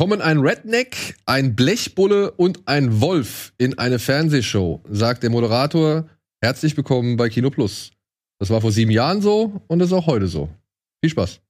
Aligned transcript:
Kommen 0.00 0.22
ein 0.22 0.38
Redneck, 0.38 1.14
ein 1.26 1.54
Blechbulle 1.54 2.30
und 2.30 2.66
ein 2.66 3.02
Wolf 3.02 3.52
in 3.58 3.76
eine 3.76 3.98
Fernsehshow, 3.98 4.80
sagt 4.88 5.22
der 5.22 5.28
Moderator. 5.28 6.08
Herzlich 6.42 6.74
willkommen 6.74 7.18
bei 7.18 7.28
Kino 7.28 7.50
Plus. 7.50 7.90
Das 8.38 8.48
war 8.48 8.62
vor 8.62 8.72
sieben 8.72 8.90
Jahren 8.90 9.20
so 9.20 9.60
und 9.66 9.82
ist 9.82 9.92
auch 9.92 10.06
heute 10.06 10.26
so. 10.26 10.48
Viel 11.04 11.10
Spaß. 11.10 11.42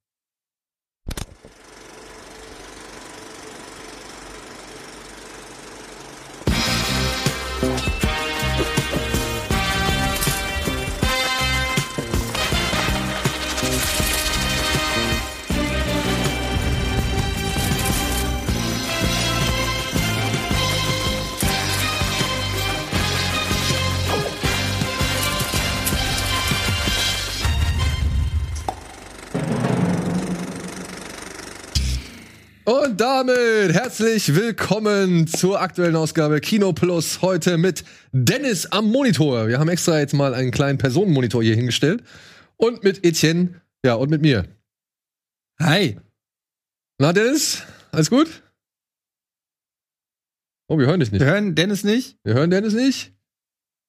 Damit 33.13 33.75
herzlich 33.75 34.37
willkommen 34.37 35.27
zur 35.27 35.61
aktuellen 35.61 35.97
Ausgabe 35.97 36.41
Kino 36.41 36.73
Plus. 36.73 37.21
Heute 37.23 37.59
mit 37.59 37.85
Dennis 38.13 38.67
am 38.67 38.89
Monitor. 38.89 39.49
Wir 39.49 39.59
haben 39.59 39.69
extra 39.69 39.99
jetzt 39.99 40.15
mal 40.15 40.33
einen 40.33 40.53
kleinen 40.53 40.79
Personenmonitor 40.79 41.43
hier 41.43 41.57
hingestellt. 41.57 42.05
Und 42.57 42.85
mit 42.85 43.05
Etienne, 43.05 43.61
ja, 43.85 43.95
und 43.95 44.11
mit 44.11 44.23
mir. 44.23 44.47
Hi. 45.61 45.99
Na, 46.99 47.13
Dennis, 47.13 47.65
alles 47.91 48.11
gut? 48.11 48.45
Oh, 50.69 50.79
wir 50.79 50.87
hören 50.87 51.01
dich 51.01 51.11
nicht. 51.11 51.21
Wir 51.21 51.31
hören 51.33 51.57
Dennis 51.57 51.83
nicht 51.83 52.17
Wir 52.23 52.35
hören 52.35 52.51
Dennis 52.51 52.75
nicht. 52.75 53.13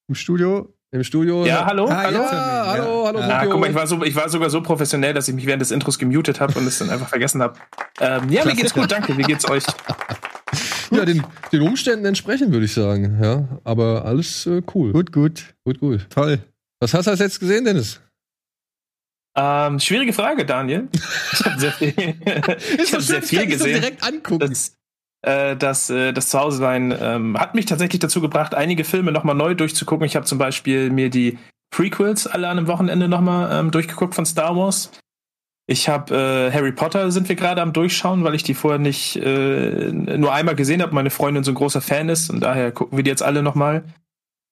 im 0.08 0.16
Studio. 0.16 0.74
Im 0.94 1.02
Studio. 1.04 1.46
Ja, 1.46 1.64
hallo? 1.64 1.86
Ah, 1.88 2.02
hallo? 2.02 2.18
Ja, 2.18 2.24
ihn, 2.64 2.70
hallo, 2.70 3.06
hallo, 3.06 3.18
Ja. 3.20 3.26
Ah, 3.28 3.38
Rubio. 3.38 3.50
guck 3.52 3.60
mal, 3.60 3.70
ich 3.70 3.74
war, 3.74 3.86
so, 3.86 4.02
ich 4.02 4.14
war 4.14 4.28
sogar 4.28 4.50
so 4.50 4.60
professionell, 4.62 5.14
dass 5.14 5.26
ich 5.26 5.34
mich 5.34 5.46
während 5.46 5.62
des 5.62 5.70
Intros 5.70 5.98
gemutet 5.98 6.38
habe 6.38 6.58
und 6.58 6.66
es 6.66 6.78
dann 6.80 6.90
einfach 6.90 7.08
vergessen 7.08 7.40
habe. 7.40 7.58
Ähm, 7.98 8.28
ja, 8.30 8.44
mir 8.44 8.54
geht's 8.54 8.74
gut, 8.74 8.92
danke. 8.92 9.16
Wie 9.16 9.22
geht's 9.22 9.48
euch? 9.48 9.64
Ja, 10.90 11.06
den, 11.06 11.24
den 11.50 11.62
Umständen 11.62 12.04
entsprechend, 12.04 12.52
würde 12.52 12.66
ich 12.66 12.74
sagen. 12.74 13.18
Ja, 13.22 13.48
aber 13.64 14.04
alles 14.04 14.44
äh, 14.44 14.60
cool. 14.74 14.92
Gut, 14.92 15.10
gut. 15.10 15.54
gut, 15.64 15.80
gut. 15.80 16.06
Toll. 16.10 16.40
Was 16.80 16.92
hast 16.92 17.06
du 17.06 17.12
als 17.12 17.20
jetzt 17.20 17.40
gesehen, 17.40 17.64
Dennis? 17.64 17.98
Ähm, 19.34 19.80
schwierige 19.80 20.12
Frage, 20.12 20.44
Daniel. 20.44 20.88
Ich 20.92 21.42
habe 21.46 21.58
sehr 21.58 21.72
viel, 21.72 21.94
ich 21.96 22.92
hab 22.92 23.00
sehr 23.00 23.22
viel 23.22 23.46
gesehen. 23.46 23.80
direkt 23.80 24.02
angucken. 24.04 24.50
Das, 24.50 24.76
äh, 25.22 25.56
das, 25.56 25.88
äh, 25.90 26.12
das 26.12 26.28
Zuhause-Sein 26.28 26.94
ähm, 26.98 27.38
hat 27.38 27.54
mich 27.54 27.66
tatsächlich 27.66 28.00
dazu 28.00 28.20
gebracht, 28.20 28.54
einige 28.54 28.84
Filme 28.84 29.12
nochmal 29.12 29.34
neu 29.34 29.54
durchzugucken. 29.54 30.04
Ich 30.06 30.16
habe 30.16 30.26
zum 30.26 30.38
Beispiel 30.38 30.90
mir 30.90 31.10
die 31.10 31.38
Prequels 31.70 32.26
alle 32.26 32.48
an 32.48 32.58
einem 32.58 32.66
Wochenende 32.66 33.08
nochmal 33.08 33.50
ähm, 33.58 33.70
durchgeguckt 33.70 34.14
von 34.14 34.26
Star 34.26 34.56
Wars. 34.56 34.90
Ich 35.66 35.88
habe 35.88 36.14
äh, 36.14 36.52
Harry 36.52 36.72
Potter 36.72 37.10
sind 37.12 37.28
wir 37.28 37.36
gerade 37.36 37.62
am 37.62 37.72
Durchschauen, 37.72 38.24
weil 38.24 38.34
ich 38.34 38.42
die 38.42 38.54
vorher 38.54 38.80
nicht 38.80 39.16
äh, 39.16 39.92
nur 39.92 40.32
einmal 40.32 40.56
gesehen 40.56 40.82
habe. 40.82 40.94
Meine 40.94 41.10
Freundin 41.10 41.44
so 41.44 41.52
ein 41.52 41.56
großer 41.56 41.80
Fan 41.80 42.08
ist 42.08 42.28
und 42.28 42.40
daher 42.40 42.72
gucken 42.72 42.98
wir 42.98 43.04
die 43.04 43.10
jetzt 43.10 43.22
alle 43.22 43.42
nochmal. 43.42 43.84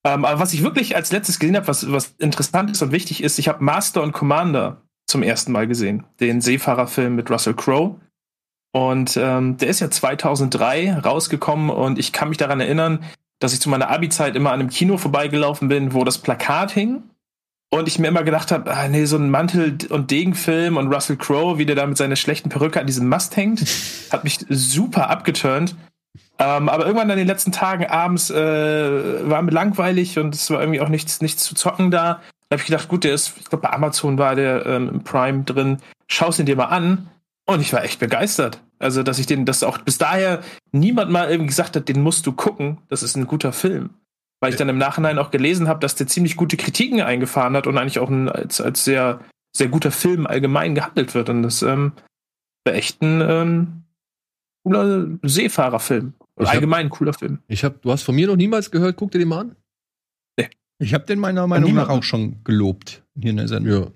Ähm, 0.06 0.24
aber 0.24 0.40
was 0.40 0.54
ich 0.54 0.62
wirklich 0.62 0.96
als 0.96 1.12
letztes 1.12 1.38
gesehen 1.38 1.56
habe, 1.56 1.68
was, 1.68 1.90
was 1.90 2.14
interessant 2.18 2.70
ist 2.70 2.80
und 2.80 2.92
wichtig 2.92 3.22
ist, 3.22 3.38
ich 3.38 3.48
habe 3.48 3.62
Master 3.62 4.02
und 4.02 4.12
Commander 4.12 4.82
zum 5.06 5.22
ersten 5.22 5.52
Mal 5.52 5.66
gesehen. 5.66 6.04
Den 6.20 6.40
Seefahrerfilm 6.40 7.16
mit 7.16 7.30
Russell 7.30 7.54
Crowe. 7.54 7.96
Und 8.72 9.16
ähm, 9.16 9.56
der 9.56 9.68
ist 9.68 9.80
ja 9.80 9.90
2003 9.90 10.98
rausgekommen 10.98 11.70
und 11.70 11.98
ich 11.98 12.12
kann 12.12 12.28
mich 12.28 12.38
daran 12.38 12.60
erinnern, 12.60 13.04
dass 13.40 13.52
ich 13.52 13.60
zu 13.60 13.68
meiner 13.68 13.90
Abi-Zeit 13.90 14.36
immer 14.36 14.52
an 14.52 14.60
einem 14.60 14.70
Kino 14.70 14.96
vorbeigelaufen 14.96 15.68
bin, 15.68 15.92
wo 15.92 16.04
das 16.04 16.18
Plakat 16.18 16.70
hing. 16.70 17.02
Und 17.72 17.86
ich 17.86 18.00
mir 18.00 18.08
immer 18.08 18.24
gedacht 18.24 18.50
habe, 18.50 18.72
ah, 18.72 18.88
nee, 18.88 19.04
so 19.04 19.16
ein 19.16 19.30
Mantel- 19.30 19.78
und 19.90 20.10
Degenfilm 20.10 20.76
und 20.76 20.92
Russell 20.92 21.16
Crowe, 21.16 21.56
wie 21.58 21.66
der 21.66 21.76
da 21.76 21.86
mit 21.86 21.96
seiner 21.96 22.16
schlechten 22.16 22.48
Perücke 22.48 22.80
an 22.80 22.86
diesem 22.86 23.08
Mast 23.08 23.36
hängt, 23.36 23.64
hat 24.10 24.24
mich 24.24 24.44
super 24.48 25.08
abgeturnt. 25.08 25.76
Ähm, 26.38 26.68
aber 26.68 26.84
irgendwann 26.86 27.10
an 27.10 27.18
den 27.18 27.26
letzten 27.26 27.52
Tagen 27.52 27.86
abends 27.86 28.30
äh, 28.30 29.28
war 29.28 29.42
mir 29.42 29.52
langweilig 29.52 30.18
und 30.18 30.34
es 30.34 30.50
war 30.50 30.60
irgendwie 30.60 30.80
auch 30.80 30.88
nichts, 30.88 31.20
nichts 31.20 31.44
zu 31.44 31.54
zocken 31.54 31.90
da. 31.90 32.20
Da 32.48 32.56
habe 32.56 32.62
ich 32.62 32.66
gedacht, 32.66 32.88
gut, 32.88 33.04
der 33.04 33.14
ist, 33.14 33.34
ich 33.38 33.44
glaube, 33.44 33.62
bei 33.62 33.72
Amazon 33.72 34.18
war 34.18 34.34
der 34.34 34.66
ähm, 34.66 34.88
im 34.88 35.04
Prime 35.04 35.44
drin. 35.44 35.78
Schau's 36.08 36.38
ihn 36.40 36.46
dir 36.46 36.56
mal 36.56 36.64
an. 36.64 37.08
Und 37.46 37.60
ich 37.60 37.72
war 37.72 37.84
echt 37.84 38.00
begeistert. 38.00 38.60
Also, 38.80 39.02
dass 39.02 39.18
ich 39.18 39.26
den, 39.26 39.44
dass 39.44 39.62
auch 39.62 39.78
bis 39.78 39.98
daher 39.98 40.42
niemand 40.72 41.10
mal 41.10 41.28
irgendwie 41.30 41.48
gesagt 41.48 41.76
hat, 41.76 41.88
den 41.88 42.02
musst 42.02 42.26
du 42.26 42.32
gucken. 42.32 42.78
Das 42.88 43.02
ist 43.02 43.14
ein 43.16 43.26
guter 43.26 43.52
Film. 43.52 43.90
Weil 44.40 44.50
ich 44.52 44.56
dann 44.58 44.70
im 44.70 44.78
Nachhinein 44.78 45.18
auch 45.18 45.30
gelesen 45.30 45.68
habe, 45.68 45.80
dass 45.80 45.96
der 45.96 46.06
ziemlich 46.06 46.34
gute 46.36 46.56
Kritiken 46.56 47.02
eingefahren 47.02 47.54
hat 47.56 47.66
und 47.66 47.76
eigentlich 47.76 47.98
auch 47.98 48.08
ein, 48.08 48.28
als, 48.30 48.60
als 48.62 48.84
sehr, 48.84 49.20
sehr 49.54 49.68
guter 49.68 49.90
Film 49.90 50.26
allgemein 50.26 50.74
gehandelt 50.74 51.14
wird. 51.14 51.28
Und 51.28 51.42
das 51.42 51.60
ähm, 51.62 51.92
war 52.64 52.74
echt 52.74 53.02
ein 53.02 53.20
ähm, 53.20 53.82
cooler 54.64 55.08
Seefahrerfilm. 55.22 56.14
Hab- 56.38 56.48
allgemein 56.54 56.86
ein 56.86 56.90
cooler 56.90 57.12
Film. 57.12 57.40
Ich 57.48 57.64
hab, 57.64 57.82
du 57.82 57.92
hast 57.92 58.02
von 58.02 58.14
mir 58.14 58.28
noch 58.28 58.36
niemals 58.36 58.70
gehört, 58.70 58.96
guck 58.96 59.10
dir 59.10 59.18
den 59.18 59.28
mal 59.28 59.40
an. 59.40 59.56
Ich 60.82 60.94
habe 60.94 61.04
den 61.04 61.18
meiner 61.18 61.46
Meinung 61.46 61.74
nach 61.74 61.90
auch 61.90 62.02
schon 62.02 62.42
gelobt 62.42 63.02
hier 63.20 63.32
in 63.32 63.36
der 63.36 63.48
Sendung. 63.48 63.82
Ja. 63.82 63.90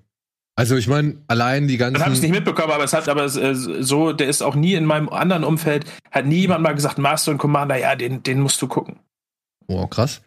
Also 0.57 0.77
ich 0.77 0.87
meine, 0.87 1.17
allein 1.27 1.67
die 1.67 1.77
ganzen. 1.77 1.95
Dann 1.95 2.03
habe 2.03 2.13
ich 2.13 2.19
es 2.19 2.23
nicht 2.23 2.31
mitbekommen, 2.35 2.73
aber 2.73 2.85
es 2.85 2.93
hat 2.93 3.09
aber 3.09 3.25
es, 3.25 3.37
äh, 3.37 3.55
so, 3.55 4.13
der 4.13 4.29
ist 4.29 4.43
auch 4.43 4.55
nie 4.55 4.75
in 4.75 4.85
meinem 4.85 5.09
anderen 5.09 5.43
Umfeld, 5.45 5.85
hat 6.13 6.27
nie 6.27 6.37
jemand 6.43 6.63
mal 6.63 6.75
gesagt, 6.75 6.99
Master 6.99 7.33
und 7.33 7.39
Commander, 7.39 7.77
ja, 7.77 7.97
den, 7.97 8.23
den 8.23 8.41
musst 8.41 8.63
du 8.63 8.69
gucken. 8.69 9.01
oh, 9.67 9.87
krass. 9.87 10.21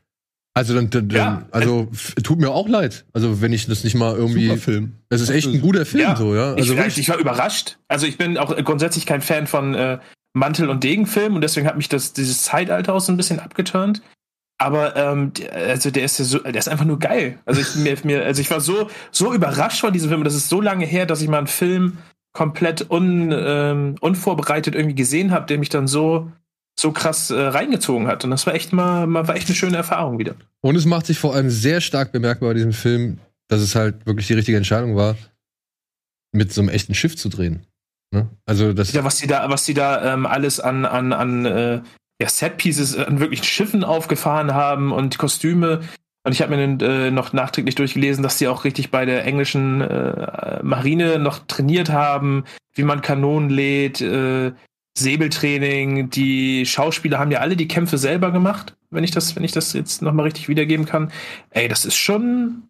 Also 0.53 0.73
dann, 0.73 0.89
dann, 0.89 1.07
dann 1.09 1.17
Ja. 1.17 1.45
also 1.51 1.87
f- 1.93 2.15
tut 2.23 2.39
mir 2.39 2.49
auch 2.49 2.67
leid. 2.67 3.05
Also 3.13 3.41
wenn 3.41 3.53
ich 3.53 3.67
das 3.67 3.83
nicht 3.83 3.95
mal 3.95 4.15
irgendwie. 4.15 4.47
Super 4.47 4.59
Film. 4.59 4.93
Es 5.09 5.21
ist 5.21 5.29
echt 5.29 5.47
ein 5.47 5.61
guter 5.61 5.85
Film, 5.85 6.01
Ja. 6.03 6.15
so, 6.15 6.33
ja. 6.35 6.55
Also 6.55 6.73
ich, 6.75 6.97
ich 6.97 7.09
war 7.09 7.17
überrascht. 7.17 7.77
Also 7.87 8.07
ich 8.07 8.17
bin 8.17 8.37
auch 8.39 8.55
grundsätzlich 8.65 9.05
kein 9.05 9.21
Fan 9.21 9.45
von 9.45 9.75
äh, 9.75 9.99
Mantel- 10.33 10.69
und 10.69 10.83
Degenfilmen 10.83 11.35
und 11.35 11.41
deswegen 11.41 11.67
hat 11.67 11.77
mich 11.77 11.89
das, 11.89 12.13
dieses 12.13 12.41
Zeitalter 12.41 12.95
auch 12.95 12.99
so 13.01 13.11
ein 13.13 13.17
bisschen 13.17 13.39
abgeturnt. 13.39 14.01
Aber 14.57 14.95
ähm, 14.95 15.33
der, 15.33 15.53
also 15.53 15.91
der 15.91 16.03
ist 16.03 16.17
ja 16.19 16.25
so, 16.25 16.39
der 16.39 16.55
ist 16.55 16.67
einfach 16.67 16.85
nur 16.85 16.99
geil. 16.99 17.39
Also 17.45 17.61
ich, 17.61 17.75
mir, 17.75 17.95
mir, 18.03 18.25
also 18.25 18.41
ich 18.41 18.49
war 18.49 18.59
so, 18.59 18.89
so 19.11 19.33
überrascht 19.33 19.81
von 19.81 19.93
diesem 19.93 20.09
Film. 20.09 20.23
Das 20.23 20.33
ist 20.33 20.49
so 20.49 20.61
lange 20.61 20.85
her, 20.85 21.05
dass 21.05 21.21
ich 21.21 21.27
mal 21.27 21.37
einen 21.37 21.47
Film 21.47 21.97
komplett 22.33 22.89
un, 22.89 23.31
ähm, 23.31 23.95
unvorbereitet 23.99 24.75
irgendwie 24.75 24.95
gesehen 24.95 25.31
habe, 25.31 25.45
der 25.45 25.59
mich 25.59 25.69
dann 25.69 25.87
so, 25.87 26.31
so 26.79 26.91
krass 26.91 27.29
äh, 27.29 27.39
reingezogen 27.39 28.07
hat. 28.07 28.23
Und 28.23 28.31
das 28.31 28.45
war 28.45 28.53
echt 28.53 28.73
mal, 28.73 29.07
mal 29.07 29.27
war 29.27 29.35
echt 29.35 29.47
eine 29.47 29.55
schöne 29.55 29.77
Erfahrung 29.77 30.17
wieder. 30.19 30.35
und 30.61 30.75
es 30.75 30.85
macht 30.85 31.05
sich 31.05 31.19
vor 31.19 31.35
allem 31.35 31.49
sehr 31.49 31.81
stark 31.81 32.11
bemerkbar 32.11 32.49
bei 32.49 32.53
diesem 32.55 32.73
Film, 32.73 33.19
dass 33.47 33.61
es 33.61 33.75
halt 33.75 34.05
wirklich 34.05 34.27
die 34.27 34.33
richtige 34.33 34.57
Entscheidung 34.57 34.95
war, 34.95 35.15
mit 36.31 36.53
so 36.53 36.61
einem 36.61 36.69
echten 36.69 36.93
Schiff 36.93 37.15
zu 37.15 37.29
drehen. 37.29 37.65
Ne? 38.13 38.27
Also 38.45 38.73
das. 38.73 38.93
Ja, 38.93 39.03
was 39.03 39.17
die 39.17 39.27
da, 39.27 39.49
was 39.49 39.65
die 39.65 39.73
da 39.73 40.13
ähm, 40.13 40.25
alles 40.25 40.59
an, 40.59 40.85
an, 40.85 41.13
an 41.13 41.45
äh, 41.45 41.81
ja, 42.21 42.29
Setpieces 42.29 42.97
an 42.97 43.19
wirklichen 43.19 43.45
Schiffen 43.45 43.83
aufgefahren 43.83 44.53
haben 44.53 44.91
und 44.91 45.17
Kostüme. 45.17 45.81
Und 46.23 46.33
ich 46.33 46.41
habe 46.41 46.57
mir 46.57 46.85
äh, 46.85 47.11
noch 47.11 47.31
nachträglich 47.31 47.75
durchgelesen, 47.75 48.21
dass 48.21 48.37
die 48.37 48.47
auch 48.47 48.65
richtig 48.65 48.91
bei 48.91 49.05
der 49.05 49.23
englischen 49.23 49.81
äh, 49.81 50.61
Marine 50.61 51.19
noch 51.19 51.39
trainiert 51.47 51.89
haben, 51.89 52.43
wie 52.73 52.83
man 52.83 53.01
Kanonen 53.01 53.49
lädt, 53.49 54.01
äh, 54.01 54.51
Säbeltraining. 54.97 56.09
Die 56.09 56.65
Schauspieler 56.65 57.19
haben 57.19 57.31
ja 57.31 57.39
alle 57.39 57.55
die 57.55 57.67
Kämpfe 57.67 57.97
selber 57.97 58.31
gemacht, 58.31 58.75
wenn 58.89 59.03
ich 59.03 59.11
das, 59.11 59.35
wenn 59.35 59.43
ich 59.43 59.53
das 59.53 59.73
jetzt 59.73 60.01
nochmal 60.01 60.25
richtig 60.25 60.49
wiedergeben 60.49 60.85
kann. 60.85 61.11
Ey, 61.51 61.67
das 61.69 61.85
ist 61.85 61.95
schon, 61.95 62.63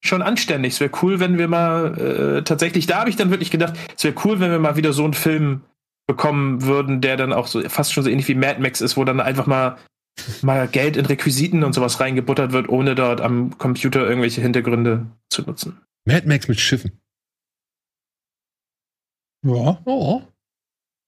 schon 0.00 0.22
anständig. 0.22 0.74
Es 0.74 0.80
wäre 0.80 0.92
cool, 1.02 1.20
wenn 1.20 1.36
wir 1.36 1.48
mal 1.48 2.38
äh, 2.38 2.42
tatsächlich, 2.44 2.86
da 2.86 3.00
habe 3.00 3.10
ich 3.10 3.16
dann 3.16 3.30
wirklich 3.30 3.50
gedacht, 3.50 3.74
es 3.94 4.04
wäre 4.04 4.14
cool, 4.24 4.40
wenn 4.40 4.52
wir 4.52 4.58
mal 4.58 4.76
wieder 4.76 4.92
so 4.92 5.04
einen 5.04 5.14
Film 5.14 5.62
bekommen 6.06 6.62
würden, 6.62 7.00
der 7.00 7.16
dann 7.16 7.32
auch 7.32 7.46
so 7.46 7.66
fast 7.68 7.92
schon 7.92 8.04
so 8.04 8.10
ähnlich 8.10 8.28
wie 8.28 8.34
Mad 8.34 8.60
Max 8.60 8.80
ist, 8.80 8.96
wo 8.96 9.04
dann 9.04 9.20
einfach 9.20 9.46
mal 9.46 9.78
mal 10.42 10.68
Geld 10.68 10.96
in 10.96 11.06
Requisiten 11.06 11.64
und 11.64 11.72
sowas 11.72 12.00
reingebuttert 12.00 12.52
wird, 12.52 12.68
ohne 12.68 12.94
dort 12.94 13.20
am 13.20 13.56
Computer 13.58 14.06
irgendwelche 14.06 14.40
Hintergründe 14.40 15.06
zu 15.30 15.42
nutzen. 15.42 15.80
Mad 16.04 16.26
Max 16.26 16.48
mit 16.48 16.60
Schiffen. 16.60 16.92
Ja. 19.44 19.80
Oh. 19.84 20.22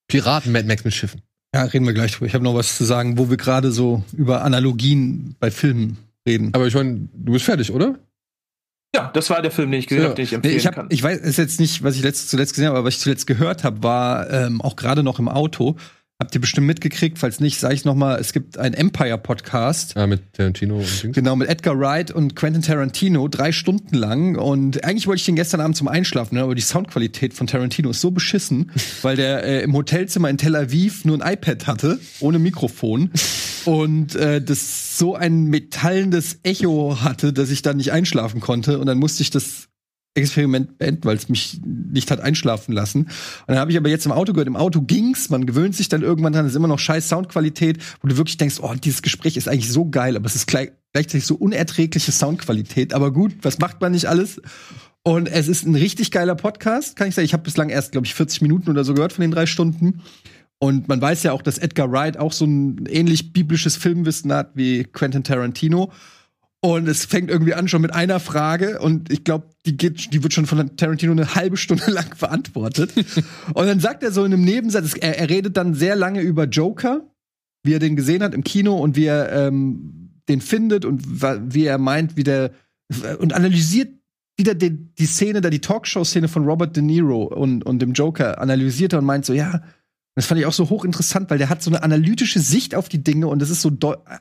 Piraten 0.08 0.52
Mad 0.52 0.66
Max 0.66 0.84
mit 0.84 0.94
Schiffen. 0.94 1.22
Ja, 1.54 1.62
reden 1.62 1.86
wir 1.86 1.94
gleich 1.94 2.12
drüber. 2.12 2.26
Ich 2.26 2.34
habe 2.34 2.44
noch 2.44 2.54
was 2.54 2.76
zu 2.76 2.84
sagen, 2.84 3.16
wo 3.16 3.30
wir 3.30 3.36
gerade 3.36 3.70
so 3.70 4.02
über 4.12 4.42
Analogien 4.42 5.36
bei 5.38 5.50
Filmen 5.50 5.98
reden. 6.26 6.52
Aber 6.52 6.66
ich 6.66 6.74
meine, 6.74 7.08
du 7.12 7.32
bist 7.32 7.44
fertig, 7.44 7.70
oder? 7.70 7.98
Ja, 8.94 9.10
das 9.12 9.28
war 9.30 9.42
der 9.42 9.50
Film, 9.50 9.70
den 9.72 9.80
ich 9.80 9.86
gesehen 9.88 10.02
Ja. 10.02 10.08
habe, 10.10 10.14
den 10.14 10.24
ich 10.24 10.30
Nee, 10.30 10.36
empfehlen 10.36 10.56
ich, 10.56 10.66
hab, 10.66 10.74
kann. 10.74 10.86
ich 10.90 11.02
weiß, 11.02 11.18
ist 11.18 11.36
jetzt 11.38 11.58
nicht, 11.60 11.82
was 11.82 11.96
ich 11.96 12.02
letzt, 12.02 12.30
zuletzt 12.30 12.52
gesehen 12.54 12.68
habe, 12.68 12.78
aber 12.78 12.86
was 12.86 12.94
ich 12.94 13.00
zuletzt 13.00 13.26
gehört 13.26 13.64
habe, 13.64 13.82
war 13.82 14.30
ähm, 14.30 14.60
auch 14.60 14.76
gerade 14.76 15.02
noch 15.02 15.18
im 15.18 15.28
Auto, 15.28 15.76
Habt 16.20 16.32
ihr 16.32 16.40
bestimmt 16.40 16.68
mitgekriegt, 16.68 17.18
falls 17.18 17.40
nicht, 17.40 17.58
sage 17.58 17.74
ich 17.74 17.84
noch 17.84 17.96
mal, 17.96 18.20
es 18.20 18.32
gibt 18.32 18.56
einen 18.56 18.72
Empire-Podcast. 18.74 19.96
Ja, 19.96 20.06
mit 20.06 20.32
Tarantino 20.32 20.76
und 20.76 21.02
Dings. 21.02 21.16
Genau, 21.16 21.34
mit 21.34 21.48
Edgar 21.48 21.76
Wright 21.76 22.12
und 22.12 22.36
Quentin 22.36 22.62
Tarantino, 22.62 23.26
drei 23.26 23.50
Stunden 23.50 23.96
lang. 23.96 24.36
Und 24.36 24.84
eigentlich 24.84 25.08
wollte 25.08 25.18
ich 25.18 25.26
den 25.26 25.34
gestern 25.34 25.60
Abend 25.60 25.76
zum 25.76 25.88
Einschlafen, 25.88 26.36
ne? 26.36 26.42
aber 26.44 26.54
die 26.54 26.62
Soundqualität 26.62 27.34
von 27.34 27.48
Tarantino 27.48 27.90
ist 27.90 28.00
so 28.00 28.12
beschissen, 28.12 28.70
weil 29.02 29.16
der 29.16 29.42
äh, 29.42 29.62
im 29.62 29.72
Hotelzimmer 29.74 30.30
in 30.30 30.38
Tel 30.38 30.54
Aviv 30.54 31.04
nur 31.04 31.20
ein 31.20 31.32
iPad 31.32 31.66
hatte, 31.66 31.98
ohne 32.20 32.38
Mikrofon. 32.38 33.10
Und 33.64 34.14
äh, 34.14 34.40
das 34.40 34.96
so 34.96 35.16
ein 35.16 35.46
metallendes 35.46 36.38
Echo 36.44 37.00
hatte, 37.02 37.32
dass 37.32 37.50
ich 37.50 37.62
da 37.62 37.74
nicht 37.74 37.90
einschlafen 37.90 38.40
konnte. 38.40 38.78
Und 38.78 38.86
dann 38.86 38.98
musste 38.98 39.22
ich 39.22 39.30
das 39.30 39.68
Experiment 40.14 40.78
beenden, 40.78 41.04
weil 41.04 41.16
es 41.16 41.28
mich 41.28 41.60
nicht 41.64 42.10
hat 42.10 42.20
einschlafen 42.20 42.72
lassen. 42.72 43.02
Und 43.02 43.10
dann 43.48 43.58
habe 43.58 43.72
ich 43.72 43.76
aber 43.76 43.88
jetzt 43.88 44.06
im 44.06 44.12
Auto 44.12 44.32
gehört, 44.32 44.46
im 44.46 44.56
Auto 44.56 44.80
ging's, 44.80 45.28
man 45.28 45.44
gewöhnt 45.44 45.74
sich 45.74 45.88
dann 45.88 46.02
irgendwann 46.02 46.32
dran, 46.32 46.46
es 46.46 46.52
ist 46.52 46.56
immer 46.56 46.68
noch 46.68 46.78
scheiß 46.78 47.08
Soundqualität, 47.08 47.78
wo 48.00 48.08
du 48.08 48.16
wirklich 48.16 48.36
denkst, 48.36 48.60
oh, 48.60 48.74
dieses 48.74 49.02
Gespräch 49.02 49.36
ist 49.36 49.48
eigentlich 49.48 49.70
so 49.70 49.88
geil, 49.90 50.16
aber 50.16 50.26
es 50.26 50.36
ist 50.36 50.46
gleich, 50.46 50.70
gleichzeitig 50.92 51.26
so 51.26 51.34
unerträgliche 51.34 52.12
Soundqualität. 52.12 52.94
Aber 52.94 53.12
gut, 53.12 53.34
was 53.42 53.58
macht 53.58 53.80
man 53.80 53.92
nicht 53.92 54.06
alles? 54.06 54.40
Und 55.02 55.28
es 55.28 55.48
ist 55.48 55.66
ein 55.66 55.74
richtig 55.74 56.10
geiler 56.10 56.34
Podcast, 56.34 56.96
kann 56.96 57.08
ich 57.08 57.14
sagen. 57.14 57.26
Ich 57.26 57.34
habe 57.34 57.42
bislang 57.42 57.68
erst, 57.68 57.92
glaube 57.92 58.06
ich, 58.06 58.14
40 58.14 58.40
Minuten 58.40 58.70
oder 58.70 58.84
so 58.84 58.94
gehört 58.94 59.12
von 59.12 59.22
den 59.22 59.32
drei 59.32 59.46
Stunden. 59.46 60.00
Und 60.58 60.88
man 60.88 61.00
weiß 61.00 61.24
ja 61.24 61.32
auch, 61.32 61.42
dass 61.42 61.58
Edgar 61.58 61.92
Wright 61.92 62.16
auch 62.16 62.32
so 62.32 62.46
ein 62.46 62.86
ähnlich 62.86 63.32
biblisches 63.32 63.76
Filmwissen 63.76 64.32
hat 64.32 64.52
wie 64.54 64.84
Quentin 64.84 65.24
Tarantino. 65.24 65.92
Und 66.64 66.88
es 66.88 67.04
fängt 67.04 67.28
irgendwie 67.28 67.52
an 67.52 67.68
schon 67.68 67.82
mit 67.82 67.92
einer 67.92 68.18
Frage 68.20 68.80
und 68.80 69.12
ich 69.12 69.22
glaube, 69.22 69.50
die 69.66 69.76
geht, 69.76 70.14
die 70.14 70.22
wird 70.22 70.32
schon 70.32 70.46
von 70.46 70.78
Tarantino 70.78 71.12
eine 71.12 71.34
halbe 71.34 71.58
Stunde 71.58 71.84
lang 71.90 72.18
beantwortet. 72.18 72.90
und 73.52 73.66
dann 73.66 73.80
sagt 73.80 74.02
er 74.02 74.12
so 74.12 74.24
in 74.24 74.32
einem 74.32 74.44
Nebensatz, 74.44 74.94
er, 74.98 75.18
er, 75.18 75.28
redet 75.28 75.58
dann 75.58 75.74
sehr 75.74 75.94
lange 75.94 76.22
über 76.22 76.44
Joker, 76.44 77.06
wie 77.64 77.74
er 77.74 77.80
den 77.80 77.96
gesehen 77.96 78.22
hat 78.22 78.32
im 78.32 78.44
Kino 78.44 78.78
und 78.78 78.96
wie 78.96 79.04
er 79.04 79.30
ähm, 79.30 80.22
den 80.30 80.40
findet 80.40 80.86
und 80.86 81.20
wie 81.52 81.66
er 81.66 81.76
meint, 81.76 82.16
wie 82.16 82.24
der 82.24 82.52
und 83.18 83.34
analysiert 83.34 83.90
wieder 84.38 84.54
die, 84.54 84.70
die 84.70 85.06
Szene 85.06 85.42
da, 85.42 85.50
die 85.50 85.60
Talkshow-Szene 85.60 86.28
von 86.28 86.46
Robert 86.46 86.74
De 86.74 86.82
Niro 86.82 87.24
und, 87.24 87.66
und 87.66 87.82
dem 87.82 87.92
Joker 87.92 88.40
analysiert 88.40 88.94
er 88.94 89.00
und 89.00 89.04
meint 89.04 89.26
so, 89.26 89.34
ja, 89.34 89.60
das 90.14 90.26
fand 90.26 90.40
ich 90.40 90.46
auch 90.46 90.52
so 90.52 90.70
hochinteressant, 90.70 91.30
weil 91.30 91.38
der 91.38 91.48
hat 91.48 91.62
so 91.62 91.70
eine 91.70 91.82
analytische 91.82 92.40
Sicht 92.40 92.74
auf 92.74 92.88
die 92.88 93.02
Dinge 93.02 93.26
und 93.26 93.40
das 93.40 93.50
ist 93.50 93.62
so 93.62 93.72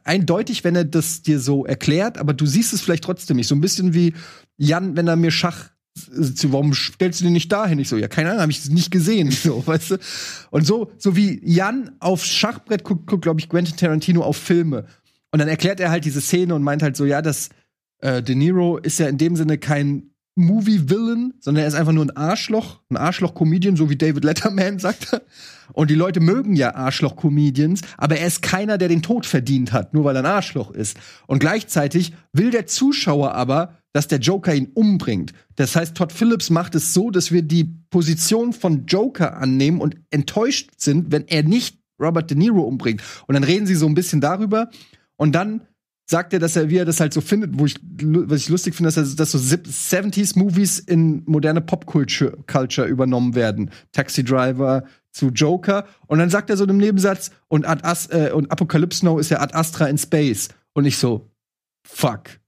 eindeutig, 0.03 0.63
wenn 0.63 0.75
er 0.75 0.85
das 0.85 1.21
dir 1.21 1.39
so 1.39 1.65
erklärt, 1.65 2.17
aber 2.17 2.33
du 2.33 2.45
siehst 2.45 2.73
es 2.73 2.81
vielleicht 2.81 3.03
trotzdem 3.03 3.37
nicht. 3.37 3.47
So 3.47 3.55
ein 3.55 3.61
bisschen 3.61 3.93
wie 3.93 4.13
Jan, 4.57 4.95
wenn 4.95 5.07
er 5.07 5.15
mir 5.15 5.31
Schach 5.31 5.69
warum 5.95 6.73
stellst 6.73 7.19
du 7.19 7.25
den 7.25 7.33
nicht 7.33 7.51
dahin? 7.51 7.77
Ich 7.79 7.89
so, 7.89 7.97
ja, 7.97 8.07
keine 8.07 8.29
Ahnung, 8.29 8.41
habe 8.41 8.51
ich 8.51 8.67
nicht 8.69 8.91
gesehen, 8.91 9.31
so, 9.43 9.65
weißt 9.65 9.91
du? 9.91 9.97
Und 10.49 10.65
so, 10.65 10.91
so 10.97 11.15
wie 11.15 11.39
Jan 11.43 11.91
aufs 11.99 12.25
Schachbrett 12.25 12.83
guckt, 12.83 13.07
guckt, 13.07 13.23
glaube 13.23 13.39
ich, 13.39 13.49
Quentin 13.49 13.77
Tarantino 13.77 14.23
auf 14.23 14.37
Filme. 14.37 14.85
Und 15.31 15.39
dann 15.39 15.47
erklärt 15.47 15.79
er 15.79 15.91
halt 15.91 16.05
diese 16.05 16.21
Szene 16.21 16.55
und 16.55 16.63
meint 16.63 16.83
halt 16.83 16.95
so, 16.95 17.05
ja, 17.05 17.21
das 17.21 17.49
äh, 17.99 18.21
De 18.21 18.35
Niro 18.35 18.77
ist 18.77 18.99
ja 18.99 19.07
in 19.07 19.17
dem 19.17 19.35
Sinne 19.35 19.57
kein 19.57 20.12
Movie-Villain, 20.35 21.33
sondern 21.39 21.63
er 21.63 21.67
ist 21.67 21.75
einfach 21.75 21.91
nur 21.91 22.05
ein 22.05 22.17
Arschloch, 22.17 22.81
ein 22.89 22.97
Arschloch-Comedian, 22.97 23.75
so 23.75 23.89
wie 23.89 23.95
David 23.95 24.23
Letterman 24.23 24.79
sagt. 24.79 25.21
Und 25.73 25.89
die 25.89 25.95
Leute 25.95 26.19
mögen 26.19 26.55
ja 26.55 26.75
Arschloch-Comedians, 26.75 27.81
aber 27.97 28.17
er 28.17 28.27
ist 28.27 28.41
keiner, 28.41 28.77
der 28.77 28.87
den 28.87 29.01
Tod 29.01 29.25
verdient 29.25 29.71
hat, 29.71 29.93
nur 29.93 30.03
weil 30.03 30.15
er 30.15 30.23
ein 30.23 30.31
Arschloch 30.31 30.71
ist. 30.71 30.97
Und 31.27 31.39
gleichzeitig 31.39 32.13
will 32.31 32.51
der 32.51 32.65
Zuschauer 32.65 33.33
aber, 33.33 33.77
dass 33.93 34.07
der 34.07 34.19
Joker 34.19 34.53
ihn 34.53 34.71
umbringt. 34.73 35.33
Das 35.55 35.75
heißt, 35.75 35.95
Todd 35.95 36.11
Phillips 36.11 36.49
macht 36.49 36.73
es 36.75 36.93
so, 36.93 37.11
dass 37.11 37.31
wir 37.31 37.43
die 37.43 37.75
Position 37.91 38.53
von 38.53 38.85
Joker 38.87 39.37
annehmen 39.37 39.81
und 39.81 39.97
enttäuscht 40.09 40.71
sind, 40.77 41.11
wenn 41.11 41.27
er 41.27 41.43
nicht 41.43 41.77
Robert 41.99 42.29
De 42.29 42.37
Niro 42.37 42.61
umbringt. 42.61 43.03
Und 43.27 43.35
dann 43.35 43.43
reden 43.43 43.67
sie 43.67 43.75
so 43.75 43.85
ein 43.85 43.93
bisschen 43.93 44.19
darüber. 44.19 44.69
Und 45.15 45.33
dann 45.35 45.61
sagt 46.05 46.33
er, 46.33 46.39
dass 46.39 46.55
er, 46.55 46.69
wie 46.69 46.77
er 46.77 46.85
das 46.85 46.99
halt 46.99 47.13
so 47.13 47.21
findet, 47.21 47.57
wo 47.57 47.65
ich, 47.65 47.75
was 47.81 48.41
ich 48.41 48.49
lustig 48.49 48.75
finde, 48.75 48.91
dass, 48.91 48.97
er, 48.97 49.15
dass 49.15 49.31
so 49.31 49.37
70s-Movies 49.37 50.79
in 50.79 51.23
moderne 51.25 51.61
Popculture 51.61 52.85
übernommen 52.87 53.35
werden. 53.35 53.71
Taxi 53.91 54.23
Driver 54.23 54.83
zu 55.11 55.29
Joker. 55.29 55.87
Und 56.07 56.19
dann 56.19 56.29
sagt 56.29 56.49
er 56.49 56.57
so 56.57 56.63
in 56.63 56.71
einem 56.71 56.79
Nebensatz, 56.79 57.31
und, 57.47 57.65
Ad 57.65 57.83
As 57.83 58.07
äh, 58.07 58.31
und 58.33 58.51
Apocalypse 58.51 59.05
Now 59.05 59.19
ist 59.19 59.29
ja 59.29 59.39
Ad 59.39 59.53
Astra 59.53 59.87
in 59.87 59.97
Space. 59.97 60.49
Und 60.73 60.85
ich 60.85 60.97
so, 60.97 61.29
fuck. 61.85 62.39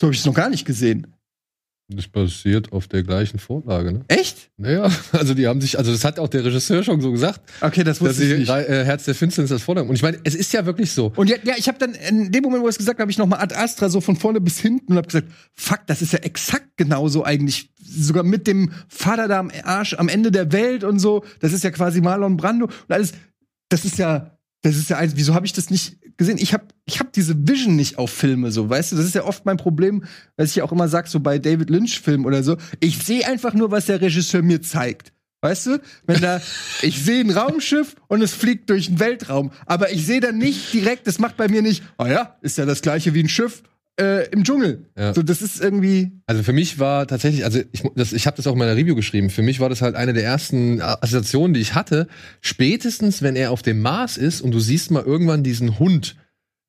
So 0.00 0.08
habe 0.08 0.14
ich 0.14 0.20
es 0.20 0.26
noch 0.26 0.34
gar 0.34 0.50
nicht 0.50 0.64
gesehen. 0.64 1.14
Das 1.96 2.08
basiert 2.08 2.72
auf 2.72 2.88
der 2.88 3.02
gleichen 3.02 3.38
Vorlage, 3.38 3.92
ne? 3.92 4.04
Echt? 4.08 4.50
Naja, 4.56 4.90
also 5.12 5.34
die 5.34 5.46
haben 5.46 5.60
sich, 5.60 5.78
also 5.78 5.92
das 5.92 6.04
hat 6.04 6.18
auch 6.18 6.28
der 6.28 6.44
Regisseur 6.44 6.82
schon 6.82 7.00
so 7.00 7.12
gesagt. 7.12 7.40
Okay, 7.60 7.84
das 7.84 8.00
wusste 8.00 8.24
ich 8.24 8.38
nicht. 8.40 8.48
Äh, 8.48 8.84
Herz 8.84 9.04
der 9.04 9.14
Finsternis 9.14 9.52
als 9.52 9.62
Vorlage. 9.62 9.88
Und 9.88 9.94
ich 9.94 10.02
meine, 10.02 10.18
es 10.24 10.34
ist 10.34 10.52
ja 10.52 10.66
wirklich 10.66 10.92
so. 10.92 11.12
Und 11.16 11.28
ja, 11.28 11.36
ja 11.44 11.54
ich 11.56 11.68
habe 11.68 11.78
dann 11.78 11.94
in 11.94 12.32
dem 12.32 12.42
Moment, 12.42 12.62
wo 12.62 12.68
es 12.68 12.78
gesagt 12.78 13.00
habe, 13.00 13.10
ich 13.10 13.18
noch 13.18 13.26
mal 13.26 13.38
Ad 13.38 13.54
Astra 13.54 13.88
so 13.88 14.00
von 14.00 14.16
vorne 14.16 14.40
bis 14.40 14.58
hinten 14.60 14.92
und 14.92 14.96
habe 14.98 15.08
gesagt, 15.08 15.28
fuck, 15.54 15.80
das 15.86 16.02
ist 16.02 16.12
ja 16.12 16.20
exakt 16.20 16.76
genauso 16.76 17.24
eigentlich, 17.24 17.70
sogar 17.82 18.24
mit 18.24 18.46
dem 18.46 18.72
Vater 18.88 19.28
da 19.28 19.38
am 19.38 19.50
Arsch 19.64 19.94
am 19.94 20.08
Ende 20.08 20.30
der 20.30 20.52
Welt 20.52 20.84
und 20.84 20.98
so. 20.98 21.24
Das 21.40 21.52
ist 21.52 21.64
ja 21.64 21.70
quasi 21.70 22.00
Marlon 22.00 22.36
Brando 22.36 22.66
und 22.66 22.92
alles. 22.94 23.12
Das 23.68 23.84
ist 23.84 23.98
ja 23.98 24.38
das 24.62 24.76
ist 24.76 24.90
ja 24.90 24.96
eins, 24.96 25.14
wieso 25.16 25.34
habe 25.34 25.44
ich 25.44 25.52
das 25.52 25.70
nicht 25.70 25.96
gesehen? 26.16 26.38
Ich 26.38 26.52
habe 26.52 26.64
ich 26.84 27.00
hab 27.00 27.12
diese 27.12 27.34
Vision 27.36 27.76
nicht 27.76 27.98
auf 27.98 28.10
Filme 28.10 28.50
so, 28.50 28.68
weißt 28.68 28.92
du? 28.92 28.96
Das 28.96 29.04
ist 29.04 29.14
ja 29.14 29.24
oft 29.24 29.44
mein 29.44 29.56
Problem, 29.56 30.04
was 30.36 30.50
ich 30.50 30.56
ja 30.56 30.64
auch 30.64 30.72
immer 30.72 30.88
sag, 30.88 31.08
so 31.08 31.20
bei 31.20 31.38
David 31.38 31.70
Lynch 31.70 32.00
Filmen 32.00 32.26
oder 32.26 32.42
so. 32.42 32.56
Ich 32.80 32.98
sehe 32.98 33.26
einfach 33.26 33.54
nur, 33.54 33.70
was 33.70 33.86
der 33.86 34.00
Regisseur 34.00 34.42
mir 34.42 34.62
zeigt. 34.62 35.12
Weißt 35.40 35.66
du? 35.66 35.80
Wenn 36.06 36.20
da, 36.20 36.40
ich 36.82 37.02
sehe 37.02 37.20
ein 37.20 37.30
Raumschiff 37.30 37.96
und 38.08 38.22
es 38.22 38.32
fliegt 38.32 38.70
durch 38.70 38.86
den 38.86 39.00
Weltraum, 39.00 39.50
aber 39.66 39.90
ich 39.90 40.06
sehe 40.06 40.20
dann 40.20 40.38
nicht 40.38 40.72
direkt, 40.72 41.06
das 41.06 41.18
macht 41.18 41.36
bei 41.36 41.48
mir 41.48 41.62
nicht, 41.62 41.82
oh 41.98 42.06
ja, 42.06 42.36
ist 42.42 42.58
ja 42.58 42.64
das 42.64 42.82
gleiche 42.82 43.12
wie 43.14 43.22
ein 43.22 43.28
Schiff 43.28 43.62
äh, 44.00 44.28
im 44.30 44.44
Dschungel. 44.44 44.86
Ja. 44.96 45.14
So, 45.14 45.22
das 45.22 45.42
ist 45.42 45.60
irgendwie. 45.60 46.12
Also 46.26 46.42
für 46.42 46.52
mich 46.52 46.78
war 46.78 47.06
tatsächlich, 47.06 47.44
also 47.44 47.60
ich, 47.72 47.82
das, 47.94 48.12
ich 48.12 48.26
habe 48.26 48.36
das 48.36 48.46
auch 48.46 48.52
in 48.52 48.58
meiner 48.58 48.76
Review 48.76 48.94
geschrieben. 48.94 49.30
Für 49.30 49.42
mich 49.42 49.60
war 49.60 49.68
das 49.68 49.82
halt 49.82 49.94
eine 49.94 50.12
der 50.12 50.24
ersten 50.24 50.80
Assoziationen, 50.80 51.54
die 51.54 51.60
ich 51.60 51.74
hatte. 51.74 52.08
Spätestens, 52.40 53.22
wenn 53.22 53.36
er 53.36 53.50
auf 53.50 53.62
dem 53.62 53.80
Mars 53.80 54.16
ist 54.16 54.40
und 54.40 54.52
du 54.52 54.60
siehst 54.60 54.90
mal 54.90 55.02
irgendwann 55.02 55.42
diesen 55.42 55.78
Hund, 55.78 56.16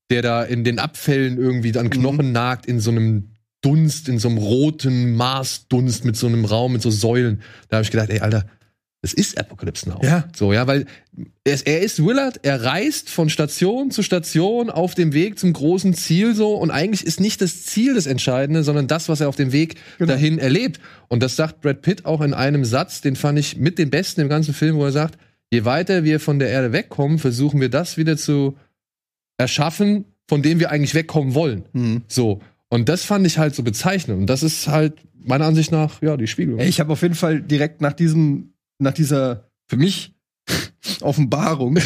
der 0.10 0.22
da 0.22 0.44
in 0.44 0.64
den 0.64 0.80
Abfällen 0.80 1.38
irgendwie 1.38 1.78
an 1.78 1.90
Knochen 1.90 2.28
mhm. 2.28 2.34
nagt, 2.34 2.66
in 2.66 2.80
so 2.80 2.92
einem 2.92 3.30
Dunst, 3.62 4.10
in 4.10 4.20
so 4.20 4.28
einem 4.28 4.38
roten 4.38 5.16
Marsdunst 5.16 6.04
mit 6.04 6.18
so 6.18 6.28
einem 6.28 6.44
Raum, 6.44 6.74
mit 6.74 6.82
so 6.82 6.92
Säulen. 6.92 7.42
Da 7.70 7.78
habe 7.78 7.86
ich 7.86 7.92
gedacht, 7.92 8.10
ey, 8.10 8.20
Alter, 8.20 8.46
es 9.04 9.14
ist 9.14 9.38
Apocalypse 9.38 9.88
Now. 9.88 10.00
Ja. 10.02 10.30
So, 10.34 10.54
ja, 10.54 10.66
weil 10.66 10.86
er, 11.44 11.60
er 11.68 11.82
ist 11.82 12.04
Willard, 12.04 12.40
er 12.44 12.64
reist 12.64 13.10
von 13.10 13.30
Station 13.30 13.92
zu 13.92 14.02
Station 14.02 14.70
auf 14.70 14.96
dem 14.96 15.12
Weg 15.14 15.38
zum 15.38 15.52
großen 15.52 15.94
Ziel 15.94 16.34
so 16.34 16.56
und 16.56 16.72
eigentlich 16.72 17.06
ist 17.06 17.20
nicht 17.20 17.42
das 17.42 17.66
Ziel 17.66 17.96
das 17.96 18.08
Entscheidende, 18.08 18.64
sondern 18.64 18.88
das, 18.88 19.10
was 19.10 19.20
er 19.20 19.28
auf 19.28 19.36
dem 19.36 19.52
Weg 19.52 19.76
genau. 19.98 20.14
dahin 20.14 20.40
erlebt. 20.40 20.80
Und 21.10 21.22
das 21.22 21.36
sagt 21.36 21.60
Brad 21.62 21.82
Pitt 21.82 22.06
auch 22.06 22.22
in 22.22 22.34
einem 22.34 22.64
Satz, 22.64 23.02
den 23.02 23.18
fand 23.18 23.38
ich 23.38 23.58
mit 23.58 23.78
dem 23.78 23.90
besten 23.90 24.22
im 24.22 24.30
ganzen 24.30 24.54
Film, 24.54 24.78
wo 24.78 24.86
er 24.86 24.94
sagt, 24.94 25.20
je 25.52 25.66
weiter 25.66 26.06
wir 26.06 26.22
von 26.22 26.40
der 26.40 26.50
Erde 26.50 26.72
wegkommen, 26.72 27.20
versuchen 27.20 27.60
wir 27.60 27.70
das 27.70 27.98
wieder 27.98 28.16
zu 28.16 28.56
erschaffen, 29.38 30.06
von 30.30 30.42
dem 30.42 30.62
wir 30.62 30.72
eigentlich 30.72 30.96
wegkommen 30.96 31.36
wollen. 31.36 31.66
Mhm. 31.74 32.04
So. 32.08 32.42
Und 32.70 32.88
das 32.88 33.04
fand 33.04 33.28
ich 33.28 33.38
halt 33.38 33.54
so 33.54 33.64
bezeichnend. 33.64 34.22
Und 34.22 34.28
das 34.28 34.44
ist 34.44 34.70
halt 34.70 34.94
meiner 35.26 35.46
Ansicht 35.46 35.74
nach, 35.74 36.02
ja, 36.02 36.16
die 36.16 36.28
Spiegelung. 36.28 36.62
Ich 36.62 36.80
habe 36.80 36.94
auf 36.94 37.02
jeden 37.02 37.16
Fall 37.16 37.42
direkt 37.42 37.82
nach 37.82 37.94
diesem 37.94 38.53
nach 38.84 38.94
dieser, 38.94 39.50
für 39.68 39.78
mich, 39.78 40.16
Offenbarung, 41.02 41.80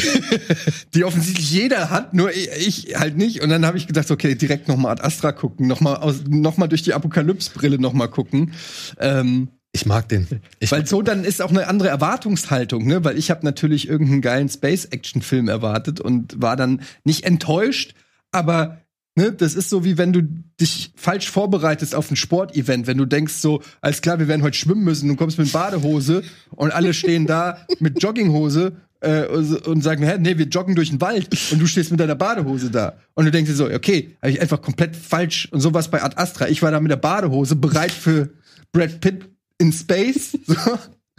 die 0.94 1.04
offensichtlich 1.04 1.50
jeder 1.50 1.90
hat, 1.90 2.14
nur 2.14 2.30
ich 2.32 2.96
halt 2.96 3.16
nicht. 3.16 3.40
Und 3.40 3.50
dann 3.50 3.64
habe 3.64 3.78
ich 3.78 3.86
gedacht, 3.86 4.10
okay, 4.10 4.34
direkt 4.34 4.68
nochmal 4.68 4.92
Ad 4.92 5.02
Astra 5.02 5.32
gucken, 5.32 5.66
nochmal 5.66 6.14
noch 6.28 6.56
mal 6.56 6.66
durch 6.66 6.82
die 6.82 6.94
Apokalypse-Brille 6.94 7.78
nochmal 7.78 8.08
gucken. 8.08 8.52
Ähm, 8.98 9.48
ich 9.72 9.86
mag 9.86 10.08
den. 10.08 10.26
Ich 10.60 10.72
weil 10.72 10.86
so 10.86 11.02
dann 11.02 11.24
ist 11.24 11.42
auch 11.42 11.50
eine 11.50 11.68
andere 11.68 11.88
Erwartungshaltung, 11.88 12.86
ne? 12.86 13.04
Weil 13.04 13.18
ich 13.18 13.30
habe 13.30 13.44
natürlich 13.44 13.88
irgendeinen 13.88 14.22
geilen 14.22 14.48
Space-Action-Film 14.48 15.48
erwartet 15.48 16.00
und 16.00 16.40
war 16.40 16.56
dann 16.56 16.80
nicht 17.04 17.24
enttäuscht, 17.24 17.94
aber 18.32 18.78
Ne, 19.18 19.32
das 19.32 19.56
ist 19.56 19.68
so 19.68 19.84
wie 19.84 19.98
wenn 19.98 20.12
du 20.12 20.22
dich 20.60 20.92
falsch 20.94 21.28
vorbereitest 21.28 21.92
auf 21.96 22.08
ein 22.08 22.14
Sportevent, 22.14 22.86
wenn 22.86 22.98
du 22.98 23.04
denkst 23.04 23.34
so, 23.34 23.60
alles 23.80 24.00
klar, 24.00 24.20
wir 24.20 24.28
werden 24.28 24.42
heute 24.42 24.56
schwimmen 24.56 24.84
müssen, 24.84 25.08
du 25.08 25.16
kommst 25.16 25.38
mit 25.38 25.52
Badehose 25.52 26.22
und 26.50 26.70
alle 26.70 26.94
stehen 26.94 27.26
da 27.26 27.66
mit 27.80 28.00
Jogginghose 28.00 28.76
äh, 29.00 29.26
und 29.26 29.82
sagen, 29.82 30.04
hä, 30.04 30.18
nee, 30.20 30.38
wir 30.38 30.46
joggen 30.46 30.76
durch 30.76 30.90
den 30.90 31.00
Wald 31.00 31.30
und 31.50 31.58
du 31.58 31.66
stehst 31.66 31.90
mit 31.90 31.98
deiner 31.98 32.14
Badehose 32.14 32.70
da 32.70 32.96
und 33.14 33.24
du 33.24 33.32
denkst 33.32 33.50
dir 33.50 33.56
so, 33.56 33.68
okay, 33.68 34.16
habe 34.22 34.30
ich 34.30 34.40
einfach 34.40 34.62
komplett 34.62 34.94
falsch 34.94 35.48
und 35.50 35.58
sowas 35.58 35.90
bei 35.90 36.00
Ad 36.00 36.14
Astra. 36.16 36.48
Ich 36.48 36.62
war 36.62 36.70
da 36.70 36.78
mit 36.78 36.92
der 36.92 36.96
Badehose 36.96 37.56
bereit 37.56 37.90
für 37.90 38.30
Brad 38.70 39.00
Pitt 39.00 39.28
in 39.58 39.72
Space. 39.72 40.38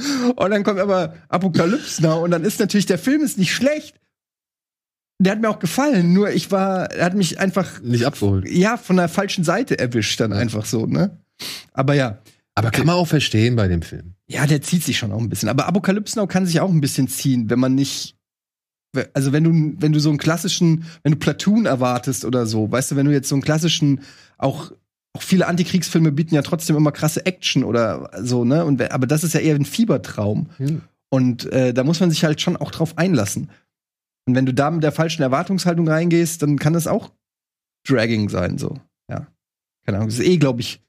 So. 0.02 0.34
Und 0.38 0.52
dann 0.52 0.64
kommt 0.64 0.80
aber 0.80 1.16
Apokalypse 1.28 2.02
Now 2.02 2.24
und 2.24 2.32
dann 2.32 2.46
ist 2.46 2.62
natürlich 2.62 2.86
der 2.86 2.98
Film 2.98 3.22
ist 3.22 3.38
nicht 3.38 3.54
schlecht, 3.54 4.00
der 5.20 5.34
hat 5.34 5.42
mir 5.42 5.50
auch 5.50 5.60
gefallen, 5.60 6.14
nur 6.14 6.32
ich 6.32 6.52
war, 6.52 6.92
er 6.92 7.06
hat 7.06 7.14
mich 7.14 7.40
einfach 7.40 7.82
nicht 7.82 8.06
abgeholt. 8.06 8.50
Ja, 8.50 8.78
von 8.78 8.96
der 8.96 9.10
falschen 9.10 9.44
Seite 9.44 9.78
erwischt 9.78 10.20
dann 10.20 10.32
ja. 10.32 10.38
einfach 10.38 10.66
so, 10.66 10.86
ne? 10.86 11.18
Aber 11.74 11.94
ja. 11.94 12.20
Aber 12.56 12.72
kann 12.72 12.86
man 12.86 12.96
auch 12.96 13.08
verstehen 13.08 13.56
bei 13.56 13.68
dem 13.68 13.82
Film. 13.82 14.14
Ja, 14.28 14.46
der 14.46 14.62
zieht 14.62 14.84
sich 14.84 14.98
schon 14.98 15.12
auch 15.12 15.20
ein 15.20 15.30
bisschen. 15.30 15.50
Aber 15.50 15.68
Apokalypse 15.68 16.18
Now 16.18 16.28
kann 16.28 16.46
sich 16.46 16.60
auch 16.60 16.70
ein 16.70 16.82
bisschen 16.82 17.08
ziehen, 17.08 17.50
wenn 17.50 17.60
man 17.60 17.76
nicht 17.76 18.16
also 19.14 19.32
wenn 19.32 19.44
du, 19.44 19.76
wenn 19.80 19.94
du 19.94 20.00
so 20.00 20.10
einen 20.10 20.18
klassischen, 20.18 20.86
wenn 21.04 21.12
du 21.12 21.20
Platoon 21.20 21.66
erwartest 21.66 22.26
oder 22.26 22.46
so, 22.46 22.72
weißt 22.72 22.92
du, 22.92 22.96
wenn 22.96 23.06
du 23.06 23.12
jetzt 23.12 23.30
so 23.30 23.36
einen 23.36 23.44
klassischen, 23.44 24.02
auch, 24.38 24.72
auch 25.14 25.22
viele 25.22 25.48
Antikriegsfilme 25.48 26.12
bieten 26.12 26.36
ja 26.36 26.42
trotzdem 26.42 26.76
immer 26.76 26.92
krasse 26.92 27.26
Action 27.26 27.64
oder 27.64 28.10
so, 28.22 28.46
ne? 28.46 28.66
Und, 28.66 28.82
aber 28.92 29.06
das 29.06 29.24
ist 29.24 29.34
ja 29.34 29.42
eher 29.42 29.56
ein 29.56 29.66
Fiebertraum. 29.66 30.50
Hm. 30.58 30.82
Und 31.10 31.52
äh, 31.52 31.74
da 31.74 31.84
muss 31.84 32.00
man 32.00 32.10
sich 32.10 32.24
halt 32.24 32.42
schon 32.42 32.58
auch 32.58 32.72
drauf 32.72 32.98
einlassen. 32.98 33.50
Und 34.30 34.36
wenn 34.36 34.46
du 34.46 34.54
da 34.54 34.70
mit 34.70 34.84
der 34.84 34.92
falschen 34.92 35.24
Erwartungshaltung 35.24 35.88
reingehst, 35.88 36.44
dann 36.44 36.60
kann 36.60 36.74
das 36.74 36.86
auch 36.86 37.12
dragging 37.88 38.30
sein, 38.30 38.60
so. 38.60 38.80
Ja. 39.10 39.26
Keine 39.86 39.98
Ahnung. 39.98 40.10
Das 40.10 40.20
ist 40.20 40.26
eh, 40.26 40.38
glaube 40.38 40.62
ich, 40.62 40.84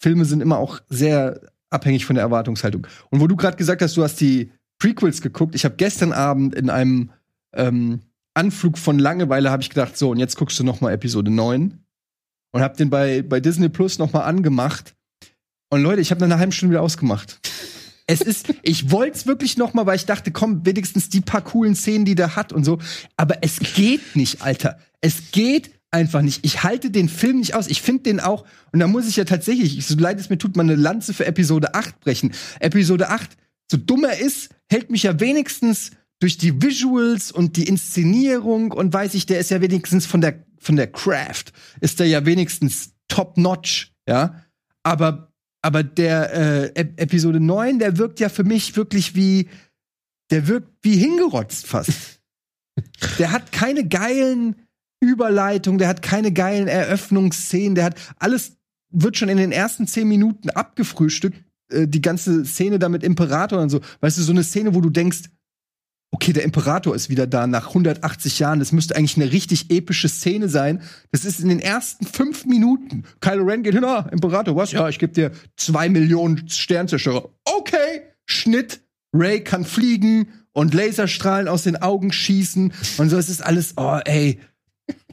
Filme 0.00 0.24
sind 0.24 0.40
immer 0.40 0.58
auch 0.58 0.80
sehr 0.88 1.40
abhängig 1.70 2.06
von 2.06 2.14
der 2.14 2.22
Erwartungshaltung. 2.22 2.86
Und 3.10 3.18
wo 3.18 3.26
du 3.26 3.34
gerade 3.34 3.56
gesagt 3.56 3.82
hast, 3.82 3.96
du 3.96 4.04
hast 4.04 4.20
die 4.20 4.52
Prequels 4.78 5.22
geguckt, 5.22 5.56
ich 5.56 5.64
habe 5.64 5.74
gestern 5.74 6.12
Abend 6.12 6.54
in 6.54 6.70
einem 6.70 7.10
ähm, 7.52 8.02
Anflug 8.34 8.78
von 8.78 9.00
Langeweile 9.00 9.50
habe 9.50 9.62
ich 9.62 9.70
gedacht, 9.70 9.98
so, 9.98 10.10
und 10.10 10.18
jetzt 10.18 10.36
guckst 10.36 10.56
du 10.60 10.62
noch 10.62 10.80
mal 10.80 10.92
Episode 10.92 11.32
9 11.32 11.80
und 12.52 12.62
habe 12.62 12.76
den 12.76 12.90
bei, 12.90 13.22
bei 13.22 13.40
Disney 13.40 13.70
Plus 13.70 13.98
noch 13.98 14.12
mal 14.12 14.22
angemacht. 14.22 14.94
Und 15.68 15.82
Leute, 15.82 16.00
ich 16.00 16.12
habe 16.12 16.20
nach 16.20 16.26
einer 16.26 16.38
halben 16.38 16.52
Stunde 16.52 16.74
wieder 16.74 16.82
ausgemacht. 16.82 17.40
Es 18.10 18.22
ist, 18.22 18.54
ich 18.62 18.90
wollte 18.90 19.18
es 19.18 19.26
wirklich 19.26 19.58
noch 19.58 19.74
mal, 19.74 19.84
weil 19.84 19.96
ich 19.96 20.06
dachte, 20.06 20.32
komm, 20.32 20.64
wenigstens 20.64 21.10
die 21.10 21.20
paar 21.20 21.42
coolen 21.42 21.74
Szenen, 21.74 22.06
die 22.06 22.14
der 22.14 22.36
hat 22.36 22.54
und 22.54 22.64
so. 22.64 22.78
Aber 23.18 23.42
es 23.42 23.60
geht 23.60 24.16
nicht, 24.16 24.40
Alter. 24.40 24.78
Es 25.02 25.30
geht 25.30 25.70
einfach 25.90 26.22
nicht. 26.22 26.42
Ich 26.42 26.62
halte 26.62 26.90
den 26.90 27.10
Film 27.10 27.38
nicht 27.38 27.54
aus. 27.54 27.66
Ich 27.66 27.82
finde 27.82 28.04
den 28.04 28.20
auch, 28.20 28.46
und 28.72 28.80
da 28.80 28.86
muss 28.86 29.06
ich 29.06 29.16
ja 29.16 29.24
tatsächlich, 29.24 29.86
so 29.86 29.94
leid 29.96 30.18
es 30.18 30.30
mir 30.30 30.38
tut, 30.38 30.56
mal 30.56 30.62
eine 30.62 30.74
Lanze 30.74 31.12
für 31.12 31.26
Episode 31.26 31.74
8 31.74 32.00
brechen. 32.00 32.32
Episode 32.60 33.10
8, 33.10 33.36
so 33.70 33.76
dumm 33.76 34.04
er 34.04 34.18
ist, 34.18 34.48
hält 34.70 34.90
mich 34.90 35.02
ja 35.02 35.20
wenigstens 35.20 35.90
durch 36.18 36.38
die 36.38 36.62
Visuals 36.62 37.30
und 37.30 37.58
die 37.58 37.68
Inszenierung 37.68 38.72
und 38.72 38.92
weiß 38.92 39.14
ich, 39.14 39.26
der 39.26 39.38
ist 39.38 39.50
ja 39.50 39.60
wenigstens 39.60 40.06
von 40.06 40.22
der, 40.22 40.46
von 40.58 40.76
der 40.76 40.90
Craft, 40.90 41.52
ist 41.82 42.00
der 42.00 42.06
ja 42.06 42.24
wenigstens 42.24 42.94
top-notch, 43.08 43.92
ja. 44.08 44.42
Aber, 44.82 45.27
aber 45.62 45.82
der 45.82 46.32
äh, 46.32 46.72
Ep 46.74 47.00
Episode 47.00 47.40
9, 47.40 47.78
der 47.78 47.98
wirkt 47.98 48.20
ja 48.20 48.28
für 48.28 48.44
mich 48.44 48.76
wirklich 48.76 49.14
wie, 49.14 49.48
der 50.30 50.46
wirkt 50.46 50.68
wie 50.82 50.96
hingerotzt 50.96 51.66
fast. 51.66 52.20
der 53.18 53.32
hat 53.32 53.52
keine 53.52 53.86
geilen 53.88 54.56
Überleitungen, 55.00 55.78
der 55.78 55.88
hat 55.88 56.02
keine 56.02 56.32
geilen 56.32 56.68
Eröffnungsszenen, 56.68 57.74
der 57.74 57.84
hat 57.84 57.96
alles, 58.18 58.56
wird 58.90 59.16
schon 59.16 59.28
in 59.28 59.36
den 59.36 59.52
ersten 59.52 59.86
zehn 59.86 60.08
Minuten 60.08 60.50
abgefrühstückt, 60.50 61.44
äh, 61.70 61.86
die 61.86 62.00
ganze 62.00 62.44
Szene 62.44 62.78
da 62.78 62.88
mit 62.88 63.02
Imperator 63.02 63.60
und 63.60 63.70
so. 63.70 63.80
Weißt 64.00 64.18
du, 64.18 64.22
so 64.22 64.32
eine 64.32 64.44
Szene, 64.44 64.74
wo 64.74 64.80
du 64.80 64.90
denkst, 64.90 65.30
okay, 66.10 66.32
der 66.32 66.44
Imperator 66.44 66.94
ist 66.94 67.10
wieder 67.10 67.26
da 67.26 67.46
nach 67.46 67.68
180 67.68 68.38
Jahren. 68.38 68.58
Das 68.58 68.72
müsste 68.72 68.96
eigentlich 68.96 69.16
eine 69.16 69.30
richtig 69.30 69.70
epische 69.70 70.08
Szene 70.08 70.48
sein. 70.48 70.82
Das 71.12 71.24
ist 71.24 71.40
in 71.40 71.48
den 71.48 71.60
ersten 71.60 72.06
fünf 72.06 72.46
Minuten. 72.46 73.04
Kylo 73.20 73.44
Ren 73.44 73.62
geht 73.62 73.74
hin, 73.74 73.84
ah, 73.84 74.08
Imperator, 74.10 74.56
was? 74.56 74.72
Ja, 74.72 74.88
ich 74.88 74.98
gebe 74.98 75.12
dir 75.12 75.32
zwei 75.56 75.88
Millionen 75.88 76.48
Sternzerstörer. 76.48 77.28
Okay, 77.44 78.02
Schnitt. 78.24 78.80
Ray 79.14 79.42
kann 79.42 79.64
fliegen 79.64 80.28
und 80.52 80.74
Laserstrahlen 80.74 81.48
aus 81.48 81.62
den 81.62 81.76
Augen 81.76 82.12
schießen 82.12 82.72
und 82.98 83.08
so. 83.08 83.16
Es 83.16 83.28
ist 83.28 83.42
alles, 83.42 83.74
oh, 83.76 83.98
ey. 84.04 84.40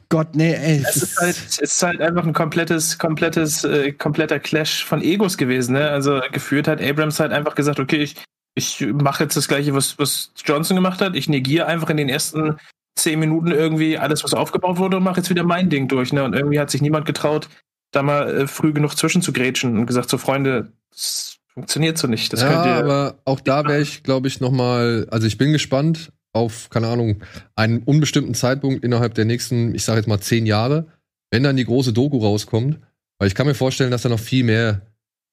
Gott, 0.10 0.36
nee, 0.36 0.54
ey. 0.54 0.84
Es 0.88 0.98
ist 0.98 1.18
halt, 1.18 1.36
es 1.36 1.58
ist 1.60 1.82
halt 1.82 2.02
einfach 2.02 2.25
ein 2.25 2.34
komplettes, 2.34 3.00
komplettes, 3.00 3.64
äh, 3.64 3.92
kompletter 3.92 4.40
Clash 4.40 4.84
von 4.84 5.02
Egos 5.02 5.38
gewesen, 5.38 5.74
ne? 5.74 5.90
Also 5.90 6.22
geführt 6.32 6.68
hat 6.68 6.82
Abrams 6.82 7.20
halt 7.20 7.32
einfach 7.32 7.56
gesagt, 7.56 7.80
okay, 7.80 8.04
ich, 8.04 8.16
ich 8.56 8.86
mache 8.94 9.24
jetzt 9.24 9.38
das 9.38 9.48
gleiche, 9.48 9.74
was, 9.74 10.00
was 10.00 10.32
Johnson 10.44 10.76
gemacht 10.76 11.02
hat. 11.02 11.16
Ich 11.16 11.30
negiere 11.30 11.68
einfach 11.68 11.90
in 11.90 11.98
den 11.98 12.10
ersten 12.10 12.58
zehn 12.96 13.20
Minuten 13.20 13.52
irgendwie 13.52 13.98
alles, 13.98 14.24
was 14.24 14.34
aufgebaut 14.34 14.78
wurde 14.78 14.98
und 14.98 15.04
mache 15.04 15.18
jetzt 15.18 15.30
wieder 15.30 15.44
mein 15.44 15.70
Ding 15.70 15.90
durch. 15.90 16.14
Ne? 16.14 16.24
Und 16.24 16.34
irgendwie 16.34 16.60
hat 16.60 16.72
sich 16.72 16.82
niemand 16.82 17.06
getraut, 17.06 17.50
da 17.92 18.02
mal 18.02 18.42
äh, 18.42 18.48
früh 18.48 18.72
genug 18.72 18.98
zwischen 18.98 19.22
zu 19.22 19.34
grätschen 19.34 19.78
und 19.78 19.86
gesagt, 19.86 20.10
so 20.10 20.18
Freunde, 20.18 20.72
das 20.92 21.38
funktioniert 21.54 21.98
so 21.98 22.08
nicht. 22.08 22.32
Das 22.32 22.42
ja, 22.42 22.50
könnt 22.50 22.66
ihr 22.66 22.76
aber 22.76 23.20
auch 23.26 23.42
da 23.42 23.66
wäre 23.66 23.82
ich, 23.82 24.04
glaube 24.04 24.30
ich, 24.30 24.40
noch 24.40 24.52
mal, 24.52 25.08
also 25.12 25.28
ich 25.28 25.38
bin 25.38 25.52
gespannt 25.52 26.12
auf, 26.32 26.70
keine 26.70 26.88
Ahnung, 26.88 27.24
einen 27.56 27.84
unbestimmten 27.84 28.34
Zeitpunkt 28.34 28.84
innerhalb 28.84 29.14
der 29.14 29.26
nächsten, 29.26 29.76
ich 29.76 29.84
sage 29.84 30.00
jetzt 30.00 30.08
mal 30.08 30.20
zehn 30.20 30.46
Jahre, 30.46 30.88
wenn 31.32 31.44
dann 31.44 31.58
die 31.58 31.66
große 31.66 31.94
Doku 31.94 32.18
rauskommt. 32.18 32.80
Weil 33.18 33.28
ich 33.30 33.36
kann 33.36 33.48
mir 33.48 33.56
vorstellen, 33.56 33.92
dass 33.92 34.02
da 34.02 34.10
noch 34.10 34.20
viel 34.20 34.44
mehr 34.44 34.82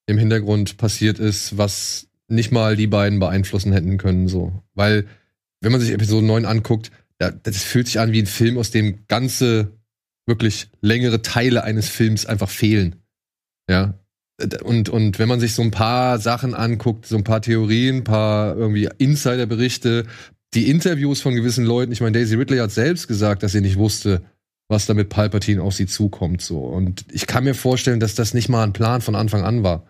im 0.06 0.18
Hintergrund 0.18 0.76
passiert 0.76 1.18
ist, 1.18 1.58
was 1.58 2.08
nicht 2.32 2.52
mal 2.52 2.76
die 2.76 2.86
beiden 2.86 3.18
beeinflussen 3.18 3.72
hätten 3.72 3.98
können, 3.98 4.28
so. 4.28 4.62
Weil, 4.74 5.06
wenn 5.60 5.72
man 5.72 5.80
sich 5.80 5.92
Episode 5.92 6.26
9 6.26 6.44
anguckt, 6.44 6.90
da, 7.18 7.30
das 7.30 7.62
fühlt 7.62 7.86
sich 7.86 8.00
an 8.00 8.12
wie 8.12 8.20
ein 8.20 8.26
Film, 8.26 8.58
aus 8.58 8.70
dem 8.70 9.06
ganze, 9.06 9.72
wirklich 10.26 10.68
längere 10.80 11.22
Teile 11.22 11.64
eines 11.64 11.88
Films 11.88 12.26
einfach 12.26 12.50
fehlen. 12.50 12.96
Ja. 13.68 13.98
Und, 14.64 14.88
und 14.88 15.18
wenn 15.18 15.28
man 15.28 15.40
sich 15.40 15.54
so 15.54 15.62
ein 15.62 15.70
paar 15.70 16.18
Sachen 16.18 16.54
anguckt, 16.54 17.06
so 17.06 17.16
ein 17.16 17.24
paar 17.24 17.42
Theorien, 17.42 17.98
ein 17.98 18.04
paar 18.04 18.56
irgendwie 18.56 18.88
Insiderberichte, 18.98 20.06
die 20.54 20.68
Interviews 20.68 21.20
von 21.20 21.34
gewissen 21.34 21.64
Leuten, 21.64 21.92
ich 21.92 22.00
meine, 22.00 22.18
Daisy 22.18 22.34
Ridley 22.34 22.58
hat 22.58 22.72
selbst 22.72 23.08
gesagt, 23.08 23.42
dass 23.42 23.52
sie 23.52 23.60
nicht 23.60 23.78
wusste, 23.78 24.22
was 24.68 24.86
da 24.86 24.94
mit 24.94 25.10
Palpatine 25.10 25.62
auf 25.62 25.74
sie 25.74 25.86
zukommt, 25.86 26.42
so. 26.42 26.60
Und 26.60 27.04
ich 27.12 27.26
kann 27.26 27.44
mir 27.44 27.54
vorstellen, 27.54 28.00
dass 28.00 28.14
das 28.14 28.34
nicht 28.34 28.48
mal 28.48 28.64
ein 28.64 28.72
Plan 28.72 29.00
von 29.00 29.14
Anfang 29.14 29.44
an 29.44 29.62
war. 29.62 29.86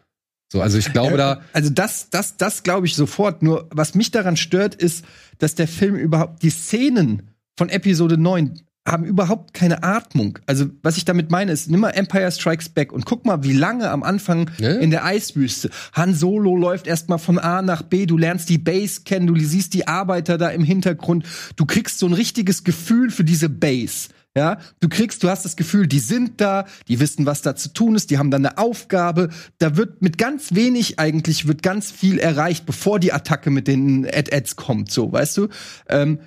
So, 0.52 0.60
also 0.60 0.76
ich 0.76 0.92
glaube 0.92 1.16
da. 1.16 1.40
Also 1.54 1.70
das, 1.70 2.10
das, 2.10 2.36
das 2.36 2.62
glaube 2.62 2.86
ich 2.86 2.94
sofort. 2.94 3.42
Nur 3.42 3.68
was 3.70 3.94
mich 3.94 4.10
daran 4.10 4.36
stört, 4.36 4.74
ist, 4.74 5.02
dass 5.38 5.54
der 5.54 5.66
Film 5.66 5.94
überhaupt 5.96 6.42
die 6.42 6.50
Szenen 6.50 7.30
von 7.56 7.70
Episode 7.70 8.18
9 8.18 8.60
haben 8.86 9.04
überhaupt 9.04 9.54
keine 9.54 9.82
Atmung. 9.82 10.40
Also, 10.46 10.66
was 10.82 10.98
ich 10.98 11.06
damit 11.06 11.30
meine, 11.30 11.52
ist, 11.52 11.70
nimm 11.70 11.80
mal 11.80 11.90
Empire 11.90 12.30
Strikes 12.30 12.68
Back 12.68 12.92
und 12.92 13.06
guck 13.06 13.24
mal, 13.24 13.42
wie 13.44 13.54
lange 13.54 13.88
am 13.88 14.02
Anfang 14.02 14.50
Ja. 14.58 14.72
in 14.72 14.90
der 14.90 15.06
Eiswüste. 15.06 15.70
Han 15.94 16.14
Solo 16.14 16.54
läuft 16.54 16.86
erstmal 16.86 17.18
von 17.18 17.38
A 17.38 17.62
nach 17.62 17.80
B, 17.82 18.04
du 18.04 18.18
lernst 18.18 18.50
die 18.50 18.58
Base 18.58 19.02
kennen, 19.06 19.28
du 19.28 19.38
siehst 19.38 19.72
die 19.72 19.88
Arbeiter 19.88 20.36
da 20.36 20.50
im 20.50 20.64
Hintergrund, 20.64 21.24
du 21.56 21.64
kriegst 21.64 21.98
so 21.98 22.06
ein 22.06 22.12
richtiges 22.12 22.62
Gefühl 22.64 23.10
für 23.10 23.24
diese 23.24 23.48
Base. 23.48 24.08
Ja, 24.34 24.58
du 24.80 24.88
kriegst, 24.88 25.22
du 25.22 25.28
hast 25.28 25.44
das 25.44 25.56
Gefühl, 25.56 25.86
die 25.86 25.98
sind 25.98 26.40
da, 26.40 26.64
die 26.88 27.00
wissen, 27.00 27.26
was 27.26 27.42
da 27.42 27.54
zu 27.54 27.70
tun 27.70 27.94
ist, 27.94 28.10
die 28.10 28.16
haben 28.16 28.30
da 28.30 28.38
eine 28.38 28.56
Aufgabe. 28.56 29.28
Da 29.58 29.76
wird 29.76 30.00
mit 30.00 30.16
ganz 30.16 30.54
wenig 30.54 30.98
eigentlich 30.98 31.46
wird 31.46 31.62
ganz 31.62 31.90
viel 31.90 32.18
erreicht, 32.18 32.64
bevor 32.64 32.98
die 32.98 33.12
Attacke 33.12 33.50
mit 33.50 33.68
den 33.68 34.06
Ad-Ads 34.06 34.56
kommt, 34.56 34.90
so, 34.90 35.12
weißt 35.12 35.36
du? 35.36 35.48
Ähm, 35.88 36.18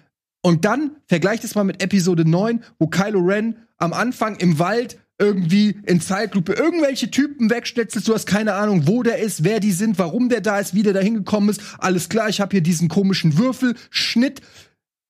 und 0.43 0.65
dann 0.65 0.91
vergleicht 1.07 1.43
es 1.43 1.55
mal 1.55 1.63
mit 1.63 1.81
Episode 1.81 2.29
9, 2.29 2.63
wo 2.77 2.85
Kylo 2.85 3.19
Ren 3.19 3.55
am 3.77 3.93
Anfang 3.93 4.35
im 4.35 4.59
Wald 4.59 4.99
irgendwie 5.17 5.79
in 5.85 6.01
Zeitlupe 6.01 6.53
irgendwelche 6.53 7.09
Typen 7.09 7.49
wegschnetzelt, 7.49 8.07
du 8.07 8.13
hast 8.13 8.27
keine 8.27 8.53
Ahnung, 8.53 8.85
wo 8.85 9.01
der 9.01 9.19
ist, 9.19 9.43
wer 9.43 9.59
die 9.59 9.71
sind, 9.71 9.97
warum 9.97 10.29
der 10.29 10.41
da 10.41 10.59
ist, 10.59 10.75
wie 10.75 10.83
der 10.83 10.93
da 10.93 10.99
hingekommen 10.99 11.49
ist. 11.49 11.61
Alles 11.79 12.09
klar, 12.09 12.29
ich 12.29 12.41
habe 12.41 12.51
hier 12.51 12.61
diesen 12.61 12.89
komischen 12.89 13.37
Würfel, 13.37 13.75
Schnitt, 13.89 14.41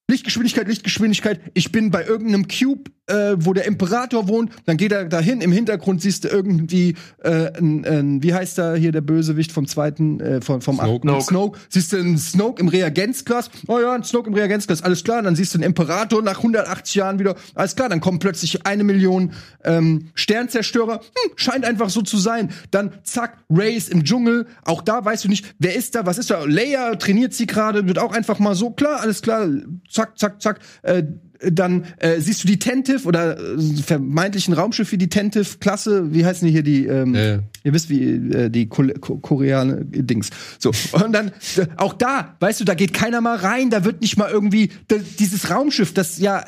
Lichtgeschwindigkeit, 0.10 0.68
Lichtgeschwindigkeit. 0.68 1.40
Ich 1.54 1.72
bin 1.72 1.92
bei 1.92 2.04
irgendeinem 2.06 2.48
Cube, 2.48 2.92
äh, 3.08 3.36
wo 3.38 3.54
der 3.54 3.66
Imperator 3.66 4.28
wohnt. 4.28 4.52
Dann 4.66 4.78
geht 4.78 4.92
er 4.92 5.06
dahin. 5.06 5.42
Im 5.42 5.52
Hintergrund 5.52 6.02
siehst 6.02 6.24
du 6.24 6.28
irgendwie, 6.30 6.96
äh, 7.24 7.52
ein, 7.58 7.86
ein, 7.86 8.24
wie 8.24 8.34
heißt 8.34 8.58
da 8.58 8.76
hier 8.76 8.92
der 8.92 9.02
Bösewicht 9.02 9.52
vom 9.52 9.68
zweiten, 9.68 10.20
äh, 10.20 10.42
vom, 10.42 10.62
vom 10.62 10.76
Snoke. 10.76 11.08
achten 11.08 11.22
Snoke. 11.22 11.60
Siehst 11.70 11.94
du 11.94 11.98
einen 11.98 12.18
Snoke 12.18 12.62
im 12.62 12.68
Reagenzglas. 12.68 13.50
Oh 13.68 13.80
ja, 13.80 13.94
ein 13.94 14.04
Snoke 14.04 14.30
im 14.30 14.34
Reagenzglas. 14.34 14.82
Alles 14.82 15.04
klar. 15.04 15.22
dann 15.22 15.36
siehst 15.36 15.54
du 15.54 15.58
einen 15.58 15.64
Imperator 15.66 16.22
nach 16.22 16.38
180 16.38 16.96
Jahren 16.96 17.20
wieder. 17.20 17.36
Alles 17.54 17.76
klar. 17.76 17.90
Dann 17.90 18.02
kommen 18.02 18.20
plötzlich 18.20 18.66
eine 18.66 18.84
Million 18.84 19.34
ähm, 19.64 20.10
Sternzerstörer. 20.16 20.96
Hm, 20.96 21.32
scheint 21.36 21.66
einfach 21.66 21.90
so 21.90 22.02
zu 22.02 22.18
sein. 22.18 22.52
Dann 22.72 22.92
zack, 23.04 23.38
Race 23.50 23.90
im 23.90 24.04
Dschungel. 24.04 24.48
Auch 24.64 24.82
da 24.82 25.04
weißt 25.04 25.26
du 25.26 25.30
nicht, 25.30 25.56
wer 25.60 25.76
ist 25.76 25.96
da, 25.96 26.06
was 26.06 26.18
ist 26.18 26.30
da. 26.30 26.44
Leia 26.44 26.96
trainiert 26.96 27.34
sie 27.34 27.46
gerade. 27.46 27.88
Wird 27.88 28.00
auch 28.00 28.14
einfach 28.14 28.40
mal 28.40 28.56
so 28.56 28.72
klar. 28.72 29.02
Alles 29.02 29.22
klar. 29.22 29.48
Zack, 29.90 30.18
zack, 30.18 30.42
zack. 30.42 30.60
Äh, 30.82 31.04
dann 31.39 31.86
äh, 31.98 32.20
siehst 32.20 32.44
du 32.44 32.48
die 32.48 32.60
Tentive 32.60 33.08
oder 33.08 33.39
äh, 33.39 33.58
vermeintlichen 33.82 34.54
Raumschiff 34.54 34.92
wie 34.92 34.98
die 34.98 35.10
Tentive-Klasse, 35.10 36.13
wie 36.13 36.25
heißen 36.25 36.46
die 36.46 36.51
hier 36.51 36.63
die, 36.63 36.86
ähm, 36.86 37.15
ja. 37.15 37.39
ihr 37.63 37.74
wisst 37.74 37.89
wie 37.89 38.04
äh, 38.04 38.50
die 38.50 38.68
Ko 38.68 38.84
Ko 39.00 39.18
Koreaner 39.18 39.84
Dings. 39.84 40.30
So 40.60 40.72
und 40.94 41.13
dann 41.13 41.32
äh, 41.58 41.68
auch 41.77 41.94
da, 41.94 42.36
weißt 42.39 42.62
du, 42.62 42.65
da 42.65 42.74
geht 42.74 42.94
keiner 42.94 43.22
mal 43.22 43.38
rein, 43.38 43.70
da 43.70 43.84
wird 43.84 44.01
nicht 44.01 44.18
mal 44.18 44.30
irgendwie 44.30 44.72
dieses 45.20 45.50
Raumschiff, 45.50 45.94
das 45.94 46.18
ja 46.20 46.46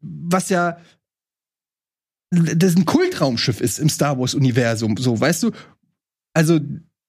was 0.00 0.48
ja 0.48 0.78
das 2.30 2.76
ein 2.76 2.84
Kultraumschiff 2.84 3.60
ist 3.60 3.78
im 3.78 3.88
Star 3.88 4.18
Wars 4.18 4.34
Universum, 4.34 4.96
so, 4.96 5.18
weißt 5.18 5.44
du? 5.44 5.52
Also 6.34 6.60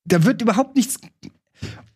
da 0.05 0.24
wird 0.24 0.41
überhaupt 0.41 0.75
nichts 0.75 1.00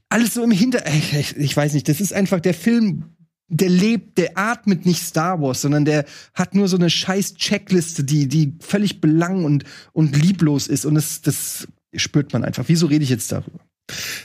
alles 0.10 0.34
so 0.34 0.44
im 0.44 0.52
Hinter 0.52 0.86
ich, 0.88 1.38
ich 1.38 1.56
weiß 1.56 1.74
nicht, 1.74 1.88
das 1.88 2.02
ist 2.02 2.14
einfach 2.14 2.42
der 2.42 2.54
Film 2.54 3.06
der 3.54 3.70
lebt, 3.70 4.18
der 4.18 4.32
atmet 4.38 4.86
nicht 4.86 5.04
Star 5.04 5.42
Wars, 5.42 5.62
sondern 5.62 5.84
der 5.86 6.06
hat 6.34 6.56
nur 6.56 6.68
so 6.70 6.78
eine 6.78 6.90
scheiß 6.90 7.36
Checkliste, 7.36 8.04
die, 8.06 8.28
die 8.28 8.54
völlig 8.62 9.02
belang 9.02 9.44
und, 9.44 9.66
und 9.92 10.16
lieblos 10.16 10.68
ist. 10.68 10.86
Und 10.86 10.96
das, 10.96 11.22
das 11.22 11.68
spürt 11.94 12.32
man 12.34 12.46
einfach. 12.46 12.64
Wieso 12.68 12.88
rede 12.88 13.04
ich 13.04 13.10
jetzt 13.10 13.32
darüber? 13.32 13.60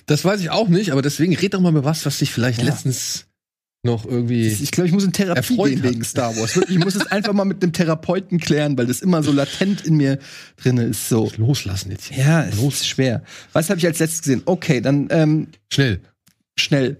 Das 0.06 0.25
weiß 0.25 0.40
ich 0.40 0.50
auch 0.50 0.68
nicht, 0.68 0.92
aber 0.92 1.02
deswegen 1.02 1.35
red 1.35 1.54
doch 1.54 1.61
mal 1.61 1.71
über 1.71 1.85
was, 1.85 2.06
was 2.06 2.18
dich 2.18 2.33
vielleicht 2.33 2.61
Ja. 2.61 2.66
letztens 2.66 3.26
noch 3.83 4.04
irgendwie. 4.04 4.47
Ich 4.47 4.71
glaube, 4.71 4.87
ich 4.87 4.95
muss 4.95 5.04
in 5.04 5.12
Therapie 5.12 5.56
gehen 5.56 5.83
hat. 5.83 5.90
wegen 5.90 6.04
Star 6.04 6.37
Wars. 6.37 6.54
Wirklich, 6.54 6.78
ich 6.78 6.85
muss 6.85 6.95
es 6.95 7.06
einfach 7.06 7.33
mal 7.33 7.45
mit 7.45 7.62
einem 7.62 7.73
Therapeuten 7.73 8.38
klären, 8.38 8.78
weil 8.78 8.87
das 8.87 9.00
immer 9.00 9.23
so 9.25 9.33
latent 9.33 9.85
in 9.85 9.97
mir 9.97 10.18
drin 10.56 10.76
ist. 10.78 11.09
So. 11.09 11.30
loslassen 11.37 11.90
jetzt. 11.90 12.06
hier. 12.06 12.25
Ja, 12.25 12.45
es 12.45 12.56
ist 12.56 12.87
schwer. 12.87 13.23
Was 13.52 13.71
habe 13.71 13.78
ich 13.78 13.87
als 13.87 13.99
letztes 13.99 14.23
gesehen? 14.23 14.42
Okay, 14.45 14.80
dann 14.80 15.09
ähm, 15.11 15.49
Schnell. 15.73 16.00
schnell. 16.59 16.97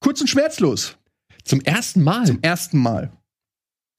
Kurz 0.00 0.20
und 0.20 0.28
schmerzlos. 0.28 0.96
Zum 1.44 1.60
ersten 1.60 2.02
Mal. 2.02 2.26
Zum 2.26 2.38
ersten 2.42 2.78
Mal. 2.78 3.10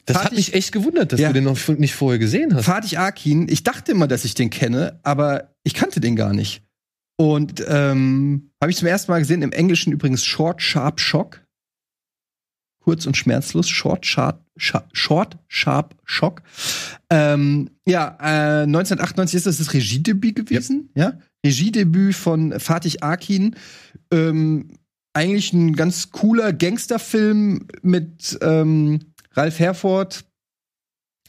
das 0.05 0.17
hat 0.17 0.31
Fatih- 0.31 0.35
mich 0.35 0.53
echt 0.53 0.71
gewundert, 0.71 1.11
dass 1.13 1.19
Ja. 1.19 1.29
du 1.29 1.33
den 1.35 1.43
noch 1.45 1.67
nicht 1.67 1.95
vorher 1.95 2.19
gesehen 2.19 2.53
hast. 2.53 2.65
Fatih 2.65 2.97
Akin, 2.97 3.47
ich 3.49 3.63
dachte 3.63 3.91
immer, 3.91 4.07
dass 4.07 4.23
ich 4.25 4.33
den 4.35 4.49
kenne, 4.49 4.99
aber 5.03 5.55
ich 5.63 5.73
kannte 5.73 5.99
den 5.99 6.15
gar 6.15 6.33
nicht. 6.33 6.61
Und 7.17 7.63
ähm, 7.67 8.51
habe 8.61 8.71
ich 8.71 8.77
zum 8.77 8.87
ersten 8.87 9.11
Mal 9.11 9.19
gesehen, 9.19 9.41
im 9.41 9.51
Englischen 9.51 9.91
übrigens 9.93 10.23
Short 10.25 10.61
Sharp 10.61 10.99
Shock. 10.99 11.41
Kurz 12.83 13.07
und 13.07 13.17
schmerzlos, 13.17 13.67
Short 13.67 14.05
Sharp, 14.05 14.45
Sha- 14.57 14.87
Short 14.93 15.37
Sharp 15.47 15.95
Shock. 16.03 16.43
Ähm, 17.09 17.71
ja, 17.87 18.15
äh, 18.21 18.67
1998 18.67 19.37
ist 19.37 19.47
das 19.47 19.57
das 19.57 19.73
Regiedebüt 19.73 20.35
gewesen. 20.35 20.89
Ja, 20.93 21.17
Regiedebüt 21.43 22.13
von 22.15 22.59
Fatih 22.59 22.99
Akin. 23.01 23.55
Ähm, 24.11 24.69
eigentlich 25.15 25.53
ein 25.53 25.75
ganz 25.75 26.11
cooler 26.11 26.53
Gangsterfilm 26.53 27.67
mit 27.81 28.37
ähm, 28.41 28.99
Ralf 29.33 29.59
Herford. 29.59 30.25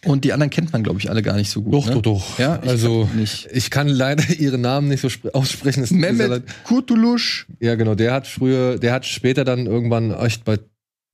Und 0.04 0.24
die 0.24 0.32
anderen 0.32 0.50
kennt 0.50 0.72
man, 0.72 0.82
glaube 0.82 0.98
ich, 1.00 1.08
alle 1.10 1.22
gar 1.22 1.36
nicht 1.36 1.50
so 1.50 1.62
gut. 1.62 1.72
Doch, 1.74 1.86
ne? 1.86 1.94
doch, 1.94 2.02
doch. 2.02 2.38
Ja, 2.38 2.60
ich 2.62 2.68
also 2.68 3.08
ich 3.52 3.70
kann 3.70 3.88
leider 3.88 4.28
ihren 4.38 4.60
Namen 4.60 4.88
nicht 4.88 5.00
so 5.00 5.08
spre- 5.08 5.30
aussprechen. 5.32 5.80
Leid. 5.82 5.90
Mehmet 5.92 6.44
Kurtulusch. 6.64 7.46
Ja, 7.60 7.74
genau. 7.74 7.94
Der 7.94 8.12
hat 8.12 8.26
früher, 8.26 8.78
der 8.78 8.92
hat 8.92 9.06
später 9.06 9.44
dann 9.44 9.66
irgendwann 9.66 10.12
echt 10.12 10.44
bei 10.44 10.58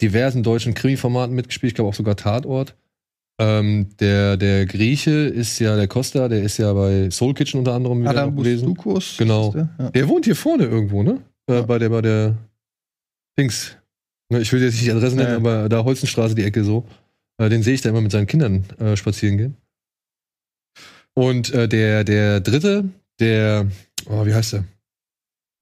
diversen 0.03 0.43
deutschen 0.43 0.75
Krimi-Formaten 0.75 1.35
mitgespielt. 1.35 1.71
Ich 1.71 1.75
glaube 1.77 1.91
auch 1.91 1.95
sogar 1.95 2.17
Tatort. 2.17 2.75
Ähm, 3.41 3.89
der, 3.99 4.37
der 4.37 4.67
Grieche 4.67 5.11
ist 5.11 5.59
ja 5.59 5.75
der 5.77 5.89
Costa, 5.89 6.29
der 6.29 6.43
ist 6.43 6.59
ja 6.59 6.73
bei 6.75 7.11
Soul 7.11 7.33
Kitchen 7.35 7.59
unter 7.61 7.73
anderem 7.73 8.01
wieder 8.01 8.11
Adam 8.11 8.37
gewesen. 8.37 8.77
Genau. 9.17 9.53
der? 9.53 9.69
Ja. 9.79 9.91
Der 9.91 10.09
wohnt 10.09 10.27
hier 10.27 10.37
vorne 10.37 10.65
irgendwo, 10.65 11.03
ne? 11.03 11.19
Äh, 11.49 11.55
Ja. 11.55 11.63
Bei 11.63 11.79
der, 11.79 11.89
bei 11.89 12.03
der 12.03 12.37
Dings. 13.39 13.77
Ne, 14.31 14.41
Ich 14.41 14.53
will 14.53 14.63
jetzt 14.63 14.75
nicht 14.75 14.87
die 14.87 14.93
Adresse 14.93 15.17
nennen, 15.17 15.31
Ja. 15.31 15.37
aber 15.37 15.69
da 15.69 15.85
Holzenstraße, 15.85 16.35
die 16.35 16.45
Ecke 16.45 16.65
so. 16.65 16.87
Äh, 17.39 17.49
den 17.49 17.63
sehe 17.63 17.75
ich 17.75 17.81
da 17.81 17.89
immer 17.91 18.01
mit 18.01 18.13
seinen 18.13 18.27
Kindern 18.27 18.65
äh, 18.79 18.97
spazieren 18.97 19.39
gehen. 19.39 19.57
Und 21.15 21.53
äh, 21.53 21.69
der, 21.69 22.05
der 22.05 22.41
dritte, 22.41 22.89
der, 23.21 23.67
oh, 24.07 24.25
wie 24.25 24.35
heißt 24.35 24.55
der? 24.55 24.65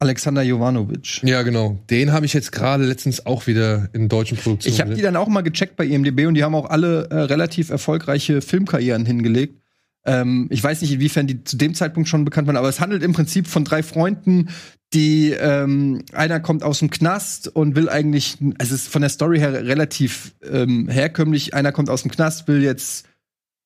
Alexander 0.02 0.42
Jovanovic. 0.42 1.22
Ja, 1.24 1.42
genau. 1.42 1.78
Den 1.90 2.12
habe 2.12 2.24
ich 2.24 2.32
jetzt 2.32 2.52
gerade 2.52 2.84
letztens 2.86 3.26
auch 3.26 3.46
wieder 3.46 3.90
in 3.92 4.08
deutschen 4.08 4.38
Produktionen. 4.38 4.74
Ich 4.74 4.80
habe 4.80 4.94
die 4.94 5.02
dann 5.02 5.16
auch 5.16 5.28
mal 5.28 5.42
gecheckt 5.42 5.76
bei 5.76 5.84
IMDb 5.84 6.26
und 6.26 6.34
die 6.34 6.42
haben 6.44 6.54
auch 6.54 6.70
alle 6.70 7.10
äh, 7.10 7.14
relativ 7.16 7.68
erfolgreiche 7.68 8.40
Filmkarrieren 8.40 9.04
hingelegt. 9.04 9.60
Ähm, 10.06 10.46
ich 10.50 10.64
weiß 10.64 10.80
nicht, 10.80 10.92
inwiefern 10.92 11.26
die 11.26 11.44
zu 11.44 11.58
dem 11.58 11.74
Zeitpunkt 11.74 12.08
schon 12.08 12.24
bekannt 12.24 12.46
waren, 12.46 12.56
aber 12.56 12.70
es 12.70 12.80
handelt 12.80 13.02
im 13.02 13.12
Prinzip 13.12 13.46
von 13.46 13.64
drei 13.64 13.82
Freunden, 13.82 14.48
die 14.92 15.30
ähm, 15.30 16.02
einer 16.12 16.40
kommt 16.40 16.64
aus 16.64 16.80
dem 16.80 16.90
Knast 16.90 17.48
und 17.48 17.76
will 17.76 17.88
eigentlich, 17.88 18.38
also 18.58 18.74
es 18.74 18.82
ist 18.82 18.88
von 18.88 19.02
der 19.02 19.10
Story 19.10 19.38
her 19.38 19.52
relativ 19.64 20.34
ähm, 20.42 20.88
herkömmlich. 20.88 21.54
Einer 21.54 21.72
kommt 21.72 21.90
aus 21.90 22.02
dem 22.02 22.10
Knast, 22.10 22.48
will 22.48 22.62
jetzt 22.62 23.06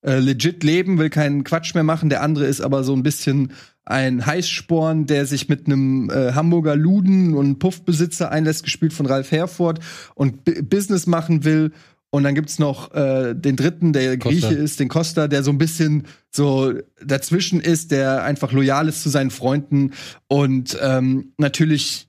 äh, 0.03 0.19
legit 0.19 0.63
leben, 0.63 0.99
will 0.99 1.09
keinen 1.09 1.45
Quatsch 1.45 1.75
mehr 1.75 1.83
machen. 1.83 2.11
Der 2.11 2.23
andere 2.23 2.45
ist 2.45 2.61
aber 2.61 2.85
so 2.85 2.95
ein 2.95 3.03
bisschen 3.03 3.53
ein 3.87 4.25
Heißsporn, 4.25 5.07
der 5.07 5.27
sich 5.27 5.49
mit 5.49 5.67
einem 5.67 6.11
äh, 6.11 6.33
Hamburger 6.33 6.77
Luden 6.77 7.35
und 7.35 7.59
Puffbesitzer 7.59 8.31
einlässt, 8.31 8.65
gespielt 8.65 8.93
von 8.93 9.07
Ralf 9.07 9.31
Herford 9.31 9.81
und 10.15 10.45
B 10.45 10.61
Business 10.63 11.07
machen 11.07 11.45
will. 11.45 11.73
Und 12.15 12.23
dann 12.23 12.37
gibt's 12.37 12.61
noch 12.61 12.95
äh, 12.95 13.35
den 13.35 13.57
dritten, 13.57 13.93
der 13.93 14.17
Costa. 14.17 14.29
Grieche 14.29 14.55
ist, 14.55 14.79
den 14.79 14.89
Costa, 14.89 15.27
der 15.27 15.43
so 15.43 15.51
ein 15.51 15.59
bisschen 15.59 16.07
so 16.31 16.73
dazwischen 17.05 17.61
ist, 17.61 17.91
der 17.91 18.23
einfach 18.23 18.53
loyal 18.53 18.89
ist 18.89 19.03
zu 19.03 19.09
seinen 19.09 19.33
Freunden 19.33 19.95
und 20.29 20.79
ähm, 20.81 21.33
natürlich 21.39 22.07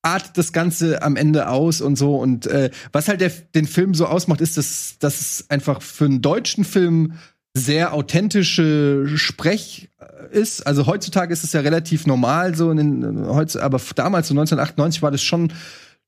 artet 0.00 0.38
das 0.38 0.54
Ganze 0.54 1.02
am 1.02 1.16
Ende 1.16 1.50
aus 1.50 1.82
und 1.82 1.96
so. 1.96 2.16
Und 2.16 2.46
äh, 2.46 2.70
was 2.92 3.08
halt 3.08 3.20
der, 3.20 3.28
den 3.28 3.66
Film 3.66 3.92
so 3.92 4.06
ausmacht, 4.06 4.40
ist, 4.40 4.56
dass, 4.56 4.96
dass 5.00 5.20
es 5.20 5.50
einfach 5.50 5.82
für 5.82 6.06
einen 6.06 6.22
deutschen 6.22 6.64
Film 6.64 7.12
sehr 7.52 7.92
authentische 7.92 9.06
Sprech 9.18 9.90
äh, 9.98 10.34
ist. 10.34 10.66
Also 10.66 10.86
heutzutage 10.86 11.34
ist 11.34 11.44
es 11.44 11.52
ja 11.52 11.60
relativ 11.60 12.06
normal 12.06 12.54
so, 12.54 12.70
in 12.70 12.78
den, 12.78 13.26
heutz, 13.26 13.54
aber 13.54 13.82
damals 13.96 14.28
so 14.28 14.32
1998 14.32 15.02
war 15.02 15.10
das 15.10 15.22
schon 15.22 15.52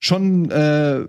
schon 0.00 0.50
äh, 0.50 1.06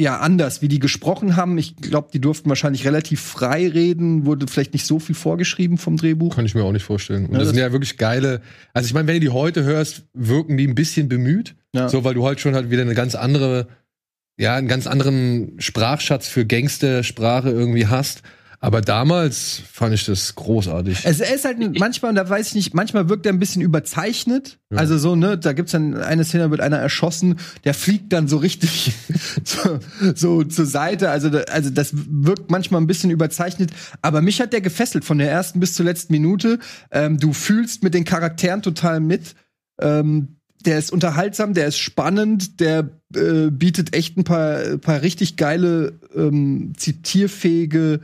ja 0.00 0.18
anders, 0.18 0.62
wie 0.62 0.68
die 0.68 0.78
gesprochen 0.78 1.36
haben. 1.36 1.58
Ich 1.58 1.76
glaube, 1.76 2.08
die 2.12 2.20
durften 2.20 2.48
wahrscheinlich 2.48 2.84
relativ 2.86 3.20
frei 3.20 3.68
reden, 3.68 4.24
wurde 4.26 4.46
vielleicht 4.48 4.72
nicht 4.72 4.86
so 4.86 4.98
viel 4.98 5.14
vorgeschrieben 5.14 5.78
vom 5.78 5.96
Drehbuch. 5.96 6.34
Kann 6.34 6.46
ich 6.46 6.54
mir 6.54 6.64
auch 6.64 6.72
nicht 6.72 6.84
vorstellen. 6.84 7.26
Und 7.26 7.32
Ja, 7.32 7.38
das, 7.38 7.48
das- 7.48 7.54
sind 7.54 7.62
ja 7.64 7.72
wirklich 7.72 7.96
geile. 7.98 8.40
Also 8.72 8.86
ich 8.86 8.94
meine, 8.94 9.06
wenn 9.08 9.14
du 9.14 9.20
die 9.20 9.28
heute 9.28 9.62
hörst, 9.64 10.04
wirken 10.14 10.56
die 10.56 10.66
ein 10.66 10.74
bisschen 10.74 11.08
bemüht. 11.08 11.54
Ja. 11.74 11.88
So, 11.88 12.02
weil 12.04 12.14
du 12.14 12.26
halt 12.26 12.40
schon 12.40 12.54
halt 12.54 12.70
wieder 12.70 12.82
eine 12.82 12.94
ganz 12.94 13.14
andere, 13.14 13.68
ja, 14.38 14.56
einen 14.56 14.68
ganz 14.68 14.86
anderen 14.86 15.54
Sprachschatz 15.60 16.26
für 16.28 16.46
Gangstersprache 16.46 17.50
irgendwie 17.50 17.86
hast. 17.86 18.22
Aber 18.62 18.82
damals 18.82 19.62
fand 19.72 19.94
ich 19.94 20.04
das 20.04 20.34
großartig. 20.34 21.00
Es 21.04 21.20
ist 21.20 21.46
halt 21.46 21.78
manchmal, 21.78 22.10
und 22.10 22.16
da 22.16 22.28
weiß 22.28 22.48
ich 22.48 22.54
nicht, 22.54 22.74
manchmal 22.74 23.08
wirkt 23.08 23.24
er 23.24 23.32
ein 23.32 23.38
bisschen 23.38 23.62
überzeichnet. 23.62 24.58
Ja. 24.70 24.76
Also 24.76 24.98
so, 24.98 25.16
ne, 25.16 25.38
da 25.38 25.54
gibt's 25.54 25.72
dann 25.72 25.96
eine 25.96 26.24
Szene, 26.24 26.44
da 26.44 26.50
wird 26.50 26.60
einer 26.60 26.76
erschossen, 26.76 27.38
der 27.64 27.72
fliegt 27.72 28.12
dann 28.12 28.28
so 28.28 28.36
richtig 28.36 28.92
so, 29.44 29.80
so 30.14 30.44
zur 30.44 30.66
Seite. 30.66 31.08
Also, 31.08 31.30
also 31.50 31.70
das 31.70 31.92
wirkt 31.94 32.50
manchmal 32.50 32.82
ein 32.82 32.86
bisschen 32.86 33.10
überzeichnet. 33.10 33.70
Aber 34.02 34.20
mich 34.20 34.42
hat 34.42 34.52
der 34.52 34.60
gefesselt 34.60 35.06
von 35.06 35.16
der 35.16 35.30
ersten 35.30 35.58
bis 35.58 35.72
zur 35.72 35.86
letzten 35.86 36.12
Minute. 36.12 36.58
Ähm, 36.90 37.18
du 37.18 37.32
fühlst 37.32 37.82
mit 37.82 37.94
den 37.94 38.04
Charakteren 38.04 38.60
total 38.60 39.00
mit. 39.00 39.36
Ähm, 39.80 40.36
der 40.66 40.78
ist 40.78 40.92
unterhaltsam, 40.92 41.54
der 41.54 41.66
ist 41.66 41.78
spannend, 41.78 42.60
der 42.60 42.90
äh, 43.14 43.50
bietet 43.50 43.96
echt 43.96 44.18
ein 44.18 44.24
paar, 44.24 44.76
paar 44.76 45.00
richtig 45.00 45.36
geile, 45.38 45.98
ähm, 46.14 46.74
zitierfähige 46.76 48.00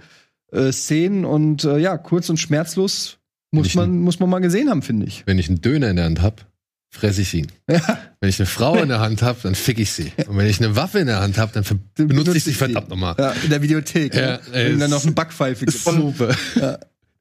äh, 0.57 0.73
Szenen 0.73 1.25
und 1.25 1.64
äh, 1.64 1.79
ja, 1.79 1.97
kurz 1.99 2.29
und 2.31 2.38
schmerzlos 2.38 3.19
muss 3.53 3.75
man, 3.75 3.99
muss 4.01 4.19
man 4.19 4.29
mal 4.29 4.40
gesehen 4.40 4.69
haben, 4.69 4.83
finde 4.83 5.07
ich. 5.07 5.23
Wenn 5.27 5.38
ich 5.38 5.49
einen 5.49 5.61
Döner 5.61 5.88
in 5.90 5.97
der 5.97 6.05
Hand 6.07 6.21
hab, 6.23 6.47
fresse 6.90 7.23
ich 7.23 7.33
ihn. 7.35 7.47
Ja, 7.71 7.81
Wenn 8.21 8.29
ich 8.29 8.38
eine 8.40 8.47
Frau 8.47 8.77
in 8.83 8.88
der 8.88 9.01
Hand 9.01 9.23
hab, 9.23 9.40
dann 9.42 9.55
fick 9.55 9.79
ich 9.79 9.92
sie. 9.92 10.12
Und 10.27 10.37
wenn 10.37 10.47
ich 10.47 10.59
eine 10.62 10.75
Waffe 10.77 10.99
in 10.99 11.07
der 11.07 11.21
Hand 11.21 11.38
hab, 11.38 11.53
dann 11.53 11.62
benutze 11.64 12.07
benutzt 12.07 12.37
ich 12.37 12.45
sie 12.45 12.53
verdammt 12.53 12.88
nochmal. 12.88 13.14
ja 13.19 13.33
in 13.45 13.51
der 13.51 13.62
Videothek. 13.62 14.14
Ja, 14.14 14.21
ne? 14.21 14.40
ey, 14.53 14.73
Und 14.73 14.81
dann 14.81 14.90
es- 14.90 14.97
noch 14.97 15.03
eine 15.05 15.12
Backpfeife. 15.12 15.71
Super. 15.71 16.35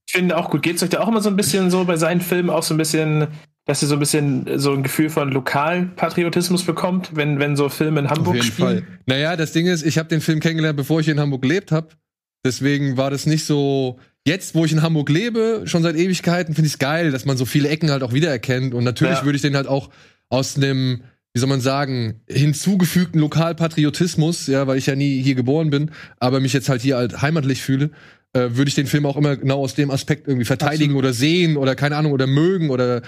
Ich 0.07 0.13
finde 0.13 0.37
auch 0.37 0.49
gut. 0.49 0.61
Geht's 0.63 0.81
euch 0.83 0.89
da 0.89 0.99
auch 1.01 1.07
immer 1.07 1.21
so 1.21 1.29
ein 1.29 1.35
bisschen 1.35 1.69
so 1.71 1.83
bei 1.85 1.97
seinen 1.97 2.21
Filmen 2.21 2.49
auch 2.49 2.63
so 2.63 2.73
ein 2.73 2.77
bisschen, 2.77 3.27
dass 3.65 3.81
ihr 3.81 3.87
so 3.87 3.95
ein 3.95 3.99
bisschen 3.99 4.59
so 4.59 4.71
ein 4.73 4.83
Gefühl 4.83 5.09
von 5.09 5.31
Lokalpatriotismus 5.31 6.63
bekommt, 6.63 7.11
wenn, 7.15 7.39
wenn 7.39 7.55
so 7.55 7.69
Filme 7.69 8.01
in 8.01 8.09
Hamburg 8.09 8.43
spielen? 8.43 8.85
Naja, 9.05 9.35
das 9.35 9.51
Ding 9.51 9.65
ist, 9.67 9.83
ich 9.85 9.97
habe 9.97 10.09
den 10.09 10.21
Film 10.21 10.39
kennengelernt, 10.39 10.77
bevor 10.77 10.99
ich 10.99 11.07
in 11.07 11.19
Hamburg 11.19 11.41
gelebt 11.41 11.71
habe. 11.71 11.89
Deswegen 12.45 12.95
war 12.95 13.09
das 13.11 13.25
nicht 13.25 13.43
so. 13.45 13.99
Jetzt, 14.27 14.55
wo 14.55 14.65
ich 14.65 14.71
in 14.71 14.81
Hamburg 14.81 15.09
lebe, 15.09 15.63
schon 15.65 15.83
seit 15.83 15.95
Ewigkeiten, 15.95 16.55
finde 16.55 16.67
ich 16.67 16.73
es 16.73 16.79
geil, 16.79 17.11
dass 17.11 17.25
man 17.25 17.37
so 17.37 17.45
viele 17.45 17.69
Ecken 17.69 17.91
halt 17.91 18.01
auch 18.01 18.13
wiedererkennt. 18.13 18.73
Und 18.73 18.83
natürlich 18.83 19.19
Ja. 19.19 19.25
würde 19.25 19.35
ich 19.35 19.41
den 19.43 19.55
halt 19.55 19.67
auch 19.67 19.89
aus 20.29 20.55
einem, 20.57 21.01
wie 21.33 21.39
soll 21.39 21.49
man 21.49 21.61
sagen, 21.61 22.21
hinzugefügten 22.27 23.19
Lokalpatriotismus, 23.21 24.47
ja, 24.47 24.65
weil 24.67 24.77
ich 24.77 24.85
ja 24.87 24.95
nie 24.95 25.21
hier 25.21 25.35
geboren 25.35 25.69
bin, 25.69 25.91
aber 26.19 26.39
mich 26.39 26.53
jetzt 26.53 26.69
halt 26.69 26.81
hier 26.81 26.97
halt 26.97 27.21
heimatlich 27.21 27.61
fühle, 27.61 27.91
äh, 28.33 28.49
würde 28.55 28.69
ich 28.69 28.75
den 28.75 28.87
Film 28.87 29.05
auch 29.05 29.17
immer 29.17 29.35
genau 29.35 29.59
aus 29.59 29.75
dem 29.75 29.91
Aspekt 29.91 30.27
irgendwie 30.27 30.45
verteidigen 30.45 30.91
Absolut. 30.91 31.03
oder 31.03 31.13
sehen 31.13 31.57
oder 31.57 31.75
keine 31.75 31.95
Ahnung 31.95 32.11
oder 32.11 32.27
mögen 32.27 32.69
oder 32.69 33.01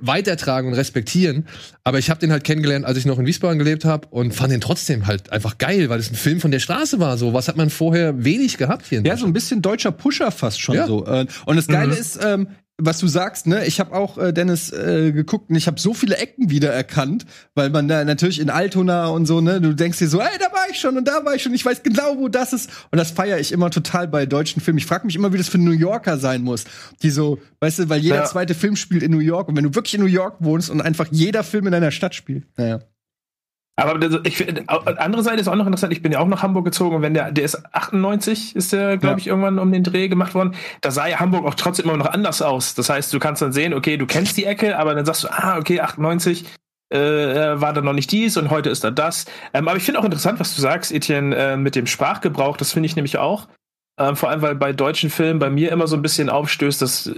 weitertragen 0.00 0.68
und 0.68 0.74
respektieren. 0.74 1.46
Aber 1.82 1.98
ich 1.98 2.10
habe 2.10 2.20
den 2.20 2.30
halt 2.32 2.44
kennengelernt, 2.44 2.84
als 2.84 2.96
ich 2.98 3.06
noch 3.06 3.18
in 3.18 3.26
Wiesbaden 3.26 3.58
gelebt 3.58 3.84
habe 3.84 4.06
und 4.10 4.34
fand 4.34 4.52
den 4.52 4.60
trotzdem 4.60 5.06
halt 5.06 5.30
einfach 5.30 5.58
geil, 5.58 5.88
weil 5.88 5.98
es 6.00 6.10
ein 6.10 6.14
Film 6.14 6.40
von 6.40 6.50
der 6.50 6.60
Straße 6.60 7.00
war. 7.00 7.18
So, 7.18 7.34
was 7.34 7.48
hat 7.48 7.56
man 7.56 7.70
vorher 7.70 8.24
wenig 8.24 8.56
gehabt 8.56 8.86
hier? 8.88 9.02
Ja, 9.04 9.16
so 9.16 9.26
ein 9.26 9.32
bisschen 9.32 9.62
deutscher 9.62 9.90
Pusher 9.92 10.30
fast 10.30 10.60
schon 10.60 10.76
Ja. 10.76 10.86
so. 10.86 11.04
Äh, 11.06 11.26
Und 11.46 11.56
das 11.56 11.66
Geile 11.66 11.92
Mhm. 11.94 12.00
ist, 12.00 12.18
ähm, 12.24 12.48
was 12.78 12.98
du 12.98 13.06
sagst, 13.06 13.46
ne, 13.46 13.64
ich 13.66 13.78
habe 13.78 13.94
auch 13.94 14.18
äh, 14.18 14.32
Dennis 14.32 14.72
äh, 14.72 15.12
geguckt 15.12 15.48
und 15.48 15.56
ich 15.56 15.66
habe 15.68 15.78
so 15.78 15.94
viele 15.94 16.16
Ecken 16.16 16.50
wiedererkannt, 16.50 17.24
weil 17.54 17.70
man 17.70 17.86
da 17.86 18.04
natürlich 18.04 18.40
in 18.40 18.50
Altona 18.50 19.06
und 19.06 19.26
so, 19.26 19.40
ne, 19.40 19.60
du 19.60 19.74
denkst 19.74 19.98
dir 19.98 20.08
so, 20.08 20.20
ey, 20.20 20.38
da 20.40 20.46
war 20.46 20.68
ich 20.70 20.80
schon 20.80 20.96
und 20.96 21.06
da 21.06 21.24
war 21.24 21.34
ich 21.36 21.42
schon, 21.42 21.54
ich 21.54 21.64
weiß 21.64 21.84
genau, 21.84 22.16
wo 22.18 22.28
das 22.28 22.52
ist 22.52 22.68
und 22.90 22.98
das 22.98 23.12
feiere 23.12 23.38
ich 23.38 23.52
immer 23.52 23.70
total 23.70 24.08
bei 24.08 24.26
deutschen 24.26 24.60
Filmen. 24.60 24.78
Ich 24.78 24.86
frage 24.86 25.06
mich 25.06 25.14
immer, 25.14 25.32
wie 25.32 25.38
das 25.38 25.48
für 25.48 25.58
New 25.58 25.70
Yorker 25.70 26.18
sein 26.18 26.42
muss, 26.42 26.64
die 27.02 27.10
so, 27.10 27.38
weißt 27.60 27.78
du, 27.80 27.88
weil 27.88 28.00
jeder 28.00 28.16
Ja. 28.16 28.24
zweite 28.24 28.54
Film 28.54 28.74
spielt 28.74 29.02
in 29.04 29.12
New 29.12 29.20
York 29.20 29.48
und 29.48 29.56
wenn 29.56 29.64
du 29.64 29.74
wirklich 29.74 29.94
in 29.94 30.00
New 30.00 30.06
York 30.08 30.36
wohnst 30.40 30.68
und 30.68 30.80
einfach 30.80 31.06
jeder 31.12 31.44
Film 31.44 31.66
in 31.66 31.72
deiner 31.72 31.92
Stadt 31.92 32.14
spielt. 32.14 32.44
Naja. 32.56 32.80
Aber 33.76 33.98
das- 33.98 34.20
ich 34.24 34.46
andere 34.68 35.22
Seite 35.24 35.40
ist 35.40 35.48
auch 35.48 35.56
noch 35.56 35.66
interessant. 35.66 35.92
Ich 35.92 36.00
bin 36.02 36.12
ja 36.12 36.20
auch 36.20 36.28
nach 36.28 36.42
Hamburg 36.42 36.64
gezogen 36.64 36.94
und 36.96 37.02
wenn 37.02 37.14
der, 37.14 37.32
der 37.32 37.44
ist 37.44 37.60
98, 37.74 38.54
ist 38.54 38.72
der, 38.72 38.96
glaube 38.98 39.14
Ja. 39.14 39.18
ich, 39.18 39.26
irgendwann 39.26 39.58
um 39.58 39.72
den 39.72 39.82
Dreh 39.82 40.06
gemacht 40.08 40.34
worden. 40.34 40.54
Da 40.80 40.90
sah 40.92 41.06
ja 41.08 41.18
Hamburg 41.18 41.44
auch 41.44 41.54
trotzdem 41.54 41.86
immer 41.86 41.96
noch 41.96 42.06
anders 42.06 42.40
aus. 42.40 42.74
Das 42.76 42.88
heißt, 42.88 43.12
du 43.12 43.18
kannst 43.18 43.42
dann 43.42 43.52
sehen, 43.52 43.74
okay, 43.74 43.96
du 43.96 44.06
kennst 44.06 44.36
die 44.36 44.44
Ecke, 44.44 44.78
aber 44.78 44.94
dann 44.94 45.04
sagst 45.04 45.24
du, 45.24 45.28
ah, 45.28 45.58
okay, 45.58 45.80
98, 45.80 46.44
äh, 46.90 46.98
war 46.98 47.72
da 47.72 47.80
noch 47.80 47.94
nicht 47.94 48.12
dies 48.12 48.36
und 48.36 48.50
heute 48.50 48.70
ist 48.70 48.84
er 48.84 48.92
das. 48.92 49.24
Ähm, 49.52 49.66
aber 49.66 49.76
ich 49.76 49.82
finde 49.82 49.98
auch 49.98 50.04
interessant, 50.04 50.38
was 50.38 50.54
du 50.54 50.60
sagst, 50.60 50.92
Etienne, 50.92 51.34
äh, 51.34 51.56
mit 51.56 51.74
dem 51.74 51.86
Sprachgebrauch. 51.88 52.56
Das 52.56 52.72
finde 52.72 52.86
ich 52.86 52.94
nämlich 52.94 53.18
auch. 53.18 53.48
Ähm, 53.98 54.14
vor 54.14 54.28
allem, 54.30 54.42
weil 54.42 54.54
bei 54.54 54.72
deutschen 54.72 55.10
Filmen 55.10 55.40
bei 55.40 55.50
mir 55.50 55.72
immer 55.72 55.88
so 55.88 55.96
ein 55.96 56.02
bisschen 56.02 56.30
aufstößt, 56.30 56.80
dass 56.80 57.08
äh, 57.08 57.14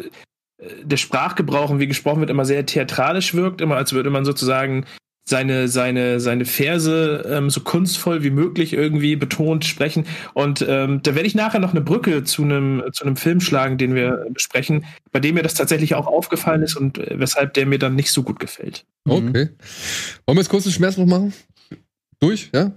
der 0.83 0.97
Sprachgebrauch 0.97 1.69
und 1.69 1.81
wie 1.81 1.87
gesprochen 1.87 2.21
wird 2.21 2.31
immer 2.31 2.47
sehr 2.47 2.65
theatralisch 2.65 3.35
wirkt, 3.35 3.61
immer 3.61 3.77
als 3.77 3.93
würde 3.93 4.09
man 4.09 4.25
sozusagen 4.25 4.87
seine, 5.29 5.69
seine, 5.69 6.21
seine 6.21 6.45
Verse 6.45 7.25
ähm, 7.29 7.51
so 7.51 7.61
kunstvoll 7.61 8.23
wie 8.23 8.31
möglich 8.31 8.73
irgendwie 8.73 9.17
betont 9.17 9.65
sprechen. 9.65 10.07
Und 10.35 10.65
ähm, 10.67 11.01
da 11.03 11.15
werde 11.15 11.27
ich 11.27 11.35
nachher 11.35 11.59
noch 11.59 11.73
eine 11.73 11.81
Brücke 11.81 12.23
zu 12.23 12.45
einem, 12.45 12.83
zu 12.93 13.05
einem 13.05 13.17
Film 13.17 13.41
schlagen, 13.41 13.77
den 13.77 13.95
wir 13.95 14.27
besprechen, 14.31 14.85
bei 15.11 15.19
dem 15.19 15.35
mir 15.35 15.43
das 15.43 15.55
tatsächlich 15.55 15.95
auch 15.97 16.07
aufgefallen 16.07 16.63
ist 16.63 16.77
und 16.77 16.99
äh, 16.99 17.19
weshalb 17.19 17.55
der 17.55 17.67
mir 17.67 17.79
dann 17.79 17.97
nicht 17.97 18.13
so 18.13 18.23
gut 18.23 18.39
gefällt. 18.39 18.87
Okay. 19.07 19.51
Wollen 20.27 20.37
wir 20.37 20.37
jetzt 20.37 20.49
kurz 20.49 20.65
den 20.65 20.73
Schmerzbruch 20.73 21.07
machen? 21.07 21.33
Durch, 22.21 22.51
ja? 22.55 22.73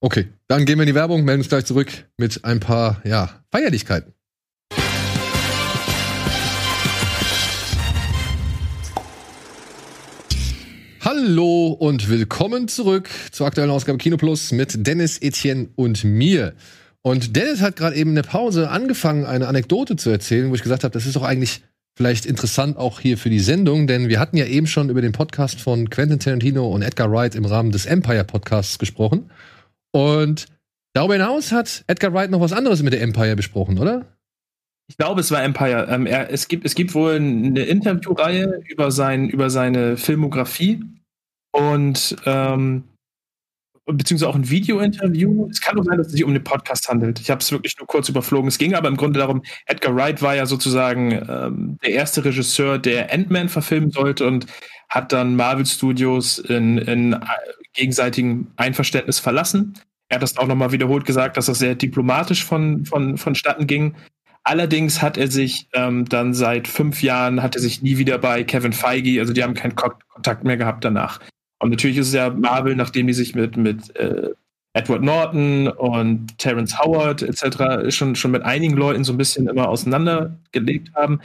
Okay, 0.00 0.28
dann 0.46 0.66
gehen 0.66 0.78
wir 0.78 0.84
in 0.84 0.88
die 0.88 0.94
Werbung, 0.94 1.24
melden 1.24 1.40
uns 1.40 1.48
gleich 1.48 1.64
zurück 1.64 1.90
mit 2.16 2.44
ein 2.44 2.60
paar, 2.60 3.00
ja, 3.04 3.42
Feierlichkeiten. 3.50 4.12
Hallo 11.08 11.68
und 11.68 12.10
willkommen 12.10 12.66
zurück 12.66 13.08
zur 13.30 13.46
aktuellen 13.46 13.70
Ausgabe 13.70 13.96
Kino 13.96 14.16
Plus 14.16 14.50
mit 14.50 14.88
Dennis, 14.88 15.18
Etienne 15.22 15.68
und 15.76 16.02
mir. 16.02 16.52
Und 17.00 17.36
Dennis 17.36 17.60
hat 17.60 17.76
gerade 17.76 17.94
eben 17.94 18.10
in 18.10 18.16
der 18.16 18.24
Pause 18.24 18.70
angefangen, 18.70 19.24
eine 19.24 19.46
Anekdote 19.46 19.94
zu 19.94 20.10
erzählen, 20.10 20.50
wo 20.50 20.56
ich 20.56 20.64
gesagt 20.64 20.82
habe, 20.82 20.90
das 20.90 21.06
ist 21.06 21.14
doch 21.14 21.22
eigentlich 21.22 21.62
vielleicht 21.96 22.26
interessant 22.26 22.76
auch 22.76 22.98
hier 22.98 23.18
für 23.18 23.30
die 23.30 23.38
Sendung, 23.38 23.86
denn 23.86 24.08
wir 24.08 24.18
hatten 24.18 24.36
ja 24.36 24.46
eben 24.46 24.66
schon 24.66 24.90
über 24.90 25.00
den 25.00 25.12
Podcast 25.12 25.60
von 25.60 25.90
Quentin 25.90 26.18
Tarantino 26.18 26.66
und 26.66 26.82
Edgar 26.82 27.12
Wright 27.12 27.36
im 27.36 27.44
Rahmen 27.44 27.70
des 27.70 27.86
Empire 27.86 28.24
Podcasts 28.24 28.76
gesprochen. 28.76 29.30
Und 29.92 30.46
darüber 30.92 31.14
hinaus 31.14 31.52
hat 31.52 31.84
Edgar 31.86 32.14
Wright 32.14 32.32
noch 32.32 32.40
was 32.40 32.52
anderes 32.52 32.82
mit 32.82 32.92
der 32.92 33.02
Empire 33.02 33.36
besprochen, 33.36 33.78
oder? 33.78 34.06
Ich 34.88 34.96
glaube, 34.96 35.20
es 35.20 35.30
war 35.30 35.44
Empire. 35.44 35.86
Ähm, 35.88 36.06
er, 36.06 36.32
es, 36.32 36.48
gibt, 36.48 36.66
es 36.66 36.74
gibt 36.74 36.94
wohl 36.94 37.14
eine 37.14 37.62
Interviewreihe 37.62 38.60
über, 38.66 38.90
sein, 38.90 39.28
über 39.28 39.50
seine 39.50 39.96
Filmografie 39.96 40.80
und 41.56 42.16
ähm, 42.26 42.84
beziehungsweise 43.86 44.28
auch 44.28 44.34
ein 44.34 44.50
Video-Interview. 44.50 45.48
Es 45.50 45.60
kann 45.60 45.78
auch 45.78 45.84
sein, 45.84 45.96
dass 45.96 46.08
es 46.08 46.12
sich 46.12 46.24
um 46.24 46.34
den 46.34 46.44
Podcast 46.44 46.88
handelt. 46.88 47.20
Ich 47.20 47.30
habe 47.30 47.40
es 47.40 47.50
wirklich 47.50 47.78
nur 47.78 47.86
kurz 47.86 48.08
überflogen. 48.08 48.48
Es 48.48 48.58
ging 48.58 48.74
aber 48.74 48.88
im 48.88 48.96
Grunde 48.96 49.20
darum, 49.20 49.42
Edgar 49.64 49.94
Wright 49.94 50.20
war 50.20 50.34
ja 50.34 50.44
sozusagen 50.44 51.12
ähm, 51.12 51.78
der 51.82 51.92
erste 51.92 52.24
Regisseur, 52.24 52.78
der 52.78 53.12
Ant-Man 53.12 53.48
verfilmen 53.48 53.90
sollte 53.90 54.26
und 54.26 54.46
hat 54.88 55.12
dann 55.12 55.36
Marvel 55.36 55.64
Studios 55.64 56.38
in, 56.38 56.78
in 56.78 57.14
äh, 57.14 57.18
gegenseitigem 57.72 58.48
Einverständnis 58.56 59.18
verlassen. 59.18 59.74
Er 60.08 60.16
hat 60.16 60.22
das 60.22 60.36
auch 60.36 60.46
nochmal 60.46 60.72
wiederholt 60.72 61.06
gesagt, 61.06 61.36
dass 61.36 61.46
das 61.46 61.58
sehr 61.58 61.74
diplomatisch 61.74 62.44
von, 62.44 62.84
von, 62.84 63.16
vonstatten 63.16 63.66
ging. 63.66 63.94
Allerdings 64.44 65.00
hat 65.00 65.16
er 65.16 65.28
sich 65.28 65.68
ähm, 65.72 66.04
dann 66.04 66.34
seit 66.34 66.68
fünf 66.68 67.02
Jahren, 67.02 67.42
hat 67.42 67.56
er 67.56 67.60
sich 67.60 67.82
nie 67.82 67.98
wieder 67.98 68.18
bei 68.18 68.44
Kevin 68.44 68.72
Feige, 68.72 69.20
also 69.20 69.32
die 69.32 69.42
haben 69.42 69.54
keinen 69.54 69.74
Kontakt 69.74 70.44
mehr 70.44 70.56
gehabt 70.56 70.84
danach. 70.84 71.18
Und 71.58 71.70
natürlich 71.70 71.96
ist 71.96 72.08
es 72.08 72.14
ja 72.14 72.30
Marvel, 72.30 72.76
nachdem 72.76 73.06
die 73.06 73.12
sich 73.12 73.34
mit, 73.34 73.56
mit 73.56 73.94
äh, 73.96 74.30
Edward 74.74 75.02
Norton 75.02 75.68
und 75.68 76.36
Terrence 76.38 76.78
Howard 76.78 77.22
etc. 77.22 77.90
schon, 77.94 78.14
schon 78.14 78.30
mit 78.30 78.42
einigen 78.42 78.76
Leuten 78.76 79.04
so 79.04 79.12
ein 79.12 79.18
bisschen 79.18 79.48
immer 79.48 79.68
auseinandergelegt 79.68 80.94
haben, 80.94 81.20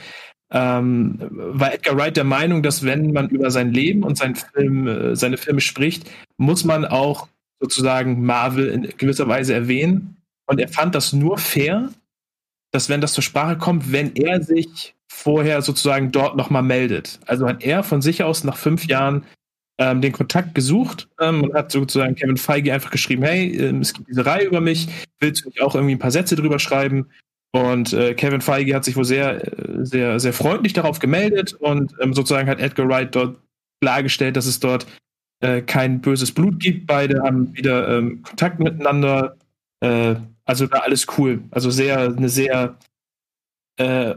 ähm, 0.52 1.17
war 1.30 1.74
Edgar 1.74 1.98
Wright 1.98 2.15
der 2.15 2.24
Meinung, 2.24 2.63
dass 2.63 2.84
wenn 2.84 3.12
man 3.12 3.30
über 3.30 3.52
sein 3.52 3.74
Leben 3.74 4.04
und 4.04 4.17
sein 4.17 4.36
Film, 4.36 4.88
äh, 4.88 5.15
seine 5.15 5.38
Filme 5.38 5.62
spricht, 5.62 6.10
muss 6.38 6.63
man 6.63 6.86
auch 6.86 7.28
sozusagen 7.60 8.26
Marvel 8.26 8.67
in 8.67 8.84
gewisser 8.98 9.28
Weise 9.28 9.54
erwähnen. 9.54 10.17
Und 10.46 10.60
er 10.60 10.67
fand 10.67 10.96
das 10.96 11.13
nur 11.13 11.38
fair, 11.38 11.89
dass 12.72 12.89
wenn 12.89 13.02
das 13.02 13.13
zur 13.13 13.24
Sprache 13.24 13.58
kommt, 13.58 13.91
wenn 13.91 14.15
er 14.15 14.41
sich 14.41 14.96
vorher 15.12 15.62
sozusagen 15.62 16.12
dort 16.12 16.36
nochmal 16.36 16.63
meldet. 16.63 17.20
Also 17.28 17.48
hat 17.48 17.63
er 17.63 17.84
von 17.84 18.02
sich 18.02 18.24
aus 18.24 18.44
nach 18.44 18.58
fünf 18.58 18.88
Jahren 18.88 19.24
ähm, 19.82 20.00
den 20.00 20.12
Kontakt 20.12 20.54
gesucht 20.54 21.10
ähm, 21.20 21.44
und 21.44 21.56
hat 21.56 21.72
sozusagen 21.72 22.13
Kevin 22.13 22.38
Feige 22.38 22.72
einfach 22.72 22.91
geschrieben, 22.91 23.24
hey, 23.24 23.56
ähm, 23.58 23.82
es 23.82 23.94
gibt 23.94 24.08
diese 24.08 24.24
Reihe 24.24 24.46
über 24.46 24.62
mich, 24.62 24.88
willst 25.20 25.44
du 25.44 25.50
nicht 25.50 25.62
auch 25.62 25.74
irgendwie 25.74 25.96
ein 25.96 26.00
paar 26.00 26.12
Sätze 26.12 26.36
drüber 26.36 26.60
schreiben? 26.60 27.08
Und 27.52 27.91
äh, 27.91 28.13
Kevin 28.13 28.41
Feige 28.41 28.76
hat 28.76 28.86
sich 28.86 28.96
wohl 28.96 29.06
sehr, 29.06 29.44
äh, 29.44 29.84
sehr, 29.84 30.20
sehr 30.20 30.34
freundlich 30.34 30.74
darauf 30.74 31.00
gemeldet 31.00 31.54
und 31.54 31.94
ähm, 32.00 32.13
sozusagen 32.13 32.48
hat 32.48 32.60
Edgar 32.60 32.88
Wright 32.88 33.15
dort 33.15 33.39
klargestellt, 33.82 34.38
dass 34.38 34.46
es 34.46 34.60
dort 34.60 34.86
äh, 35.39 35.63
kein 35.63 36.00
böses 36.00 36.32
Blut 36.32 36.60
gibt. 36.60 36.86
Beide 36.86 37.24
haben 37.24 37.56
wieder 37.58 37.98
ähm, 37.98 38.22
Kontakt 38.22 38.60
miteinander. 38.60 39.36
Äh, 39.80 40.15
also 40.46 40.67
da 40.67 40.80
alles 40.80 41.08
cool. 41.17 41.41
Also 41.50 41.72
sehr, 41.72 42.02
eine 42.02 42.30
sehr 42.30 42.78
äh, 43.78 44.13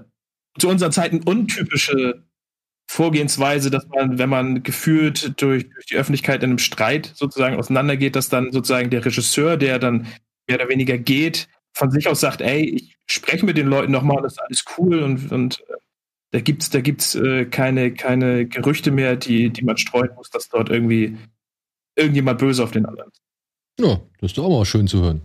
zu 0.59 0.69
unseren 0.69 0.93
Zeiten 0.93 1.23
untypische 1.23 2.23
Vorgehensweise, 2.87 3.71
dass 3.71 3.87
man, 3.89 4.19
wenn 4.19 4.29
man 4.29 4.63
gefühlt 4.63 5.41
durch, 5.41 5.69
durch 5.71 5.87
die 5.87 5.97
Öffentlichkeit 5.97 6.43
in 6.43 6.51
einem 6.51 6.59
Streit 6.59 7.13
sozusagen 7.15 7.57
auseinandergeht, 7.57 8.15
dass 8.15 8.29
dann 8.29 8.53
sozusagen 8.53 8.91
der 8.91 9.05
Regisseur, 9.05 9.57
der 9.57 9.79
dann 9.79 10.07
mehr 10.47 10.61
oder 10.61 10.69
weniger 10.69 10.99
geht, 10.99 11.49
von 11.73 11.91
sich 11.91 12.09
aus 12.09 12.21
sagt, 12.21 12.41
ey, 12.41 12.77
ich 12.77 12.97
spreche 13.07 13.45
mit 13.45 13.57
den 13.57 13.67
Leuten 13.67 13.91
nochmal, 13.91 14.23
das 14.23 14.35
ist 14.35 14.39
alles 14.39 14.65
cool 14.79 15.03
und, 15.03 15.33
und 15.33 15.61
äh, 15.69 15.75
da 16.31 16.41
gibt's, 16.41 16.71
da 16.71 16.81
gibt's 16.81 17.15
äh, 17.15 17.47
keine, 17.47 17.95
keine 17.95 18.47
Gerüchte 18.47 18.91
mehr, 18.91 19.17
die, 19.17 19.51
die 19.51 19.65
man 19.65 19.77
streuen 19.77 20.15
muss, 20.15 20.31
dass 20.31 20.49
dort 20.49 20.69
irgendwie 20.69 21.17
irgendjemand 21.97 22.39
böse 22.39 22.63
auf 22.63 22.71
den 22.71 22.87
anderen 22.87 23.11
ist. 23.11 23.23
Ja, 23.81 24.01
das 24.21 24.31
ist 24.31 24.39
doch 24.39 24.45
auch 24.45 24.59
mal 24.59 24.65
schön 24.65 24.87
zu 24.87 25.01
hören. 25.03 25.23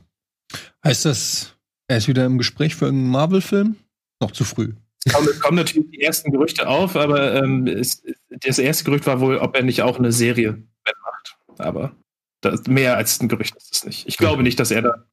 Heißt 0.84 1.06
das, 1.06 1.56
er 1.88 1.98
ist 1.98 2.08
wieder 2.08 2.26
im 2.26 2.38
Gespräch 2.38 2.76
für 2.76 2.88
einen 2.88 3.10
Marvel-Film? 3.10 3.76
Noch 4.22 4.32
zu 4.32 4.44
früh. 4.44 4.74
Es 5.06 5.14
kommen, 5.14 5.28
kommen, 5.40 5.58
natürlich 5.58 5.90
die 5.92 6.02
ersten 6.02 6.32
Gerüchte 6.32 6.68
auf, 6.68 6.96
aber 6.96 7.36
ähm, 7.36 7.68
es, 7.68 8.04
das 8.30 8.60
erste 8.60 8.84
Gerücht 8.84 9.06
war 9.06 9.20
wohl, 9.22 9.38
ob 9.38 9.56
er 9.56 9.64
nicht 9.64 9.82
auch 9.82 9.98
eine 9.98 10.12
Serie 10.12 10.64
macht. 10.84 11.38
Aber 11.58 11.96
das, 12.42 12.68
mehr 12.68 12.98
als 12.98 13.20
ein 13.22 13.30
Gerücht 13.30 13.56
ist 13.56 13.74
es 13.74 13.86
nicht. 13.86 14.08
Ich 14.08 14.18
glaube 14.18 14.44
nicht, 14.44 14.60
dass 14.60 14.72
er 14.72 14.82
da, 14.82 15.06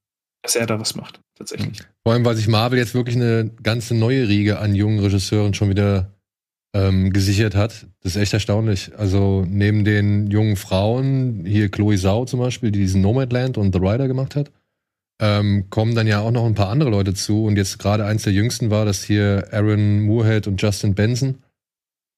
dass 0.43 0.57
er 0.57 0.67
da 0.67 0.81
was 0.81 0.95
macht, 0.95 1.21
tatsächlich. 1.37 1.81
Vor 2.03 2.13
allem, 2.13 2.25
weil 2.25 2.37
sich 2.37 2.49
Marvel 2.49 2.79
jetzt 2.79 2.95
wirklich 2.95 3.17
eine 3.17 3.51
ganze 3.63 3.95
neue 3.95 4.29
Riege 4.29 4.59
an 4.59 4.75
jungen 4.75 5.01
Regisseuren 5.01 5.55
schon 5.55 5.71
wieder 5.71 6.17
ähm, 6.75 7.13
gesichert 7.13 7.55
hat. 7.55 7.87
Das 8.03 8.17
ist 8.17 8.23
echt 8.23 8.35
erstaunlich. 8.35 8.93
Also 8.97 9.45
neben 9.49 9.85
den 9.85 10.31
jungen 10.31 10.57
Frauen, 10.57 11.45
hier 11.47 11.71
Chloe 11.71 11.97
Zhao 11.97 12.27
zum 12.27 12.41
Beispiel, 12.41 12.71
die 12.71 12.81
diesen 12.81 13.01
Nomadland 13.01 13.57
und 13.57 13.73
The 13.73 13.81
Rider 13.81 14.09
gemacht 14.09 14.37
hat, 14.37 14.51
ähm, 15.21 15.67
kommen 15.71 15.95
dann 15.95 16.07
ja 16.07 16.21
auch 16.21 16.31
noch 16.31 16.45
ein 16.45 16.55
paar 16.55 16.69
andere 16.69 16.91
Leute 16.91 17.15
zu. 17.15 17.45
Und 17.45 17.57
jetzt 17.57 17.79
gerade 17.79 18.05
eins 18.05 18.23
der 18.23 18.33
jüngsten 18.33 18.71
war 18.71 18.85
das 18.85 19.03
hier 19.03 19.49
Aaron 19.51 20.01
Moorhead 20.01 20.47
und 20.47 20.61
Justin 20.61 20.95
Benson. 20.95 21.39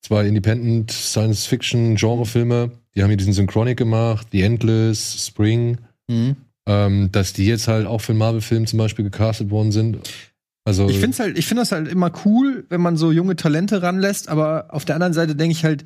Zwei 0.04 0.26
Independent 0.26 0.90
Science-Fiction-Genre-Filme. 0.90 2.70
Die 2.94 3.02
haben 3.02 3.10
hier 3.10 3.16
diesen 3.16 3.32
Synchronic 3.32 3.76
gemacht, 3.76 4.28
The 4.32 4.42
Endless, 4.42 5.26
Spring. 5.26 5.78
Mhm. 6.08 6.36
Ähm, 6.66 7.10
dass 7.12 7.32
die 7.32 7.46
jetzt 7.46 7.68
halt 7.68 7.86
auch 7.86 8.00
für 8.00 8.12
einen 8.12 8.18
Marvel-Film 8.18 8.66
zum 8.66 8.78
Beispiel 8.78 9.04
gecastet 9.04 9.50
worden 9.50 9.72
sind. 9.72 9.98
Also 10.64 10.86
ich 10.90 10.98
finde 10.98 11.16
halt, 11.16 11.38
ich 11.38 11.46
finde 11.46 11.62
das 11.62 11.72
halt 11.72 11.88
immer 11.88 12.12
cool, 12.26 12.66
wenn 12.68 12.82
man 12.82 12.98
so 12.98 13.10
junge 13.10 13.36
Talente 13.36 13.82
ranlässt, 13.82 14.28
aber 14.28 14.66
auf 14.68 14.84
der 14.84 14.96
anderen 14.96 15.14
Seite 15.14 15.34
denke 15.34 15.52
ich 15.52 15.64
halt, 15.64 15.84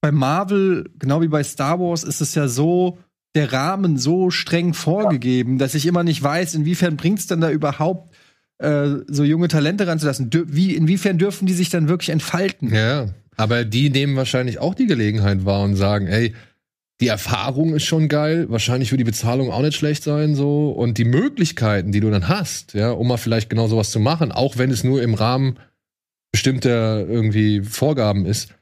bei 0.00 0.10
Marvel, 0.10 0.90
genau 0.98 1.20
wie 1.20 1.28
bei 1.28 1.44
Star 1.44 1.78
Wars, 1.78 2.02
ist 2.02 2.22
es 2.22 2.34
ja 2.34 2.48
so, 2.48 2.98
der 3.34 3.52
Rahmen 3.52 3.96
so 3.96 4.30
streng 4.30 4.74
vorgegeben, 4.74 5.58
dass 5.58 5.74
ich 5.74 5.86
immer 5.86 6.04
nicht 6.04 6.22
weiß, 6.22 6.54
inwiefern 6.54 6.96
bringt 6.96 7.18
es 7.18 7.26
denn 7.26 7.40
da 7.40 7.50
überhaupt 7.50 8.14
äh, 8.58 8.88
so 9.08 9.24
junge 9.24 9.48
Talente 9.48 9.86
ranzulassen. 9.86 10.30
Dür 10.30 10.44
wie, 10.48 10.74
inwiefern 10.74 11.18
dürfen 11.18 11.46
die 11.46 11.54
sich 11.54 11.70
dann 11.70 11.88
wirklich 11.88 12.10
entfalten? 12.10 12.74
Ja, 12.74 13.08
aber 13.36 13.64
die 13.64 13.90
nehmen 13.90 14.16
wahrscheinlich 14.16 14.58
auch 14.58 14.74
die 14.74 14.86
Gelegenheit 14.86 15.44
wahr 15.44 15.62
und 15.62 15.76
sagen, 15.76 16.06
ey, 16.06 16.34
die 17.00 17.08
Erfahrung 17.08 17.74
ist 17.74 17.84
schon 17.84 18.08
geil, 18.08 18.46
wahrscheinlich 18.48 18.92
wird 18.92 19.00
die 19.00 19.04
Bezahlung 19.04 19.50
auch 19.50 19.62
nicht 19.62 19.76
schlecht 19.76 20.04
sein, 20.04 20.36
so. 20.36 20.70
Und 20.70 20.98
die 20.98 21.04
Möglichkeiten, 21.04 21.90
die 21.90 21.98
du 21.98 22.10
dann 22.10 22.28
hast, 22.28 22.74
ja, 22.74 22.92
um 22.92 23.08
mal 23.08 23.16
vielleicht 23.16 23.50
genau 23.50 23.66
sowas 23.66 23.90
zu 23.90 23.98
machen, 23.98 24.30
auch 24.30 24.56
wenn 24.58 24.70
es 24.70 24.84
nur 24.84 25.02
im 25.02 25.14
Rahmen 25.14 25.58
bestimmter 26.30 27.06
irgendwie 27.06 27.62
Vorgaben 27.62 28.24
ist, 28.24 28.54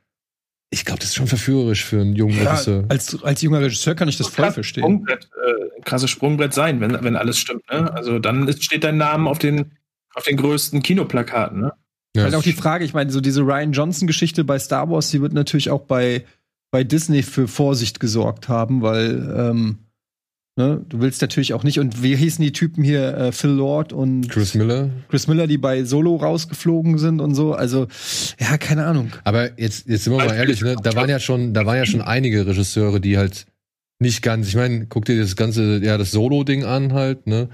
ich 0.71 0.85
glaube, 0.85 1.01
das 1.01 1.09
ist 1.11 1.17
schon 1.17 1.27
verführerisch 1.27 1.85
für 1.85 2.01
einen 2.01 2.15
jungen 2.15 2.37
ja, 2.37 2.53
Regisseur. 2.53 2.85
Als, 2.89 3.23
als 3.25 3.43
junger 3.43 3.61
Regisseur 3.61 3.97
kann 3.97 4.09
ich 4.09 4.17
das 4.17 4.29
voll 4.29 4.53
verstehen. 4.53 4.83
Sprungbrett, 4.83 5.29
äh, 5.45 5.81
krasses 5.83 6.11
Sprungbrett 6.11 6.55
sein, 6.55 6.81
wenn, 6.81 7.03
wenn 7.03 7.17
alles 7.17 7.39
stimmt. 7.39 7.69
Ne? 7.71 7.93
Also 7.93 8.21
dann 8.21 8.47
ist, 8.47 8.63
steht 8.65 8.85
dein 8.85 8.97
Name 8.97 9.29
auf 9.29 9.39
den, 9.39 9.73
auf 10.15 10.23
den 10.23 10.37
größten 10.37 10.83
Kinoplakaten. 10.83 11.61
Ne? 11.61 11.73
Ja, 12.15 12.23
halt 12.23 12.37
auch 12.37 12.43
die 12.43 12.53
Frage, 12.53 12.85
ich 12.85 12.95
meine, 12.95 13.11
so 13.11 13.21
diese 13.21 13.43
Ryan 13.43 13.73
Johnson-Geschichte 13.73 14.45
bei 14.45 14.59
Star 14.61 14.89
Wars, 14.89 15.11
die 15.11 15.21
wird 15.21 15.33
natürlich 15.33 15.71
auch 15.71 15.83
bei, 15.83 16.25
bei 16.71 16.85
Disney 16.85 17.25
für 17.25 17.49
Vorsicht 17.49 17.99
gesorgt 17.99 18.49
haben, 18.49 18.81
weil 18.81 19.35
ähm, 19.37 19.79
Ne? 20.61 20.85
Du 20.91 21.01
willst 21.01 21.23
natürlich 21.23 21.55
auch 21.55 21.65
nicht. 21.65 21.79
Und 21.79 22.03
wie 22.03 22.15
hießen 22.15 22.45
die 22.45 22.53
Typen 22.53 22.85
hier? 22.85 23.17
Äh, 23.17 23.33
Phil 23.33 23.49
Lord 23.49 23.95
und 23.95 24.29
Chris 24.29 24.55
Miller. 24.55 24.91
Chris 25.09 25.27
Miller, 25.27 25.47
die 25.47 25.57
bei 25.57 25.85
Solo 25.85 26.17
rausgeflogen 26.17 26.99
sind 26.99 27.23
und 27.23 27.35
so. 27.35 27.55
Also, 27.55 27.87
ja, 28.39 28.59
keine 28.59 28.85
Ahnung. 28.85 29.11
Aber 29.25 29.59
jetzt, 29.59 29.89
jetzt 29.89 30.05
sind 30.05 30.13
wir 30.13 30.23
mal 30.23 30.35
ehrlich, 30.35 30.61
ne? 30.61 30.77
Da 30.83 30.95
waren 30.95 31.09
ja 31.09 31.19
schon, 31.19 31.55
da 31.55 31.65
waren 31.65 31.79
ja 31.79 31.87
schon 31.87 32.03
einige 32.03 32.47
Regisseure, 32.47 33.01
die 33.01 33.17
halt 33.17 33.47
nicht 34.01 34.21
ganz, 34.21 34.49
ich 34.49 34.55
meine, 34.55 34.85
guck 34.85 35.07
dir 35.07 35.19
das 35.19 35.35
ganze, 35.35 35.83
ja, 35.83 35.97
das 35.97 36.11
Solo-Ding 36.11 36.65
an 36.65 36.93
halt, 36.93 37.27
ne? 37.27 37.49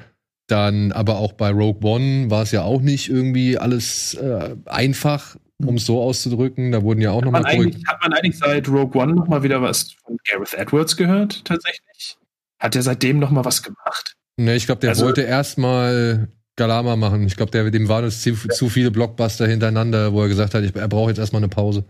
Dann, 0.49 0.91
aber 0.91 1.19
auch 1.19 1.33
bei 1.33 1.51
Rogue 1.51 1.89
One 1.89 2.29
war 2.29 2.43
es 2.43 2.51
ja 2.51 2.63
auch 2.63 2.81
nicht 2.81 3.09
irgendwie 3.09 3.57
alles 3.57 4.15
äh, 4.15 4.57
einfach, 4.65 5.37
um 5.65 5.77
es 5.77 5.87
so 5.87 6.03
auszudrücken. 6.03 6.73
Da 6.73 6.83
wurden 6.83 7.01
ja 7.01 7.13
auch 7.13 7.23
nochmal 7.23 7.45
hat 7.45 8.03
man 8.03 8.13
eigentlich 8.15 8.37
seit 8.37 8.69
Rogue 8.69 9.01
One 9.01 9.15
noch 9.15 9.29
mal 9.29 9.45
wieder 9.45 9.63
was 9.63 9.93
von 9.93 10.17
Gareth 10.29 10.55
Edwards 10.55 10.97
gehört, 10.97 11.45
tatsächlich? 11.45 12.19
Hat 12.61 12.75
er 12.77 12.83
seitdem 12.83 13.19
noch 13.19 13.31
mal 13.31 13.45
was 13.45 13.63
gemacht? 13.63 14.15
Ne, 14.39 14.55
ich 14.57 14.67
glaube, 14.67 14.81
der 14.81 14.91
Also- 14.91 15.05
wollte 15.05 15.23
erstmal 15.23 16.29
Galama 16.57 16.97
machen. 16.97 17.27
Ich 17.27 17.37
glaube, 17.37 17.71
dem 17.71 17.89
waren 17.89 18.05
es 18.05 18.23
zu, 18.23 18.35
zu 18.35 18.69
viele 18.69 18.91
Blockbuster 18.91 19.47
hintereinander, 19.47 20.13
wo 20.13 20.23
er 20.23 20.29
gesagt 20.29 20.55
hat, 20.55 20.65
ich, 20.65 20.75
er 20.75 20.89
braucht 20.89 21.09
jetzt 21.09 21.19
erstmal 21.19 21.41
eine 21.41 21.49
Pause. 21.51 21.85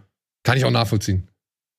Kann 0.45 0.57
ich 0.59 0.65
auch 0.65 0.71
nachvollziehen. 0.71 1.29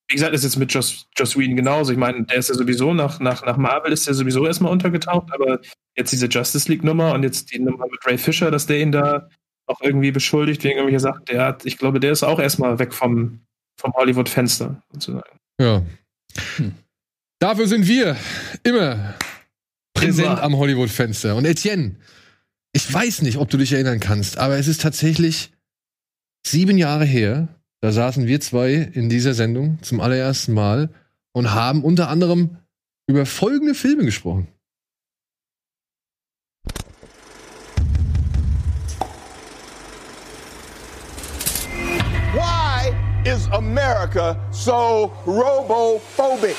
Wie 0.10 0.16
gesagt, 0.16 0.34
ist 0.34 0.44
jetzt 0.46 0.56
mit 0.56 0.72
Joss, 0.74 1.06
Joss 1.18 1.38
Whedon 1.38 1.58
genauso. 1.58 1.92
Ich 1.92 1.98
meine, 1.98 2.24
der 2.24 2.38
ist 2.38 2.48
ja 2.48 2.56
sowieso 2.56 2.94
nach, 2.94 3.20
nach, 3.20 3.46
nach 3.46 3.58
Marvel 3.58 3.92
ist 3.92 4.08
der 4.08 4.14
sowieso 4.14 4.46
erstmal 4.48 4.72
untergetaucht, 4.72 5.34
aber 5.34 5.60
jetzt 5.98 6.14
diese 6.14 6.28
Justice 6.28 6.70
League-Nummer 6.72 7.14
und 7.14 7.24
jetzt 7.24 7.52
die 7.52 7.60
Nummer 7.60 7.86
mit 7.92 8.06
Ray 8.06 8.18
Fisher, 8.18 8.50
dass 8.50 8.68
der 8.68 8.80
ihn 8.80 8.94
da 8.94 9.30
auch 9.66 9.82
irgendwie 9.82 10.12
beschuldigt 10.12 10.64
wegen 10.64 10.78
irgendwelcher 10.78 11.02
Sachen, 11.02 11.26
der 11.26 11.44
hat, 11.44 11.66
ich 11.66 11.78
glaube, 11.78 12.00
der 12.00 12.14
ist 12.14 12.24
auch 12.24 12.40
erstmal 12.40 12.80
weg 12.80 12.94
vom, 12.94 13.42
vom 13.78 13.92
Hollywood-Fenster, 13.94 14.82
sozusagen. 14.94 15.40
Ja. 15.60 15.84
Dafür 17.40 17.68
sind 17.68 17.88
wir 17.88 18.18
immer 18.64 19.14
präsent 19.94 20.28
Immer. 20.28 20.44
am 20.44 20.58
Hollywood-Fenster. 20.58 21.36
Und 21.36 21.46
Etienne, 21.46 21.96
ich 22.74 22.92
weiß 22.92 23.22
nicht, 23.22 23.38
ob 23.38 23.50
du 23.50 23.58
dich 23.58 23.74
erinnern 23.74 24.00
kannst, 24.00 24.38
aber 24.38 24.58
es 24.58 24.68
ist 24.68 24.82
tatsächlich 24.82 25.52
sieben 26.46 26.78
Jahre 26.78 27.06
her, 27.06 27.48
da 27.82 27.92
saßen 27.92 28.26
wir 28.26 28.42
zwei 28.42 28.74
in 28.74 29.10
dieser 29.10 29.36
Sendung 29.36 29.78
zum 29.84 30.00
allerersten 30.02 30.54
Mal 30.54 30.90
und 31.32 31.54
haben 31.54 31.84
unter 31.84 32.10
anderem 32.10 32.58
über 33.08 33.26
folgende 33.28 33.76
Filme 33.76 34.04
gesprochen. 34.04 34.48
Why 42.34 42.94
is 43.30 43.48
America 43.52 44.40
so 44.52 45.12
robophobic? 45.28 46.56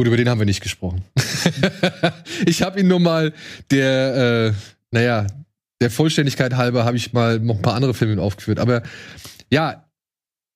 Gut, 0.00 0.06
über 0.06 0.16
den 0.16 0.30
haben 0.30 0.38
wir 0.38 0.46
nicht 0.46 0.62
gesprochen. 0.62 1.04
ich 2.46 2.62
habe 2.62 2.80
ihn 2.80 2.88
nur 2.88 3.00
mal 3.00 3.34
der, 3.70 4.46
äh, 4.46 4.52
naja, 4.90 5.26
der 5.82 5.90
Vollständigkeit 5.90 6.54
halber 6.54 6.86
habe 6.86 6.96
ich 6.96 7.12
mal 7.12 7.38
noch 7.38 7.56
ein 7.56 7.60
paar 7.60 7.74
andere 7.74 7.92
Filme 7.92 8.22
aufgeführt. 8.22 8.60
Aber 8.60 8.82
ja, 9.52 9.84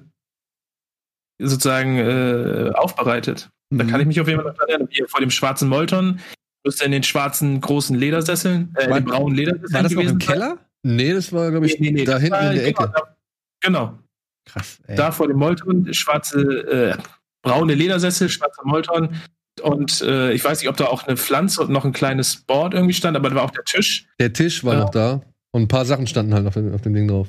sozusagen 1.41 1.97
äh, 1.97 2.71
aufbereitet. 2.75 3.49
Da 3.73 3.85
kann 3.85 4.01
ich 4.01 4.07
mich 4.07 4.19
auf 4.19 4.27
jeden 4.27 4.41
Fall 4.41 4.51
noch 4.51 4.59
erinnern. 4.67 4.87
Hier 4.91 5.07
vor 5.07 5.21
dem 5.21 5.31
schwarzen 5.31 5.69
Molton, 5.69 6.19
müsste 6.65 6.83
in 6.85 6.91
den 6.91 7.03
schwarzen 7.03 7.61
großen 7.61 7.97
Ledersesseln, 7.97 8.75
äh, 8.77 8.89
War- 8.89 8.99
den 8.99 9.05
braunen 9.05 9.35
Ledersesseln 9.35 9.73
War 9.73 9.83
das 9.83 9.91
noch 9.93 10.01
im 10.01 10.07
gewesen. 10.07 10.19
Keller? 10.19 10.57
nee, 10.83 11.13
das 11.13 11.31
war, 11.31 11.49
glaube 11.51 11.65
ich, 11.67 11.79
Nee, 11.79 11.91
nee, 11.91 12.03
da 12.03 12.17
hinten 12.17 12.31
war- 12.33 12.51
in 12.51 12.55
der 12.57 12.65
genau, 12.71 12.83
Ecke. 12.83 12.93
da- 12.95 13.15
Genau, 13.63 13.99
Krass. 14.45 14.79
Ey. 14.87 14.95
da 14.95 15.11
vor 15.11 15.27
dem 15.27 15.37
Molton, 15.37 15.93
schwarze, 15.93 16.41
äh, 16.41 16.97
braune 17.43 17.75
Ledersessel, 17.75 18.27
schwarzer 18.27 18.63
Molton. 18.65 19.15
Und 19.61 20.01
äh, 20.01 20.31
ich 20.33 20.43
weiß 20.43 20.59
nicht, 20.59 20.69
ob 20.69 20.77
da 20.77 20.85
auch 20.87 21.03
eine 21.07 21.15
Pflanze 21.15 21.61
und 21.61 21.69
noch 21.69 21.85
ein 21.85 21.91
kleines 21.93 22.37
Board 22.37 22.73
irgendwie 22.73 22.93
stand, 22.93 23.15
aber 23.15 23.29
da 23.29 23.35
war 23.35 23.43
auch 23.43 23.51
der 23.51 23.63
Tisch. 23.63 24.07
Der 24.19 24.33
Tisch 24.33 24.63
war 24.63 24.73
Ja. 24.73 24.79
noch 24.81 24.89
da 24.89 25.21
und 25.51 25.63
ein 25.63 25.67
paar 25.67 25.85
Sachen 25.85 26.07
standen 26.07 26.33
halt 26.33 26.47
auf 26.47 26.53
dem, 26.53 26.73
auf 26.73 26.81
dem 26.81 26.93
Ding 26.93 27.07
drauf. 27.07 27.27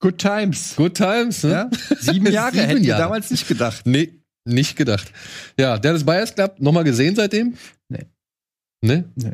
Good 0.00 0.18
Times. 0.18 0.76
Good 0.76 0.94
times, 0.94 1.42
ne? 1.42 1.50
Ja? 1.50 1.70
Sieben 1.98 2.26
Jahre, 2.30 2.52
Sieben 2.52 2.66
hätten 2.66 2.80
wir 2.82 2.88
Jahre. 2.88 3.02
damals 3.02 3.30
nicht 3.30 3.48
gedacht. 3.48 3.86
Nee, 3.86 4.20
nicht 4.44 4.76
gedacht. 4.76 5.10
Ja, 5.58 5.78
Dallas 5.78 6.04
Buyers 6.04 6.34
Club, 6.34 6.60
nochmal 6.60 6.84
gesehen 6.84 7.16
seitdem? 7.16 7.56
Nee. 7.88 8.06
Ne? 8.84 9.10
Nee. 9.14 9.32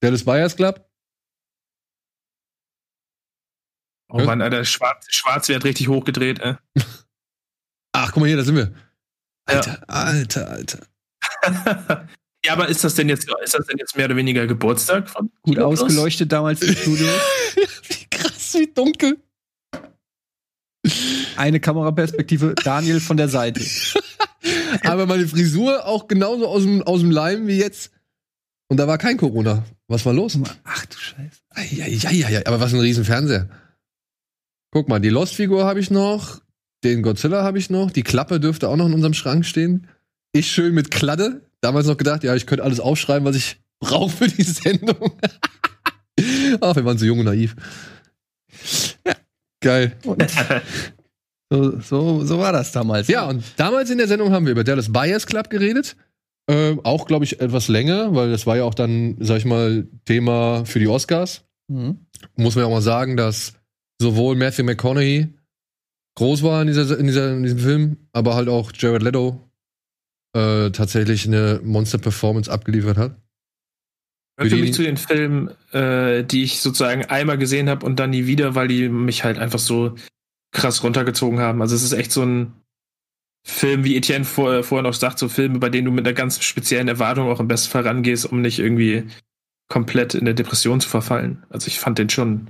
Dallas 0.00 0.22
Buyers 0.24 0.54
Club? 0.54 0.86
Oh 4.12 4.18
Ja. 4.18 4.26
Mann, 4.26 4.42
Alter, 4.42 4.64
Schwarz, 4.64 5.06
Schwarz 5.08 5.48
wird 5.48 5.64
richtig 5.64 5.88
hochgedreht. 5.88 6.38
Äh. 6.40 6.56
Ach, 7.92 8.12
guck 8.12 8.20
mal 8.20 8.26
hier, 8.26 8.36
da 8.36 8.44
sind 8.44 8.56
wir. 8.56 8.72
Ja. 9.48 9.56
Alter, 9.56 9.88
alter, 9.88 10.50
alter. 10.50 10.86
ja, 12.44 12.52
aber 12.52 12.68
ist 12.68 12.84
das 12.84 12.94
denn 12.94 13.08
jetzt, 13.08 13.28
ist 13.42 13.54
das 13.54 13.66
denn 13.66 13.78
jetzt 13.78 13.96
mehr 13.96 14.06
oder 14.06 14.16
weniger 14.16 14.46
Geburtstag 14.46 15.08
von 15.08 15.30
Gut 15.42 15.54
Plus? 15.54 15.82
ausgeleuchtet 15.82 16.30
damals 16.30 16.62
im 16.62 16.74
Studio. 16.74 17.06
wie 17.88 18.06
krass, 18.10 18.54
wie 18.54 18.66
dunkel. 18.66 19.18
Eine 21.36 21.60
Kameraperspektive, 21.60 22.54
Daniel 22.62 23.00
von 23.00 23.16
der 23.16 23.28
Seite. 23.28 23.64
Aber 24.82 25.06
meine 25.06 25.26
Frisur 25.26 25.86
auch 25.86 26.06
genauso 26.06 26.46
aus 26.46 26.62
dem, 26.62 26.82
aus 26.82 27.00
dem 27.00 27.10
Leim 27.10 27.46
wie 27.46 27.58
jetzt. 27.58 27.90
Und 28.68 28.78
da 28.78 28.86
war 28.86 28.98
kein 28.98 29.16
Corona. 29.16 29.64
Was 29.88 30.04
war 30.04 30.12
los? 30.12 30.38
Ach 30.64 30.86
du 30.86 30.98
Scheiße. 30.98 31.40
Eieieiei, 31.50 32.46
aber 32.46 32.58
was 32.60 32.72
ein 32.72 32.80
riesen 32.80 33.04
Fernseher. 33.04 33.48
Guck 34.72 34.88
mal, 34.88 34.98
die 34.98 35.10
Lost-Figur 35.10 35.64
habe 35.64 35.78
ich 35.78 35.90
noch, 35.90 36.40
den 36.82 37.02
Godzilla 37.02 37.44
habe 37.44 37.58
ich 37.58 37.70
noch, 37.70 37.90
die 37.90 38.02
Klappe 38.02 38.40
dürfte 38.40 38.68
auch 38.68 38.76
noch 38.76 38.86
in 38.86 38.94
unserem 38.94 39.14
Schrank 39.14 39.46
stehen. 39.46 39.86
Ich 40.32 40.50
schön 40.50 40.74
mit 40.74 40.90
Kladde. 40.90 41.42
Damals 41.64 41.86
noch 41.86 41.96
gedacht, 41.96 42.22
ja, 42.24 42.34
ich 42.34 42.46
könnte 42.46 42.62
alles 42.62 42.78
aufschreiben, 42.78 43.24
was 43.24 43.36
ich 43.36 43.56
brauche 43.80 44.10
für 44.10 44.28
die 44.28 44.42
Sendung. 44.42 45.12
Ach, 46.60 46.76
wir 46.76 46.84
waren 46.84 46.98
so 46.98 47.06
jung 47.06 47.20
und 47.20 47.24
naiv. 47.24 47.56
Ja, 49.06 49.14
geil. 49.60 49.96
So, 51.52 51.78
so, 51.78 52.24
so 52.24 52.38
war 52.38 52.52
das 52.52 52.72
damals. 52.72 53.06
Ja, 53.06 53.28
und 53.28 53.44
damals 53.56 53.90
in 53.90 53.98
der 53.98 54.08
Sendung 54.08 54.32
haben 54.32 54.46
wir 54.46 54.52
über 54.52 54.64
Dallas 54.64 54.90
Buyers 54.90 55.26
Club 55.26 55.50
geredet. 55.50 55.94
Ähm, 56.50 56.80
auch, 56.82 57.06
glaube 57.06 57.26
ich, 57.26 57.38
etwas 57.38 57.68
länger, 57.68 58.14
weil 58.14 58.30
das 58.30 58.46
war 58.46 58.56
ja 58.56 58.64
auch 58.64 58.74
dann, 58.74 59.16
sag 59.20 59.36
ich 59.36 59.44
mal, 59.44 59.86
Thema 60.04 60.64
für 60.64 60.80
die 60.80 60.88
Oscars. 60.88 61.44
Mhm. 61.68 62.06
Muss 62.34 62.56
man 62.56 62.64
ja 62.64 62.66
auch 62.66 62.74
mal 62.74 62.80
sagen, 62.80 63.16
dass 63.16 63.52
sowohl 64.00 64.36
Matthew 64.36 64.64
McConaughey 64.64 65.34
groß 66.16 66.42
war 66.42 66.62
in, 66.62 66.66
dieser, 66.66 66.98
in, 66.98 67.06
dieser, 67.06 67.32
in 67.34 67.42
diesem 67.44 67.58
Film, 67.58 67.96
aber 68.12 68.34
halt 68.34 68.48
auch 68.48 68.72
Jared 68.74 69.02
Leto 69.02 69.43
äh, 70.34 70.70
tatsächlich 70.70 71.26
eine 71.26 71.60
Monster-Performance 71.62 72.50
abgeliefert 72.50 72.98
hat. 72.98 73.16
Für 74.38 74.50
Für 74.50 74.56
mich 74.56 74.74
zu 74.74 74.82
den 74.82 74.96
Filmen, 74.96 75.50
äh, 75.72 76.24
die 76.24 76.42
ich 76.42 76.60
sozusagen 76.60 77.04
einmal 77.04 77.38
gesehen 77.38 77.68
habe 77.68 77.86
und 77.86 78.00
dann 78.00 78.10
nie 78.10 78.26
wieder, 78.26 78.56
weil 78.56 78.66
die 78.66 78.88
mich 78.88 79.22
halt 79.22 79.38
einfach 79.38 79.60
so 79.60 79.94
krass 80.52 80.82
runtergezogen 80.82 81.38
haben. 81.38 81.62
Also 81.62 81.76
es 81.76 81.84
ist 81.84 81.92
echt 81.92 82.10
so 82.10 82.22
ein 82.22 82.52
Film, 83.46 83.84
wie 83.84 83.96
Etienne 83.96 84.24
vor, 84.24 84.64
vorher 84.64 84.82
noch 84.82 84.94
sagt, 84.94 85.18
so 85.18 85.28
Filme, 85.28 85.58
bei 85.60 85.68
denen 85.68 85.84
du 85.84 85.92
mit 85.92 86.06
einer 86.06 86.14
ganz 86.14 86.42
speziellen 86.42 86.88
Erwartung 86.88 87.28
auch 87.28 87.40
im 87.40 87.48
besten 87.48 87.70
Fall 87.70 87.82
rangehst, 87.86 88.26
um 88.26 88.40
nicht 88.40 88.58
irgendwie 88.58 89.04
komplett 89.68 90.14
in 90.14 90.24
der 90.24 90.34
Depression 90.34 90.80
zu 90.80 90.88
verfallen. 90.88 91.44
Also 91.50 91.68
ich 91.68 91.78
fand 91.78 91.98
den 91.98 92.10
schon, 92.10 92.48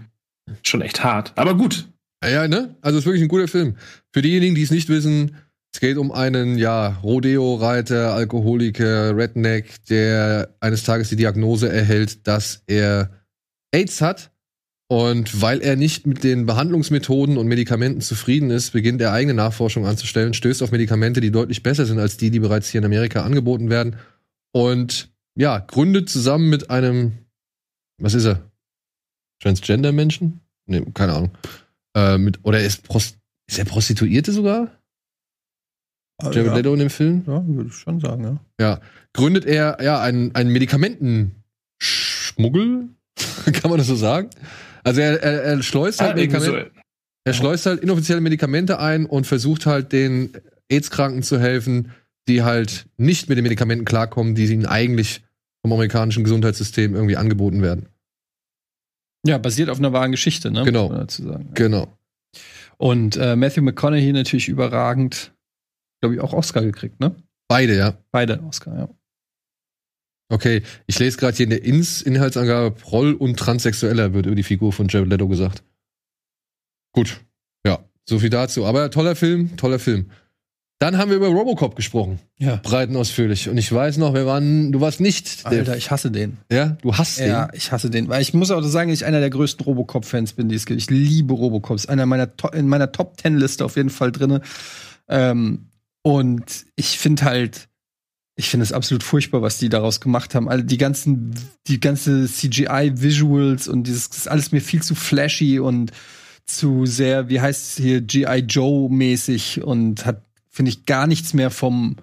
schon 0.62 0.80
echt 0.80 1.04
hart. 1.04 1.32
Aber 1.36 1.54
gut. 1.54 1.88
Ja, 2.22 2.30
ja, 2.30 2.48
ne? 2.48 2.76
Also 2.80 2.96
es 2.96 3.02
ist 3.02 3.06
wirklich 3.06 3.22
ein 3.22 3.28
guter 3.28 3.48
Film. 3.48 3.76
Für 4.12 4.22
diejenigen, 4.22 4.54
die 4.54 4.62
es 4.62 4.70
nicht 4.70 4.88
wissen, 4.88 5.36
es 5.74 5.80
geht 5.80 5.96
um 5.96 6.12
einen, 6.12 6.56
ja, 6.56 7.00
Rodeo-Reiter, 7.02 8.14
Alkoholiker, 8.14 9.16
Redneck, 9.16 9.84
der 9.86 10.54
eines 10.60 10.84
Tages 10.84 11.08
die 11.08 11.16
Diagnose 11.16 11.68
erhält, 11.68 12.28
dass 12.28 12.62
er 12.68 13.10
AIDS 13.72 14.00
hat. 14.00 14.30
Und 14.86 15.42
weil 15.42 15.60
er 15.62 15.74
nicht 15.74 16.06
mit 16.06 16.22
den 16.22 16.46
Behandlungsmethoden 16.46 17.36
und 17.36 17.48
Medikamenten 17.48 18.02
zufrieden 18.02 18.52
ist, 18.52 18.70
beginnt 18.70 19.00
er 19.00 19.12
eigene 19.12 19.34
Nachforschung 19.34 19.84
anzustellen, 19.84 20.32
stößt 20.32 20.62
auf 20.62 20.70
Medikamente, 20.70 21.20
die 21.20 21.32
deutlich 21.32 21.64
besser 21.64 21.86
sind 21.86 21.98
als 21.98 22.16
die, 22.18 22.30
die 22.30 22.38
bereits 22.38 22.68
hier 22.68 22.78
in 22.78 22.84
Amerika 22.84 23.22
angeboten 23.22 23.68
werden. 23.68 23.96
Und 24.52 25.12
ja, 25.34 25.58
gründet 25.58 26.08
zusammen 26.08 26.50
mit 26.50 26.70
einem, 26.70 27.14
was 27.98 28.14
ist 28.14 28.26
er? 28.26 28.48
Transgender-Menschen? 29.42 30.38
Nee, 30.66 30.84
keine 30.94 31.14
Ahnung. 31.14 31.30
Äh, 31.96 32.18
mit, 32.18 32.44
oder 32.44 32.60
er 32.60 32.66
ist, 32.66 32.84
Prost 32.84 33.18
ist 33.48 33.58
er 33.58 33.64
Prostituierte 33.64 34.30
sogar? 34.30 34.70
Jared 36.22 36.46
ja. 36.46 36.54
Leto 36.54 36.72
in 36.72 36.80
dem 36.80 36.90
Film? 36.90 37.24
ja, 37.26 37.46
würde 37.46 37.68
ich 37.68 37.76
schon 37.76 38.00
sagen, 38.00 38.24
ja. 38.24 38.38
Ja. 38.60 38.80
Gründet 39.12 39.44
er 39.44 39.78
ja 39.82 40.00
einen, 40.00 40.34
einen 40.34 40.52
Medikamentenschmuggel? 40.52 42.88
Kann 43.52 43.70
man 43.70 43.78
das 43.78 43.86
so 43.86 43.96
sagen? 43.96 44.30
Also 44.82 45.00
er, 45.00 45.22
er, 45.22 45.42
er 45.42 45.62
schleust 45.62 46.00
halt 46.00 46.12
Ah, 46.12 46.14
Medikamente, 46.14 46.70
er 47.24 47.32
schleust 47.32 47.66
halt 47.66 47.80
inoffizielle 47.80 48.20
Medikamente 48.20 48.78
ein 48.78 49.06
und 49.06 49.26
versucht 49.26 49.66
halt 49.66 49.92
den 49.92 50.32
AIDS-Kranken 50.70 51.22
zu 51.22 51.40
helfen, 51.40 51.92
die 52.28 52.42
halt 52.42 52.86
nicht 52.96 53.28
mit 53.28 53.38
den 53.38 53.42
Medikamenten 53.42 53.84
klarkommen, 53.84 54.34
die 54.34 54.46
ihnen 54.46 54.66
eigentlich 54.66 55.22
vom 55.62 55.72
amerikanischen 55.72 56.24
Gesundheitssystem 56.24 56.94
irgendwie 56.94 57.16
angeboten 57.16 57.62
werden. 57.62 57.86
Ja, 59.26 59.38
basiert 59.38 59.70
auf 59.70 59.78
einer 59.78 59.92
wahren 59.92 60.10
Geschichte, 60.10 60.50
ne? 60.50 60.64
Genau. 60.64 60.88
sagen. 61.08 61.50
Genau. 61.54 61.88
Und 62.76 63.16
äh, 63.16 63.36
Matthew 63.36 63.62
McConaughey 63.62 64.12
natürlich 64.12 64.48
überragend, 64.48 65.32
glaube 66.04 66.14
ich, 66.16 66.20
auch 66.20 66.32
Oscar 66.32 66.62
gekriegt, 66.62 67.00
ne? 67.00 67.14
Beide, 67.48 67.76
ja. 67.76 67.98
Beide 68.12 68.40
Oscar, 68.42 68.78
ja. 68.78 68.88
Okay, 70.30 70.62
ich 70.86 70.98
lese 70.98 71.18
gerade 71.18 71.36
hier 71.36 71.44
in 71.44 71.50
der 71.50 71.64
Ins 71.64 72.00
Inhaltsangabe 72.02 72.70
Proll 72.70 73.12
und 73.12 73.38
Transsexueller 73.38 74.14
wird 74.14 74.26
über 74.26 74.34
die 74.34 74.42
Figur 74.42 74.72
von 74.72 74.88
Jared 74.88 75.08
Leto 75.10 75.28
gesagt. 75.28 75.62
Gut, 76.92 77.20
ja, 77.66 77.78
so 78.08 78.18
viel 78.18 78.30
dazu. 78.30 78.64
Aber 78.64 78.90
toller 78.90 79.16
Film, 79.16 79.56
toller 79.56 79.78
Film. 79.78 80.10
Dann 80.80 80.98
haben 80.98 81.08
wir 81.10 81.16
über 81.18 81.28
Robocop 81.28 81.76
gesprochen, 81.76 82.18
Ja. 82.38 82.56
breit 82.56 82.88
und 82.88 82.96
ausführlich. 82.96 83.48
Und 83.48 83.58
ich 83.58 83.70
weiß 83.72 83.96
noch, 83.98 84.12
wir 84.14 84.26
waren, 84.26 84.72
du 84.72 84.80
warst 84.80 85.00
nicht 85.00 85.44
der, 85.44 85.60
Alter, 85.60 85.76
ich 85.76 85.90
hasse 85.90 86.10
den. 86.10 86.38
ja, 86.50 86.76
du 86.82 86.96
hast 86.96 87.18
Ja, 87.20 87.46
den. 87.46 87.56
ich 87.56 87.70
hasse 87.70 87.90
den. 87.90 88.08
Weil 88.08 88.20
ich 88.22 88.34
muss 88.34 88.50
auch 88.50 88.60
sagen, 88.62 88.90
ich 88.90 89.04
einer 89.04 89.20
der 89.20 89.30
größten 89.30 89.64
Robocop-Fans 89.64 90.32
bin, 90.32 90.48
die 90.48 90.56
es 90.56 90.66
gibt. 90.66 90.80
Ich 90.80 90.90
liebe 90.90 91.32
Robocops. 91.32 91.86
Einer 91.86 92.06
meiner 92.06 92.28
in 92.54 92.66
meiner 92.66 92.90
Top 92.92 93.16
Ten 93.18 93.36
Liste 93.36 93.64
auf 93.64 93.76
jeden 93.76 93.90
Fall 93.90 94.10
drinne. 94.10 94.40
Ähm, 95.08 95.68
und 96.06 96.66
ich 96.76 96.98
finde 96.98 97.24
halt, 97.24 97.68
ich 98.36 98.50
finde 98.50 98.64
es 98.64 98.72
absolut 98.72 99.02
furchtbar, 99.02 99.40
was 99.40 99.56
die 99.56 99.70
daraus 99.70 100.00
gemacht 100.00 100.34
haben. 100.34 100.50
All 100.50 100.62
die 100.62 100.76
ganzen, 100.76 101.34
die 101.66 101.80
ganze 101.80 102.26
CGI-Visuals 102.26 103.68
und 103.68 103.86
dieses 103.86 104.08
ist 104.08 104.28
alles 104.28 104.52
mir 104.52 104.60
viel 104.60 104.82
zu 104.82 104.94
flashy 104.94 105.58
und 105.58 105.92
zu 106.44 106.84
sehr, 106.84 107.30
wie 107.30 107.40
heißt 107.40 107.70
es 107.78 107.82
hier, 107.82 108.02
G.I. 108.02 108.40
Joe-mäßig 108.40 109.62
und 109.62 110.04
hat, 110.04 110.22
finde 110.50 110.70
ich, 110.70 110.84
gar 110.84 111.06
nichts 111.06 111.32
mehr 111.32 111.50
vom, 111.50 111.96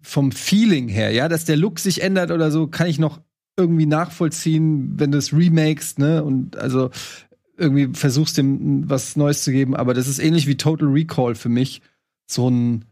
vom 0.00 0.30
Feeling 0.30 0.86
her. 0.86 1.10
Ja, 1.10 1.28
dass 1.28 1.44
der 1.44 1.56
Look 1.56 1.80
sich 1.80 2.02
ändert 2.02 2.30
oder 2.30 2.52
so, 2.52 2.68
kann 2.68 2.86
ich 2.86 3.00
noch 3.00 3.20
irgendwie 3.56 3.86
nachvollziehen, 3.86 5.00
wenn 5.00 5.10
du 5.10 5.18
es 5.18 5.32
remakest, 5.32 5.98
ne? 5.98 6.22
Und 6.22 6.56
also 6.56 6.90
irgendwie 7.56 7.88
versuchst 7.92 8.38
dem 8.38 8.88
was 8.88 9.16
Neues 9.16 9.42
zu 9.42 9.50
geben, 9.50 9.74
aber 9.74 9.94
das 9.94 10.06
ist 10.06 10.20
ähnlich 10.20 10.46
wie 10.46 10.56
Total 10.56 10.86
Recall 10.86 11.34
für 11.34 11.48
mich. 11.48 11.82
So 12.28 12.48
ein 12.48 12.84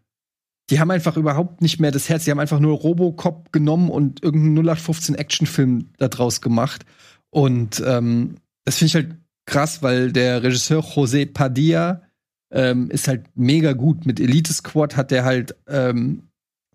die 0.71 0.81
haben 0.81 0.91
einfach 0.91 1.17
überhaupt 1.17 1.61
nicht 1.61 1.79
mehr 1.81 1.91
das 1.91 2.09
Herz. 2.09 2.25
Die 2.25 2.31
haben 2.31 2.39
einfach 2.41 2.61
nur 2.61 2.77
Robocop 2.79 3.53
genommen 3.53 3.91
und 3.91 4.23
irgendeinen 4.23 4.67
0815 4.67 5.15
Actionfilm 5.15 5.91
da 5.99 6.09
draus 6.09 6.41
gemacht. 6.41 6.85
Und 7.31 7.83
ähm, 7.87 8.37
das 8.65 8.79
finde 8.79 8.87
ich 8.89 8.95
halt 8.95 9.17
krass, 9.47 9.83
weil 9.83 10.13
der 10.13 10.43
Regisseur 10.43 10.81
José 10.83 11.31
Padilla 11.31 12.03
ähm, 12.51 12.91
ist 12.91 13.09
halt 13.09 13.25
mega 13.35 13.73
gut. 13.73 14.07
Mit 14.07 14.21
Elite 14.21 14.53
Squad 14.53 14.97
hat 14.97 15.11
der 15.11 15.25
halt 15.25 15.55
ähm, 15.69 16.23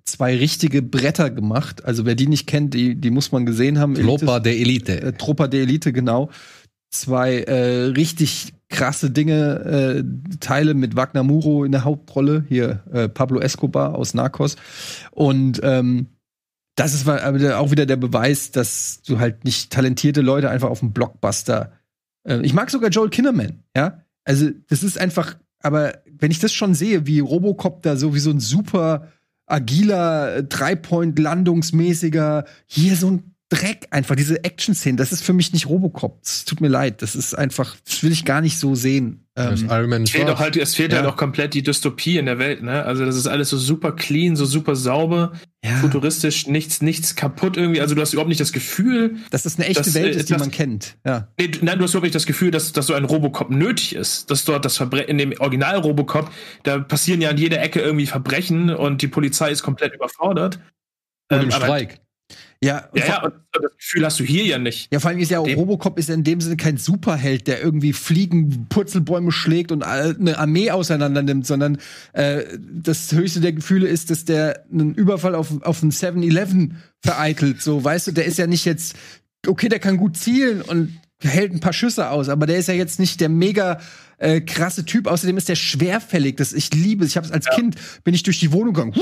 zwei 0.04 0.36
richtige 0.38 0.82
Bretter 0.82 1.30
gemacht. 1.30 1.86
Also 1.86 2.06
wer 2.06 2.15
die 2.15 2.28
nicht 2.28 2.45
kennt, 2.47 2.73
die, 2.73 2.95
die 2.95 3.10
muss 3.10 3.32
man 3.32 3.45
gesehen 3.45 3.80
haben. 3.80 3.95
Elite- 3.95 4.25
Lopa 4.25 4.39
der 4.39 4.58
Elite. 4.58 5.02
äh, 5.02 5.13
Trupper 5.13 5.47
der 5.47 5.62
Elite, 5.62 5.93
genau. 5.93 6.30
Zwei 6.89 7.41
äh, 7.41 7.86
richtig 7.86 8.54
krasse 8.69 9.12
Dinge, 9.12 9.60
äh, 9.65 10.04
Teile 10.39 10.73
mit 10.73 10.95
Wagner 10.95 11.23
Muro 11.23 11.63
in 11.63 11.71
der 11.71 11.84
Hauptrolle, 11.84 12.45
hier 12.47 12.84
äh, 12.91 13.10
Pablo 13.10 13.39
Escobar 13.39 13.95
aus 13.95 14.13
Narcos. 14.13 14.56
Und 15.12 15.60
ähm, 15.63 16.08
das 16.75 16.93
ist 16.93 17.10
auch 17.10 17.71
wieder 17.71 17.86
der 17.86 17.97
Beweis, 17.97 18.52
dass 18.52 19.02
du 19.02 19.19
halt 19.19 19.43
nicht 19.43 19.71
talentierte 19.71 20.21
Leute 20.21 20.49
einfach 20.49 20.69
auf 20.69 20.80
dem 20.80 20.93
Blockbuster. 20.93 21.73
Äh, 22.23 22.41
ich 22.41 22.54
mag 22.54 22.69
sogar 22.69 22.89
Joel 22.89 23.10
Kinnaman, 23.10 23.63
ja. 23.75 24.04
Also, 24.23 24.49
das 24.67 24.84
ist 24.84 24.99
einfach, 24.99 25.38
aber 25.62 26.04
wenn 26.19 26.32
ich 26.32 26.39
das 26.39 26.54
schon 26.54 26.75
sehe, 26.75 27.08
wie 27.08 27.19
Robocop 27.19 27.82
da 27.82 27.97
so 27.97 28.13
wie 28.13 28.19
so 28.19 28.30
ein 28.30 28.39
super 28.39 29.08
agiler, 29.47 30.38
äh, 30.38 30.43
Dreipoint-landungsmäßiger, 30.43 32.45
hier 32.65 32.95
so 32.95 33.12
ein 33.12 33.36
Dreck 33.51 33.88
einfach, 33.89 34.15
diese 34.15 34.43
Action-Szenen, 34.43 34.95
das 34.97 35.12
ist 35.12 35.23
für 35.23 35.33
mich 35.33 35.53
nicht 35.53 35.67
Robocop. 35.67 36.19
Es 36.23 36.45
tut 36.45 36.62
mir 36.62 36.67
leid, 36.67 37.01
das 37.01 37.15
ist 37.15 37.33
einfach, 37.35 37.75
das 37.83 38.03
will 38.03 38.12
ich 38.12 38.23
gar 38.23 38.41
nicht 38.41 38.59
so 38.59 38.75
sehen. 38.75 39.25
Das 39.33 39.62
Ähm, 39.62 39.69
Iron 39.71 39.89
Man 39.89 40.03
Es 40.03 40.12
fehlt 40.12 40.29
auch 40.29 40.39
halt, 40.39 40.55
es 40.55 40.75
fehlt 40.75 40.91
Ja. 40.91 40.99
halt 40.99 41.07
auch 41.09 41.15
komplett 41.17 41.55
die 41.55 41.63
Dystopie 41.63 42.17
in 42.19 42.27
der 42.27 42.38
Welt, 42.38 42.62
ne? 42.62 42.83
Also 42.85 43.05
das 43.05 43.15
ist 43.15 43.25
alles 43.25 43.49
so 43.49 43.57
super 43.57 43.93
clean, 43.93 44.35
so 44.35 44.45
super 44.45 44.75
sauber, 44.75 45.31
ja, 45.65 45.71
futuristisch, 45.77 46.45
nichts, 46.45 46.83
nichts 46.83 47.15
kaputt 47.15 47.57
irgendwie. 47.57 47.81
Also 47.81 47.95
du 47.95 48.01
hast 48.01 48.13
überhaupt 48.13 48.29
nicht 48.29 48.41
das 48.41 48.51
Gefühl, 48.53 49.15
dass 49.31 49.43
das 49.43 49.55
eine 49.57 49.65
echte 49.67 49.81
das, 49.81 49.95
Welt 49.95 50.13
äh, 50.15 50.19
ist, 50.19 50.29
die 50.29 50.33
das- 50.33 50.41
man 50.41 50.51
kennt. 50.51 50.97
Ja. 51.03 51.29
nee, 51.39 51.49
nein, 51.62 51.79
du 51.79 51.85
hast 51.85 51.91
überhaupt 51.91 52.03
nicht 52.03 52.13
das 52.15 52.27
Gefühl, 52.27 52.51
dass, 52.51 52.71
dass 52.73 52.85
so 52.85 52.93
ein 52.93 53.05
Robocop 53.05 53.49
nötig 53.49 53.95
ist. 53.95 54.29
Dass 54.29 54.45
dort 54.45 54.63
das 54.63 54.77
Verbrechen, 54.77 55.09
in 55.09 55.17
dem 55.17 55.33
Original 55.39 55.77
Robocop, 55.79 56.29
da 56.62 56.77
passieren 56.77 57.19
ja 57.21 57.29
an 57.31 57.38
jeder 57.39 57.59
Ecke 57.63 57.79
irgendwie 57.79 58.05
Verbrechen 58.05 58.69
und 58.69 59.01
die 59.01 59.07
Polizei 59.07 59.49
ist 59.49 59.63
komplett 59.63 59.95
überfordert. 59.95 60.59
und 61.31 61.38
Ähm, 61.38 61.43
im 61.45 61.51
aber- 61.53 61.65
Streik. 61.65 61.99
Ja, 62.62 62.89
Ja, 62.93 63.06
ja, 63.06 63.24
und 63.24 63.34
das 63.54 63.72
Gefühl 63.78 64.06
hast 64.06 64.19
du 64.19 64.26
hier 64.26 64.43
ja 64.45 64.58
nicht. 64.60 64.91
Ja, 64.91 65.00
vor 65.00 65.10
allem 65.10 65.19
ist 65.19 65.32
ja 65.32 65.39
auch 65.39 65.45
Dem- 65.45 65.58
Robocop 65.58 65.98
ist 65.98 66.10
ja 66.10 66.15
in 66.15 66.26
dem 66.26 66.41
Sinne 66.41 66.58
kein 66.58 66.76
Superheld, 66.76 67.48
der 67.48 67.62
irgendwie 67.62 67.93
Fliegen, 67.93 68.67
Purzelbäume 68.67 69.32
schlägt 69.32 69.72
und 69.72 69.84
eine 69.84 70.38
Armee 70.38 70.69
auseinander 70.69 71.22
nimmt, 71.22 71.48
sondern 71.48 71.78
äh, 72.12 72.43
das 72.60 73.12
höchste 73.13 73.39
der 73.39 73.54
Gefühle 73.54 73.88
ist, 73.88 74.10
dass 74.12 74.26
der 74.26 74.65
einen 74.72 74.93
Überfall 74.93 75.36
auf, 75.36 75.62
auf 75.62 75.82
einen 75.82 75.91
7-Eleven 75.93 76.78
vereitelt. 77.02 77.62
So, 77.62 77.82
weißt 77.82 78.08
du, 78.08 78.12
der 78.12 78.26
ist 78.26 78.38
ja 78.38 78.45
nicht 78.48 78.65
jetzt, 78.65 78.98
okay, 79.48 79.69
der 79.69 79.80
kann 79.80 79.95
gut 79.95 80.17
zielen 80.17 80.62
und 80.62 81.00
hält 81.22 81.54
ein 81.54 81.62
paar 81.62 81.74
Schüsse 81.74 82.10
aus, 82.10 82.28
aber 82.28 82.45
der 82.45 82.58
ist 82.58 82.67
ja 82.67 82.74
jetzt 82.74 83.00
nicht 83.00 83.22
der 83.22 83.30
mega 83.30 83.80
äh, 84.17 84.41
krasse 84.41 84.84
Typ. 84.86 85.08
Außerdem 85.08 85.38
ist 85.38 85.48
der 85.48 85.56
schwerfällig. 85.56 86.36
Das 86.38 86.52
ich 86.52 86.74
liebe. 86.74 87.06
es. 87.06 87.12
Ich 87.12 87.17
habe 87.17 87.26
es 87.26 87.32
als 87.32 87.45
Kind 87.48 87.76
bin 88.04 88.13
ich 88.13 88.24
durch 88.24 88.39
die 88.39 88.52
Wohnung 88.52 88.74
gegangen. 88.74 88.93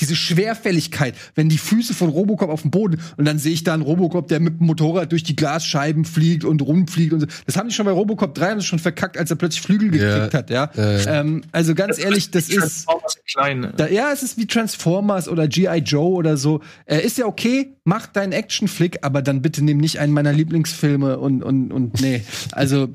Diese 0.00 0.16
Schwerfälligkeit, 0.16 1.14
wenn 1.36 1.48
die 1.48 1.58
Füße 1.58 1.94
von 1.94 2.08
Robocop 2.08 2.50
auf 2.50 2.62
dem 2.62 2.72
Boden 2.72 3.00
und 3.16 3.24
dann 3.24 3.38
sehe 3.38 3.52
ich 3.52 3.62
da 3.62 3.72
einen 3.72 3.82
Robocop, 3.82 4.26
der 4.26 4.40
mit 4.40 4.58
dem 4.58 4.66
Motorrad 4.66 5.12
durch 5.12 5.22
die 5.22 5.36
Glasscheiben 5.36 6.04
fliegt 6.04 6.44
und 6.44 6.60
rumfliegt 6.60 7.12
und 7.12 7.20
so. 7.20 7.26
Das 7.46 7.56
haben 7.56 7.68
die 7.68 7.74
schon 7.74 7.86
bei 7.86 7.92
Robocop 7.92 8.34
3 8.34 8.50
haben 8.50 8.60
sie 8.60 8.66
schon 8.66 8.80
verkackt, 8.80 9.16
als 9.16 9.30
er 9.30 9.36
plötzlich 9.36 9.62
Flügel 9.62 9.94
Ja, 9.94 10.14
gekriegt 10.14 10.34
hat, 10.34 10.50
ja. 10.50 10.70
äh. 10.76 11.20
Ähm, 11.20 11.42
also 11.52 11.76
ganz 11.76 11.98
ehrlich, 11.98 12.32
das 12.32 12.48
ist 12.48 12.86
klein. 13.30 13.60
ne? 13.60 13.74
da, 13.76 13.86
ja, 13.88 14.10
es 14.12 14.24
ist 14.24 14.38
wie 14.38 14.46
Transformers 14.46 15.28
oder 15.28 15.46
G.I. 15.46 15.78
Joe 15.78 16.14
oder 16.14 16.36
so. 16.36 16.60
Äh, 16.86 17.04
ist 17.04 17.18
ja 17.18 17.26
okay, 17.26 17.76
mach 17.84 18.06
deinen 18.08 18.32
Actionflick, 18.32 18.98
aber 19.02 19.22
dann 19.22 19.40
bitte 19.40 19.64
nimm 19.64 19.78
nicht 19.78 20.00
einen 20.00 20.12
meiner 20.12 20.32
Lieblingsfilme 20.32 21.18
und, 21.18 21.44
und, 21.44 21.72
und 21.72 22.00
nee. 22.00 22.24
Also 22.52 22.88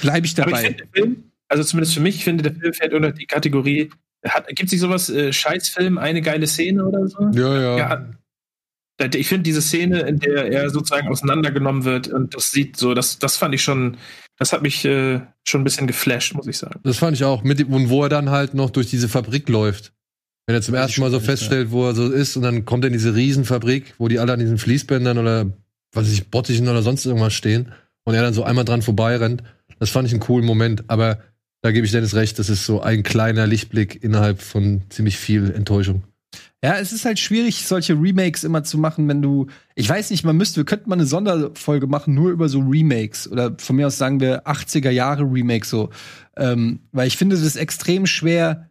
bleibe 0.00 0.26
ich 0.26 0.40
Aber 0.40 0.62
ich 0.62 0.76
dabei. 0.76 0.76
Film, 0.92 1.24
also 1.48 1.64
zumindest 1.64 1.94
für 1.94 2.00
mich, 2.00 2.16
ich 2.16 2.24
finde, 2.24 2.44
der 2.44 2.54
Film 2.54 2.72
fällt 2.72 2.94
unter 2.94 3.12
die 3.12 3.26
Kategorie, 3.26 3.90
gibt 4.48 4.64
es 4.64 4.72
nicht 4.72 4.80
sowas, 4.80 5.08
äh, 5.10 5.32
Scheißfilm, 5.32 5.98
eine 5.98 6.22
geile 6.22 6.46
Szene 6.46 6.84
oder 6.84 7.06
so? 7.06 7.30
Ja, 7.32 7.60
ja. 7.60 7.78
Ja, 9.00 9.08
Ich 9.14 9.28
finde 9.28 9.44
diese 9.44 9.62
Szene, 9.62 10.00
in 10.00 10.18
der 10.18 10.50
er 10.52 10.70
sozusagen 10.70 11.08
auseinandergenommen 11.08 11.84
wird 11.84 12.08
und 12.08 12.34
das 12.34 12.50
sieht 12.50 12.76
so, 12.76 12.94
das, 12.94 13.18
das 13.18 13.36
fand 13.36 13.54
ich 13.54 13.62
schon, 13.62 13.96
das 14.38 14.52
hat 14.52 14.62
mich 14.62 14.84
äh, 14.84 15.20
schon 15.44 15.62
ein 15.62 15.64
bisschen 15.64 15.86
geflasht, 15.86 16.34
muss 16.34 16.46
ich 16.46 16.58
sagen. 16.58 16.80
Das 16.82 16.98
fand 16.98 17.16
ich 17.16 17.24
auch. 17.24 17.42
Mit, 17.42 17.66
und 17.66 17.88
wo 17.88 18.02
er 18.02 18.08
dann 18.08 18.30
halt 18.30 18.54
noch 18.54 18.70
durch 18.70 18.88
diese 18.88 19.08
Fabrik 19.08 19.48
läuft. 19.48 19.92
Wenn 20.46 20.56
er 20.56 20.62
zum 20.62 20.74
ersten 20.74 21.00
Mal 21.00 21.10
so 21.10 21.20
feststellt, 21.20 21.70
wo 21.70 21.86
er 21.86 21.94
so 21.94 22.10
ist, 22.10 22.36
und 22.36 22.42
dann 22.42 22.64
kommt 22.64 22.84
er 22.84 22.88
in 22.88 22.92
diese 22.92 23.14
Riesenfabrik, 23.14 23.94
wo 23.98 24.08
die 24.08 24.18
alle 24.18 24.32
an 24.32 24.40
diesen 24.40 24.58
Fließbändern 24.58 25.18
oder 25.18 25.46
was 25.92 26.06
weiß 26.06 26.12
ich, 26.12 26.30
Bottichen 26.30 26.68
oder 26.68 26.82
sonst 26.82 27.06
irgendwas 27.06 27.34
stehen 27.34 27.72
und 28.04 28.14
er 28.14 28.22
dann 28.22 28.34
so 28.34 28.42
einmal 28.42 28.64
dran 28.64 28.82
vorbeirennt. 28.82 29.42
Das 29.78 29.90
fand 29.90 30.08
ich 30.08 30.12
einen 30.12 30.20
coolen 30.20 30.44
Moment, 30.44 30.84
aber 30.88 31.20
da 31.62 31.72
gebe 31.72 31.86
ich 31.86 31.92
Dennis 31.92 32.14
recht, 32.14 32.38
das 32.38 32.48
ist 32.48 32.64
so 32.64 32.80
ein 32.80 33.02
kleiner 33.02 33.46
Lichtblick 33.46 34.02
innerhalb 34.02 34.40
von 34.40 34.82
ziemlich 34.88 35.16
viel 35.18 35.50
Enttäuschung. 35.50 36.04
Ja, 36.62 36.76
es 36.78 36.92
ist 36.92 37.06
halt 37.06 37.18
schwierig, 37.18 37.66
solche 37.66 37.94
Remakes 37.94 38.44
immer 38.44 38.62
zu 38.62 38.76
machen, 38.76 39.08
wenn 39.08 39.22
du, 39.22 39.46
ich 39.74 39.88
weiß 39.88 40.10
nicht, 40.10 40.24
man 40.24 40.36
müsste, 40.36 40.58
wir 40.58 40.66
könnten 40.66 40.90
mal 40.90 40.96
eine 40.96 41.06
Sonderfolge 41.06 41.86
machen, 41.86 42.14
nur 42.14 42.30
über 42.30 42.50
so 42.50 42.60
Remakes 42.60 43.30
oder 43.30 43.56
von 43.58 43.76
mir 43.76 43.86
aus 43.86 43.96
sagen 43.96 44.20
wir 44.20 44.46
80er 44.46 44.90
Jahre 44.90 45.22
Remakes 45.22 45.70
so, 45.70 45.88
ähm, 46.36 46.80
weil 46.92 47.08
ich 47.08 47.16
finde 47.16 47.40
das 47.40 47.56
extrem 47.56 48.06
schwer, 48.06 48.70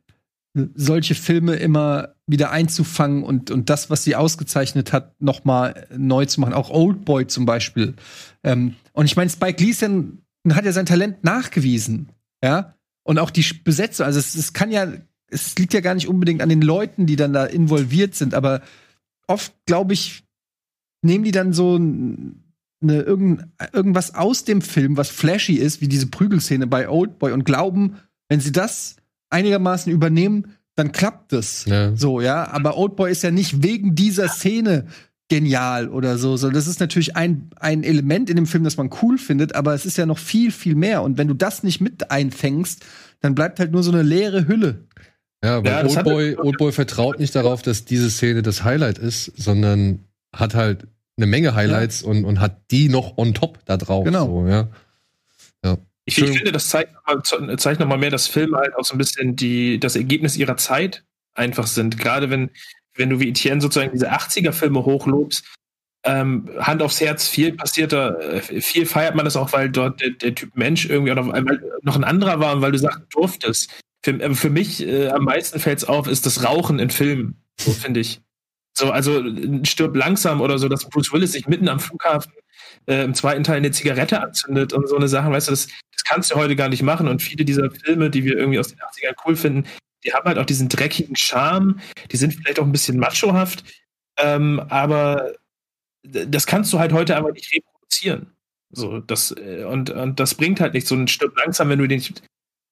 solche 0.76 1.16
Filme 1.16 1.56
immer 1.56 2.16
wieder 2.28 2.52
einzufangen 2.52 3.24
und, 3.24 3.50
und 3.50 3.70
das, 3.70 3.90
was 3.90 4.04
sie 4.04 4.16
ausgezeichnet 4.16 4.94
hat, 4.94 5.20
noch 5.20 5.44
mal 5.46 5.88
neu 5.96 6.26
zu 6.26 6.42
machen. 6.42 6.54
Auch 6.54 6.70
Old 6.70 7.06
Boy 7.06 7.28
zum 7.28 7.46
Beispiel. 7.46 7.96
Ähm, 8.44 8.76
und 8.94 9.06
ich 9.06 9.16
meine, 9.16 9.30
Spike 9.30 9.64
Lee 9.64 9.74
hat 10.54 10.66
ja 10.66 10.72
sein 10.72 10.86
Talent 10.86 11.24
nachgewiesen, 11.24 12.10
ja. 12.44 12.76
Und 13.10 13.18
auch 13.18 13.32
die 13.32 13.44
Besetzung, 13.64 14.06
also 14.06 14.20
es, 14.20 14.36
es 14.36 14.54
kann 14.54 14.70
ja 14.70 14.88
es 15.32 15.58
liegt 15.58 15.74
ja 15.74 15.80
gar 15.80 15.96
nicht 15.96 16.08
unbedingt 16.08 16.44
an 16.44 16.50
den 16.50 16.62
Leuten, 16.62 17.08
die 17.08 17.16
dann 17.16 17.34
da 17.34 17.46
involviert 17.46 18.14
sind, 18.14 18.36
aber 18.36 18.62
oft, 19.26 19.52
glaube 19.66 19.94
ich, 19.94 20.24
nehmen 21.02 21.24
die 21.24 21.32
dann 21.32 21.52
so 21.52 21.74
eine, 21.76 23.02
irgend, 23.02 23.48
irgendwas 23.74 24.14
aus 24.14 24.44
dem 24.44 24.62
Film, 24.62 24.96
was 24.96 25.10
flashy 25.10 25.56
ist, 25.56 25.82
wie 25.82 25.88
diese 25.88 26.06
Prügelszene 26.06 26.68
bei 26.68 26.88
Oldboy 26.88 27.32
und 27.32 27.46
glauben, 27.46 27.96
wenn 28.28 28.42
sie 28.42 28.52
das 28.52 28.98
einigermaßen 29.32 29.92
übernehmen, 29.92 30.54
dann 30.76 30.92
klappt 30.92 31.34
es. 31.34 31.66
Ja. 31.66 31.96
So, 31.96 32.22
ja. 32.22 32.48
Aber 32.52 32.78
Oldboy 32.78 33.12
ist 33.12 33.24
ja 33.24 33.32
nicht 33.32 33.64
wegen 33.64 33.96
dieser 33.96 34.30
Szene 34.30 34.86
genial 35.30 35.88
oder 35.90 36.18
so. 36.18 36.36
so. 36.36 36.50
Das 36.50 36.68
ist 36.68 36.80
natürlich 36.80 37.16
ein, 37.16 37.50
ein 37.60 37.84
Element 37.84 38.30
in 38.30 38.36
dem 38.36 38.48
Film, 38.48 38.64
das 38.64 38.78
man 38.78 38.90
cool 39.02 39.18
findet, 39.18 39.56
aber 39.56 39.74
es 39.74 39.86
ist 39.86 39.98
ja 39.98 40.06
noch 40.06 40.18
viel, 40.18 40.52
viel 40.52 40.76
mehr. 40.76 41.04
Und 41.04 41.18
wenn 41.18 41.28
du 41.28 41.34
das 41.34 41.64
nicht 41.64 41.80
mit 41.80 42.12
einfängst, 42.12 42.84
dann 43.22 43.36
bleibt 43.36 43.60
halt 43.60 43.72
nur 43.72 43.84
so 43.84 43.92
eine 43.92 44.02
leere 44.02 44.48
Hülle. 44.48 44.88
Ja, 45.44 45.64
weil 45.64 45.72
ja, 45.72 45.84
Oldboy, 45.84 46.36
Oldboy 46.36 46.72
vertraut 46.74 47.20
nicht 47.20 47.34
darauf, 47.34 47.62
dass 47.62 47.86
diese 47.86 48.10
Szene 48.10 48.42
das 48.42 48.64
Highlight 48.64 48.98
ist, 48.98 49.32
sondern 49.38 50.04
hat 50.36 50.54
halt 50.54 50.88
eine 51.16 51.28
Menge 51.28 51.56
Highlights 51.56 52.02
ja. 52.02 52.08
und, 52.10 52.26
und 52.26 52.40
hat 52.40 52.60
die 52.72 52.90
noch 52.90 53.18
on 53.18 53.34
top 53.34 53.60
da 53.66 53.78
drauf. 53.78 54.04
Genau. 54.04 54.26
So, 54.26 54.48
ja. 54.48 54.68
ja. 55.64 55.78
Ich, 56.06 56.18
ich, 56.18 56.30
finde, 56.32 56.52
das 56.52 56.70
zeigt 56.70 56.94
nochmal 56.94 57.58
zeigt 57.58 57.80
noch 57.80 57.88
mal 57.88 57.98
mehr, 57.98 58.10
dass 58.10 58.28
Filme 58.28 58.58
halt 58.58 58.76
auch 58.76 58.84
so 58.84 58.96
ein 58.96 58.98
bisschen 58.98 59.36
die, 59.36 59.80
das 59.80 59.96
Ergebnis 59.96 60.36
ihrer 60.36 60.58
Zeit 60.58 61.04
einfach 61.34 61.68
sind. 61.68 61.98
Gerade 61.98 62.30
wenn, 62.30 62.50
wenn 62.96 63.10
du 63.10 63.20
wie 63.20 63.30
Etienne 63.30 63.62
sozusagen 63.62 63.92
diese 63.92 64.12
80er-Filme 64.12 64.84
hochlobst, 64.86 65.46
ähm, 66.04 66.50
Hand 66.60 66.82
aufs 66.82 67.02
Herz, 67.02 67.28
viel 67.28 67.54
passiert 67.54 67.92
da, 67.92 68.16
äh, 68.16 68.62
viel 68.62 68.86
feiert 68.86 69.16
man 69.16 69.26
das 69.26 69.36
auch, 69.36 69.52
weil 69.52 69.70
dort 69.70 70.00
der, 70.02 70.12
der 70.12 70.34
Typ 70.34 70.56
Mensch 70.56 70.86
irgendwie 70.86 71.12
auch 71.12 71.16
noch 71.84 71.96
ein 71.96 72.04
anderer 72.04 72.40
war 72.40 72.56
und 72.56 72.62
weil 72.62 72.72
du 72.72 72.78
sagen 72.78 73.04
durftest. 73.10 73.70
Für, 74.04 74.12
äh, 74.12 74.34
für 74.34 74.50
mich 74.50 74.86
äh, 74.86 75.10
am 75.10 75.26
meisten 75.26 75.60
fällt 75.60 75.80
es 75.80 75.86
auf, 75.86 76.08
ist 76.08 76.26
das 76.26 76.44
Rauchen 76.44 76.80
in 76.80 76.90
Filmen. 76.90 77.44
So 77.60 77.72
finde 77.72 78.00
ich. 78.00 78.22
So, 78.78 78.92
also 78.92 79.22
stirb 79.66 79.96
langsam 79.96 80.40
oder 80.40 80.58
so, 80.58 80.70
dass 80.70 80.88
Bruce 80.88 81.12
Willis 81.12 81.34
sich 81.34 81.48
mitten 81.48 81.68
am 81.68 81.82
Flughafen 81.82 82.32
äh, 82.86 83.04
im 83.04 83.14
zweiten 83.14 83.44
Teil 83.44 83.58
eine 83.58 83.72
Zigarette 83.72 84.22
anzündet 84.22 84.72
und 84.72 84.88
so 84.88 84.96
eine 84.96 85.10
Sache, 85.10 85.30
weißt 85.30 85.50
du, 85.50 85.52
das, 85.52 85.68
das 85.92 86.04
kannst 86.06 86.32
du 86.32 86.36
heute 86.36 86.56
gar 86.56 86.70
nicht 86.70 86.82
machen. 86.82 87.10
Und 87.10 87.22
viele 87.22 87.44
dieser 87.44 87.70
Filme, 87.72 88.10
die 88.10 88.24
wir 88.24 88.38
irgendwie 88.38 88.60
aus 88.60 88.70
den 88.70 88.80
80ern 88.80 89.16
cool 89.26 89.36
finden, 89.36 89.66
die 90.04 90.14
haben 90.14 90.26
halt 90.26 90.38
auch 90.38 90.46
diesen 90.46 90.70
dreckigen 90.70 91.16
Charme, 91.16 91.80
die 92.12 92.18
sind 92.18 92.34
vielleicht 92.34 92.60
auch 92.60 92.66
ein 92.66 92.72
bisschen 92.72 92.98
machohaft, 92.98 93.64
ähm, 94.18 94.62
aber 94.70 95.34
das 96.04 96.48
kannst 96.48 96.72
du 96.74 96.80
halt 96.80 96.94
heute 96.94 97.16
einfach 97.16 97.34
nicht 97.34 97.54
reproduzieren. 97.54 98.32
So, 98.72 99.00
das, 99.00 99.32
äh, 99.32 99.64
und, 99.64 99.90
und 99.90 100.20
das 100.20 100.36
bringt 100.36 100.60
halt 100.60 100.74
nicht 100.74 100.88
so 100.88 100.96
ein 100.96 101.08
Stück 101.08 101.36
langsam, 101.38 101.70
wenn 101.70 101.80
du 101.80 101.88
den 101.88 102.02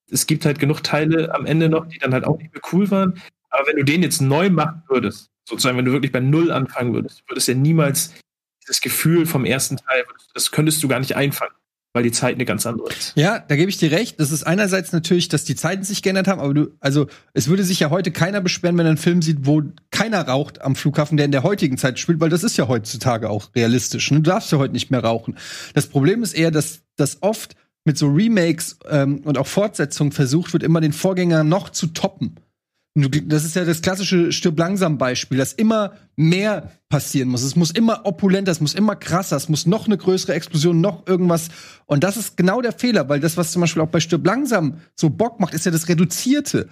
es 0.09 0.25
gibt 0.25 0.45
halt 0.45 0.59
genug 0.59 0.83
Teile 0.83 1.33
am 1.33 1.45
Ende 1.45 1.69
noch, 1.69 1.85
die 1.85 1.99
dann 1.99 2.13
halt 2.13 2.25
auch 2.25 2.37
nicht 2.37 2.53
mehr 2.53 2.61
cool 2.71 2.89
waren. 2.91 3.21
Aber 3.49 3.67
wenn 3.67 3.77
du 3.77 3.83
den 3.83 4.03
jetzt 4.03 4.21
neu 4.21 4.49
machen 4.49 4.83
würdest, 4.87 5.29
sozusagen, 5.47 5.77
wenn 5.77 5.85
du 5.85 5.91
wirklich 5.91 6.11
bei 6.11 6.19
Null 6.19 6.51
anfangen 6.51 6.93
würdest, 6.93 7.23
würdest 7.27 7.47
du 7.47 7.53
ja 7.53 7.57
niemals 7.57 8.13
dieses 8.63 8.81
Gefühl 8.81 9.25
vom 9.25 9.45
ersten 9.45 9.77
Teil, 9.77 10.05
das 10.33 10.51
könntest 10.51 10.83
du 10.83 10.87
gar 10.87 10.99
nicht 10.99 11.15
einfangen, 11.15 11.55
weil 11.97 12.03
die 12.03 12.11
Zeit 12.11 12.35
eine 12.35 12.45
ganz 12.45 12.67
andere 12.67 12.89
ist. 12.89 13.13
Ja, 13.15 13.39
da 13.39 13.55
gebe 13.55 13.71
ich 13.71 13.77
dir 13.77 13.91
recht. 13.91 14.19
Das 14.19 14.31
ist 14.31 14.43
einerseits 14.43 14.91
natürlich, 14.91 15.29
dass 15.29 15.45
die 15.45 15.55
Zeiten 15.55 15.83
sich 15.83 16.03
geändert 16.03 16.27
haben, 16.27 16.39
aber 16.39 16.53
du, 16.53 16.67
also 16.79 17.07
es 17.33 17.47
würde 17.47 17.63
sich 17.63 17.79
ja 17.79 17.89
heute 17.89 18.11
keiner 18.11 18.39
beschweren, 18.39 18.77
wenn 18.77 18.85
er 18.85 18.89
einen 18.89 18.97
Film 18.99 19.23
sieht, 19.23 19.47
wo 19.47 19.63
keiner 19.89 20.21
raucht 20.21 20.61
am 20.61 20.75
Flughafen, 20.75 21.17
der 21.17 21.25
in 21.25 21.31
der 21.31 21.41
heutigen 21.41 21.79
Zeit 21.79 21.97
spielt, 21.97 22.19
weil 22.19 22.29
das 22.29 22.43
ist 22.43 22.55
ja 22.55 22.67
heutzutage 22.67 23.31
auch 23.31 23.49
realistisch. 23.55 24.09
Du 24.09 24.19
darfst 24.19 24.51
ja 24.51 24.59
heute 24.59 24.73
nicht 24.73 24.91
mehr 24.91 25.03
rauchen. 25.03 25.39
Das 25.73 25.87
Problem 25.87 26.21
ist 26.21 26.33
eher, 26.33 26.51
dass, 26.51 26.81
dass 26.97 27.23
oft 27.23 27.55
mit 27.83 27.97
so 27.97 28.09
Remakes 28.09 28.77
ähm, 28.87 29.21
und 29.23 29.39
auch 29.39 29.47
Fortsetzungen 29.47 30.11
versucht 30.11 30.53
wird, 30.53 30.61
immer 30.61 30.81
den 30.81 30.93
Vorgänger 30.93 31.43
noch 31.43 31.71
zu 31.71 31.87
toppen. 31.87 32.35
Das 32.97 33.45
ist 33.45 33.55
ja 33.55 33.63
das 33.63 33.83
klassische 33.83 34.31
Stirb 34.31 34.57
langsam 34.57 34.97
Beispiel, 34.97 35.37
dass 35.37 35.53
immer 35.53 35.93
mehr 36.15 36.71
passieren 36.89 37.29
muss. 37.29 37.43
Es 37.43 37.55
muss 37.55 37.69
immer 37.69 38.05
opulenter, 38.05 38.51
es 38.51 38.59
muss 38.59 38.73
immer 38.73 38.95
krasser, 38.95 39.35
es 39.35 39.49
muss 39.49 39.67
noch 39.67 39.85
eine 39.85 39.97
größere 39.97 40.33
Explosion, 40.33 40.81
noch 40.81 41.05
irgendwas. 41.05 41.49
Und 41.85 42.03
das 42.03 42.17
ist 42.17 42.37
genau 42.37 42.59
der 42.61 42.71
Fehler, 42.71 43.07
weil 43.07 43.19
das, 43.19 43.37
was 43.37 43.51
zum 43.51 43.61
Beispiel 43.61 43.83
auch 43.83 43.89
bei 43.89 43.99
Stirb 43.99 44.25
langsam 44.25 44.79
so 44.95 45.11
Bock 45.11 45.39
macht, 45.39 45.53
ist 45.53 45.65
ja 45.65 45.71
das 45.71 45.87
Reduzierte. 45.87 46.69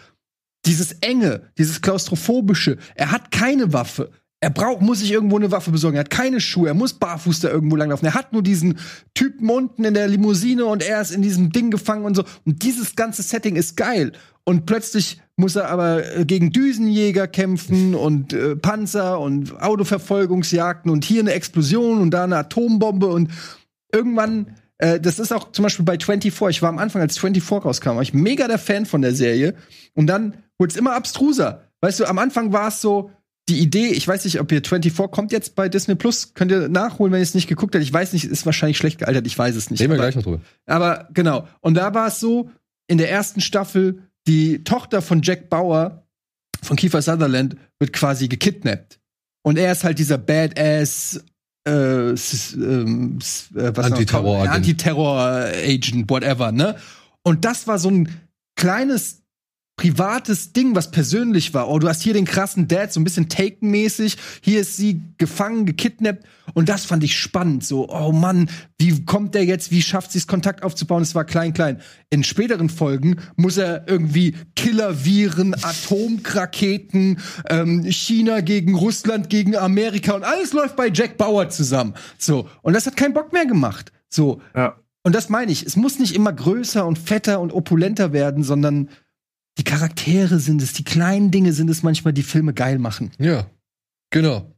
Dieses 0.66 0.94
Enge, 0.94 1.52
dieses 1.60 1.82
Klaustrophobische. 1.82 2.78
Er 2.96 3.12
hat 3.12 3.30
keine 3.30 3.72
Waffe. 3.72 4.10
Er 4.40 4.50
braucht, 4.50 4.82
muss 4.82 5.00
sich 5.00 5.12
irgendwo 5.12 5.38
eine 5.38 5.52
Waffe 5.52 5.72
besorgen. 5.72 5.98
Er 5.98 6.02
hat 6.02 6.10
keine 6.10 6.40
Schuhe. 6.40 6.68
Er 6.68 6.74
muss 6.74 6.94
barfuß 6.94 7.40
da 7.40 7.50
irgendwo 7.50 7.76
langlaufen. 7.76 8.08
Er 8.08 8.14
hat 8.14 8.34
nur 8.34 8.44
diesen 8.44 8.80
Typen 9.14 9.50
unten 9.50 9.84
in 9.84 9.94
der 9.94 10.08
Limousine 10.08 10.66
und 10.66 10.84
er 10.84 11.02
ist 11.02 11.12
in 11.12 11.22
diesem 11.22 11.52
Ding 11.52 11.72
gefangen 11.72 12.06
und 12.06 12.16
so. 12.16 12.24
Und 12.46 12.64
dieses 12.64 12.96
ganze 12.96 13.24
Setting 13.24 13.56
ist 13.56 13.78
geil. 13.78 14.12
Und 14.46 14.66
plötzlich 14.66 15.22
muss 15.36 15.56
er 15.56 15.70
aber 15.70 16.18
äh, 16.18 16.26
gegen 16.26 16.52
Düsenjäger 16.52 17.28
kämpfen 17.28 17.94
und 17.94 18.32
äh, 18.32 18.56
Panzer 18.56 19.20
und 19.20 19.62
Autoverfolgungsjagden 19.62 20.90
und 20.90 21.04
hier 21.04 21.22
eine 21.22 21.34
Explosion 21.34 22.00
und 22.00 22.12
da 22.12 22.24
eine 22.24 22.38
Atombombe 22.38 23.08
und 23.08 23.32
irgendwann 23.92 24.56
äh, 24.78 25.00
das 25.00 25.20
ist 25.20 25.32
auch 25.32 25.52
zum 25.52 25.64
Beispiel 25.64 25.86
bei 25.86 25.98
24. 25.98 26.58
Ich 26.58 26.62
war 26.62 26.70
am 26.70 26.80
Anfang, 26.80 27.02
als 27.02 27.18
24 27.18 27.66
rauskam, 27.66 27.90
war 27.90 28.02
ich 28.02 28.14
mega 28.14 28.48
der 28.48 28.60
Fan 28.60 28.86
von 28.86 29.02
der 29.02 29.14
Serie. 29.16 29.56
Und 29.94 30.08
dann 30.08 30.36
wurde 30.58 30.72
es 30.72 30.78
immer 30.78 30.94
abstruser. 30.94 31.64
Weißt 31.82 32.00
du, 32.00 32.06
am 32.06 32.18
Anfang 32.18 32.52
war 32.52 32.70
es 32.70 32.82
so, 32.82 33.12
die 33.48 33.60
Idee, 33.60 33.88
ich 33.90 34.08
weiß 34.08 34.26
nicht, 34.26 34.40
ob 34.40 34.52
ihr 34.52 34.62
24 34.64 35.12
kommt 35.12 35.32
jetzt 35.32 35.56
bei 35.56 35.70
Disney 35.70 35.96
Plus, 35.96 36.34
könnt 36.34 36.52
ihr 36.52 36.68
nachholen, 36.68 37.14
wenn 37.14 37.20
ihr 37.20 37.24
es 37.24 37.36
nicht 37.36 37.48
geguckt 37.48 37.76
habt. 37.76 37.84
Ich 37.84 37.94
weiß 37.94 38.14
nicht, 38.14 38.26
ist 38.26 38.46
wahrscheinlich 38.46 38.78
schlecht 38.78 39.00
gealtert, 39.00 39.28
ich 39.28 39.38
weiß 39.38 39.56
es 39.56 39.70
nicht. 39.70 39.82
Reden 39.82 39.94
wir 39.94 39.98
gleich 39.98 40.16
noch 40.16 40.24
drüber. 40.24 40.42
Aber 40.66 41.08
genau. 41.14 41.48
Und 41.62 41.76
da 41.76 41.94
war 41.94 42.08
es 42.08 42.20
so, 42.20 42.50
in 42.88 42.98
der 42.98 43.12
ersten 43.12 43.42
Staffel, 43.42 44.02
die 44.28 44.64
Tochter 44.64 45.02
von 45.02 45.22
Jack 45.22 45.50
Bauer, 45.50 46.08
von 46.62 46.76
Kiefer 46.76 47.02
Sutherland, 47.02 47.58
wird 47.80 47.94
quasi 47.94 48.28
gekidnappt. 48.28 49.00
Und 49.44 49.58
er 49.58 49.72
ist 49.72 49.84
halt 49.84 50.00
dieser 50.00 50.18
Badass 50.18 51.24
äh, 51.68 51.72
ähm, 52.12 53.20
äh, 53.56 53.68
Antiterror-Agent, 53.68 54.56
Antiterror-Agent, 54.56 56.10
whatever, 56.10 56.52
ne? 56.52 56.76
Und 57.24 57.46
das 57.46 57.68
war 57.68 57.80
so 57.80 57.90
ein 57.90 58.10
kleines 58.56 59.24
privates 59.78 60.54
Ding, 60.54 60.74
was 60.76 60.92
persönlich 60.92 61.54
war. 61.54 61.70
Oh, 61.70 61.80
du 61.80 61.90
hast 61.90 62.02
hier 62.02 62.14
den 62.14 62.26
krassen 62.26 62.68
Dad, 62.68 62.94
so 62.94 63.00
ein 63.00 63.04
bisschen 63.04 63.28
Taken-mäßig. 63.28 64.16
Hier 64.42 64.62
ist 64.62 64.78
sie 64.78 65.02
gefangen, 65.18 65.66
gekidnappt. 65.66 66.24
Und 66.54 66.70
das 66.70 66.86
fand 66.86 67.04
ich 67.04 67.18
spannend. 67.18 67.64
So, 67.66 67.90
oh 67.90 68.12
Mann, 68.12 68.50
wie 68.80 69.04
kommt 69.04 69.36
der 69.36 69.44
jetzt? 69.44 69.72
Wie 69.72 69.82
schafft 69.82 70.12
sie 70.14 70.20
es, 70.20 70.28
Kontakt 70.28 70.64
aufzubauen? 70.64 71.04
Es 71.04 71.14
war 71.14 71.26
klein, 71.26 71.54
klein. 71.54 71.82
In 72.10 72.24
späteren 72.24 72.70
Folgen 72.70 73.18
muss 73.36 73.58
er 73.58 73.88
irgendwie 73.88 74.36
Killer-Viren, 74.56 75.56
Atomraketen, 75.62 77.20
ähm, 77.50 77.84
China 77.92 78.40
gegen 78.42 78.76
Russland, 78.76 79.30
gegen 79.30 79.58
Amerika 79.58 80.14
und 80.14 80.24
alles 80.24 80.54
läuft 80.54 80.78
bei 80.78 80.88
Jack 80.88 81.18
Bauer 81.18 81.50
zusammen. 81.50 81.96
So. 82.18 82.48
Und 82.62 82.74
das 82.74 82.86
hat 82.86 82.96
keinen 82.96 83.14
Bock 83.14 83.34
mehr 83.34 83.46
gemacht. 83.46 83.92
So. 84.10 84.42
Ja. 84.56 84.78
Und 85.04 85.14
das 85.14 85.30
meine 85.30 85.52
ich. 85.52 85.64
Es 85.64 85.76
muss 85.76 86.00
nicht 86.00 86.16
immer 86.16 86.34
größer 86.34 86.86
und 86.86 86.98
fetter 86.98 87.40
und 87.40 87.54
opulenter 87.54 88.12
werden, 88.12 88.44
sondern 88.44 88.90
die 89.58 89.64
Charaktere 89.64 90.40
sind 90.40 90.62
es, 90.62 90.74
die 90.74 90.84
kleinen 90.84 91.32
Dinge 91.32 91.54
sind 91.54 91.70
es 91.70 91.84
manchmal, 91.84 92.14
die 92.14 92.24
Filme 92.24 92.54
geil 92.54 92.80
machen. 92.80 93.12
Ja, 93.20 93.50
genau. 94.10 94.52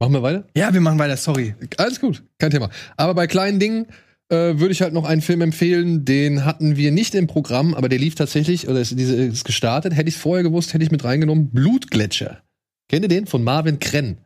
Machen 0.00 0.12
wir 0.12 0.22
weiter? 0.22 0.46
Ja, 0.56 0.72
wir 0.72 0.80
machen 0.80 0.98
weiter, 0.98 1.16
sorry. 1.16 1.54
Alles 1.78 2.00
gut, 2.00 2.22
kein 2.38 2.50
Thema. 2.50 2.70
Aber 2.96 3.14
bei 3.14 3.26
kleinen 3.26 3.58
Dingen 3.58 3.86
äh, 4.28 4.58
würde 4.58 4.72
ich 4.72 4.82
halt 4.82 4.92
noch 4.92 5.04
einen 5.04 5.22
Film 5.22 5.40
empfehlen, 5.40 6.04
den 6.04 6.44
hatten 6.44 6.76
wir 6.76 6.92
nicht 6.92 7.14
im 7.14 7.26
Programm, 7.26 7.74
aber 7.74 7.88
der 7.88 7.98
lief 7.98 8.14
tatsächlich, 8.14 8.68
oder 8.68 8.80
ist, 8.80 8.98
diese, 8.98 9.16
ist 9.16 9.44
gestartet. 9.44 9.94
Hätte 9.94 10.08
ich 10.08 10.16
es 10.16 10.20
vorher 10.20 10.42
gewusst, 10.42 10.74
hätte 10.74 10.84
ich 10.84 10.90
mit 10.90 11.04
reingenommen. 11.04 11.50
Blutgletscher. 11.50 12.42
Kennt 12.88 13.04
ihr 13.04 13.08
den? 13.08 13.26
Von 13.26 13.42
Marvin 13.42 13.78
Krenn. 13.78 14.18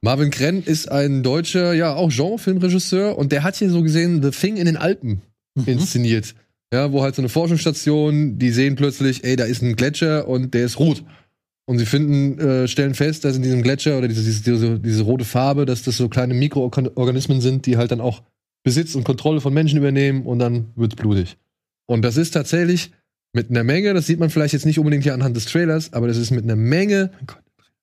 Marvin 0.00 0.30
Krenn 0.30 0.62
ist 0.62 0.90
ein 0.90 1.22
deutscher, 1.22 1.74
ja, 1.74 1.94
auch 1.94 2.10
Genrefilmregisseur 2.10 3.16
und 3.18 3.32
der 3.32 3.42
hat 3.42 3.56
hier 3.56 3.70
so 3.70 3.82
gesehen 3.82 4.22
The 4.22 4.30
Thing 4.30 4.56
in 4.56 4.66
den 4.66 4.76
Alpen 4.76 5.22
Mhm. 5.56 5.78
Ja, 6.72 6.92
wo 6.92 7.02
halt 7.02 7.14
so 7.14 7.22
eine 7.22 7.28
Forschungsstation, 7.28 8.38
die 8.38 8.50
sehen 8.50 8.74
plötzlich, 8.74 9.24
ey, 9.24 9.36
da 9.36 9.44
ist 9.44 9.62
ein 9.62 9.76
Gletscher 9.76 10.26
und 10.26 10.52
der 10.52 10.64
ist 10.64 10.78
rot. 10.78 11.04
Und 11.68 11.78
sie 11.78 11.86
finden, 11.86 12.38
äh, 12.38 12.68
stellen 12.68 12.94
fest, 12.94 13.24
dass 13.24 13.36
in 13.36 13.42
diesem 13.42 13.62
Gletscher 13.62 13.98
oder 13.98 14.08
diese, 14.08 14.22
diese, 14.22 14.42
diese, 14.42 14.80
diese 14.80 15.02
rote 15.02 15.24
Farbe, 15.24 15.66
dass 15.66 15.82
das 15.82 15.96
so 15.96 16.08
kleine 16.08 16.34
Mikroorganismen 16.34 17.40
sind, 17.40 17.66
die 17.66 17.76
halt 17.76 17.90
dann 17.90 18.00
auch 18.00 18.22
Besitz 18.64 18.94
und 18.94 19.04
Kontrolle 19.04 19.40
von 19.40 19.54
Menschen 19.54 19.78
übernehmen 19.78 20.26
und 20.26 20.38
dann 20.38 20.72
wird's 20.74 20.96
blutig. 20.96 21.36
Und 21.86 22.02
das 22.02 22.16
ist 22.16 22.32
tatsächlich 22.32 22.90
mit 23.32 23.50
einer 23.50 23.64
Menge, 23.64 23.94
das 23.94 24.06
sieht 24.06 24.18
man 24.18 24.30
vielleicht 24.30 24.54
jetzt 24.54 24.66
nicht 24.66 24.78
unbedingt 24.78 25.04
hier 25.04 25.14
anhand 25.14 25.36
des 25.36 25.44
Trailers, 25.44 25.92
aber 25.92 26.08
das 26.08 26.16
ist 26.16 26.30
mit 26.30 26.44
einer 26.44 26.56
Menge 26.56 27.12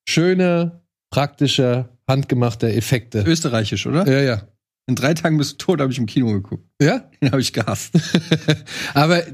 schöner, 0.08 0.82
praktischer, 1.10 1.90
handgemachter 2.08 2.70
Effekte. 2.70 3.24
Österreichisch, 3.26 3.86
oder? 3.86 4.06
Ja, 4.08 4.22
ja. 4.22 4.48
In 4.88 4.96
drei 4.96 5.14
Tagen 5.14 5.38
bist 5.38 5.54
du 5.54 5.58
tot, 5.58 5.80
habe 5.82 5.92
ich 5.92 5.98
im 5.98 6.06
Kino 6.06 6.28
geguckt. 6.32 6.66
Ja? 6.82 7.10
Den 7.22 7.32
habe 7.32 7.42
ich 7.42 7.54
gehasst. 7.54 7.94
aber 8.94 9.26
äh, 9.28 9.34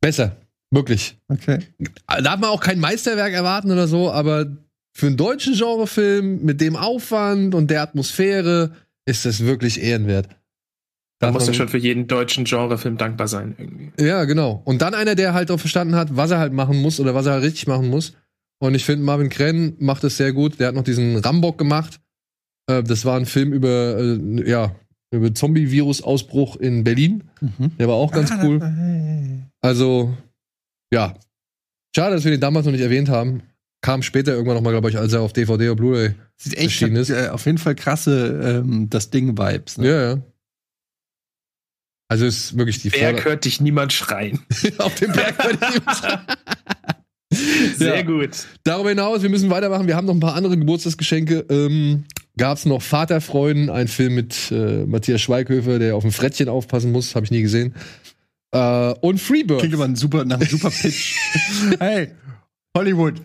besser. 0.00 0.36
Wirklich. 0.70 1.18
Okay. 1.28 1.60
Da 2.06 2.20
darf 2.20 2.38
man 2.40 2.50
auch 2.50 2.60
kein 2.60 2.78
Meisterwerk 2.78 3.32
erwarten 3.32 3.70
oder 3.70 3.88
so, 3.88 4.10
aber 4.12 4.46
für 4.92 5.06
einen 5.06 5.16
deutschen 5.16 5.54
Genrefilm 5.54 6.44
mit 6.44 6.60
dem 6.60 6.76
Aufwand 6.76 7.54
und 7.54 7.70
der 7.70 7.82
Atmosphäre 7.82 8.72
ist 9.06 9.24
das 9.24 9.40
wirklich 9.40 9.80
ehrenwert. 9.82 10.28
Da 11.20 11.32
muss 11.32 11.44
man- 11.46 11.52
ja 11.52 11.54
schon 11.54 11.68
für 11.68 11.78
jeden 11.78 12.06
deutschen 12.06 12.44
Genrefilm 12.44 12.96
dankbar 12.96 13.28
sein, 13.28 13.54
irgendwie. 13.58 13.90
Ja, 14.04 14.24
genau. 14.24 14.60
Und 14.64 14.82
dann 14.82 14.94
einer, 14.94 15.14
der 15.14 15.34
halt 15.34 15.50
auch 15.50 15.58
verstanden 15.58 15.94
hat, 15.96 16.16
was 16.16 16.30
er 16.30 16.38
halt 16.38 16.52
machen 16.52 16.80
muss 16.80 17.00
oder 17.00 17.14
was 17.14 17.26
er 17.26 17.32
halt 17.32 17.44
richtig 17.44 17.66
machen 17.66 17.88
muss. 17.88 18.12
Und 18.60 18.74
ich 18.74 18.84
finde, 18.84 19.04
Marvin 19.04 19.30
Krenn 19.30 19.74
macht 19.78 20.04
das 20.04 20.16
sehr 20.16 20.32
gut. 20.32 20.60
Der 20.60 20.68
hat 20.68 20.74
noch 20.74 20.84
diesen 20.84 21.16
Rambock 21.16 21.58
gemacht. 21.58 22.00
Äh, 22.68 22.82
das 22.82 23.04
war 23.04 23.16
ein 23.18 23.26
Film 23.26 23.52
über, 23.52 23.98
äh, 23.98 24.48
ja, 24.48 24.74
über 25.10 25.34
Zombie-Virus-Ausbruch 25.34 26.56
in 26.56 26.84
Berlin. 26.84 27.24
Mhm. 27.40 27.76
Der 27.78 27.88
war 27.88 27.94
auch 27.96 28.12
ganz 28.12 28.30
Ah, 28.30 28.40
cool. 28.44 29.42
Also, 29.60 30.16
ja. 30.92 31.14
Schade, 31.96 32.14
dass 32.14 32.24
wir 32.24 32.30
den 32.30 32.40
damals 32.40 32.66
noch 32.66 32.72
nicht 32.72 32.82
erwähnt 32.82 33.08
haben. 33.08 33.42
Kam 33.80 34.02
später 34.02 34.32
irgendwann 34.32 34.56
noch 34.56 34.62
mal, 34.62 34.70
glaube 34.72 34.90
ich, 34.90 34.98
als 34.98 35.12
er 35.12 35.22
auf 35.22 35.32
DVD 35.32 35.68
oder 35.70 35.76
Blu-ray. 35.76 36.14
Sieht 36.36 36.54
echt 36.54 36.64
Erschienen 36.82 36.96
ist. 36.96 37.10
äh, 37.10 37.28
auf 37.30 37.46
jeden 37.46 37.58
Fall 37.58 37.74
krasse 37.74 38.62
ähm, 38.64 38.90
das 38.90 39.10
Ding-Vibes. 39.10 39.78
Ne? 39.78 39.88
Ja, 39.88 40.02
ja. 40.14 40.22
Also 42.10 42.24
ist 42.26 42.56
wirklich 42.56 42.80
die 42.82 42.90
Berg 42.90 43.16
Vorder- 43.16 43.24
hört 43.30 43.44
dich 43.44 43.60
niemand 43.60 43.92
schreien. 43.92 44.40
auf 44.78 44.94
dem 44.96 45.12
Berg. 45.12 45.42
würde 45.44 45.58
ich 45.70 45.76
ihm 45.76 45.94
sagen. 45.94 46.22
Sehr 47.30 47.96
Ja. 47.96 48.02
gut. 48.02 48.30
Darüber 48.64 48.88
hinaus, 48.90 49.22
wir 49.22 49.28
müssen 49.28 49.50
weitermachen. 49.50 49.86
Wir 49.86 49.96
haben 49.96 50.06
noch 50.06 50.14
ein 50.14 50.20
paar 50.20 50.34
andere 50.34 50.56
Geburtstagsgeschenke. 50.56 51.44
Ähm, 51.50 52.04
Gab 52.36 52.56
es 52.56 52.66
noch 52.66 52.80
Vaterfreuden, 52.82 53.68
ein 53.68 53.88
Film 53.88 54.14
mit 54.14 54.52
äh, 54.52 54.86
Matthias 54.86 55.20
Schweighöfer, 55.20 55.80
der 55.80 55.96
auf 55.96 56.04
ein 56.04 56.12
Frettchen 56.12 56.48
aufpassen 56.48 56.92
muss, 56.92 57.16
habe 57.16 57.24
ich 57.24 57.32
nie 57.32 57.42
gesehen. 57.42 57.74
Äh, 58.52 58.94
und 59.00 59.20
Freebird. 59.20 59.58
Klingt 59.58 59.74
aber 59.74 59.84
ein 59.86 59.96
super, 59.96 60.24
nach 60.24 60.38
einem 60.38 60.48
super 60.48 60.70
Pitch. 60.70 61.16
hey, 61.80 62.10
Hollywood. 62.76 63.20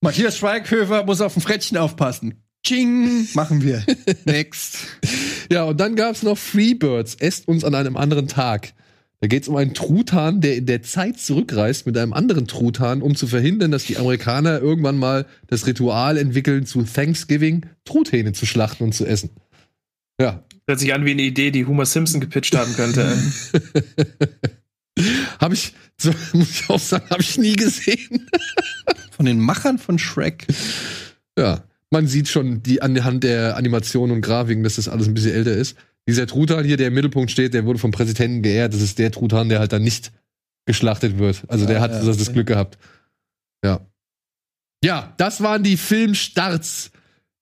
Matthias 0.00 0.36
Schweighöfer 0.38 1.04
muss 1.04 1.20
auf 1.20 1.36
ein 1.36 1.42
Frettchen 1.42 1.78
aufpassen. 1.78 2.34
Ching, 2.66 3.28
machen 3.34 3.62
wir. 3.62 3.84
Next. 4.24 4.78
Ja, 5.50 5.62
und 5.62 5.78
dann 5.78 5.94
gab 5.94 6.16
es 6.16 6.24
noch 6.24 6.36
Freebirds, 6.36 7.14
esst 7.14 7.46
uns 7.46 7.62
an 7.62 7.76
einem 7.76 7.96
anderen 7.96 8.26
Tag. 8.26 8.72
Da 9.20 9.28
geht 9.28 9.42
es 9.42 9.48
um 9.48 9.56
einen 9.56 9.74
Truthahn, 9.74 10.40
der 10.40 10.56
in 10.56 10.66
der 10.66 10.82
Zeit 10.82 11.18
zurückreist 11.18 11.86
mit 11.86 11.96
einem 11.96 12.12
anderen 12.12 12.46
Truthahn, 12.46 13.00
um 13.00 13.16
zu 13.16 13.26
verhindern, 13.26 13.70
dass 13.70 13.84
die 13.84 13.96
Amerikaner 13.96 14.60
irgendwann 14.60 14.98
mal 14.98 15.26
das 15.46 15.66
Ritual 15.66 16.18
entwickeln, 16.18 16.66
zu 16.66 16.82
Thanksgiving 16.82 17.66
Truthähne 17.84 18.32
zu 18.32 18.44
schlachten 18.44 18.84
und 18.84 18.92
zu 18.92 19.06
essen. 19.06 19.30
Ja, 20.20 20.44
Hört 20.68 20.80
sich 20.80 20.92
an 20.92 21.04
wie 21.04 21.12
eine 21.12 21.22
Idee, 21.22 21.52
die 21.52 21.64
Homer 21.64 21.86
Simpson 21.86 22.20
gepitcht 22.20 22.56
haben 22.56 22.74
könnte. 22.74 23.16
habe 25.40 25.54
ich, 25.54 25.72
so, 25.96 26.10
muss 26.32 26.50
ich 26.50 26.68
auch 26.68 26.80
sagen, 26.80 27.08
habe 27.08 27.22
ich 27.22 27.38
nie 27.38 27.54
gesehen. 27.54 28.28
Von 29.12 29.26
den 29.26 29.38
Machern 29.38 29.78
von 29.78 29.98
Shrek. 29.98 30.46
Ja, 31.38 31.64
man 31.90 32.06
sieht 32.06 32.28
schon 32.28 32.62
die 32.62 32.82
anhand 32.82 33.24
der 33.24 33.56
Animationen 33.56 34.16
und 34.16 34.20
Grafiken, 34.20 34.62
dass 34.62 34.76
das 34.76 34.88
alles 34.88 35.08
ein 35.08 35.14
bisschen 35.14 35.32
älter 35.32 35.52
ist. 35.52 35.76
Dieser 36.08 36.26
Truthahn 36.26 36.64
hier, 36.64 36.76
der 36.76 36.88
im 36.88 36.94
Mittelpunkt 36.94 37.30
steht, 37.30 37.54
der 37.54 37.64
wurde 37.64 37.78
vom 37.78 37.90
Präsidenten 37.90 38.42
geehrt. 38.42 38.74
Das 38.74 38.80
ist 38.80 38.98
der 38.98 39.10
Truthahn, 39.10 39.48
der 39.48 39.58
halt 39.58 39.72
dann 39.72 39.82
nicht 39.82 40.12
geschlachtet 40.66 41.18
wird. 41.18 41.42
Also 41.48 41.66
der 41.66 41.76
Ja, 41.76 41.82
hat 41.82 41.92
ja, 41.92 42.04
das, 42.04 42.16
das. 42.16 42.32
Glück 42.32 42.46
gehabt. 42.46 42.78
Ja. 43.64 43.80
Ja, 44.84 45.14
das 45.16 45.42
waren 45.42 45.62
die 45.62 45.76
Filmstarts, 45.76 46.90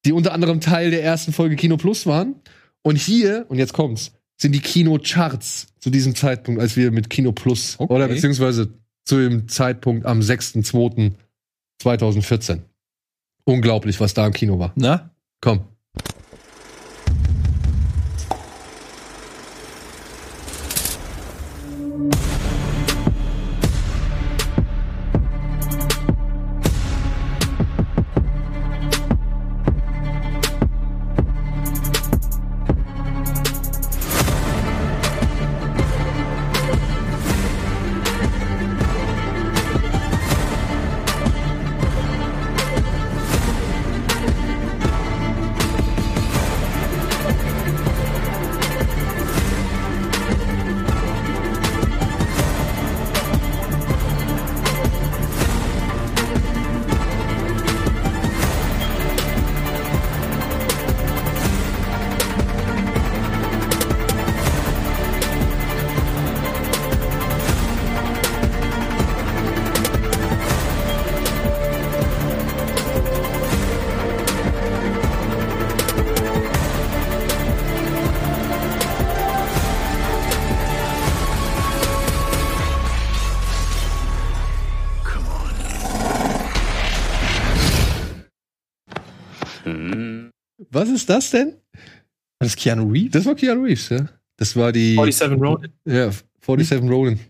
die 0.05 0.13
unter 0.13 0.33
anderem 0.33 0.61
Teil 0.61 0.91
der 0.91 1.03
ersten 1.03 1.33
Folge 1.33 1.57
Kino 1.57 1.77
Plus 1.77 2.07
waren. 2.07 2.37
Und 2.83 2.97
hier, 2.97 3.47
und 3.49 3.59
jetzt 3.59 3.73
kommt's, 3.73 4.13
sind 4.41 4.53
die 4.53 4.61
Kinocharts 4.61 5.69
zu 5.81 5.91
diesem 5.91 6.15
Zeitpunkt, 6.15 6.61
als 6.61 6.77
wir 6.77 6.91
mit 6.91 7.11
Kino 7.11 7.33
Plus 7.33 7.77
Okay. 7.79 7.93
oder 7.93 8.09
beziehungsweise 8.09 8.73
zu 9.05 9.19
dem 9.19 9.49
Zeitpunkt 9.49 10.07
am 10.07 10.21
6.2.2014. 10.21 12.61
Unglaublich, 13.45 14.01
was 14.01 14.15
da 14.15 14.27
im 14.27 14.33
Kino 14.33 14.59
war. 14.59 14.73
Na? 14.77 15.11
Komm. 15.41 15.65
Ist 90.95 91.09
das 91.11 91.31
denn? 91.31 91.55
War 92.39 92.47
das 92.47 92.57
Keanu 92.57 92.91
Reeves? 92.91 93.13
Das 93.13 93.25
war 93.27 93.35
Keanu 93.35 93.63
Reeves, 93.65 93.89
ja. 93.89 94.09
Das 94.37 94.57
war 94.57 94.73
die 94.73 94.95
47 94.95 95.41
Ronin. 95.41 95.73
ja, 95.85 96.11
47 96.45 96.91
Ronin. 96.91 97.21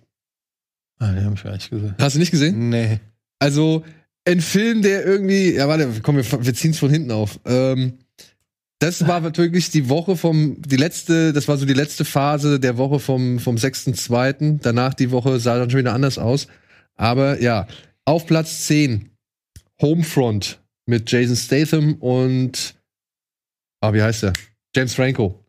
Ah, 0.98 1.12
den 1.12 1.24
hab 1.24 1.34
ich 1.34 1.42
gar 1.42 1.52
nicht 1.52 1.70
gesehen. 1.70 1.94
Hast 1.98 2.14
du 2.14 2.18
nicht 2.18 2.30
gesehen? 2.30 2.70
Nee. 2.70 3.00
Also 3.38 3.84
ein 4.24 4.40
Film, 4.40 4.82
der 4.82 5.04
irgendwie, 5.04 5.54
ja 5.54 5.68
warte, 5.68 5.88
komm, 6.02 6.16
wir, 6.16 6.24
wir 6.44 6.54
ziehen 6.54 6.70
es 6.70 6.78
von 6.78 6.90
hinten 6.90 7.10
auf. 7.10 7.40
Ähm, 7.44 7.98
das 8.78 9.06
war 9.06 9.22
wirklich 9.22 9.70
die 9.70 9.88
Woche 9.88 10.16
vom, 10.16 10.60
die 10.60 10.76
letzte, 10.76 11.32
das 11.32 11.48
war 11.48 11.56
so 11.56 11.64
die 11.64 11.74
letzte 11.74 12.04
Phase 12.04 12.60
der 12.60 12.76
Woche 12.76 12.98
vom, 12.98 13.38
vom 13.38 13.56
6.2. 13.56 14.58
Danach 14.62 14.94
die 14.94 15.10
Woche 15.10 15.40
sah 15.40 15.58
dann 15.58 15.70
schon 15.70 15.80
wieder 15.80 15.94
anders 15.94 16.18
aus. 16.18 16.48
Aber 16.96 17.40
ja, 17.40 17.66
auf 18.04 18.26
Platz 18.26 18.66
10 18.66 19.10
Homefront 19.80 20.60
mit 20.86 21.10
Jason 21.10 21.36
Statham 21.36 21.94
und, 21.94 22.74
ah, 23.88 23.94
wie 23.94 24.02
heißt 24.02 24.24
er? 24.24 24.32
James 24.74 24.94
Franco. 24.94 25.40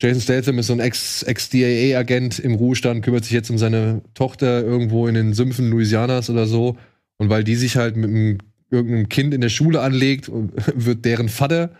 Jason 0.00 0.20
Statham 0.20 0.58
ist 0.58 0.66
so 0.66 0.74
ein 0.74 0.80
Ex- 0.80 1.22
Ex-DAA-Agent 1.22 2.38
im 2.38 2.54
Ruhestand, 2.54 3.02
kümmert 3.02 3.24
sich 3.24 3.32
jetzt 3.32 3.48
um 3.48 3.56
seine 3.56 4.02
Tochter 4.12 4.62
irgendwo 4.62 5.06
in 5.06 5.14
den 5.14 5.32
Sümpfen 5.32 5.70
Louisianas 5.70 6.28
oder 6.28 6.46
so. 6.46 6.76
Und 7.18 7.30
weil 7.30 7.44
die 7.44 7.56
sich 7.56 7.76
halt 7.76 7.96
mit 7.96 8.10
einem, 8.10 8.38
irgendeinem 8.70 9.08
Kind 9.08 9.32
in 9.32 9.40
der 9.40 9.48
Schule 9.48 9.80
anlegt, 9.80 10.30
wird 10.74 11.04
deren 11.04 11.30
Vater, 11.30 11.70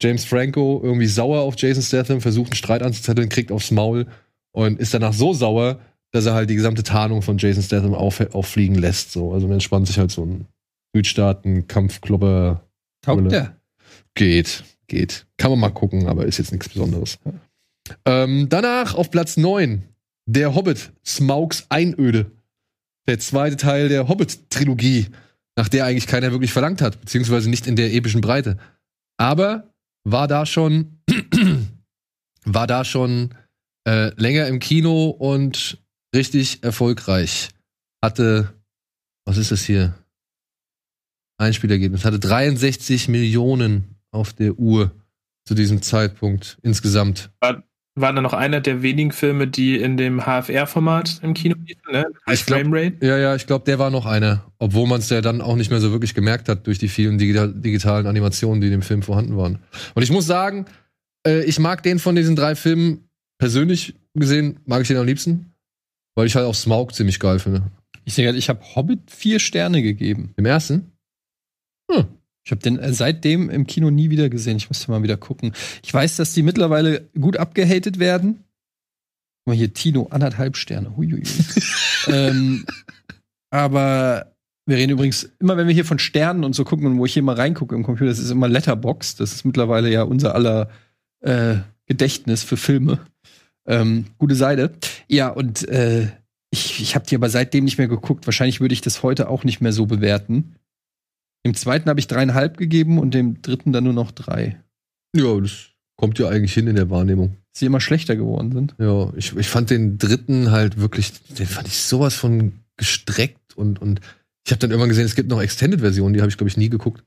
James 0.00 0.24
Franco, 0.24 0.80
irgendwie 0.84 1.06
sauer 1.06 1.40
auf 1.40 1.54
Jason 1.58 1.82
Statham, 1.82 2.20
versucht 2.20 2.52
einen 2.52 2.56
Streit 2.56 2.82
anzuzetteln, 2.82 3.28
kriegt 3.28 3.50
aufs 3.50 3.72
Maul 3.72 4.06
und 4.52 4.78
ist 4.78 4.94
danach 4.94 5.12
so 5.12 5.34
sauer, 5.34 5.80
dass 6.12 6.26
er 6.26 6.34
halt 6.34 6.48
die 6.50 6.54
gesamte 6.54 6.84
Tarnung 6.84 7.22
von 7.22 7.38
Jason 7.38 7.64
Statham 7.64 7.94
auf, 7.94 8.20
auffliegen 8.34 8.76
lässt. 8.76 9.10
So. 9.10 9.32
Also 9.32 9.50
entspannt 9.50 9.88
sich 9.88 9.98
halt 9.98 10.12
so 10.12 10.24
ein 10.24 10.46
Südstaaten-Kampfklopper. 10.94 12.62
Taugt 13.02 13.32
der? 13.32 13.56
Geht, 14.14 14.64
geht. 14.88 15.26
Kann 15.36 15.50
man 15.50 15.60
mal 15.60 15.70
gucken, 15.70 16.08
aber 16.08 16.26
ist 16.26 16.38
jetzt 16.38 16.52
nichts 16.52 16.68
Besonderes. 16.68 17.18
Ähm, 18.04 18.48
danach 18.48 18.94
auf 18.94 19.10
Platz 19.10 19.36
9 19.36 19.84
Der 20.26 20.54
Hobbit, 20.54 20.92
Smaugs 21.04 21.66
Einöde. 21.68 22.32
Der 23.06 23.18
zweite 23.18 23.56
Teil 23.56 23.88
der 23.88 24.08
Hobbit-Trilogie, 24.08 25.06
nach 25.56 25.68
der 25.68 25.86
eigentlich 25.86 26.06
keiner 26.06 26.30
wirklich 26.30 26.52
verlangt 26.52 26.82
hat, 26.82 27.00
beziehungsweise 27.00 27.48
nicht 27.48 27.66
in 27.66 27.76
der 27.76 27.92
epischen 27.94 28.20
Breite. 28.20 28.58
Aber 29.16 29.72
war 30.04 30.28
da 30.28 30.44
schon, 30.44 31.00
war 32.44 32.66
da 32.66 32.84
schon 32.84 33.34
äh, 33.86 34.12
länger 34.20 34.46
im 34.46 34.58
Kino 34.58 35.08
und 35.08 35.78
richtig 36.14 36.62
erfolgreich. 36.62 37.48
Hatte, 38.02 38.54
was 39.24 39.38
ist 39.38 39.50
das 39.50 39.64
hier? 39.64 39.94
Einspielergebnis. 41.38 42.04
Hatte 42.04 42.18
63 42.18 43.08
Millionen 43.08 43.97
auf 44.10 44.32
der 44.32 44.58
Uhr 44.58 44.92
zu 45.44 45.54
diesem 45.54 45.82
Zeitpunkt 45.82 46.58
insgesamt. 46.62 47.30
War 47.40 48.12
da 48.12 48.20
noch 48.20 48.32
einer 48.32 48.60
der 48.60 48.82
wenigen 48.82 49.10
Filme, 49.10 49.48
die 49.48 49.76
in 49.76 49.96
dem 49.96 50.20
HFR-Format 50.20 51.20
im 51.22 51.34
Kino 51.34 51.56
liefen, 51.64 51.90
ne? 51.90 52.06
Ich 52.30 52.46
glaub-. 52.46 52.72
Ja, 53.02 53.18
ja, 53.18 53.34
ich 53.34 53.46
glaube, 53.46 53.64
der 53.64 53.80
war 53.80 53.90
noch 53.90 54.06
einer. 54.06 54.44
Obwohl 54.58 54.86
man 54.86 55.00
es 55.00 55.10
ja 55.10 55.20
dann 55.20 55.40
auch 55.40 55.56
nicht 55.56 55.70
mehr 55.70 55.80
so 55.80 55.90
wirklich 55.90 56.14
gemerkt 56.14 56.48
hat 56.48 56.66
durch 56.68 56.78
die 56.78 56.88
vielen 56.88 57.18
digital 57.18 57.52
digitalen 57.52 58.06
Animationen, 58.06 58.60
die 58.60 58.68
in 58.68 58.72
dem 58.72 58.82
Film 58.82 59.02
vorhanden 59.02 59.36
waren. 59.36 59.58
Und 59.94 60.02
ich 60.02 60.12
muss 60.12 60.26
sagen, 60.26 60.66
äh, 61.26 61.42
ich 61.42 61.58
mag 61.58 61.82
den 61.82 61.98
von 61.98 62.14
diesen 62.14 62.36
drei 62.36 62.54
Filmen 62.54 63.08
persönlich 63.38 63.94
gesehen, 64.14 64.60
mag 64.64 64.82
ich 64.82 64.88
den 64.88 64.96
am 64.96 65.06
liebsten, 65.06 65.54
weil 66.14 66.26
ich 66.26 66.36
halt 66.36 66.46
auch 66.46 66.54
Smaug 66.54 66.94
ziemlich 66.94 67.18
geil 67.18 67.38
finde. 67.38 67.62
Ich 68.04 68.16
gerade, 68.16 68.38
ich 68.38 68.48
habe 68.48 68.60
Hobbit 68.74 69.10
vier 69.10 69.38
Sterne 69.38 69.82
gegeben. 69.82 70.32
Im 70.36 70.46
ersten? 70.46 70.92
Ich 72.48 72.50
habe 72.50 72.62
den 72.62 72.78
äh, 72.78 72.94
seitdem 72.94 73.50
im 73.50 73.66
Kino 73.66 73.90
nie 73.90 74.08
wieder 74.08 74.30
gesehen. 74.30 74.56
Ich 74.56 74.70
müsste 74.70 74.90
mal 74.90 75.02
wieder 75.02 75.18
gucken. 75.18 75.52
Ich 75.82 75.92
weiß, 75.92 76.16
dass 76.16 76.32
die 76.32 76.42
mittlerweile 76.42 77.06
gut 77.20 77.36
abgehatet 77.36 77.98
werden. 77.98 78.36
Guck 79.44 79.48
mal 79.48 79.56
hier, 79.56 79.74
Tino, 79.74 80.06
anderthalb 80.10 80.56
Sterne. 80.56 80.96
Huiuiui. 80.96 81.24
ähm, 82.06 82.64
aber 83.50 84.32
wir 84.64 84.78
reden 84.78 84.92
übrigens, 84.92 85.28
immer 85.38 85.58
wenn 85.58 85.66
wir 85.66 85.74
hier 85.74 85.84
von 85.84 85.98
Sternen 85.98 86.42
und 86.42 86.54
so 86.54 86.64
gucken 86.64 86.86
und 86.86 86.96
wo 86.96 87.04
ich 87.04 87.12
hier 87.12 87.22
mal 87.22 87.36
reingucke 87.36 87.74
im 87.74 87.82
Computer, 87.82 88.08
das 88.08 88.18
ist 88.18 88.30
immer 88.30 88.48
Letterbox. 88.48 89.16
Das 89.16 89.34
ist 89.34 89.44
mittlerweile 89.44 89.90
ja 89.90 90.04
unser 90.04 90.34
aller 90.34 90.70
äh, 91.20 91.56
Gedächtnis 91.84 92.44
für 92.44 92.56
Filme. 92.56 93.00
Ähm, 93.66 94.06
gute 94.16 94.36
Seite. 94.36 94.72
Ja, 95.06 95.28
und 95.28 95.68
äh, 95.68 96.08
ich, 96.48 96.80
ich 96.80 96.94
habe 96.94 97.04
die 97.04 97.14
aber 97.14 97.28
seitdem 97.28 97.64
nicht 97.64 97.76
mehr 97.76 97.88
geguckt. 97.88 98.26
Wahrscheinlich 98.26 98.62
würde 98.62 98.72
ich 98.72 98.80
das 98.80 99.02
heute 99.02 99.28
auch 99.28 99.44
nicht 99.44 99.60
mehr 99.60 99.74
so 99.74 99.84
bewerten. 99.84 100.54
Dem 101.48 101.54
zweiten 101.54 101.88
habe 101.88 101.98
ich 101.98 102.06
dreieinhalb 102.06 102.58
gegeben 102.58 102.98
und 102.98 103.14
dem 103.14 103.40
dritten 103.40 103.72
dann 103.72 103.84
nur 103.84 103.94
noch 103.94 104.10
drei. 104.10 104.60
Ja, 105.16 105.40
das 105.40 105.68
kommt 105.96 106.18
ja 106.18 106.28
eigentlich 106.28 106.52
hin 106.52 106.66
in 106.66 106.76
der 106.76 106.90
Wahrnehmung. 106.90 107.38
Dass 107.52 107.60
sie 107.60 107.66
immer 107.66 107.80
schlechter 107.80 108.16
geworden 108.16 108.52
sind. 108.52 108.74
Ja, 108.78 109.10
ich, 109.16 109.34
ich 109.34 109.48
fand 109.48 109.70
den 109.70 109.96
dritten 109.96 110.50
halt 110.50 110.78
wirklich, 110.78 111.12
den 111.24 111.46
fand 111.46 111.66
ich 111.66 111.78
sowas 111.78 112.14
von 112.14 112.52
gestreckt 112.76 113.56
und, 113.56 113.80
und 113.80 114.02
ich 114.44 114.52
habe 114.52 114.58
dann 114.58 114.70
irgendwann 114.70 114.90
gesehen, 114.90 115.06
es 115.06 115.14
gibt 115.14 115.30
noch 115.30 115.40
Extended-Versionen, 115.40 116.12
die 116.12 116.20
habe 116.20 116.28
ich, 116.28 116.36
glaube 116.36 116.50
ich, 116.50 116.58
nie 116.58 116.68
geguckt. 116.68 117.02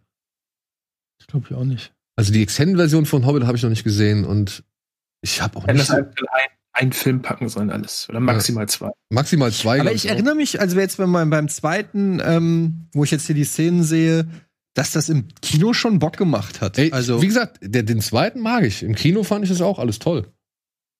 Ich 1.19 1.27
glaube 1.27 1.45
ich 1.47 1.55
auch 1.55 1.63
nicht. 1.63 1.93
Also 2.15 2.33
die 2.33 2.41
Extended-Version 2.41 3.05
von 3.05 3.27
Hobbit 3.27 3.43
habe 3.43 3.57
ich 3.57 3.61
noch 3.61 3.69
nicht 3.69 3.83
gesehen 3.83 4.25
und 4.25 4.63
ich 5.21 5.39
habe 5.39 5.55
auch 5.55 5.67
Wenn 5.67 5.75
nicht 5.75 5.87
das 5.87 6.03
einfach 6.73 6.85
in 6.85 6.87
ein, 6.87 6.87
ein 6.87 6.91
Film 6.93 7.21
packen 7.21 7.49
sollen, 7.49 7.69
alles. 7.69 8.07
Oder 8.09 8.19
maximal 8.19 8.67
zwei. 8.67 8.91
maximal 9.09 9.51
zwei. 9.51 9.79
Aber 9.79 9.91
ich 9.91 10.05
noch. 10.05 10.11
erinnere 10.11 10.35
mich, 10.35 10.59
also 10.59 10.79
jetzt 10.79 10.99
wenn 10.99 11.09
man 11.09 11.29
beim 11.29 11.47
zweiten, 11.49 12.21
ähm, 12.23 12.87
wo 12.93 13.03
ich 13.03 13.11
jetzt 13.11 13.25
hier 13.25 13.35
die 13.35 13.43
Szenen 13.43 13.83
sehe, 13.83 14.27
dass 14.73 14.91
das 14.91 15.09
im 15.09 15.27
Kino 15.41 15.73
schon 15.73 15.99
Bock 15.99 16.17
gemacht 16.17 16.61
hat. 16.61 16.77
Ey, 16.77 16.91
also 16.91 17.21
wie 17.21 17.27
gesagt, 17.27 17.59
der, 17.61 17.83
den 17.83 18.01
zweiten 18.01 18.39
mag 18.39 18.63
ich. 18.63 18.83
Im 18.83 18.95
Kino 18.95 19.23
fand 19.23 19.43
ich 19.43 19.49
das 19.49 19.61
auch 19.61 19.79
alles 19.79 19.99
toll. 19.99 20.31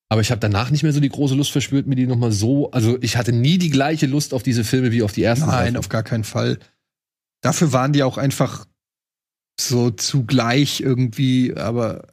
Aber 0.10 0.20
ich 0.20 0.30
habe 0.30 0.42
danach 0.42 0.72
nicht 0.72 0.84
mehr 0.84 0.92
so 0.92 1.00
die 1.00 1.08
große 1.08 1.36
Lust 1.36 1.52
verspürt, 1.52 1.88
mir 1.88 1.96
die 1.96 2.06
noch 2.06 2.18
mal 2.18 2.34
so. 2.34 2.70
Also 2.72 2.98
ich 3.02 3.16
hatte 3.16 3.32
nie 3.32 3.58
die 3.58 3.70
gleiche 3.70 4.08
Lust 4.08 4.34
auf 4.34 4.44
diese 4.44 4.66
Filme 4.66 4.92
wie 4.92 5.04
auf 5.04 5.14
die 5.14 5.24
ersten. 5.24 5.48
nein, 5.48 5.74
drei. 5.74 5.80
auf 5.80 5.88
gar 5.88 6.04
keinen 6.04 6.26
Fall. 6.26 6.60
Dafür 7.42 7.72
waren 7.72 7.94
die 7.94 8.04
auch 8.04 8.18
einfach 8.18 8.66
so 9.58 9.90
zugleich 9.90 10.82
irgendwie, 10.82 11.56
aber 11.56 12.08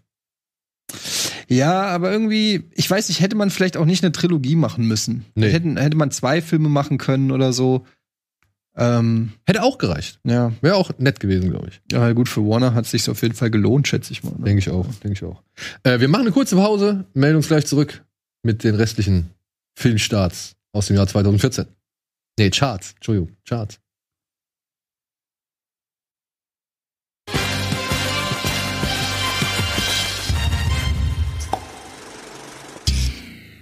ja, 1.48 1.82
aber 1.84 2.12
irgendwie, 2.12 2.64
ich 2.74 2.90
weiß 2.90 3.08
nicht, 3.08 3.20
hätte 3.20 3.36
man 3.36 3.50
vielleicht 3.50 3.76
auch 3.76 3.84
nicht 3.84 4.04
eine 4.04 4.12
Trilogie 4.12 4.56
machen 4.56 4.86
müssen. 4.86 5.24
Nee. 5.34 5.50
Hätten, 5.50 5.76
hätte 5.76 5.96
man 5.96 6.10
zwei 6.10 6.42
Filme 6.42 6.68
machen 6.68 6.98
können 6.98 7.30
oder 7.32 7.52
so. 7.52 7.86
Ähm, 8.76 9.32
Hätte 9.44 9.64
auch 9.64 9.78
gereicht. 9.78 10.20
ja, 10.24 10.52
Wäre 10.60 10.76
auch 10.76 10.90
nett 10.98 11.18
gewesen, 11.18 11.50
glaube 11.50 11.68
ich. 11.68 11.80
ja, 11.90 12.12
gut, 12.12 12.28
für 12.28 12.46
Warner 12.46 12.74
hat 12.74 12.84
es 12.84 12.92
sich 12.92 13.10
auf 13.10 13.22
jeden 13.22 13.34
Fall 13.34 13.50
gelohnt, 13.50 13.88
schätze 13.88 14.12
ich 14.12 14.22
mal. 14.22 14.30
Ne? 14.38 14.44
Denke 14.44 14.60
ich 14.60 14.70
auch. 14.70 14.86
Denke 15.02 15.12
ich 15.14 15.24
auch. 15.24 15.42
Äh, 15.82 15.98
wir 15.98 16.06
machen 16.06 16.22
eine 16.22 16.30
kurze 16.32 16.54
Pause, 16.54 17.04
melden 17.12 17.36
uns 17.38 17.48
gleich 17.48 17.66
zurück 17.66 18.04
mit 18.44 18.62
den 18.62 18.76
restlichen 18.76 19.30
Filmstarts 19.74 20.54
aus 20.72 20.86
dem 20.86 20.96
Jahr 20.96 21.08
2014. 21.08 21.66
Nee, 22.38 22.50
Charts. 22.50 22.92
Entschuldigung, 22.96 23.36
Charts. 23.44 23.80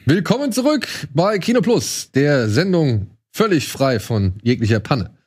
Willkommen 0.08 0.52
zurück 0.52 0.86
bei 1.14 1.36
Kino 1.40 1.60
Plus, 1.60 2.12
der 2.12 2.48
Sendung 2.48 3.10
völlig 3.32 3.66
frei 3.66 3.98
von 3.98 4.38
jeglicher 4.40 4.78
Panne. 4.78 5.18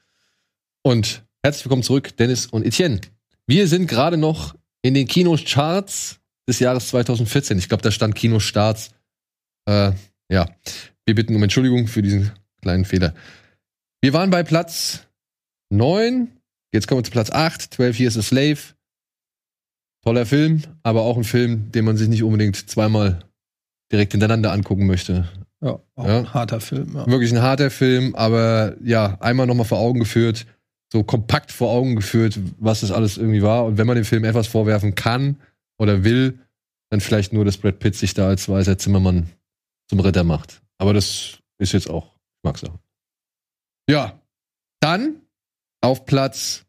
Und 0.84 1.26
herzlich 1.44 1.66
willkommen 1.66 1.84
zurück, 1.84 2.16
Dennis 2.16 2.46
und 2.46 2.66
Etienne. 2.66 3.02
Wir 3.46 3.68
sind 3.68 3.88
gerade 3.88 4.16
noch 4.16 4.56
in 4.82 4.94
den 4.94 5.06
Kinocharts 5.06 6.22
des 6.48 6.60
Jahres 6.60 6.88
2014. 6.88 7.58
Ich 7.58 7.68
glaube, 7.68 7.84
da 7.84 7.92
stand 7.92 8.16
Kinostarts. 8.16 8.92
Äh, 9.66 9.92
ja, 10.32 10.46
wir 11.06 11.14
bitten 11.14 11.36
um 11.36 11.44
Entschuldigung 11.44 11.90
für 11.90 12.02
diesen 12.02 12.32
kleinen 12.62 12.86
Fehler. 12.86 13.14
Wir 14.00 14.14
waren 14.14 14.30
bei 14.30 14.44
Platz 14.44 15.02
9. 15.72 16.32
Jetzt 16.72 16.88
kommen 16.88 17.00
wir 17.00 17.04
zu 17.04 17.12
Platz 17.12 17.32
8. 17.32 17.74
12 17.74 18.00
Years 18.00 18.18
a 18.18 18.22
Slave. 18.22 18.60
Toller 20.06 20.26
Film, 20.26 20.62
aber 20.84 21.02
auch 21.02 21.18
ein 21.18 21.26
Film, 21.26 21.70
den 21.74 21.84
man 21.84 21.98
sich 21.98 22.08
nicht 22.08 22.24
unbedingt 22.24 22.70
zweimal 22.70 23.29
direkt 23.92 24.12
hintereinander 24.14 24.52
angucken 24.52 24.86
möchte. 24.88 25.28
Ja, 25.62 25.80
auch 25.96 26.06
Ja. 26.06 26.20
ein 26.20 26.34
harter 26.34 26.62
Film. 26.62 26.96
Ja. 26.96 27.08
Wirklich 27.08 27.32
ein 27.34 27.42
harter 27.42 27.70
Film, 27.72 28.16
aber 28.16 28.76
ja, 28.84 29.18
einmal 29.20 29.46
nochmal 29.48 29.66
vor 29.66 29.80
Augen 29.80 30.00
geführt, 30.00 30.46
so 30.92 31.04
kompakt 31.04 31.52
vor 31.52 31.70
Augen 31.72 31.96
geführt, 31.96 32.40
was 32.60 32.82
das 32.82 32.92
alles 32.92 33.18
irgendwie 33.18 33.42
war. 33.42 33.66
Und 33.66 33.78
wenn 33.78 33.88
man 33.88 33.96
dem 33.96 34.06
Film 34.06 34.24
etwas 34.24 34.48
vorwerfen 34.48 34.96
kann 34.96 35.38
oder 35.78 36.04
will, 36.04 36.40
dann 36.90 37.02
vielleicht 37.02 37.34
nur, 37.34 37.46
dass 37.46 37.58
Brad 37.58 37.80
Pitt 37.80 37.96
sich 37.96 38.14
da 38.14 38.28
als 38.28 38.48
weißer 38.50 38.78
Zimmermann 38.78 39.30
zum 39.90 40.00
Ritter 40.00 40.24
macht. 40.24 40.62
Aber 40.78 40.94
das 40.94 41.40
ist 41.60 41.74
jetzt 41.74 41.90
auch 41.90 42.16
Geschmackssache. 42.42 42.80
Ja, 43.90 44.20
dann 44.80 45.22
auf 45.82 46.06
Platz 46.06 46.66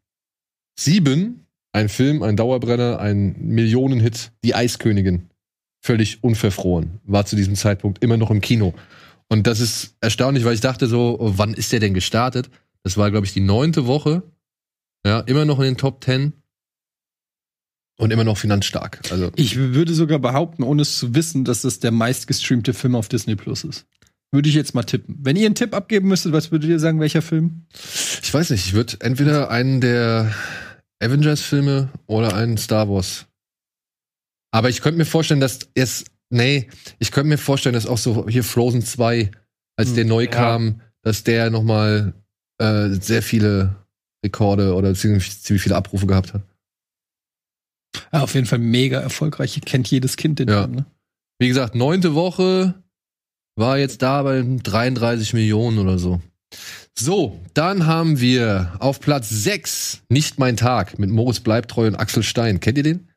sieben 0.77 1.47
ein 1.73 1.87
Film, 1.89 2.21
ein 2.23 2.35
Dauerbrenner, 2.35 2.99
ein 2.99 3.35
Millionenhit, 3.39 4.31
Die 4.43 4.53
Eiskönigin. 4.53 5.29
Völlig 5.81 6.23
unverfroren. 6.23 6.99
War 7.05 7.25
zu 7.25 7.35
diesem 7.35 7.55
Zeitpunkt 7.55 8.03
immer 8.03 8.17
noch 8.17 8.29
im 8.31 8.41
Kino. 8.41 8.73
Und 9.29 9.47
das 9.47 9.59
ist 9.59 9.95
erstaunlich, 10.01 10.45
weil 10.45 10.53
ich 10.53 10.61
dachte 10.61 10.87
so, 10.87 11.17
wann 11.19 11.53
ist 11.53 11.71
der 11.71 11.79
denn 11.79 11.93
gestartet? 11.93 12.49
Das 12.83 12.97
war, 12.97 13.11
glaube 13.11 13.25
ich, 13.25 13.33
die 13.33 13.39
neunte 13.39 13.87
Woche. 13.87 14.23
Ja, 15.05 15.21
immer 15.21 15.45
noch 15.45 15.59
in 15.59 15.65
den 15.65 15.77
Top 15.77 16.01
Ten. 16.01 16.33
Und 17.97 18.11
immer 18.11 18.23
noch 18.23 18.37
finanzstark. 18.37 18.99
Also, 19.11 19.31
Ich 19.35 19.55
würde 19.55 19.93
sogar 19.93 20.19
behaupten, 20.19 20.63
ohne 20.63 20.81
es 20.81 20.97
zu 20.97 21.13
wissen, 21.13 21.45
dass 21.45 21.61
das 21.61 21.79
der 21.79 21.91
meistgestreamte 21.91 22.73
Film 22.73 22.95
auf 22.95 23.09
Disney 23.09 23.35
Plus 23.35 23.63
ist. 23.63 23.85
Würde 24.31 24.49
ich 24.49 24.55
jetzt 24.55 24.73
mal 24.73 24.83
tippen. 24.83 25.17
Wenn 25.19 25.35
ihr 25.35 25.45
einen 25.45 25.55
Tipp 25.55 25.73
abgeben 25.73 26.07
müsstet, 26.07 26.31
was 26.31 26.51
würdet 26.51 26.69
ihr 26.69 26.79
sagen, 26.79 26.99
welcher 26.99 27.21
Film? 27.21 27.65
ich 28.21 28.33
weiß 28.33 28.49
nicht, 28.51 28.65
ich 28.65 28.73
würde 28.73 28.97
entweder 29.01 29.51
einen 29.51 29.81
der 29.81 30.33
Avengers-Filme 30.99 31.89
oder 32.07 32.33
einen 32.35 32.57
Star 32.57 32.89
Wars. 32.89 33.25
Aber 34.51 34.69
ich 34.69 34.81
könnte 34.81 34.97
mir 34.97 35.05
vorstellen, 35.05 35.39
dass 35.39 35.59
es, 35.73 36.05
nee, 36.29 36.69
ich 36.99 37.11
könnte 37.11 37.29
mir 37.29 37.37
vorstellen, 37.37 37.73
dass 37.73 37.87
auch 37.87 37.97
so 37.97 38.27
hier 38.27 38.43
Frozen 38.43 38.83
2, 38.83 39.31
als 39.77 39.89
Hm, 39.89 39.95
der 39.95 40.05
neu 40.05 40.23
ja. 40.23 40.29
kam, 40.29 40.81
dass 41.01 41.23
der 41.23 41.49
noch 41.49 41.63
mal 41.63 42.13
äh, 42.59 42.89
sehr 42.89 43.23
viele 43.23 43.75
Rekorde 44.23 44.75
oder 44.75 44.93
ziemlich, 44.93 45.41
ziemlich 45.41 45.63
viele 45.63 45.75
Abrufe 45.75 46.05
gehabt 46.05 46.33
hat. 46.33 46.43
Ja, 48.13 48.21
auf 48.21 48.35
jeden 48.35 48.45
Fall 48.45 48.59
mega 48.59 48.99
erfolgreich. 48.99 49.57
Ihr 49.57 49.63
kennt 49.63 49.89
jedes 49.89 50.17
Kind 50.17 50.39
den 50.39 50.49
Ja. 50.49 50.63
Film, 50.63 50.75
ne? 50.75 50.85
Wie 51.39 51.47
gesagt, 51.47 51.73
neunte 51.75 52.13
Woche 52.13 52.75
war 53.57 53.77
jetzt 53.77 54.01
da 54.01 54.21
bei 54.23 54.43
33 54.63 55.33
Millionen 55.33 55.79
oder 55.79 55.97
so. 55.97 56.21
So, 56.97 57.39
dann 57.53 57.87
haben 57.87 58.19
wir 58.19 58.73
auf 58.79 58.99
Platz 58.99 59.29
6 59.29 60.03
Nicht 60.09 60.39
mein 60.39 60.57
Tag 60.57 60.99
mit 60.99 61.09
Moritz 61.09 61.39
Bleibtreu 61.39 61.87
und 61.87 61.95
Axel 61.95 62.21
Stein. 62.23 62.59
Kennt 62.59 62.77
ihr 62.77 62.83
den? 62.83 63.07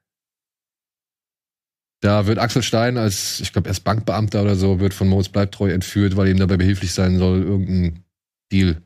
Da 2.04 2.26
wird 2.26 2.38
Axel 2.38 2.62
Stein 2.62 2.98
als, 2.98 3.40
ich 3.40 3.54
glaube, 3.54 3.70
er 3.70 3.72
ist 3.72 3.80
Bankbeamter 3.80 4.42
oder 4.42 4.56
so, 4.56 4.78
wird 4.78 4.92
von 4.92 5.08
Moritz 5.08 5.30
Bleibtreu 5.30 5.70
entführt, 5.70 6.16
weil 6.16 6.28
ihm 6.28 6.36
dabei 6.36 6.58
behilflich 6.58 6.92
sein 6.92 7.18
soll, 7.18 7.42
irgendeinen 7.42 8.04
Deal 8.52 8.82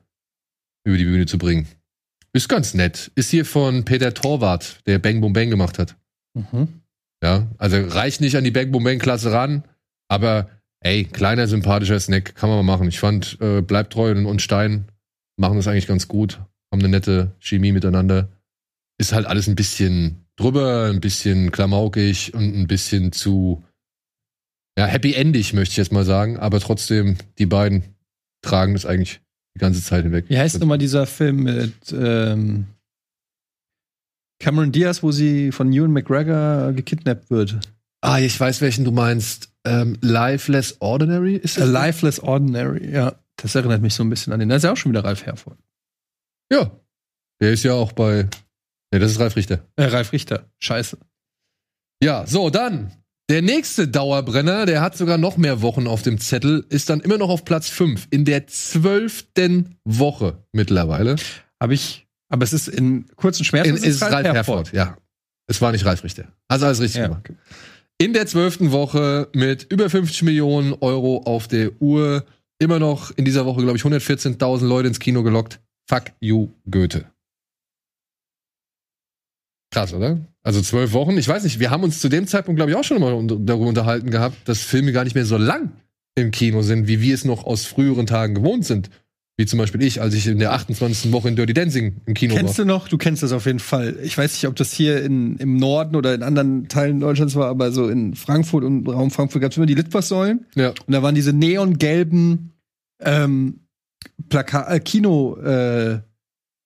über 0.85 0.97
die 0.97 1.05
Bühne 1.05 1.27
zu 1.27 1.37
bringen. 1.37 1.67
Ist 2.33 2.49
ganz 2.49 2.75
nett. 2.75 3.11
Ist 3.17 3.31
hier 3.31 3.45
von 3.45 3.85
Peter 3.85 4.15
Torwart, 4.15 4.87
der 4.87 5.01
Bang 5.01 5.21
Boom 5.21 5.33
Bang 5.33 5.51
gemacht 5.51 5.81
hat. 5.81 5.97
Mhm. 6.35 6.83
Ja, 7.21 7.49
also 7.59 7.79
reicht 7.89 8.21
nicht 8.21 8.37
an 8.37 8.45
die 8.45 8.53
Bang 8.53 8.71
Boom 8.71 8.85
Bang 8.85 9.01
Klasse 9.01 9.33
ran, 9.33 9.65
aber 10.07 10.49
ey, 10.79 11.03
kleiner 11.03 11.49
sympathischer 11.49 11.99
Snack 11.99 12.37
kann 12.37 12.49
man 12.49 12.65
mal 12.65 12.73
machen. 12.73 12.87
Ich 12.87 13.01
fand 13.01 13.37
äh, 13.41 13.63
Bleibt 13.63 13.95
treu 13.95 14.13
und, 14.13 14.27
und 14.27 14.43
Stein 14.43 14.85
machen 15.37 15.57
das 15.57 15.67
eigentlich 15.67 15.89
ganz 15.89 16.07
gut, 16.07 16.41
haben 16.71 16.79
eine 16.79 16.89
nette 16.89 17.33
Chemie 17.41 17.73
miteinander. 17.73 18.29
Ist 18.97 19.13
halt 19.13 19.27
alles 19.27 19.49
ein 19.49 19.57
bisschen 19.57 20.28
drüber, 20.39 20.87
ein 20.87 21.01
bisschen 21.01 21.51
klamaukig 21.53 22.33
und 22.35 22.55
ein 22.55 22.67
bisschen 22.67 23.13
zu 23.13 23.63
ja, 24.79 24.87
happy 24.87 25.15
endig, 25.15 25.55
möchte 25.55 25.73
ich 25.73 25.77
jetzt 25.77 25.93
mal 25.93 26.05
sagen, 26.05 26.39
aber 26.39 26.61
trotzdem, 26.61 27.17
die 27.39 27.47
beiden 27.47 27.97
tragen 28.43 28.75
das 28.75 28.87
eigentlich 28.87 29.21
die 29.57 29.59
ganze 29.59 29.83
Zeit 29.83 30.05
hinweg. 30.05 30.27
Wie 30.29 30.39
heißt 30.39 30.61
nochmal 30.61 30.79
dieser 30.79 31.05
Film 31.07 31.43
mit 31.43 31.75
ähm, 31.93 32.67
Cameron 34.39 34.71
Diaz, 34.71 35.03
wo 35.03 35.11
sie 35.11 35.51
von 35.51 35.73
Ewan 35.73 35.93
McGregor 35.93 36.73
gekidnappt 36.73 37.29
wird? 37.29 37.59
Ah, 38.01 38.21
ich 38.21 38.39
weiß, 38.39 38.61
welchen 38.61 38.85
du 38.85 38.93
meinst. 38.93 39.53
Ähm, 39.65 39.99
Life 40.01 40.51
Less 40.53 40.77
Ordinary 40.79 41.35
ist 41.35 41.59
das? 41.59 41.69
Life 41.69 42.07
Less 42.07 42.21
Ordinary, 42.21 42.89
ja. 42.93 43.17
Das 43.35 43.57
erinnert 43.57 43.83
mich 43.83 43.95
so 43.95 44.05
ein 44.05 44.11
bisschen 44.11 44.33
an 44.33 44.39
den. 44.39 44.49
Da 44.49 44.57
ist 44.57 44.63
ja 44.63 44.73
auch 44.73 44.77
schon 44.77 44.93
wieder 44.93 45.05
Ralf 45.05 45.27
Herford. 45.27 45.59
Ja. 46.53 46.71
Der 47.41 47.53
ist 47.53 47.65
ja 47.65 47.75
auch 47.75 47.93
bei. 47.93 48.29
Ne, 48.93 48.99
das 49.01 49.11
ist 49.13 49.21
Ralf 49.21 49.37
Richter. 49.37 49.61
Äh, 49.77 49.85
Ralf 49.85 50.13
Richter. 50.13 50.47
Scheiße. 50.61 50.99
Ja, 52.03 52.27
so, 52.27 52.51
dann. 52.51 52.93
Der 53.31 53.43
nächste 53.43 53.87
Dauerbrenner, 53.89 54.65
der 54.65 54.81
hat 54.81 54.97
sogar 54.97 55.19
noch 55.19 55.37
mehr 55.37 55.61
Wochen 55.61 55.87
auf 55.87 56.01
dem 56.01 56.19
Zettel, 56.19 56.65
ist 56.71 56.89
dann 56.89 57.01
immer 57.01 57.19
noch 57.19 57.29
auf 57.29 57.45
Platz 57.45 57.69
5 57.69 58.07
in 58.11 58.25
der 58.25 58.47
zwölften 58.47 59.77
Woche 59.85 60.43
mittlerweile. 60.53 61.17
Habe 61.61 61.75
ich, 61.75 62.07
aber 62.31 62.45
es 62.45 62.55
ist 62.55 62.69
in 62.69 63.05
kurzen 63.17 63.45
Schmerzen. 63.45 63.77
In, 63.77 63.83
ist 63.83 64.01
Ralf 64.01 64.25
Herford, 64.27 64.73
ja. 64.73 64.97
Es 65.47 65.61
war 65.61 65.73
nicht 65.73 65.85
Ralf 65.85 66.05
Richter. 66.05 66.25
Also 66.49 66.65
alles 66.67 66.81
richtig 66.81 67.01
Ja. 67.01 67.09
gemacht. 67.09 67.31
In 67.99 68.13
der 68.15 68.27
zwölften 68.27 68.71
Woche 68.73 69.29
mit 69.35 69.71
über 69.71 69.91
50 69.91 70.23
Millionen 70.23 70.73
Euro 70.75 71.19
auf 71.25 71.49
der 71.49 71.83
Uhr. 71.83 72.25
Immer 72.61 72.79
noch 72.79 73.11
in 73.17 73.25
dieser 73.25 73.45
Woche, 73.45 73.61
glaube 73.63 73.77
ich, 73.77 73.83
114.000 73.85 74.67
Leute 74.67 74.89
ins 74.89 75.01
Kino 75.01 75.23
gelockt. 75.23 75.61
Fuck 75.89 76.05
you, 76.21 76.49
Goethe. 76.71 77.07
Krass, 79.71 79.93
oder? 79.93 80.19
Also 80.43 80.63
zwölf 80.63 80.93
Wochen. 80.93 81.19
Ich 81.19 81.29
weiß 81.29 81.45
nicht, 81.45 81.61
wir 81.61 81.71
haben 81.71 81.83
uns 81.83 82.01
zu 82.01 82.09
dem 82.09 82.27
Zeitpunkt, 82.27 82.59
glaube 82.59 82.71
ich, 82.71 82.77
auch 82.77 82.85
schon 82.85 83.01
mal 83.01 83.11
darüber 83.41 83.67
unterhalten 83.67 84.11
gehabt, 84.11 84.37
dass 84.49 84.61
Filme 84.61 84.93
gar 84.93 85.05
nicht 85.05 85.15
mehr 85.15 85.27
so 85.27 85.37
lang 85.37 85.73
im 86.15 86.31
Kino 86.31 86.63
sind, 86.63 86.89
wie 86.89 87.01
wir 87.01 87.15
es 87.15 87.25
noch 87.25 87.45
aus 87.45 87.65
früheren 87.65 88.07
Tagen 88.07 88.35
gewohnt 88.35 88.65
sind. 88.65 88.91
Wie 89.37 89.47
zum 89.47 89.61
Beispiel 89.61 89.83
ich, 89.83 90.01
als 90.01 90.15
ich 90.15 90.27
in 90.27 90.41
der 90.41 90.53
28. 90.53 91.13
Woche 91.13 91.29
in 91.29 91.37
Dirty 91.37 91.55
Dancing 91.55 92.01
im 92.07 92.15
Kino 92.15 92.35
Kennst 92.35 92.59
war. 92.59 92.65
du 92.65 92.69
noch? 92.69 92.89
Du 92.89 92.99
kennst 92.99 93.23
das 93.23 93.31
auf 93.31 93.47
jeden 93.47 93.61
Fall. 93.61 93.97
Ich 94.03 94.19
weiß 94.19 94.33
nicht, 94.33 94.49
ob 94.49 94.57
das 94.57 94.73
hier 94.73 95.05
in, 95.05 95.37
im 95.37 95.57
Norden 95.57 95.95
oder 95.95 96.13
in 96.13 96.25
anderen 96.25 96.67
Teilen 96.69 96.99
Deutschlands 96.99 97.37
war, 97.37 97.47
aber 97.47 97.71
so 97.71 97.89
in 97.89 98.17
Frankfurt 98.17 98.65
und 98.65 98.89
Raum 98.89 99.13
Frankfurt 99.13 99.43
gab 99.43 99.53
es 99.53 99.57
immer 99.57 99.67
die 99.67 99.75
Litfaßsäulen. 99.75 100.47
Ja. 100.57 100.71
Und 100.71 100.93
da 100.93 101.05
waren 101.05 101.15
diese 101.15 101.33
neongelben 101.33 102.53
ähm, 103.01 103.61
Plaka 104.29 104.75
äh, 104.75 104.81
Kino, 104.81 105.37
äh, 105.37 106.01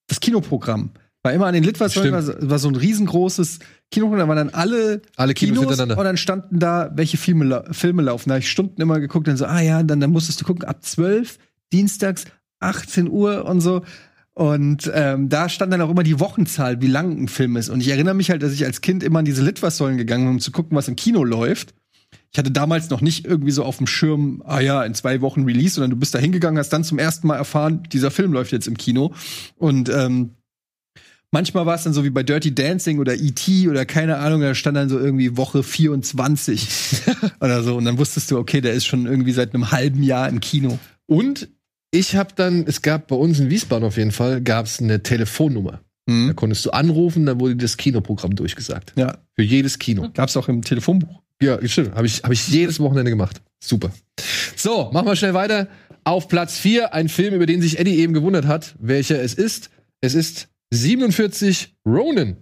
das 0.07 0.20
Kinoprogramm. 0.20 0.92
War 1.25 1.33
immer 1.33 1.47
an 1.47 1.55
den 1.55 1.62
Litfaßsäulen, 1.62 2.12
war, 2.12 2.51
war 2.51 2.59
so 2.59 2.68
ein 2.68 2.75
riesengroßes 2.75 3.61
Kinoprogramm, 3.93 4.29
da 4.29 4.29
waren 4.29 4.49
dann 4.49 4.55
alle 4.55 5.03
Alle 5.16 5.35
Kinos, 5.35 5.59
Kinos, 5.59 5.70
hintereinander. 5.70 5.99
und 5.99 6.05
dann 6.05 6.16
standen 6.16 6.59
da, 6.59 6.91
welche 6.95 7.16
Filme, 7.16 7.64
Filme 7.70 8.03
laufen. 8.03 8.29
Da 8.29 8.35
habe 8.35 8.41
ich 8.41 8.51
Stunden 8.51 8.81
immer 8.81 8.99
geguckt, 8.99 9.29
dann 9.29 9.37
so, 9.37 9.45
ah 9.45 9.61
ja, 9.61 9.83
dann, 9.85 10.01
dann 10.01 10.11
musstest 10.11 10.41
du 10.41 10.45
gucken, 10.45 10.64
ab 10.64 10.83
12, 10.83 11.39
dienstags, 11.73 12.25
18 12.59 13.09
Uhr 13.09 13.45
und 13.45 13.61
so. 13.61 13.83
Und 14.35 14.91
ähm, 14.95 15.29
da 15.29 15.49
stand 15.49 15.73
dann 15.73 15.81
auch 15.83 15.91
immer 15.91 16.03
die 16.03 16.18
Wochenzahl, 16.18 16.81
wie 16.81 16.87
lang 16.87 17.23
ein 17.23 17.29
Film 17.29 17.57
ist. 17.57 17.68
Und 17.68 17.81
ich 17.81 17.89
erinnere 17.89 18.14
mich 18.14 18.31
halt, 18.31 18.43
dass 18.43 18.53
ich 18.53 18.64
als 18.64 18.81
Kind 18.81 19.03
immer 19.03 19.18
an 19.18 19.25
diese 19.25 19.45
Litfaßsäulen 19.45 19.99
gegangen 19.99 20.25
bin, 20.25 20.35
um 20.35 20.41
zu 20.41 20.53
gucken, 20.53 20.77
was 20.77 20.89
im 20.89 20.97
Kino 20.97 21.23
läuft. 21.23 21.75
Ich 22.33 22.39
hatte 22.39 22.51
damals 22.51 22.89
noch 22.89 23.03
nicht 23.03 23.27
irgendwie 23.27 23.51
so 23.51 23.62
auf 23.62 23.77
dem 23.77 23.87
Schirm, 23.87 24.43
ah 24.47 24.61
ja, 24.61 24.83
in 24.85 24.95
zwei 24.95 25.20
Wochen 25.20 25.45
Release, 25.45 25.75
sondern 25.75 25.91
du 25.91 25.97
bist 25.99 26.14
da 26.14 26.18
hingegangen, 26.18 26.59
hast 26.59 26.70
dann 26.70 26.83
zum 26.83 26.99
ersten 26.99 27.27
Mal 27.27 27.37
erfahren, 27.37 27.83
dieser 27.93 28.11
Film 28.11 28.33
läuft 28.33 28.53
jetzt 28.53 28.66
im 28.66 28.79
Kino. 28.79 29.12
Und 29.57 29.91
ähm, 29.91 30.31
manchmal 31.33 31.66
war 31.66 31.74
es 31.74 31.83
dann 31.83 31.93
so 31.93 32.05
wie 32.05 32.11
bei 32.11 32.22
Dirty 32.22 32.55
Dancing 32.55 32.99
oder 33.01 33.14
E.T. 33.16 33.68
oder 33.68 33.85
keine 33.85 34.18
Ahnung, 34.18 34.41
da 34.43 34.55
stand 34.55 34.76
dann 34.76 34.89
so 34.89 34.99
irgendwie 34.99 35.37
Woche 35.37 35.62
24 35.64 36.68
oder 37.41 37.62
so. 37.62 37.76
Und 37.76 37.85
dann 37.85 37.99
wusstest 37.99 38.30
du, 38.30 38.39
okay, 38.39 38.61
der 38.61 38.74
ist 38.74 38.87
schon 38.87 39.07
irgendwie 39.07 39.33
seit 39.33 39.55
einem 39.55 39.72
halben 39.72 40.03
Jahr 40.03 40.28
im 40.28 40.41
Kino. 40.41 40.78
Und 41.07 41.49
ich 41.91 42.16
habe 42.16 42.30
dann, 42.37 42.64
es 42.66 42.80
gab 42.83 43.09
bei 43.09 43.16
uns 43.16 43.39
in 43.41 43.51
Wiesbaden 43.51 43.85
auf 43.87 43.97
jeden 43.97 44.12
Fall, 44.12 44.41
gab 44.41 44.66
es 44.66 44.80
eine 44.80 45.03
Telefonnummer. 45.03 45.80
Da 46.07 46.12
Mhm. 46.12 46.35
konntest 46.35 46.64
du 46.66 46.70
anrufen, 46.70 47.26
dann 47.26 47.39
wurde 47.39 47.55
das 47.55 47.76
Kinoprogramm 47.76 48.35
durchgesagt. 48.35 48.93
Ja, 48.97 49.18
Für 49.37 49.43
jedes 49.45 49.78
Kino. 49.78 50.09
gab's 50.12 50.37
auch 50.37 50.49
im 50.49 50.62
Telefonbuch. 50.62 51.22
Ja, 51.41 51.59
stimmt. 51.68 51.95
Habe 51.95 52.07
ich, 52.07 52.24
hab 52.24 52.33
ich 52.33 52.49
jedes 52.49 52.80
Wochenende 52.80 53.11
gemacht. 53.11 53.41
Super. 53.62 53.93
So, 54.57 54.91
machen 54.93 55.07
wir 55.07 55.14
schnell 55.16 55.35
weiter. 55.35 55.68
Auf 56.03 56.26
Platz 56.26 56.59
4 56.59 56.93
ein 56.93 57.09
Film, 57.09 57.35
über 57.35 57.47
den 57.47 57.62
sich 57.62 57.78
Eddie 57.78 57.97
eben 57.99 58.14
gewundert 58.14 58.47
hat, 58.47 58.74
welcher 58.80 59.22
es 59.22 59.35
ist. 59.35 59.70
Es 60.01 60.14
ist 60.14 60.49
47 60.73 61.77
Ronin. 61.87 62.37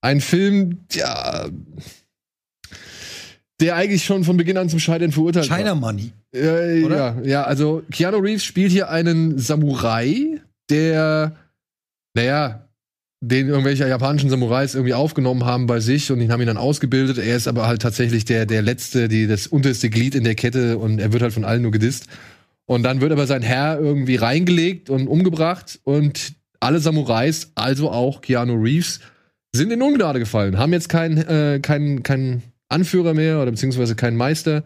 Ein 0.00 0.20
Film, 0.20 0.80
ja, 0.92 1.48
der 3.60 3.76
eigentlich 3.76 4.04
schon 4.04 4.24
von 4.24 4.36
Beginn 4.36 4.58
an 4.58 4.68
zum 4.68 4.80
Scheitern 4.80 5.12
verurteilt 5.12 5.48
war. 5.48 5.56
China 5.56 5.74
Money. 5.76 6.12
Äh? 6.34 6.80
Ja, 6.80 7.20
ja, 7.22 7.44
also 7.44 7.82
Keanu 7.92 8.18
Reeves 8.18 8.44
spielt 8.44 8.72
hier 8.72 8.90
einen 8.90 9.38
Samurai, 9.38 10.40
der, 10.70 11.36
naja, 12.14 12.68
den 13.20 13.48
irgendwelche 13.48 13.86
japanischen 13.86 14.28
Samurais 14.28 14.74
irgendwie 14.74 14.94
aufgenommen 14.94 15.44
haben 15.44 15.68
bei 15.68 15.78
sich 15.78 16.10
und 16.10 16.20
ihn 16.20 16.32
haben 16.32 16.40
ihn 16.40 16.48
dann 16.48 16.56
ausgebildet. 16.56 17.18
Er 17.18 17.36
ist 17.36 17.46
aber 17.46 17.68
halt 17.68 17.80
tatsächlich 17.80 18.24
der, 18.24 18.46
der 18.46 18.62
letzte, 18.62 19.06
die, 19.06 19.28
das 19.28 19.46
unterste 19.46 19.88
Glied 19.90 20.16
in 20.16 20.24
der 20.24 20.34
Kette 20.34 20.78
und 20.78 20.98
er 20.98 21.12
wird 21.12 21.22
halt 21.22 21.32
von 21.32 21.44
allen 21.44 21.62
nur 21.62 21.70
gedisst. 21.70 22.06
Und 22.64 22.82
dann 22.82 23.00
wird 23.00 23.12
aber 23.12 23.28
sein 23.28 23.42
Herr 23.42 23.78
irgendwie 23.78 24.16
reingelegt 24.16 24.90
und 24.90 25.06
umgebracht 25.06 25.78
und 25.84 26.34
alle 26.62 26.80
Samurais, 26.80 27.52
also 27.54 27.90
auch 27.90 28.20
Keanu 28.20 28.54
Reeves, 28.54 29.00
sind 29.54 29.70
in 29.70 29.82
Ungnade 29.82 30.18
gefallen, 30.18 30.58
haben 30.58 30.72
jetzt 30.72 30.88
keinen 30.88 31.18
äh, 31.18 31.60
keinen 31.60 32.02
keinen 32.02 32.42
Anführer 32.68 33.14
mehr 33.14 33.40
oder 33.42 33.50
beziehungsweise 33.50 33.94
keinen 33.96 34.16
Meister 34.16 34.64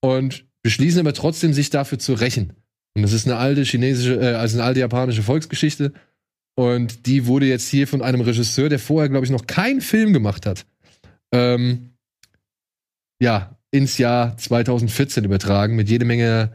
und 0.00 0.44
beschließen 0.62 1.00
aber 1.00 1.14
trotzdem, 1.14 1.52
sich 1.52 1.70
dafür 1.70 1.98
zu 1.98 2.14
rächen. 2.14 2.52
Und 2.94 3.02
das 3.02 3.12
ist 3.12 3.26
eine 3.26 3.36
alte 3.36 3.62
chinesische, 3.62 4.20
äh, 4.20 4.34
also 4.34 4.58
eine 4.58 4.64
alte 4.64 4.80
japanische 4.80 5.22
Volksgeschichte. 5.22 5.92
Und 6.56 7.06
die 7.06 7.26
wurde 7.26 7.46
jetzt 7.46 7.68
hier 7.68 7.88
von 7.88 8.02
einem 8.02 8.20
Regisseur, 8.20 8.68
der 8.68 8.78
vorher, 8.78 9.08
glaube 9.08 9.24
ich, 9.24 9.32
noch 9.32 9.46
keinen 9.46 9.80
Film 9.80 10.12
gemacht 10.12 10.46
hat, 10.46 10.66
ähm, 11.32 11.90
ja, 13.20 13.56
ins 13.70 13.98
Jahr 13.98 14.36
2014 14.36 15.24
übertragen 15.24 15.76
mit 15.76 15.88
jede 15.88 16.04
Menge 16.04 16.52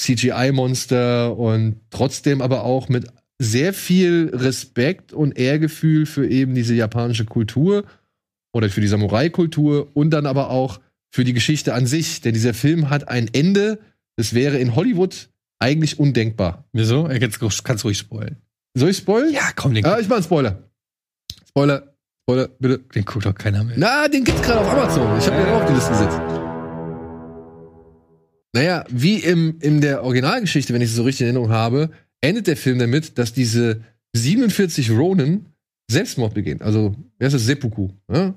CGI-Monster 0.00 1.36
und 1.36 1.80
trotzdem 1.90 2.40
aber 2.42 2.64
auch 2.64 2.88
mit 2.88 3.06
sehr 3.38 3.72
viel 3.72 4.30
Respekt 4.32 5.12
und 5.12 5.36
Ehrgefühl 5.38 6.06
für 6.06 6.26
eben 6.28 6.54
diese 6.54 6.74
japanische 6.74 7.24
Kultur 7.24 7.84
oder 8.52 8.70
für 8.70 8.80
die 8.80 8.86
Samurai-Kultur 8.88 9.88
und 9.94 10.10
dann 10.10 10.26
aber 10.26 10.50
auch 10.50 10.80
für 11.12 11.24
die 11.24 11.32
Geschichte 11.32 11.74
an 11.74 11.86
sich. 11.86 12.20
Denn 12.20 12.34
dieser 12.34 12.54
Film 12.54 12.90
hat 12.90 13.08
ein 13.08 13.28
Ende, 13.32 13.78
das 14.16 14.34
wäre 14.34 14.58
in 14.58 14.76
Hollywood 14.76 15.28
eigentlich 15.58 15.98
undenkbar. 15.98 16.64
Wieso? 16.72 17.06
Er 17.06 17.18
kannst, 17.18 17.64
kannst 17.64 17.84
ruhig 17.84 17.98
spoilen. 17.98 18.36
Soll 18.76 18.90
ich 18.90 18.98
spoilern? 18.98 19.32
Ja, 19.32 19.50
komm, 19.54 19.74
den, 19.74 19.84
Ah, 19.84 19.98
ich 20.00 20.08
mach 20.08 20.16
einen 20.16 20.24
Spoiler. 20.24 20.62
Spoiler, 21.48 21.94
Spoiler, 22.22 22.48
bitte. 22.58 22.78
den 22.94 23.04
guckt 23.04 23.24
doch 23.26 23.34
keiner 23.34 23.62
mehr. 23.64 23.76
Na, 23.78 24.08
den 24.08 24.24
gibt's 24.24 24.42
gerade 24.42 24.60
auf 24.60 24.68
Amazon. 24.68 25.18
Ich 25.18 25.26
habe 25.26 25.36
den 25.36 25.46
auch 25.46 25.62
auf 25.62 25.66
die 25.68 25.74
Liste 25.74 25.90
gesetzt. 25.90 26.20
Naja, 28.52 28.84
wie 28.88 29.16
im, 29.18 29.58
in 29.60 29.80
der 29.80 30.04
Originalgeschichte, 30.04 30.72
wenn 30.74 30.80
ich 30.80 30.90
es 30.90 30.96
so 30.96 31.02
richtig 31.02 31.22
in 31.22 31.26
Erinnerung 31.28 31.50
habe, 31.50 31.90
endet 32.24 32.46
der 32.46 32.56
Film 32.56 32.78
damit, 32.78 33.18
dass 33.18 33.32
diese 33.32 33.82
47 34.14 34.90
Ronin 34.90 35.46
Selbstmord 35.90 36.34
begehen. 36.34 36.62
Also, 36.62 36.94
wer 37.18 37.28
ist 37.28 37.34
das? 37.34 37.44
Seppuku. 37.44 37.90
Ja? 38.10 38.34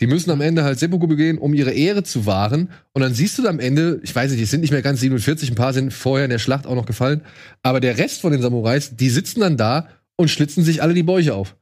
Die 0.00 0.06
müssen 0.06 0.30
am 0.30 0.40
Ende 0.40 0.62
halt 0.62 0.78
Seppuku 0.78 1.06
begehen, 1.06 1.38
um 1.38 1.54
ihre 1.54 1.72
Ehre 1.72 2.02
zu 2.02 2.26
wahren. 2.26 2.70
Und 2.92 3.02
dann 3.02 3.14
siehst 3.14 3.38
du 3.38 3.48
am 3.48 3.58
Ende, 3.58 4.00
ich 4.04 4.14
weiß 4.14 4.30
nicht, 4.30 4.42
es 4.42 4.50
sind 4.50 4.60
nicht 4.60 4.70
mehr 4.70 4.82
ganz 4.82 5.00
47, 5.00 5.50
ein 5.50 5.54
paar 5.54 5.72
sind 5.72 5.92
vorher 5.92 6.26
in 6.26 6.30
der 6.30 6.38
Schlacht 6.38 6.66
auch 6.66 6.74
noch 6.74 6.86
gefallen. 6.86 7.22
Aber 7.62 7.80
der 7.80 7.98
Rest 7.98 8.20
von 8.20 8.32
den 8.32 8.42
Samurais, 8.42 8.94
die 8.94 9.08
sitzen 9.08 9.40
dann 9.40 9.56
da 9.56 9.88
und 10.16 10.28
schlitzen 10.28 10.64
sich 10.64 10.82
alle 10.82 10.94
die 10.94 11.02
Bäuche 11.02 11.34
auf. 11.34 11.56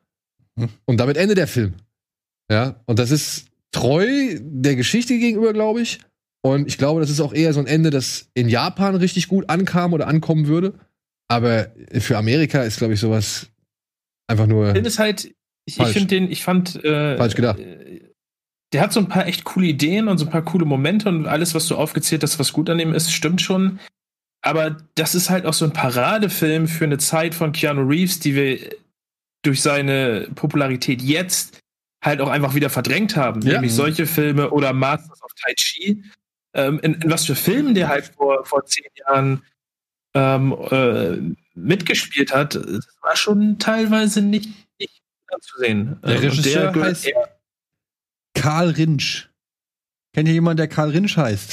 Hm. 0.58 0.68
Und 0.84 0.98
damit 0.98 1.16
endet 1.16 1.38
der 1.38 1.46
Film. 1.46 1.74
Ja, 2.50 2.82
und 2.86 2.98
das 2.98 3.10
ist 3.10 3.46
treu 3.72 4.06
der 4.40 4.76
Geschichte 4.76 5.18
gegenüber, 5.18 5.52
glaube 5.52 5.80
ich. 5.80 6.00
Und 6.42 6.66
ich 6.68 6.76
glaube, 6.76 7.00
das 7.00 7.10
ist 7.10 7.20
auch 7.20 7.32
eher 7.32 7.54
so 7.54 7.60
ein 7.60 7.66
Ende, 7.66 7.90
das 7.90 8.28
in 8.34 8.48
Japan 8.48 8.96
richtig 8.96 9.28
gut 9.28 9.48
ankam 9.48 9.92
oder 9.94 10.08
ankommen 10.08 10.46
würde. 10.46 10.74
Aber 11.28 11.72
für 11.98 12.18
Amerika 12.18 12.62
ist, 12.62 12.78
glaube 12.78 12.94
ich, 12.94 13.00
sowas 13.00 13.48
einfach 14.28 14.46
nur. 14.46 14.72
Film 14.72 14.84
ist 14.84 14.98
halt, 14.98 15.34
ich, 15.66 15.80
ich 15.80 15.88
finde 15.88 16.08
den, 16.08 16.30
ich 16.30 16.42
fand, 16.44 16.82
äh, 16.84 17.16
Falsch 17.16 17.34
gedacht. 17.34 17.58
äh, 17.58 18.00
Der 18.72 18.80
hat 18.82 18.92
so 18.92 19.00
ein 19.00 19.08
paar 19.08 19.26
echt 19.26 19.44
coole 19.44 19.66
Ideen 19.66 20.08
und 20.08 20.18
so 20.18 20.26
ein 20.26 20.30
paar 20.30 20.44
coole 20.44 20.64
Momente 20.66 21.08
und 21.08 21.26
alles, 21.26 21.54
was 21.54 21.66
du 21.66 21.76
aufgezählt 21.76 22.22
hast, 22.22 22.38
was 22.38 22.52
gut 22.52 22.68
an 22.68 22.78
dem 22.78 22.92
ist, 22.92 23.12
stimmt 23.12 23.40
schon. 23.40 23.80
Aber 24.42 24.76
das 24.94 25.14
ist 25.14 25.30
halt 25.30 25.46
auch 25.46 25.54
so 25.54 25.64
ein 25.64 25.72
Paradefilm 25.72 26.68
für 26.68 26.84
eine 26.84 26.98
Zeit 26.98 27.34
von 27.34 27.52
Keanu 27.52 27.82
Reeves, 27.88 28.20
die 28.20 28.34
wir 28.34 28.58
durch 29.42 29.62
seine 29.62 30.28
Popularität 30.34 31.00
jetzt 31.00 31.58
halt 32.04 32.20
auch 32.20 32.28
einfach 32.28 32.54
wieder 32.54 32.68
verdrängt 32.68 33.16
haben. 33.16 33.40
Ja. 33.40 33.54
Nämlich 33.54 33.72
solche 33.72 34.06
Filme 34.06 34.50
oder 34.50 34.74
Masters 34.74 35.22
of 35.22 35.32
Tai 35.34 35.54
Chi. 35.56 36.04
Ähm, 36.54 36.78
in, 36.82 36.94
in 36.94 37.10
was 37.10 37.24
für 37.24 37.34
Filmen 37.34 37.74
der 37.74 37.88
halt 37.88 38.12
vor, 38.16 38.44
vor 38.44 38.66
zehn 38.66 38.84
Jahren 39.06 39.42
ähm, 40.14 40.52
äh, 40.70 41.34
mitgespielt 41.54 42.32
hat, 42.32 42.54
das 42.54 42.86
war 43.00 43.16
schon 43.16 43.58
teilweise 43.58 44.22
nicht, 44.22 44.48
nicht 44.78 45.02
anzusehen. 45.32 45.98
Der 46.02 46.14
Ähm, 46.16 46.18
Regisseur 46.20 46.72
gehört 46.72 46.96
heißt- 46.96 47.06
eher- 47.08 47.28
Karl 48.34 48.70
Rinsch. 48.70 49.30
Kennt 50.12 50.28
ihr 50.28 50.34
jemanden, 50.34 50.58
der 50.58 50.68
Karl 50.68 50.90
Rinsch 50.90 51.16
heißt? 51.16 51.50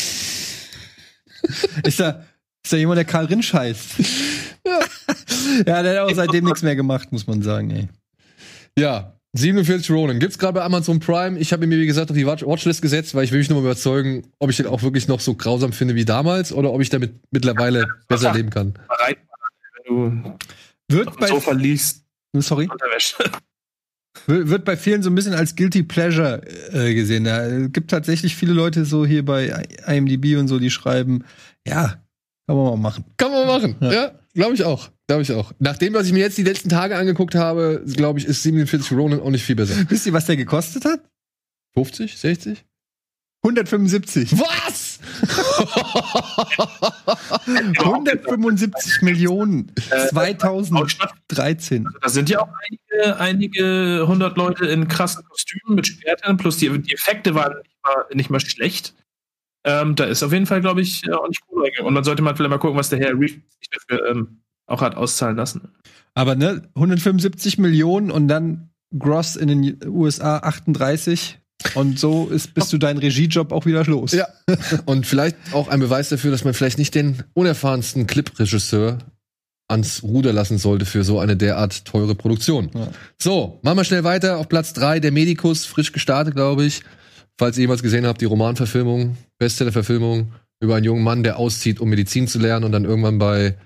ist 1.84 2.00
da, 2.00 2.26
ist 2.64 2.74
da 2.74 2.78
jemand, 2.78 2.98
der 2.98 3.06
Karl 3.06 3.26
Rinsch 3.26 3.54
heißt? 3.54 3.96
ja, 4.66 4.80
der 5.84 6.02
hat 6.04 6.10
auch 6.12 6.16
seitdem 6.16 6.46
nichts 6.46 6.62
mehr 6.64 6.76
gemacht, 6.76 7.12
muss 7.12 7.28
man 7.28 7.42
sagen, 7.42 7.72
ey. 7.72 7.90
Ja, 8.78 9.20
47 9.34 9.90
Ronin. 9.92 10.20
Gibt's 10.20 10.38
gerade 10.38 10.54
bei 10.54 10.64
Amazon 10.64 11.00
Prime. 11.00 11.40
Ich 11.40 11.54
habe 11.54 11.64
ihn 11.64 11.70
mir, 11.70 11.80
wie 11.80 11.86
gesagt, 11.86 12.12
auf 12.12 12.18
die 12.18 12.28
Watch 12.28 12.46
Watchlist 12.46 12.82
gesetzt, 12.82 13.16
weil 13.16 13.24
ich 13.24 13.32
will 13.32 13.40
mich 13.40 13.50
nur 13.50 13.62
mal 13.62 13.66
überzeugen, 13.66 14.28
ob 14.40 14.50
ich 14.50 14.58
den 14.58 14.68
auch 14.68 14.84
wirklich 14.84 15.08
noch 15.08 15.22
so 15.22 15.36
grausam 15.36 15.72
finde 15.72 15.96
wie 15.96 16.04
damals 16.04 16.52
oder 16.52 16.72
ob 16.72 16.82
ich 16.82 16.90
damit 16.90 17.14
mittlerweile 17.32 17.88
besser 18.08 18.34
leben 18.34 18.50
kann. 18.50 18.74
bereit, 18.74 19.18
wenn 19.86 19.96
du 19.96 20.38
Wird 20.90 21.18
bei, 21.18 21.28
Sofa 21.28 21.54
liegst, 21.54 22.04
sorry, 22.36 22.68
Unterwäsche. 22.70 23.24
wird 24.28 24.50
wird 24.50 24.66
bei 24.66 24.76
vielen 24.76 25.02
so 25.02 25.10
ein 25.10 25.16
bisschen 25.16 25.34
als 25.34 25.56
Guilty 25.56 25.84
Pleasure 25.84 26.42
äh, 26.74 26.94
gesehen. 26.94 27.24
Da 27.24 27.48
äh, 27.48 27.70
gibt 27.70 27.90
tatsächlich 27.90 28.36
viele 28.36 28.52
Leute 28.52 28.84
so 28.84 29.06
hier 29.06 29.24
bei 29.24 29.66
IMDb 29.88 30.38
und 30.38 30.50
so, 30.50 30.60
die 30.60 30.70
schreiben, 30.70 31.24
ja, 31.66 32.02
kann 32.48 32.58
man 32.58 32.66
mal 32.66 32.78
machen. 32.78 33.06
Kann 33.16 33.32
man 33.32 33.48
machen. 33.48 33.76
Ja. 33.80 33.94
Ja, 33.94 34.12
glaube 34.34 34.56
ich 34.56 34.64
auch. 34.66 34.90
Glaube 35.12 35.24
ich 35.24 35.34
auch. 35.34 35.52
Nach 35.60 35.76
dem, 35.76 35.94
was 35.94 36.08
ich 36.08 36.14
mir 36.14 36.20
jetzt 36.20 36.38
die 36.38 36.44
letzten 36.44 36.70
Tage 36.70 36.96
angeguckt 36.96 37.36
habe, 37.36 37.84
glaube 37.86 38.20
ich, 38.20 38.26
ist 38.26 38.44
47 38.44 38.94
Ronin 38.94 39.20
auch 39.20 39.30
nicht 39.30 39.44
viel 39.44 39.58
besser. 39.58 39.76
Wisst 39.90 40.06
ihr, 40.06 40.14
was 40.14 40.26
der 40.26 40.38
gekostet 40.38 40.86
hat? 40.86 41.02
50, 41.74 42.18
60? 42.18 42.64
175. 43.44 44.40
Was? 44.40 45.00
175 47.46 49.02
Millionen. 49.02 49.74
Äh, 49.90 50.08
2013. 50.08 51.90
Da 52.02 52.08
sind 52.08 52.30
ja 52.30 52.44
auch 52.44 52.54
einige, 52.70 53.20
einige 53.20 54.06
hundert 54.08 54.38
Leute 54.38 54.66
in 54.68 54.88
krassen 54.88 55.26
Kostümen 55.26 55.76
mit 55.76 55.88
Schwertern, 55.88 56.38
plus 56.38 56.56
die, 56.56 56.70
die 56.70 56.94
Effekte 56.94 57.36
waren 57.36 57.58
nicht 57.58 57.84
mal, 57.84 58.06
nicht 58.14 58.30
mal 58.30 58.40
schlecht. 58.40 58.96
Ähm, 59.66 59.98
da 59.98 60.06
ist 60.06 60.24
auf 60.24 60.32
jeden 60.32 60.46
Fall, 60.46 60.62
glaube 60.62 60.80
ich, 60.80 61.06
äh, 61.06 61.12
auch 61.12 61.28
nicht 61.28 61.46
gut. 61.48 61.78
Und 61.82 61.96
dann 61.96 62.06
sollte 62.06 62.22
man 62.22 62.38
vielleicht 62.38 62.50
mal 62.50 62.60
gucken, 62.60 62.78
was 62.78 62.88
der 62.88 63.00
Herr 63.00 63.12
Reeves 63.12 63.42
sich 63.60 63.70
dafür 63.70 64.10
ähm, 64.10 64.42
auch 64.72 64.82
hat 64.82 64.96
auszahlen 64.96 65.38
lassen. 65.38 65.70
Aber 66.14 66.36
ne, 66.36 66.64
175 66.76 67.58
Millionen 67.58 68.12
und 68.12 68.28
dann 68.28 68.70
Gross 68.98 69.36
in 69.36 69.48
den 69.48 69.78
USA 69.88 70.38
38. 70.38 71.38
Und 71.76 72.00
so 72.00 72.28
ist, 72.28 72.54
bist 72.54 72.74
du 72.74 72.78
deinen 72.78 72.98
Regiejob 72.98 73.52
auch 73.52 73.66
wieder 73.66 73.86
los. 73.86 74.12
Ja. 74.14 74.28
Und 74.86 75.06
vielleicht 75.06 75.38
auch 75.54 75.68
ein 75.68 75.80
Beweis 75.80 76.10
dafür, 76.10 76.32
dass 76.32 76.44
man 76.44 76.54
vielleicht 76.54 76.80
nicht 76.80 76.96
den 76.96 77.24
unerfahrensten 77.34 78.08
Clip-Regisseur 78.08 78.98
ans 79.68 80.04
Ruder 80.04 80.34
lassen 80.34 80.58
sollte 80.58 80.86
für 80.86 81.04
so 81.04 81.20
eine 81.20 81.38
derart 81.38 81.86
teure 81.86 82.16
Produktion. 82.16 82.70
Ja. 82.74 82.90
So, 83.22 83.60
machen 83.64 83.78
wir 83.78 83.84
schnell 83.84 84.04
weiter. 84.04 84.38
Auf 84.38 84.50
Platz 84.50 84.74
3 84.74 85.00
der 85.00 85.12
Medikus, 85.12 85.66
frisch 85.66 85.92
gestartet, 85.92 86.36
glaube 86.36 86.66
ich. 86.66 86.82
Falls 87.38 87.58
ihr 87.58 87.62
jemals 87.62 87.82
gesehen 87.82 88.06
habt, 88.06 88.22
die 88.22 88.26
Romanverfilmung, 88.26 89.18
Bestseller-Verfilmung 89.40 90.34
über 90.60 90.76
einen 90.76 90.86
jungen 90.86 91.04
Mann, 91.04 91.24
der 91.24 91.38
auszieht, 91.38 91.80
um 91.80 91.90
Medizin 91.90 92.28
zu 92.28 92.38
lernen 92.38 92.66
und 92.66 92.72
dann 92.72 92.86
irgendwann 92.86 93.18
bei, 93.18 93.58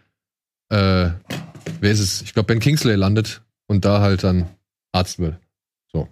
äh, 0.69 1.09
wer 1.79 1.91
ist 1.91 1.99
es? 1.99 2.21
Ich 2.21 2.33
glaube, 2.33 2.47
Ben 2.47 2.59
Kingsley 2.59 2.95
landet 2.95 3.41
und 3.67 3.85
da 3.85 4.01
halt 4.01 4.23
dann 4.23 4.47
Arzt 4.91 5.19
wird. 5.19 5.37
So. 5.91 6.07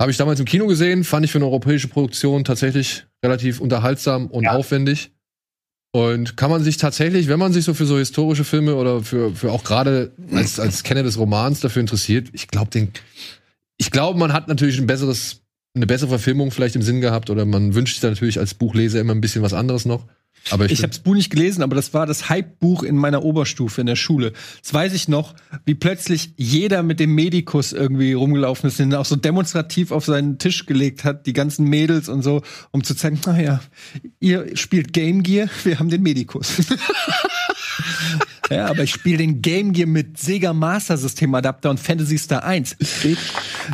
Habe 0.00 0.10
ich 0.10 0.16
damals 0.16 0.40
im 0.40 0.46
Kino 0.46 0.66
gesehen, 0.66 1.04
fand 1.04 1.24
ich 1.24 1.32
für 1.32 1.38
eine 1.38 1.46
europäische 1.46 1.88
Produktion 1.88 2.44
tatsächlich 2.44 3.06
relativ 3.24 3.60
unterhaltsam 3.60 4.26
und 4.28 4.44
Ja. 4.44 4.52
aufwendig. 4.52 5.12
Und 5.92 6.36
kann 6.36 6.50
man 6.50 6.62
sich 6.62 6.76
tatsächlich, 6.76 7.26
wenn 7.26 7.40
man 7.40 7.52
sich 7.52 7.64
so 7.64 7.74
für 7.74 7.84
so 7.84 7.98
historische 7.98 8.44
Filme 8.44 8.76
oder 8.76 9.02
für, 9.02 9.34
für 9.34 9.50
auch 9.50 9.64
gerade 9.64 10.12
als, 10.32 10.60
als 10.60 10.84
Kenner 10.84 11.02
des 11.02 11.18
Romans 11.18 11.58
dafür 11.60 11.80
interessiert, 11.80 12.28
ich 12.32 12.46
glaube, 12.46 12.70
den, 12.70 12.92
ich 13.76 13.90
glaube, 13.90 14.16
man 14.18 14.32
hat 14.32 14.46
natürlich 14.46 14.78
ein 14.78 14.86
besseres, 14.86 15.40
eine 15.74 15.86
bessere 15.88 16.10
Verfilmung 16.10 16.52
vielleicht 16.52 16.76
im 16.76 16.82
Sinn 16.82 17.00
gehabt 17.00 17.28
oder 17.28 17.44
man 17.44 17.74
wünscht 17.74 17.94
sich 17.94 18.00
da 18.00 18.08
natürlich 18.08 18.38
als 18.38 18.54
Buchleser 18.54 19.00
immer 19.00 19.14
ein 19.14 19.20
bisschen 19.20 19.42
was 19.42 19.52
anderes 19.52 19.84
noch. 19.84 20.06
Aber 20.48 20.64
ich, 20.64 20.72
Ich 20.72 20.78
habe 20.78 20.88
das 20.88 21.00
Buch 21.00 21.14
nicht 21.14 21.30
gelesen, 21.30 21.62
aber 21.62 21.76
das 21.76 21.92
war 21.92 22.06
das 22.06 22.28
Hype-Buch 22.28 22.82
in 22.82 22.96
meiner 22.96 23.22
Oberstufe 23.22 23.80
in 23.80 23.86
der 23.86 23.96
Schule. 23.96 24.32
Das 24.62 24.72
weiß 24.72 24.94
ich 24.94 25.08
noch, 25.08 25.34
wie 25.64 25.74
plötzlich 25.74 26.32
jeder 26.36 26.82
mit 26.82 26.98
dem 26.98 27.14
Medikus 27.14 27.72
irgendwie 27.72 28.14
rumgelaufen 28.14 28.68
ist, 28.68 28.78
den 28.78 28.94
auch 28.94 29.04
so 29.04 29.16
demonstrativ 29.16 29.92
auf 29.92 30.04
seinen 30.04 30.38
Tisch 30.38 30.66
gelegt 30.66 31.04
hat, 31.04 31.26
die 31.26 31.32
ganzen 31.32 31.66
Mädels 31.66 32.08
und 32.08 32.22
so, 32.22 32.42
um 32.70 32.82
zu 32.82 32.94
zeigen, 32.94 33.20
naja, 33.26 33.60
ihr 34.18 34.56
spielt 34.56 34.92
Game 34.92 35.22
Gear, 35.22 35.48
wir 35.64 35.78
haben 35.78 35.90
den 35.90 36.02
Medikus. 36.02 36.54
ja, 38.50 38.66
aber 38.66 38.82
ich 38.82 38.90
spiele 38.90 39.18
den 39.18 39.42
Game 39.42 39.72
Gear 39.72 39.86
mit 39.86 40.18
Sega 40.18 40.52
Master 40.52 40.96
System 40.96 41.34
Adapter 41.34 41.70
und 41.70 41.78
Fantasy 41.78 42.18
Star 42.18 42.44
1. 42.44 42.76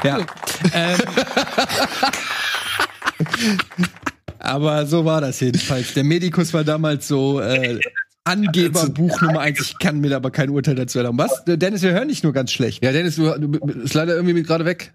Ja. 0.03 0.27
ähm, 0.73 0.99
aber 4.47 4.87
so 4.87 5.05
war 5.05 5.21
das 5.21 5.41
jedenfalls. 5.41 5.95
Der 5.95 6.05
Medikus 6.05 6.53
war 6.55 6.65
damals 6.65 7.09
so 7.09 7.41
äh, 7.41 7.79
Angeberbuch 8.25 9.21
Nummer 9.21 9.41
eins. 9.41 9.61
Ich 9.61 9.79
kann 9.79 10.01
mir 10.01 10.15
aber 10.15 10.31
kein 10.31 10.51
Urteil 10.51 10.75
dazu 10.75 10.99
erlauben. 10.99 11.19
Was? 11.19 11.45
Dennis, 11.47 11.83
wir 11.83 11.93
hören 11.93 12.09
dich 12.09 12.23
nur 12.23 12.33
ganz 12.33 12.53
schlecht. 12.53 12.83
ja, 12.85 12.93
Dennis, 12.93 13.17
du, 13.17 13.39
du 13.39 13.49
bist 13.49 13.95
leider 13.95 14.15
irgendwie 14.15 14.43
gerade 14.43 14.65
weg. 14.65 14.95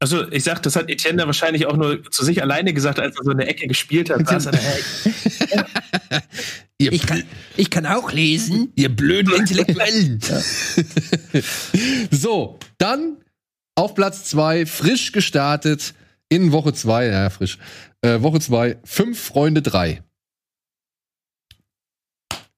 Also, 0.00 0.28
ich 0.32 0.42
sag, 0.42 0.60
das 0.64 0.74
hat 0.74 0.90
Etienne 0.90 1.18
da 1.18 1.26
wahrscheinlich 1.26 1.66
auch 1.66 1.76
nur 1.76 2.02
zu 2.10 2.24
sich 2.24 2.42
alleine 2.42 2.72
gesagt, 2.74 2.98
als 2.98 3.16
er 3.16 3.24
so 3.24 3.30
in 3.30 3.38
der 3.38 3.48
Ecke 3.48 3.68
gespielt 3.68 4.10
hat. 4.10 4.28
er 4.46 4.52
Ich 6.78 7.06
kann, 7.06 7.22
ich 7.56 7.70
kann 7.70 7.86
auch 7.86 8.10
lesen. 8.10 8.72
ihr 8.74 8.88
blöden 8.88 9.32
Intellektuellen. 9.32 10.18
so, 12.10 12.58
dann 12.78 13.18
auf 13.76 13.94
Platz 13.94 14.24
zwei 14.24 14.66
frisch 14.66 15.12
gestartet 15.12 15.94
in 16.28 16.50
Woche 16.50 16.72
zwei, 16.72 17.06
ja, 17.06 17.30
frisch. 17.30 17.58
Äh, 18.02 18.20
Woche 18.22 18.40
zwei 18.40 18.78
Fünf 18.84 19.18
Freunde 19.20 19.62
drei. 19.62 20.02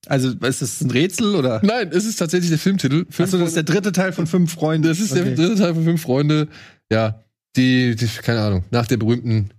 Also, 0.06 0.30
ist 0.32 0.60
das 0.60 0.80
ein 0.82 0.90
Rätsel 0.90 1.34
oder? 1.34 1.60
Nein, 1.64 1.88
es 1.92 2.04
ist 2.04 2.16
tatsächlich 2.16 2.50
der 2.50 2.58
Filmtitel. 2.58 3.06
Fünf 3.08 3.20
Achso, 3.20 3.38
das 3.38 3.48
ist 3.48 3.56
der 3.56 3.62
dritte 3.62 3.92
Teil 3.92 4.12
von 4.12 4.26
Fünf 4.26 4.52
Freunde. 4.52 4.88
Das 4.88 5.00
ist 5.00 5.14
der 5.14 5.22
Okay. 5.22 5.34
dritte 5.34 5.56
Teil 5.56 5.74
von 5.74 5.84
Fünf 5.84 6.02
Freunde. 6.02 6.48
Ja, 6.92 7.22
die, 7.56 7.96
die 7.96 8.06
keine 8.06 8.40
Ahnung, 8.42 8.64
nach 8.70 8.86
der 8.86 8.98
berühmten 8.98 9.50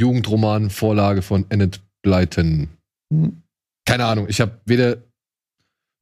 Jugendroman-Vorlage 0.00 1.20
von 1.20 1.44
Enid 1.50 1.80
Blyton. 2.02 2.68
Hm. 3.12 3.42
Keine 3.86 4.06
Ahnung, 4.06 4.26
ich 4.30 4.40
habe 4.40 4.58
weder 4.64 4.96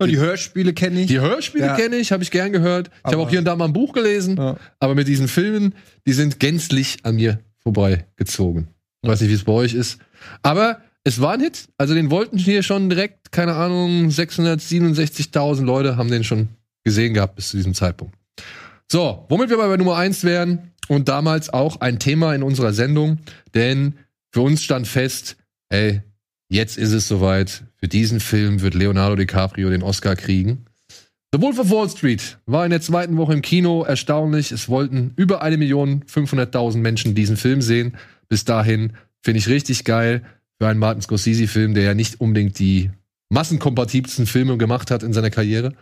Und 0.00 0.08
die 0.08 0.18
Hörspiele 0.18 0.72
kenne 0.72 1.00
ich. 1.00 1.06
die 1.08 1.18
Hörspiele 1.20 1.66
Ja. 1.66 1.74
kenne 1.76 1.96
ich, 1.96 2.12
habe 2.12 2.22
ich 2.22 2.30
gern 2.30 2.52
gehört. 2.52 2.90
Ich 2.98 3.04
habe 3.12 3.18
auch 3.18 3.30
hier 3.30 3.40
und 3.40 3.44
da 3.46 3.56
mal 3.56 3.64
ein 3.64 3.72
Buch 3.72 3.92
gelesen, 3.92 4.36
Ja. 4.36 4.56
aber 4.78 4.94
mit 4.94 5.08
diesen 5.08 5.26
Filmen, 5.26 5.74
die 6.06 6.12
sind 6.12 6.38
gänzlich 6.38 6.98
an 7.04 7.16
mir 7.16 7.40
vorbeigezogen. 7.58 8.68
Ich 9.02 9.08
weiß 9.08 9.20
nicht, 9.20 9.30
wie 9.30 9.34
es 9.34 9.44
bei 9.44 9.52
euch 9.52 9.74
ist, 9.74 9.98
aber 10.42 10.80
es 11.04 11.20
war 11.20 11.34
ein 11.34 11.40
Hit. 11.40 11.68
Also 11.78 11.94
den 11.94 12.10
wollten 12.10 12.36
hier 12.36 12.62
schon 12.62 12.90
direkt, 12.90 13.32
keine 13.32 13.54
Ahnung, 13.54 14.08
667.000 14.08 15.64
Leute 15.64 15.96
haben 15.96 16.10
den 16.10 16.24
schon 16.24 16.48
gesehen 16.84 17.14
gehabt 17.14 17.36
bis 17.36 17.50
zu 17.50 17.56
diesem 17.56 17.74
Zeitpunkt. 17.74 18.14
So, 18.90 19.26
womit 19.28 19.50
wir 19.50 19.58
bei 19.58 19.76
Nummer 19.76 19.96
eins 19.96 20.24
wären 20.24 20.72
und 20.88 21.08
damals 21.08 21.50
auch 21.50 21.80
ein 21.80 21.98
Thema 21.98 22.34
in 22.34 22.42
unserer 22.42 22.72
Sendung, 22.72 23.18
denn 23.54 23.94
für 24.32 24.40
uns 24.40 24.62
stand 24.62 24.86
fest, 24.86 25.36
ey, 25.68 26.02
jetzt 26.48 26.78
ist 26.78 26.92
es 26.92 27.08
soweit. 27.08 27.64
Für 27.76 27.88
diesen 27.88 28.20
Film 28.20 28.62
wird 28.62 28.74
Leonardo 28.74 29.16
DiCaprio 29.16 29.70
den 29.70 29.82
Oscar 29.82 30.16
kriegen. 30.16 30.64
The 31.32 31.42
Wolf 31.42 31.58
of 31.58 31.70
Wall 31.70 31.90
Street 31.90 32.38
war 32.46 32.64
in 32.64 32.70
der 32.70 32.80
zweiten 32.80 33.18
Woche 33.18 33.34
im 33.34 33.42
Kino 33.42 33.82
erstaunlich. 33.82 34.50
Es 34.50 34.70
wollten 34.70 35.12
über 35.16 35.42
eine 35.42 35.58
Million 35.58 36.02
500.000 36.04 36.78
Menschen 36.78 37.14
diesen 37.14 37.36
Film 37.36 37.60
sehen. 37.60 37.98
Bis 38.28 38.44
dahin 38.44 38.92
finde 39.22 39.38
ich 39.38 39.48
richtig 39.48 39.84
geil 39.84 40.24
für 40.60 40.68
einen 40.68 40.80
Martin 40.80 41.02
Scorsese-Film, 41.02 41.74
der 41.74 41.84
ja 41.84 41.94
nicht 41.94 42.20
unbedingt 42.20 42.58
die 42.58 42.90
massenkompatibelsten 43.30 44.26
Filme 44.26 44.56
gemacht 44.58 44.90
hat 44.90 45.02
in 45.02 45.12
seiner 45.12 45.30
Karriere. 45.30 45.74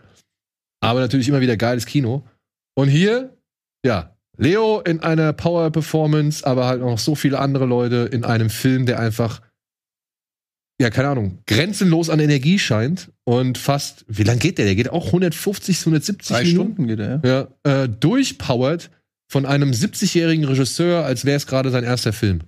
Aber 0.81 0.99
natürlich 0.99 1.27
immer 1.27 1.41
wieder 1.41 1.57
geiles 1.57 1.85
Kino. 1.85 2.23
Und 2.75 2.89
hier, 2.89 3.35
ja, 3.85 4.15
Leo 4.37 4.81
in 4.81 4.99
einer 4.99 5.33
Power-Performance, 5.33 6.45
aber 6.45 6.67
halt 6.67 6.81
auch 6.81 6.91
noch 6.91 6.99
so 6.99 7.15
viele 7.15 7.39
andere 7.39 7.65
Leute 7.65 8.09
in 8.11 8.23
einem 8.23 8.51
Film, 8.51 8.85
der 8.85 8.99
einfach, 8.99 9.41
ja, 10.79 10.91
keine 10.91 11.09
Ahnung, 11.09 11.39
grenzenlos 11.47 12.11
an 12.11 12.19
Energie 12.19 12.59
scheint 12.59 13.11
und 13.23 13.57
fast, 13.57 14.05
wie 14.07 14.23
lang 14.23 14.37
geht 14.37 14.59
der? 14.59 14.65
Der 14.65 14.75
geht 14.75 14.91
auch 14.91 15.07
150, 15.07 15.79
170 15.79 16.35
Drei 16.35 16.43
Minuten. 16.43 16.73
Stunden 16.73 16.87
geht 16.87 16.99
er, 16.99 17.21
ja. 17.23 17.47
Ja, 17.63 17.83
äh, 17.83 17.89
durchpowert 17.89 18.91
von 19.27 19.45
einem 19.45 19.71
70-jährigen 19.71 20.45
Regisseur, 20.45 21.03
als 21.03 21.25
wäre 21.25 21.37
es 21.37 21.47
gerade 21.47 21.69
sein 21.69 21.83
erster 21.83 22.13
Film. 22.13 22.41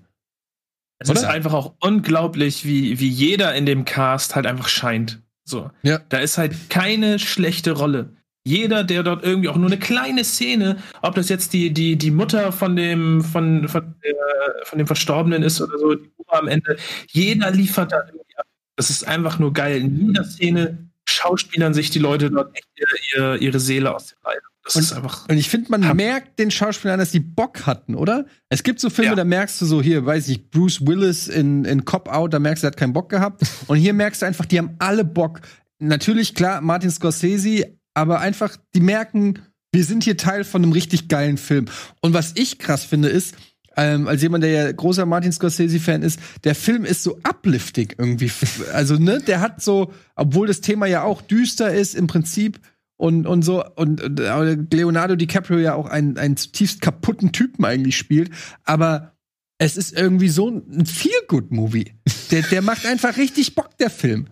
Es 0.99 1.09
Oder? 1.09 1.21
ist 1.21 1.25
einfach 1.25 1.53
auch 1.53 1.75
unglaublich, 1.79 2.65
wie, 2.65 2.99
wie 2.99 3.07
jeder 3.07 3.53
in 3.55 3.65
dem 3.65 3.85
Cast 3.85 4.35
halt 4.35 4.45
einfach 4.45 4.67
scheint. 4.67 5.21
So. 5.45 5.71
Ja. 5.81 5.99
Da 6.09 6.19
ist 6.19 6.37
halt 6.37 6.69
keine 6.69 7.19
schlechte 7.19 7.71
Rolle. 7.71 8.09
Jeder, 8.45 8.83
der 8.83 9.03
dort 9.03 9.23
irgendwie 9.23 9.49
auch 9.49 9.57
nur 9.57 9.67
eine 9.67 9.79
kleine 9.79 10.23
Szene, 10.23 10.77
ob 11.01 11.15
das 11.15 11.29
jetzt 11.29 11.53
die, 11.53 11.71
die, 11.71 11.97
die 11.97 12.11
Mutter 12.11 12.51
von 12.51 12.75
dem, 12.75 13.21
von, 13.21 13.67
von, 13.67 13.95
der, 14.03 14.65
von 14.65 14.77
dem 14.77 14.87
Verstorbenen 14.87 15.43
ist 15.43 15.61
oder 15.61 15.77
so, 15.77 15.95
die 15.95 16.09
Uhr 16.17 16.33
am 16.33 16.47
Ende, 16.47 16.77
jeder 17.07 17.51
liefert 17.51 17.91
da 17.91 18.05
irgendwie 18.05 18.37
ab. 18.37 18.45
Das 18.75 18.89
ist 18.89 19.07
einfach 19.07 19.39
nur 19.39 19.53
geil. 19.53 19.81
In 19.81 20.07
jeder 20.07 20.23
Szene 20.23 20.89
schauspielern 21.05 21.73
sich 21.73 21.89
die 21.89 21.99
Leute 21.99 22.31
dort 22.31 22.55
echt 22.55 22.67
ihre, 23.13 23.37
ihre 23.37 23.59
Seele 23.59 23.93
aus 23.93 24.07
dem 24.07 24.17
Leib. 24.23 24.41
Das 24.63 24.75
und, 24.75 24.81
ist 24.83 24.93
einfach. 24.93 25.27
Und 25.29 25.37
ich 25.37 25.49
finde, 25.49 25.71
man 25.71 25.87
Hab- 25.87 25.95
merkt 25.95 26.37
den 26.39 26.51
Schauspielern, 26.51 26.99
dass 26.99 27.11
die 27.11 27.19
Bock 27.21 27.65
hatten, 27.65 27.95
oder? 27.95 28.25
Es 28.49 28.61
gibt 28.63 28.79
so 28.79 28.89
Filme, 28.89 29.11
Ja. 29.11 29.15
da 29.15 29.23
merkst 29.23 29.59
du 29.61 29.65
so, 29.65 29.81
hier, 29.81 30.05
weiß 30.05 30.27
ich, 30.29 30.49
Bruce 30.49 30.85
Willis 30.85 31.27
in, 31.27 31.65
in 31.65 31.85
Cop 31.85 32.09
Out, 32.09 32.33
da 32.33 32.39
merkst 32.39 32.63
du, 32.63 32.67
er 32.67 32.71
hat 32.71 32.77
keinen 32.77 32.93
Bock 32.93 33.09
gehabt. 33.09 33.41
Und 33.67 33.77
hier 33.77 33.93
merkst 33.93 34.21
du 34.21 34.25
einfach, 34.25 34.45
die 34.45 34.57
haben 34.57 34.75
alle 34.79 35.05
Bock. 35.05 35.41
Natürlich, 35.79 36.35
klar, 36.35 36.61
Martin 36.61 36.91
Scorsese, 36.91 37.77
aber 37.93 38.19
einfach, 38.19 38.57
die 38.75 38.81
merken, 38.81 39.39
wir 39.71 39.83
sind 39.85 40.03
hier 40.03 40.17
Teil 40.17 40.43
von 40.43 40.61
einem 40.63 40.71
richtig 40.73 41.07
geilen 41.07 41.37
Film. 41.37 41.65
Und 42.01 42.13
was 42.13 42.33
ich 42.35 42.59
krass 42.59 42.83
finde, 42.83 43.07
ist, 43.09 43.35
ähm, 43.77 44.07
als 44.07 44.21
jemand, 44.21 44.43
der 44.43 44.51
ja 44.51 44.71
großer 44.71 45.05
Martin 45.05 45.31
Scorsese-Fan 45.31 46.01
ist, 46.01 46.19
der 46.43 46.53
Film 46.53 46.83
ist 46.83 47.01
so 47.03 47.17
uplifting 47.23 47.93
irgendwie. 47.97 48.29
Also, 48.73 48.95
ne, 48.95 49.19
der 49.25 49.39
hat 49.39 49.61
so, 49.61 49.93
obwohl 50.15 50.47
das 50.47 50.59
Thema 50.59 50.85
ja 50.85 51.03
auch 51.03 51.21
düster 51.21 51.73
ist, 51.73 51.95
im 51.95 52.07
Prinzip 52.07 52.59
und, 52.99 53.25
und 53.25 53.43
so, 53.43 53.63
und 53.75 54.19
äh, 54.19 54.57
Leonardo 54.73 55.15
DiCaprio 55.15 55.57
ja 55.57 55.73
auch 55.73 55.85
einen, 55.85 56.17
einen 56.17 56.35
zutiefst 56.35 56.81
kaputten 56.81 57.31
Typen 57.31 57.63
eigentlich 57.63 57.95
spielt, 57.97 58.29
aber 58.65 59.15
es 59.57 59.77
ist 59.77 59.97
irgendwie 59.97 60.27
so 60.27 60.49
ein 60.49 60.85
Feel-Good-Movie. 60.85 61.95
Der, 62.31 62.41
der 62.41 62.61
macht 62.61 62.85
einfach 62.85 63.15
richtig 63.15 63.55
Bock, 63.55 63.77
der 63.77 63.89
Film. 63.89 64.27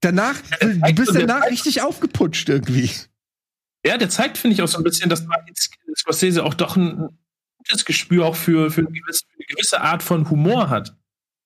Danach, 0.00 0.38
du 0.60 0.94
bist 0.94 1.14
danach 1.14 1.48
richtig 1.50 1.80
aufgeputscht 1.80 2.50
irgendwie. 2.50 2.90
Ja, 3.84 3.96
der 3.96 4.10
zeigt, 4.10 4.36
finde 4.36 4.54
ich, 4.54 4.62
auch 4.62 4.68
so 4.68 4.76
ein 4.76 4.84
bisschen, 4.84 5.08
dass 5.08 5.24
Martin 5.24 5.54
Scorsese 5.96 6.44
auch 6.44 6.54
doch 6.54 6.76
ein 6.76 7.08
gutes 7.56 7.86
Gespür 7.86 8.26
auch 8.26 8.36
für, 8.36 8.70
für, 8.70 8.82
eine, 8.82 8.90
gewisse, 8.90 9.24
für 9.26 9.36
eine 9.38 9.46
gewisse 9.46 9.80
Art 9.80 10.02
von 10.02 10.28
Humor 10.28 10.68
hat. 10.68 10.94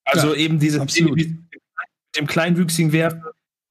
Also 0.03 0.33
Ja, 0.33 0.39
eben 0.39 0.59
diese 0.59 0.81
mit 0.81 1.37
dem 2.17 2.27
kleinwüchsigen 2.27 2.91
Werfen 2.91 3.23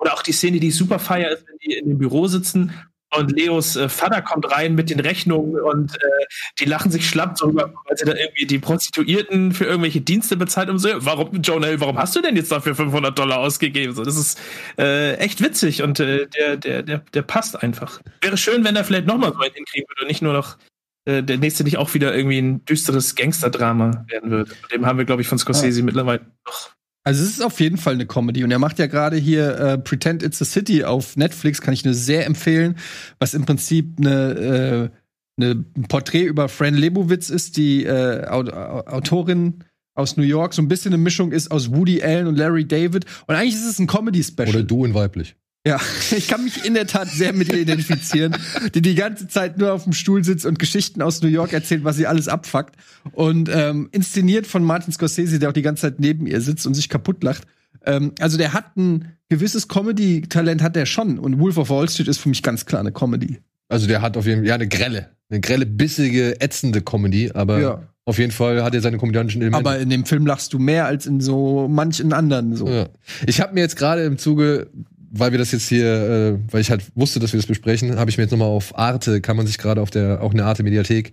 oder 0.04 0.14
auch 0.14 0.22
die 0.22 0.32
Szene, 0.32 0.60
die 0.60 0.70
super 0.70 0.98
feier 0.98 1.30
ist, 1.30 1.46
wenn 1.48 1.58
die 1.58 1.74
in 1.74 1.88
dem 1.88 1.98
Büro 1.98 2.26
sitzen 2.26 2.72
und 3.16 3.32
Leos 3.32 3.76
äh, 3.76 3.88
Vater 3.88 4.22
kommt 4.22 4.50
rein 4.50 4.74
mit 4.74 4.90
den 4.90 5.00
Rechnungen 5.00 5.58
und 5.60 5.94
äh, 5.94 6.26
die 6.58 6.64
lachen 6.64 6.90
sich 6.90 7.08
schlapp 7.08 7.36
darüber, 7.36 7.72
weil 7.86 7.96
sie 7.96 8.04
da 8.04 8.14
irgendwie 8.14 8.46
die 8.46 8.58
Prostituierten 8.58 9.52
für 9.52 9.64
irgendwelche 9.64 10.00
Dienste 10.00 10.36
bezahlt 10.36 10.68
und 10.68 10.78
so. 10.78 10.88
Warum, 10.96 11.40
Jonah, 11.40 11.68
warum 11.80 11.98
hast 11.98 12.16
du 12.16 12.20
denn 12.20 12.36
jetzt 12.36 12.52
dafür 12.52 12.74
500 12.74 13.18
Dollar 13.18 13.38
ausgegeben? 13.38 13.94
So, 13.94 14.04
das 14.04 14.16
ist 14.16 14.40
äh, 14.78 15.14
echt 15.14 15.40
witzig 15.42 15.82
und 15.82 16.00
äh, 16.00 16.26
der, 16.26 16.56
der, 16.56 16.82
der, 16.82 16.98
der 16.98 17.22
passt 17.22 17.62
einfach. 17.62 18.00
Wäre 18.20 18.36
schön, 18.36 18.64
wenn 18.64 18.76
er 18.76 18.84
vielleicht 18.84 19.06
nochmal 19.06 19.32
so 19.32 19.38
einen 19.38 19.54
hinkriegen 19.54 19.88
würde 19.88 20.02
und 20.02 20.08
nicht 20.08 20.22
nur 20.22 20.32
noch 20.32 20.58
äh, 21.06 21.22
der 21.22 21.38
nächste 21.38 21.64
nicht 21.64 21.78
auch 21.78 21.94
wieder 21.94 22.14
irgendwie 22.14 22.38
ein 22.38 22.64
düsteres 22.64 23.14
Gangsterdrama 23.14 24.04
werden 24.08 24.30
wird. 24.30 24.56
Dem 24.72 24.86
haben 24.86 24.98
wir, 24.98 25.04
glaube 25.04 25.22
ich, 25.22 25.28
von 25.28 25.38
Scorsese 25.38 25.82
mittlerweile 25.82 26.26
noch. 26.44 26.73
Also 27.06 27.22
es 27.22 27.30
ist 27.32 27.42
auf 27.44 27.60
jeden 27.60 27.76
Fall 27.76 27.94
eine 27.94 28.06
Comedy 28.06 28.44
und 28.44 28.50
er 28.50 28.58
macht 28.58 28.78
ja 28.78 28.86
gerade 28.86 29.16
hier 29.18 29.58
äh, 29.58 29.78
Pretend 29.78 30.22
It's 30.22 30.40
a 30.40 30.46
City 30.46 30.84
auf 30.84 31.16
Netflix, 31.16 31.60
kann 31.60 31.74
ich 31.74 31.84
nur 31.84 31.92
sehr 31.94 32.24
empfehlen, 32.24 32.76
was 33.18 33.34
im 33.34 33.44
Prinzip 33.44 33.98
eine, 33.98 34.90
äh, 35.38 35.42
eine 35.42 35.64
ein 35.76 35.82
Porträt 35.88 36.24
über 36.24 36.48
Fran 36.48 36.74
Lebowitz 36.74 37.28
ist, 37.28 37.58
die 37.58 37.84
äh, 37.84 38.26
Au 38.26 38.40
Au- 38.40 38.86
Autorin 38.86 39.64
aus 39.94 40.16
New 40.16 40.22
York, 40.24 40.54
so 40.54 40.62
ein 40.62 40.68
bisschen 40.68 40.94
eine 40.94 41.02
Mischung 41.02 41.30
ist 41.30 41.50
aus 41.50 41.72
Woody 41.72 42.02
Allen 42.02 42.26
und 42.26 42.36
Larry 42.36 42.66
David 42.66 43.04
und 43.26 43.34
eigentlich 43.34 43.54
ist 43.54 43.66
es 43.68 43.78
ein 43.78 43.86
Comedy-Special. 43.86 44.48
Oder 44.48 44.62
du 44.62 44.84
in 44.86 44.94
weiblich. 44.94 45.36
Ja, 45.66 45.80
ich 46.16 46.28
kann 46.28 46.44
mich 46.44 46.64
in 46.64 46.74
der 46.74 46.86
Tat 46.86 47.08
sehr 47.08 47.32
mit 47.32 47.48
ihr 47.52 47.60
identifizieren, 47.60 48.36
die 48.74 48.82
die 48.82 48.94
ganze 48.94 49.28
Zeit 49.28 49.56
nur 49.58 49.72
auf 49.72 49.84
dem 49.84 49.92
Stuhl 49.94 50.22
sitzt 50.24 50.44
und 50.44 50.58
Geschichten 50.58 51.00
aus 51.02 51.22
New 51.22 51.28
York 51.28 51.52
erzählt, 51.52 51.84
was 51.84 51.96
sie 51.96 52.06
alles 52.06 52.28
abfuckt. 52.28 52.74
Und 53.12 53.48
ähm, 53.52 53.88
inszeniert 53.92 54.46
von 54.46 54.62
Martin 54.64 54.92
Scorsese, 54.92 55.38
der 55.38 55.48
auch 55.48 55.52
die 55.54 55.62
ganze 55.62 55.82
Zeit 55.82 56.00
neben 56.00 56.26
ihr 56.26 56.40
sitzt 56.40 56.66
und 56.66 56.74
sich 56.74 56.88
kaputt 56.88 57.22
lacht. 57.24 57.44
Ähm, 57.86 58.12
also 58.20 58.36
der 58.36 58.52
hat 58.52 58.76
ein 58.76 59.12
gewisses 59.30 59.68
Comedy-Talent, 59.68 60.62
hat 60.62 60.76
er 60.76 60.86
schon. 60.86 61.18
Und 61.18 61.38
Wolf 61.38 61.56
of 61.58 61.70
Wall 61.70 61.88
Street 61.88 62.08
ist 62.08 62.18
für 62.18 62.28
mich 62.28 62.42
ganz 62.42 62.66
klar 62.66 62.80
eine 62.80 62.92
Comedy. 62.92 63.38
Also 63.68 63.86
der 63.86 64.02
hat 64.02 64.16
auf 64.16 64.26
jeden 64.26 64.40
Fall, 64.40 64.48
ja, 64.48 64.54
eine 64.56 64.68
grelle, 64.68 65.08
eine 65.30 65.40
grelle, 65.40 65.64
bissige, 65.66 66.40
ätzende 66.40 66.82
Comedy, 66.82 67.30
aber 67.32 67.60
Ja. 67.60 67.82
auf 68.04 68.18
jeden 68.18 68.32
Fall 68.32 68.62
hat 68.62 68.74
er 68.74 68.82
seine 68.82 68.98
komödiantischen 68.98 69.40
Elemente. 69.40 69.66
Aber 69.66 69.78
in 69.78 69.88
dem 69.88 70.04
Film 70.04 70.26
lachst 70.26 70.52
du 70.52 70.58
mehr 70.58 70.84
als 70.86 71.06
in 71.06 71.20
so 71.22 71.66
manchen 71.68 72.12
anderen. 72.12 72.54
So. 72.54 72.68
Ja. 72.68 72.88
Ich 73.26 73.40
habe 73.40 73.54
mir 73.54 73.60
jetzt 73.60 73.76
gerade 73.76 74.04
im 74.04 74.18
Zuge, 74.18 74.68
weil 75.16 75.30
wir 75.30 75.38
das 75.38 75.52
jetzt 75.52 75.68
hier, 75.68 75.86
äh, 75.86 76.38
weil 76.52 76.60
ich 76.60 76.70
halt 76.70 76.84
wusste, 76.94 77.20
dass 77.20 77.32
wir 77.32 77.38
das 77.38 77.46
besprechen, 77.46 77.96
habe 77.96 78.10
ich 78.10 78.18
mir 78.18 78.24
jetzt 78.24 78.32
nochmal 78.32 78.48
auf 78.48 78.76
Arte, 78.76 79.20
kann 79.20 79.36
man 79.36 79.46
sich 79.46 79.58
gerade 79.58 79.80
auf 79.80 79.90
der, 79.90 80.22
auch 80.22 80.32
in 80.32 80.38
der 80.38 80.46
Arte-Mediathek, 80.46 81.12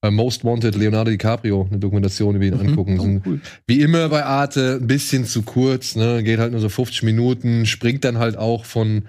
bei 0.00 0.10
Most 0.10 0.44
Wanted 0.44 0.76
Leonardo 0.76 1.10
DiCaprio 1.10 1.66
eine 1.68 1.78
Dokumentation 1.78 2.36
über 2.36 2.44
ihn 2.44 2.54
angucken. 2.54 3.22
Oh, 3.24 3.28
cool. 3.28 3.40
Wie 3.66 3.80
immer 3.82 4.08
bei 4.08 4.24
Arte, 4.24 4.78
ein 4.80 4.86
bisschen 4.86 5.26
zu 5.26 5.42
kurz, 5.42 5.94
ne? 5.94 6.22
Geht 6.22 6.38
halt 6.38 6.52
nur 6.52 6.60
so 6.60 6.70
50 6.70 7.02
Minuten, 7.02 7.66
springt 7.66 8.04
dann 8.04 8.18
halt 8.18 8.38
auch 8.38 8.64
von 8.64 9.04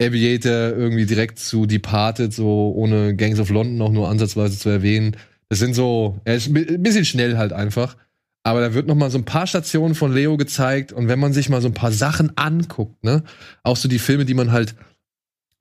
Aviator 0.00 0.76
irgendwie 0.76 1.06
direkt 1.06 1.38
zu 1.38 1.64
Departed, 1.64 2.34
so 2.34 2.72
ohne 2.76 3.16
Gangs 3.16 3.40
of 3.40 3.48
London 3.48 3.80
auch 3.80 3.92
nur 3.92 4.10
ansatzweise 4.10 4.58
zu 4.58 4.68
erwähnen. 4.68 5.16
Das 5.48 5.58
sind 5.58 5.74
so, 5.74 6.20
er 6.24 6.34
ist 6.34 6.48
ein 6.48 6.82
bisschen 6.82 7.06
schnell 7.06 7.38
halt 7.38 7.54
einfach. 7.54 7.96
Aber 8.46 8.60
da 8.60 8.74
wird 8.74 8.86
noch 8.86 8.94
mal 8.94 9.10
so 9.10 9.18
ein 9.18 9.24
paar 9.24 9.48
Stationen 9.48 9.96
von 9.96 10.12
Leo 10.12 10.36
gezeigt 10.36 10.92
und 10.92 11.08
wenn 11.08 11.18
man 11.18 11.32
sich 11.32 11.48
mal 11.48 11.60
so 11.60 11.66
ein 11.66 11.74
paar 11.74 11.90
Sachen 11.90 12.38
anguckt, 12.38 13.02
ne, 13.02 13.24
auch 13.64 13.76
so 13.76 13.88
die 13.88 13.98
Filme, 13.98 14.24
die 14.24 14.34
man 14.34 14.52
halt 14.52 14.76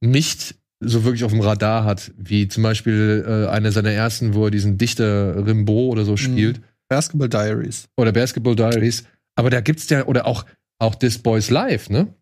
nicht 0.02 0.54
so 0.80 1.04
wirklich 1.04 1.24
auf 1.24 1.32
dem 1.32 1.42
Radar 1.42 1.84
hat, 1.84 2.12
wie 2.16 2.48
zum 2.48 2.62
Beispiel 2.62 3.26
äh, 3.28 3.50
einer 3.50 3.72
seiner 3.72 3.90
ersten, 3.90 4.36
wo 4.36 4.46
er 4.46 4.52
diesen 4.52 4.78
Dichter 4.78 5.48
Rimbaud 5.48 5.94
oder 5.94 6.06
so 6.06 6.16
spielt 6.16 6.62
Basketball 6.88 7.28
Diaries. 7.28 7.88
oder 7.98 8.12
Basketball 8.12 8.56
Diaries. 8.56 9.06
Aber 9.34 9.50
da 9.50 9.62
gibt's 9.62 9.90
ja, 9.90 10.06
oder 10.06 10.28
auch, 10.28 10.46
auch 10.78 10.94
This 10.94 11.18
Boys 11.18 11.50
Life, 11.50 11.92
ne? 11.92 12.14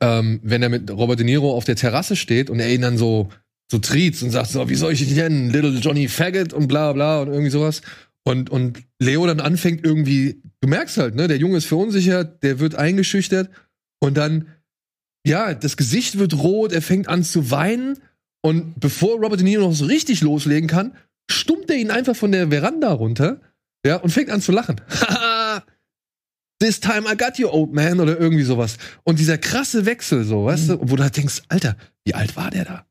Ähm, 0.00 0.40
wenn 0.42 0.62
er 0.62 0.70
mit 0.70 0.90
Robert 0.90 1.18
De 1.18 1.26
Niro 1.26 1.54
auf 1.54 1.64
der 1.64 1.76
Terrasse 1.76 2.16
steht 2.16 2.48
und 2.48 2.58
er 2.58 2.72
ihn 2.72 2.80
dann 2.80 2.96
so, 2.96 3.28
so 3.70 3.78
triezt 3.78 4.22
und 4.22 4.30
sagt 4.30 4.48
so, 4.48 4.66
wie 4.70 4.76
soll 4.76 4.94
ich 4.94 5.00
dich 5.00 5.14
nennen? 5.14 5.50
Little 5.50 5.78
Johnny 5.78 6.08
Faggot 6.08 6.54
und 6.54 6.68
bla 6.68 6.94
bla 6.94 7.20
und 7.20 7.28
irgendwie 7.28 7.50
sowas. 7.50 7.82
Und, 8.24 8.48
und 8.48 8.87
Leo 9.00 9.26
dann 9.26 9.40
anfängt 9.40 9.84
irgendwie, 9.84 10.42
du 10.60 10.68
merkst 10.68 10.96
halt, 10.98 11.14
ne, 11.14 11.28
der 11.28 11.38
Junge 11.38 11.58
ist 11.58 11.66
verunsichert, 11.66 12.42
der 12.42 12.58
wird 12.58 12.74
eingeschüchtert 12.74 13.50
und 14.00 14.16
dann, 14.16 14.48
ja, 15.26 15.54
das 15.54 15.76
Gesicht 15.76 16.18
wird 16.18 16.34
rot, 16.34 16.72
er 16.72 16.82
fängt 16.82 17.08
an 17.08 17.22
zu 17.22 17.50
weinen 17.50 17.98
und 18.42 18.80
bevor 18.80 19.18
Robert 19.20 19.40
De 19.40 19.44
Niro 19.44 19.68
noch 19.68 19.74
so 19.74 19.86
richtig 19.86 20.20
loslegen 20.20 20.68
kann, 20.68 20.96
stummt 21.30 21.70
er 21.70 21.76
ihn 21.76 21.90
einfach 21.90 22.16
von 22.16 22.32
der 22.32 22.48
Veranda 22.48 22.92
runter, 22.92 23.40
ja, 23.86 23.96
und 23.96 24.10
fängt 24.10 24.30
an 24.30 24.40
zu 24.40 24.52
lachen. 24.52 24.80
Haha, 24.88 25.62
This 26.60 26.80
time 26.80 27.04
I 27.08 27.16
got 27.16 27.38
you, 27.38 27.48
old 27.48 27.72
man, 27.72 28.00
oder 28.00 28.18
irgendwie 28.18 28.42
sowas. 28.42 28.78
Und 29.04 29.20
dieser 29.20 29.38
krasse 29.38 29.86
Wechsel, 29.86 30.24
so, 30.24 30.44
weißt 30.46 30.70
du, 30.70 30.78
wo 30.80 30.96
du 30.96 31.04
halt 31.04 31.16
denkst, 31.16 31.42
Alter, 31.48 31.76
wie 32.04 32.14
alt 32.14 32.34
war 32.36 32.50
der 32.50 32.64
da? 32.64 32.86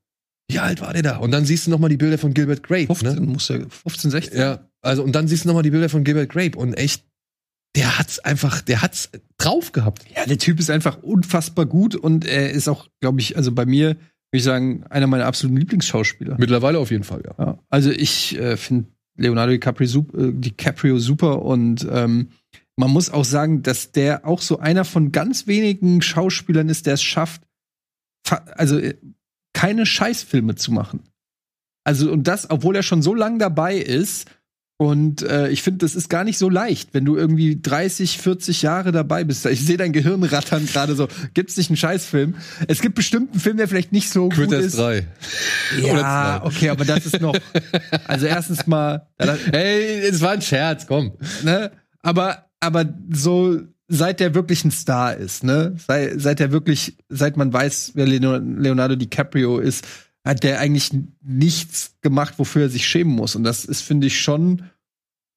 Wie 0.50 0.58
alt 0.58 0.80
war 0.80 0.94
der 0.94 1.02
da? 1.02 1.16
Und 1.18 1.32
dann 1.32 1.44
siehst 1.44 1.66
du 1.66 1.70
noch 1.70 1.78
mal 1.78 1.90
die 1.90 1.98
Bilder 1.98 2.16
von 2.16 2.32
Gilbert 2.32 2.62
Grape, 2.62 2.86
15, 2.86 3.14
ne? 3.14 3.20
muss 3.20 3.50
er 3.50 3.68
15, 3.68 4.10
16. 4.10 4.38
Ja, 4.38 4.67
also 4.88 5.02
und 5.02 5.12
dann 5.12 5.28
siehst 5.28 5.44
du 5.44 5.48
noch 5.48 5.54
mal 5.54 5.62
die 5.62 5.70
Bilder 5.70 5.88
von 5.88 6.04
Gilbert 6.04 6.30
Grape 6.30 6.58
und 6.58 6.74
echt, 6.74 7.04
der 7.76 7.98
hat's 7.98 8.18
einfach, 8.18 8.60
der 8.60 8.82
hat's 8.82 9.10
drauf 9.36 9.72
gehabt. 9.72 10.04
Ja, 10.14 10.26
der 10.26 10.38
Typ 10.38 10.58
ist 10.58 10.70
einfach 10.70 11.02
unfassbar 11.02 11.66
gut 11.66 11.94
und 11.94 12.24
er 12.24 12.50
ist 12.50 12.68
auch, 12.68 12.88
glaube 13.00 13.20
ich, 13.20 13.36
also 13.36 13.52
bei 13.52 13.66
mir, 13.66 13.88
würde 13.88 13.98
ich 14.32 14.42
sagen, 14.42 14.84
einer 14.90 15.06
meiner 15.06 15.26
absoluten 15.26 15.58
Lieblingsschauspieler. 15.58 16.36
Mittlerweile 16.38 16.78
auf 16.78 16.90
jeden 16.90 17.04
Fall, 17.04 17.22
ja. 17.24 17.34
Ja, 17.44 17.58
also 17.68 17.90
ich 17.90 18.38
äh, 18.38 18.56
finde 18.56 18.88
Leonardo 19.16 19.52
DiCaprio, 19.52 20.06
äh, 20.16 20.32
DiCaprio 20.32 20.98
super 20.98 21.42
und 21.42 21.86
ähm, 21.90 22.30
man 22.76 22.90
muss 22.90 23.10
auch 23.10 23.24
sagen, 23.24 23.62
dass 23.62 23.92
der 23.92 24.24
auch 24.24 24.40
so 24.40 24.60
einer 24.60 24.84
von 24.84 25.12
ganz 25.12 25.46
wenigen 25.46 26.00
Schauspielern 26.00 26.68
ist, 26.68 26.86
der 26.86 26.94
es 26.94 27.02
schafft, 27.02 27.42
also 28.30 28.78
äh, 28.78 28.94
keine 29.52 29.86
Scheißfilme 29.86 30.54
zu 30.54 30.72
machen. 30.72 31.00
Also 31.84 32.12
und 32.12 32.28
das, 32.28 32.50
obwohl 32.50 32.76
er 32.76 32.82
schon 32.82 33.02
so 33.02 33.14
lang 33.14 33.38
dabei 33.38 33.76
ist. 33.76 34.30
Und 34.80 35.22
äh, 35.22 35.48
ich 35.48 35.62
finde, 35.64 35.78
das 35.84 35.96
ist 35.96 36.08
gar 36.08 36.22
nicht 36.22 36.38
so 36.38 36.48
leicht, 36.48 36.94
wenn 36.94 37.04
du 37.04 37.16
irgendwie 37.16 37.60
30, 37.60 38.18
40 38.18 38.62
Jahre 38.62 38.92
dabei 38.92 39.24
bist. 39.24 39.44
Ich 39.46 39.66
sehe 39.66 39.76
dein 39.76 39.92
Gehirn 39.92 40.22
rattern 40.22 40.66
gerade 40.66 40.94
so. 40.94 41.08
Gibt's 41.34 41.56
nicht 41.56 41.68
einen 41.68 41.76
Scheißfilm? 41.76 42.36
Es 42.68 42.80
gibt 42.80 42.94
bestimmt 42.94 43.32
einen 43.32 43.40
Film, 43.40 43.56
der 43.56 43.66
vielleicht 43.66 43.90
nicht 43.90 44.08
so 44.08 44.28
gut 44.28 44.34
Critters 44.34 44.66
ist. 44.66 44.78
3. 44.78 45.04
Ja, 45.82 46.44
okay, 46.44 46.68
aber 46.68 46.84
das 46.84 47.06
ist 47.06 47.20
noch. 47.20 47.34
Also 48.06 48.26
erstens 48.26 48.68
mal, 48.68 49.08
Hey, 49.18 49.98
es 49.98 50.20
war 50.20 50.30
ein 50.30 50.42
Scherz, 50.42 50.86
komm. 50.86 51.12
ne? 51.42 51.72
Aber, 52.02 52.46
aber 52.60 52.84
so 53.12 53.60
seit 53.88 54.20
der 54.20 54.34
wirklich 54.36 54.64
ein 54.64 54.70
Star 54.70 55.16
ist, 55.16 55.42
ne? 55.42 55.74
Seit, 55.88 56.20
seit 56.20 56.40
er 56.40 56.52
wirklich, 56.52 56.96
seit 57.08 57.36
man 57.36 57.52
weiß, 57.52 57.92
wer 57.94 58.06
Leo- 58.06 58.36
Leonardo 58.36 58.94
DiCaprio 58.94 59.58
ist, 59.58 59.84
hat 60.24 60.42
der 60.44 60.60
eigentlich 60.60 60.90
nichts 61.22 61.96
gemacht, 62.00 62.34
wofür 62.38 62.62
er 62.62 62.68
sich 62.68 62.86
schämen 62.86 63.14
muss. 63.14 63.36
Und 63.36 63.44
das 63.44 63.64
ist, 63.64 63.82
finde 63.82 64.06
ich, 64.06 64.20
schon 64.20 64.62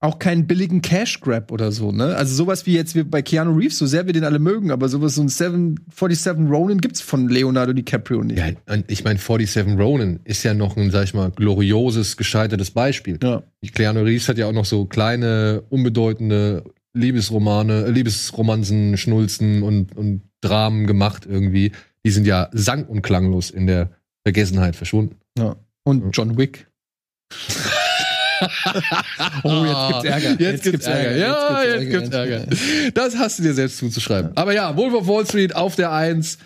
auch 0.02 0.18
keinen 0.18 0.48
billigen 0.48 0.82
Cash 0.82 1.20
Grab 1.20 1.52
oder 1.52 1.72
so, 1.72 1.92
ne? 1.92 2.16
Also 2.16 2.34
sowas 2.34 2.66
wie 2.66 2.74
jetzt 2.74 2.96
wie 2.96 3.04
bei 3.04 3.22
Keanu 3.22 3.56
Reeves, 3.56 3.78
so 3.78 3.86
sehr 3.86 4.08
wir 4.08 4.14
den 4.14 4.24
alle 4.24 4.40
mögen, 4.40 4.72
aber 4.72 4.90
sowas 4.90 5.14
so 5.14 5.22
ein 5.22 5.30
747 5.30 6.50
Ronin 6.50 6.82
gibt's 6.82 7.02
von 7.02 7.30
Leonardo 7.30 7.72
DiCaprio 7.72 8.24
nicht. 8.24 8.40
Ja, 8.40 8.48
und 8.74 8.90
ich 8.90 9.04
meine, 9.04 9.20
47 9.20 9.78
Ronin 9.78 10.20
ist 10.24 10.42
ja 10.42 10.56
noch 10.56 10.76
ein, 10.76 10.90
sag 10.90 11.04
ich 11.04 11.14
mal, 11.14 11.30
glorioses, 11.30 12.18
gescheitertes 12.18 12.72
Beispiel. 12.72 13.20
Ja. 13.22 13.44
Keanu 13.74 14.02
Reeves 14.02 14.28
hat 14.28 14.40
ja 14.40 14.48
auch 14.48 14.54
noch 14.54 14.66
so 14.66 14.86
kleine, 14.86 15.64
unbedeutende 15.70 16.64
Liebesromane, 16.94 17.86
äh, 17.86 17.92
Liebesromanzen, 17.92 18.98
Schnulzen 18.98 19.62
und, 19.62 19.96
und 19.96 20.24
Dramen 20.42 20.88
gemacht 20.88 21.28
irgendwie. 21.30 21.74
Die 22.04 22.10
sind 22.10 22.26
ja 22.26 22.50
sang- 22.54 22.86
und 22.86 23.04
klanglos 23.04 23.52
in 23.52 23.68
der 23.68 23.92
Vergessenheit 24.26 24.76
verschwunden. 24.76 25.16
ja. 25.38 25.56
Und 25.84 26.16
John 26.16 26.38
Wick. 26.38 26.68
oh, 29.44 29.66
jetzt 29.66 29.90
gibt's 29.90 30.06
Ärger. 30.06 30.42
Jetzt, 30.42 30.64
gibt's 30.64 30.86
Ärger. 30.86 31.18
Ja, 31.18 31.64
jetzt 31.64 31.90
gibt's 31.90 32.10
Ärger. 32.10 32.46
Das 32.94 33.18
hast 33.18 33.40
du 33.40 33.44
dir 33.44 33.54
selbst 33.54 33.78
zuzuschreiben. 33.78 34.36
Aber 34.36 34.54
ja, 34.54 34.76
Wolf 34.78 34.94
of 34.94 35.08
Wall 35.08 35.26
Street 35.26 35.56
auf 35.56 35.76
der 35.76 35.92
Eins. 35.92 36.38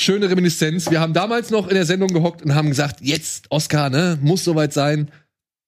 Schöne 0.00 0.30
Reminiszenz. 0.30 0.90
Wir 0.90 1.00
haben 1.00 1.12
damals 1.12 1.50
noch 1.50 1.68
in 1.68 1.74
der 1.74 1.84
Sendung 1.84 2.08
gehockt 2.08 2.42
und 2.42 2.54
haben 2.54 2.68
gesagt, 2.68 3.00
jetzt 3.02 3.46
Oscar, 3.50 3.90
ne, 3.90 4.18
muss 4.22 4.44
soweit 4.44 4.72
sein. 4.72 5.10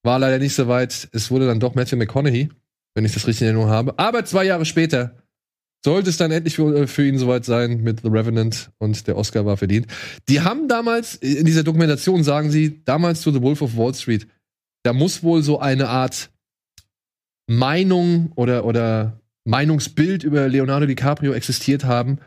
War 0.03 0.19
leider 0.19 0.39
nicht 0.39 0.55
so 0.55 0.69
weit. 0.69 1.09
Es 1.13 1.31
wurde 1.31 1.47
dann 1.47 1.61
doch 1.61 1.75
Matthew 1.75 1.97
McConaughey, 1.97 2.49
wenn 2.95 3.05
ich 3.05 3.13
das 3.13 3.27
richtig 3.27 3.43
in 3.43 3.49
Erinnerung 3.49 3.71
habe. 3.71 3.99
Aber 3.99 4.25
zwei 4.25 4.45
Jahre 4.45 4.65
später 4.65 5.22
sollte 5.85 6.11
es 6.11 6.17
dann 6.17 6.31
endlich 6.31 6.57
für, 6.57 6.87
für 6.87 7.07
ihn 7.07 7.19
soweit 7.19 7.45
sein 7.45 7.83
mit 7.83 8.01
The 8.03 8.09
Revenant 8.09 8.71
und 8.79 9.07
der 9.07 9.17
Oscar 9.17 9.45
war 9.45 9.57
verdient. 9.57 9.87
Die 10.29 10.41
haben 10.41 10.69
damals, 10.69 11.17
in 11.17 11.45
dieser 11.45 11.65
Dokumentation 11.65 12.23
sagen 12.23 12.51
sie, 12.51 12.85
damals 12.85 13.21
zu 13.21 13.33
The 13.33 13.43
Wolf 13.43 13.63
of 13.63 13.77
Wall 13.77 13.95
Street, 13.95 14.27
da 14.85 14.93
muss 14.93 15.23
wohl 15.23 15.43
so 15.43 15.61
eine 15.61 15.89
Art 15.89 16.31
Meinung 17.49 18.33
oder, 18.37 18.65
oder 18.65 19.21
Meinungsbild 19.45 20.25
über 20.25 20.49
Leonardo 20.49 20.87
DiCaprio 20.87 21.33
existiert 21.33 21.85
haben. 21.85 22.19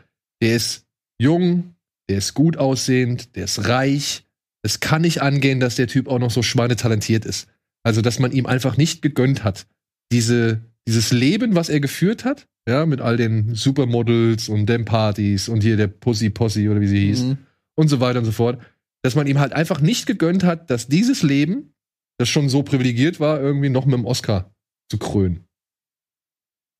Der 0.42 0.56
ist 0.56 0.84
jung, 1.18 1.74
der 2.08 2.18
ist 2.18 2.34
gut 2.34 2.56
aussehend, 2.56 3.34
der 3.36 3.44
ist 3.44 3.68
reich. 3.68 4.24
Es 4.62 4.80
kann 4.80 5.02
nicht 5.02 5.22
angehen, 5.22 5.60
dass 5.60 5.76
der 5.76 5.86
Typ 5.86 6.08
auch 6.08 6.18
noch 6.18 6.30
so 6.30 6.42
schweinetalentiert 6.42 7.24
ist. 7.24 7.48
Also, 7.82 8.02
dass 8.02 8.18
man 8.18 8.32
ihm 8.32 8.46
einfach 8.46 8.76
nicht 8.76 9.00
gegönnt 9.00 9.44
hat, 9.44 9.66
diese, 10.12 10.60
dieses 10.86 11.12
Leben, 11.12 11.54
was 11.54 11.68
er 11.68 11.80
geführt 11.80 12.24
hat, 12.24 12.46
ja, 12.68 12.86
mit 12.86 13.00
all 13.00 13.16
den 13.16 13.54
Supermodels 13.54 14.48
und 14.48 14.66
den 14.66 14.84
Partys 14.84 15.48
und 15.48 15.62
hier 15.62 15.76
der 15.76 15.88
Pussy 15.88 16.30
Posse 16.30 16.68
oder 16.70 16.80
wie 16.80 16.86
sie 16.88 17.06
hieß 17.06 17.22
Mhm. 17.22 17.38
und 17.76 17.88
so 17.88 18.00
weiter 18.00 18.18
und 18.20 18.24
so 18.24 18.32
fort, 18.32 18.60
dass 19.02 19.14
man 19.14 19.26
ihm 19.26 19.38
halt 19.38 19.52
einfach 19.52 19.80
nicht 19.80 20.06
gegönnt 20.06 20.42
hat, 20.44 20.70
dass 20.70 20.88
dieses 20.88 21.22
Leben, 21.22 21.72
das 22.18 22.28
schon 22.28 22.48
so 22.48 22.62
privilegiert 22.62 23.20
war, 23.20 23.40
irgendwie 23.40 23.68
noch 23.68 23.84
mit 23.84 23.94
dem 23.94 24.04
Oscar 24.04 24.50
zu 24.90 24.98
krönen. 24.98 25.44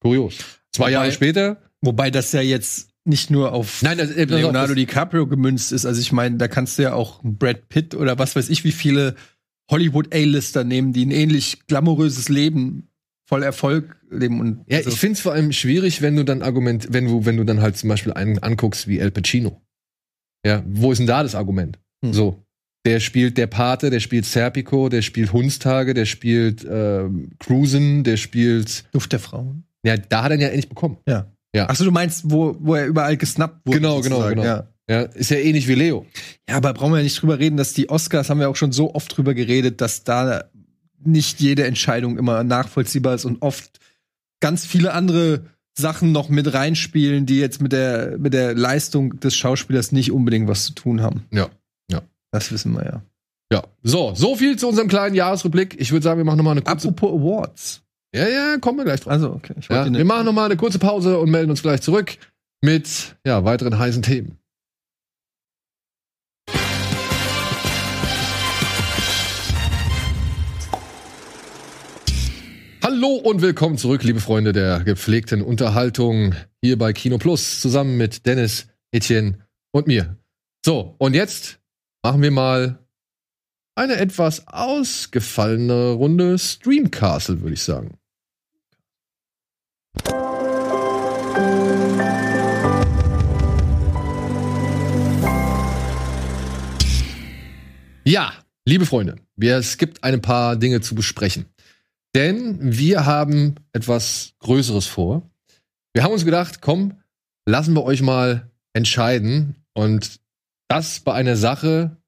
Kurios. 0.02 0.38
Zwei 0.72 0.84
Wobei- 0.84 0.90
Jahre 0.92 1.12
später. 1.12 1.62
Wobei 1.82 2.10
das 2.10 2.32
ja 2.32 2.40
jetzt 2.40 2.90
nicht 3.04 3.30
nur 3.30 3.52
auf 3.52 3.82
Nein, 3.82 3.98
das, 3.98 4.10
äh, 4.10 4.26
pass 4.26 4.34
auf, 4.36 4.40
Leonardo 4.40 4.74
das, 4.74 4.76
DiCaprio 4.76 5.26
gemünzt 5.26 5.72
ist. 5.72 5.86
Also 5.86 6.00
ich 6.00 6.10
meine, 6.12 6.36
da 6.36 6.48
kannst 6.48 6.78
du 6.78 6.82
ja 6.82 6.94
auch 6.94 7.20
Brad 7.22 7.68
Pitt 7.68 7.94
oder 7.94 8.18
was 8.18 8.34
weiß 8.34 8.48
ich, 8.48 8.64
wie 8.64 8.72
viele 8.72 9.14
Hollywood 9.70 10.12
A-Lister 10.14 10.64
nehmen, 10.64 10.92
die 10.92 11.04
ein 11.06 11.10
ähnlich 11.12 11.66
glamouröses 11.66 12.28
Leben 12.28 12.88
voll 13.28 13.42
Erfolg 13.42 13.96
leben 14.10 14.40
und 14.40 14.64
ja, 14.68 14.78
also- 14.78 14.90
ich 14.90 14.98
finde 14.98 15.14
es 15.14 15.20
vor 15.20 15.32
allem 15.32 15.52
schwierig, 15.52 16.00
wenn 16.02 16.16
du 16.16 16.24
dann 16.24 16.42
Argument, 16.42 16.88
wenn 16.90 17.06
du, 17.06 17.24
wenn 17.26 17.36
du 17.36 17.44
dann 17.44 17.60
halt 17.60 17.76
zum 17.76 17.88
Beispiel 17.88 18.12
einen 18.12 18.38
anguckst 18.38 18.88
wie 18.88 18.98
El 18.98 19.10
Pacino. 19.10 19.62
Ja, 20.46 20.62
wo 20.66 20.92
ist 20.92 20.98
denn 20.98 21.06
da 21.06 21.22
das 21.22 21.34
Argument? 21.34 21.78
Hm. 22.04 22.12
So. 22.12 22.42
Der 22.86 23.00
spielt 23.00 23.36
der 23.36 23.48
Pate, 23.48 23.90
der 23.90 23.98
spielt 23.98 24.26
Serpico, 24.26 24.88
der 24.88 25.02
spielt 25.02 25.32
Hundstage, 25.32 25.92
der 25.92 26.04
spielt 26.06 26.64
ähm, 26.70 27.30
Cruisen, 27.40 28.04
der 28.04 28.16
spielt. 28.16 28.84
Duft 28.92 29.12
der 29.12 29.18
Frauen. 29.18 29.64
Ja, 29.84 29.96
da 29.96 30.22
hat 30.22 30.30
er 30.30 30.36
ihn 30.36 30.42
ja 30.42 30.48
endlich 30.48 30.68
bekommen. 30.68 30.98
Ja. 31.08 31.32
Ja. 31.54 31.68
Achso, 31.68 31.84
du 31.84 31.90
meinst, 31.90 32.30
wo, 32.30 32.56
wo 32.60 32.76
er 32.76 32.86
überall 32.86 33.16
gesnappt 33.16 33.66
wurde. 33.66 33.80
Genau, 33.80 34.00
genau, 34.02 34.28
genau. 34.28 34.44
Ja. 34.44 34.68
Ja, 34.88 35.00
ist 35.02 35.32
ja 35.32 35.38
ähnlich 35.38 35.66
wie 35.66 35.74
Leo. 35.74 36.06
ja, 36.48 36.56
aber 36.58 36.72
brauchen 36.74 36.92
wir 36.92 36.98
ja 36.98 37.02
nicht 37.02 37.20
drüber 37.20 37.40
reden, 37.40 37.56
dass 37.56 37.72
die 37.72 37.88
Oscars, 37.88 38.30
haben 38.30 38.38
wir 38.38 38.48
auch 38.48 38.54
schon 38.54 38.70
so 38.70 38.94
oft 38.94 39.16
drüber 39.16 39.34
geredet, 39.34 39.80
dass 39.80 40.04
da 40.04 40.44
nicht 41.06 41.40
jede 41.40 41.64
Entscheidung 41.64 42.18
immer 42.18 42.44
nachvollziehbar 42.44 43.14
ist 43.14 43.24
und 43.24 43.42
oft 43.42 43.78
ganz 44.40 44.66
viele 44.66 44.92
andere 44.92 45.44
Sachen 45.78 46.12
noch 46.12 46.28
mit 46.28 46.52
reinspielen, 46.52 47.26
die 47.26 47.38
jetzt 47.38 47.60
mit 47.60 47.72
der, 47.72 48.16
mit 48.18 48.32
der 48.32 48.54
Leistung 48.54 49.20
des 49.20 49.36
Schauspielers 49.36 49.92
nicht 49.92 50.10
unbedingt 50.10 50.48
was 50.48 50.64
zu 50.64 50.72
tun 50.72 51.02
haben. 51.02 51.24
Ja, 51.30 51.48
ja. 51.90 52.02
Das 52.30 52.50
wissen 52.50 52.72
wir 52.72 52.84
ja. 52.84 53.02
Ja. 53.52 53.62
So, 53.82 54.14
so 54.14 54.36
viel 54.36 54.58
zu 54.58 54.68
unserem 54.68 54.88
kleinen 54.88 55.14
Jahresrückblick. 55.14 55.80
Ich 55.80 55.92
würde 55.92 56.02
sagen, 56.02 56.18
wir 56.18 56.24
machen 56.24 56.38
nochmal 56.38 56.52
eine 56.52 56.62
kurze. 56.62 56.88
Apropos 56.88 57.20
Awards. 57.20 57.82
Ja, 58.14 58.28
ja, 58.28 58.56
kommen 58.58 58.78
wir 58.78 58.84
gleich 58.84 59.00
drauf. 59.00 59.12
Also, 59.12 59.32
okay. 59.32 59.54
Ja, 59.68 59.92
wir 59.92 60.04
machen 60.04 60.24
nochmal 60.24 60.46
eine 60.46 60.56
kurze 60.56 60.78
Pause 60.78 61.18
und 61.18 61.30
melden 61.30 61.50
uns 61.50 61.62
gleich 61.62 61.82
zurück 61.82 62.16
mit 62.62 63.16
ja, 63.26 63.44
weiteren 63.44 63.78
heißen 63.78 64.02
Themen. 64.02 64.38
Hallo 72.96 73.16
und 73.16 73.42
willkommen 73.42 73.76
zurück, 73.76 74.04
liebe 74.04 74.20
Freunde 74.20 74.54
der 74.54 74.80
gepflegten 74.80 75.42
Unterhaltung 75.42 76.34
hier 76.62 76.78
bei 76.78 76.94
Kino 76.94 77.18
Plus 77.18 77.60
zusammen 77.60 77.98
mit 77.98 78.24
Dennis, 78.24 78.68
Etienne 78.90 79.46
und 79.70 79.86
mir. 79.86 80.16
So, 80.64 80.94
und 80.96 81.12
jetzt 81.12 81.58
machen 82.02 82.22
wir 82.22 82.30
mal 82.30 82.78
eine 83.74 83.96
etwas 83.96 84.48
ausgefallene 84.48 85.90
Runde 85.90 86.38
Streamcastle, 86.38 87.42
würde 87.42 87.52
ich 87.52 87.62
sagen. 87.62 87.98
Ja, 98.04 98.32
liebe 98.64 98.86
Freunde, 98.86 99.16
es 99.38 99.76
gibt 99.76 100.02
ein 100.02 100.22
paar 100.22 100.56
Dinge 100.56 100.80
zu 100.80 100.94
besprechen. 100.94 101.44
Denn 102.16 102.56
wir 102.60 103.04
haben 103.04 103.56
etwas 103.74 104.32
Größeres 104.38 104.86
vor. 104.86 105.30
Wir 105.92 106.02
haben 106.02 106.12
uns 106.12 106.24
gedacht, 106.24 106.62
komm, 106.62 106.94
lassen 107.44 107.74
wir 107.74 107.84
euch 107.84 108.00
mal 108.00 108.50
entscheiden. 108.72 109.56
Und 109.74 110.18
das 110.66 111.00
bei 111.00 111.12
einer 111.12 111.36
Sache, 111.36 111.98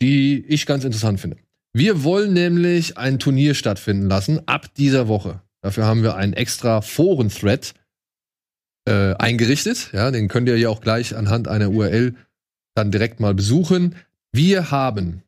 die 0.00 0.42
ich 0.46 0.64
ganz 0.64 0.84
interessant 0.84 1.20
finde. 1.20 1.36
Wir 1.74 2.04
wollen 2.04 2.32
nämlich 2.32 2.96
ein 2.96 3.18
Turnier 3.18 3.52
stattfinden 3.52 4.08
lassen 4.08 4.40
ab 4.48 4.72
dieser 4.76 5.08
Woche. 5.08 5.42
Dafür 5.60 5.84
haben 5.84 6.02
wir 6.02 6.16
einen 6.16 6.32
extra 6.32 6.80
Foren-Thread 6.80 7.74
äh, 8.88 9.12
eingerichtet. 9.16 9.90
Ja, 9.92 10.10
den 10.10 10.28
könnt 10.28 10.48
ihr 10.48 10.56
ja 10.56 10.70
auch 10.70 10.80
gleich 10.80 11.14
anhand 11.14 11.48
einer 11.48 11.68
URL 11.68 12.14
dann 12.74 12.90
direkt 12.90 13.20
mal 13.20 13.34
besuchen. 13.34 13.94
Wir 14.32 14.70
haben 14.70 15.22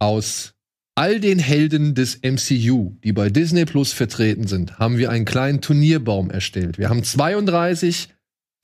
aus 0.00 0.54
all 0.94 1.20
den 1.20 1.38
Helden 1.38 1.94
des 1.94 2.20
MCU, 2.22 2.96
die 3.02 3.12
bei 3.12 3.30
Disney 3.30 3.64
Plus 3.64 3.92
vertreten 3.92 4.46
sind, 4.46 4.78
haben 4.78 4.98
wir 4.98 5.10
einen 5.10 5.24
kleinen 5.24 5.60
Turnierbaum 5.60 6.30
erstellt. 6.30 6.78
Wir 6.78 6.88
haben 6.88 7.02
32 7.02 8.08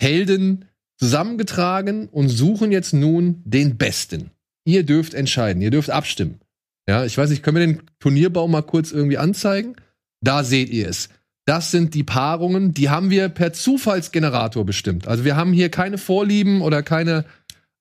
Helden 0.01 0.67
zusammengetragen 0.99 2.09
und 2.09 2.29
suchen 2.29 2.73
jetzt 2.73 2.93
nun 2.93 3.43
den 3.45 3.77
Besten. 3.77 4.31
Ihr 4.65 4.85
dürft 4.85 5.15
entscheiden, 5.15 5.63
ihr 5.63 5.71
dürft 5.71 5.91
abstimmen. 5.91 6.41
Ja, 6.89 7.05
ich 7.05 7.17
weiß 7.17 7.31
nicht, 7.31 7.43
können 7.43 7.57
wir 7.57 7.67
den 7.67 7.83
Turnierbaum 8.01 8.51
mal 8.51 8.63
kurz 8.63 8.93
irgendwie 8.93 9.19
anzeigen? 9.19 9.77
Da 10.21 10.45
seht 10.45 10.71
ihr 10.71 10.89
es. 10.89 11.09
Das 11.47 11.71
sind 11.71 11.95
die 11.95 12.03
Paarungen, 12.03 12.75
die 12.75 12.91
haben 12.91 13.09
wir 13.09 13.31
per 13.31 13.55
Zufallsgenerator 13.55 14.67
bestimmt. 14.67 15.09
Also 15.09 15.25
wir 15.25 15.37
haben 15.37 15.53
hier 15.53 15.71
keine 15.71 15.97
Vorlieben 15.97 16.61
oder 16.61 16.83
keine 16.83 17.25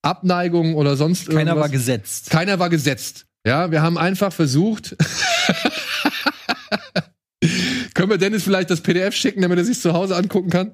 Abneigung 0.00 0.74
oder 0.74 0.96
sonst 0.96 1.28
irgendwas. 1.28 1.44
Keiner 1.44 1.60
war 1.60 1.68
gesetzt. 1.68 2.30
Keiner 2.30 2.58
war 2.58 2.70
gesetzt. 2.70 3.26
Ja, 3.46 3.70
wir 3.70 3.82
haben 3.82 3.96
einfach 3.98 4.32
versucht. 4.32 4.96
Können 7.94 8.10
wir 8.10 8.18
Dennis 8.18 8.42
vielleicht 8.44 8.70
das 8.70 8.80
PDF 8.80 9.14
schicken, 9.14 9.42
damit 9.42 9.58
er 9.58 9.64
sich 9.64 9.80
zu 9.80 9.92
Hause 9.92 10.16
angucken 10.16 10.50
kann? 10.50 10.72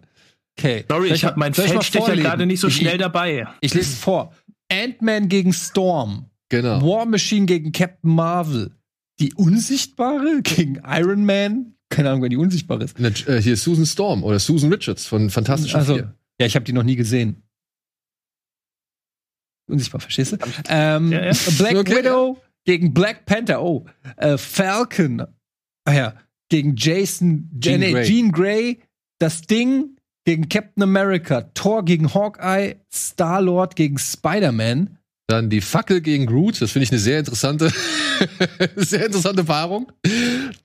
Okay. 0.59 0.85
Sorry, 0.89 1.13
ich 1.13 1.25
habe 1.25 1.39
mein 1.39 1.53
soll 1.53 1.67
ich 1.67 1.75
mal 1.75 1.83
Feldstecher 1.83 2.17
gerade 2.17 2.47
nicht 2.47 2.61
so 2.61 2.69
Ich- 2.69 2.77
schnell 2.77 2.99
dabei. 2.99 3.47
Ich 3.61 3.75
lese 3.75 3.91
es 3.93 3.99
vor. 3.99 4.33
Ant-Man 4.71 5.29
gegen 5.29 5.53
Storm. 5.53 6.31
Genau. 6.49 6.81
War 6.83 7.07
Machine 7.07 7.47
gegen 7.47 7.73
Captain 7.73 8.11
Marvel. 8.15 8.73
Die 9.21 9.33
Unsichtbare 9.35 10.41
gegen 10.43 10.81
Iron 10.87 11.25
Man. 11.25 11.75
Keine 11.91 12.09
Ahnung, 12.11 12.23
wer 12.23 12.29
die 12.29 12.37
Unsichtbare 12.37 12.85
ist. 12.85 12.99
Äh, 12.99 13.41
Hier 13.43 13.53
ist 13.55 13.63
Susan 13.65 13.87
Storm 13.87 14.25
oder 14.25 14.39
Susan 14.39 14.73
Richards 14.73 15.07
von 15.07 15.31
Fantastischen 15.31 15.79
Also, 15.79 15.95
Vier. 15.95 16.15
ja, 16.41 16.47
ich 16.47 16.55
habe 16.57 16.65
die 16.65 16.73
noch 16.73 16.83
nie 16.83 16.97
gesehen. 16.97 17.43
Unsichtbar, 19.67 20.01
verstehst 20.01 20.33
du? 20.33 20.37
Ähm, 20.69 21.13
Ja, 21.13 21.25
ja. 21.27 21.33
Black 21.59 21.77
Okay, 21.77 21.99
Widow 21.99 22.39
gegen 22.65 22.95
Black 22.95 23.27
Panther. 23.27 23.63
Oh, 23.63 23.87
äh, 24.17 24.39
Falcon. 24.39 25.27
Ah 25.85 25.93
ja, 25.93 26.15
gegen 26.49 26.75
Jason 26.77 27.51
Jean 27.59 27.81
nee, 27.81 27.93
Grey. 27.93 28.05
Jean 28.05 28.33
Grey. 28.33 28.81
Das 29.19 29.43
Ding 29.43 29.97
gegen 30.25 30.49
Captain 30.49 30.83
America. 30.83 31.43
Thor 31.55 31.85
gegen 31.85 32.13
Hawkeye. 32.13 32.77
Star-Lord 32.93 33.77
gegen 33.77 33.99
Spider-Man. 33.99 34.99
Dann 35.27 35.49
die 35.49 35.63
Fackel 35.63 36.03
gegen 36.03 36.27
Groot, 36.27 36.61
das 36.61 36.73
finde 36.73 36.85
ich 36.85 36.91
eine 36.91 37.01
sehr 37.01 37.19
interessante, 37.19 37.73
sehr 38.77 39.07
interessante 39.07 39.45
Paarung. 39.45 39.91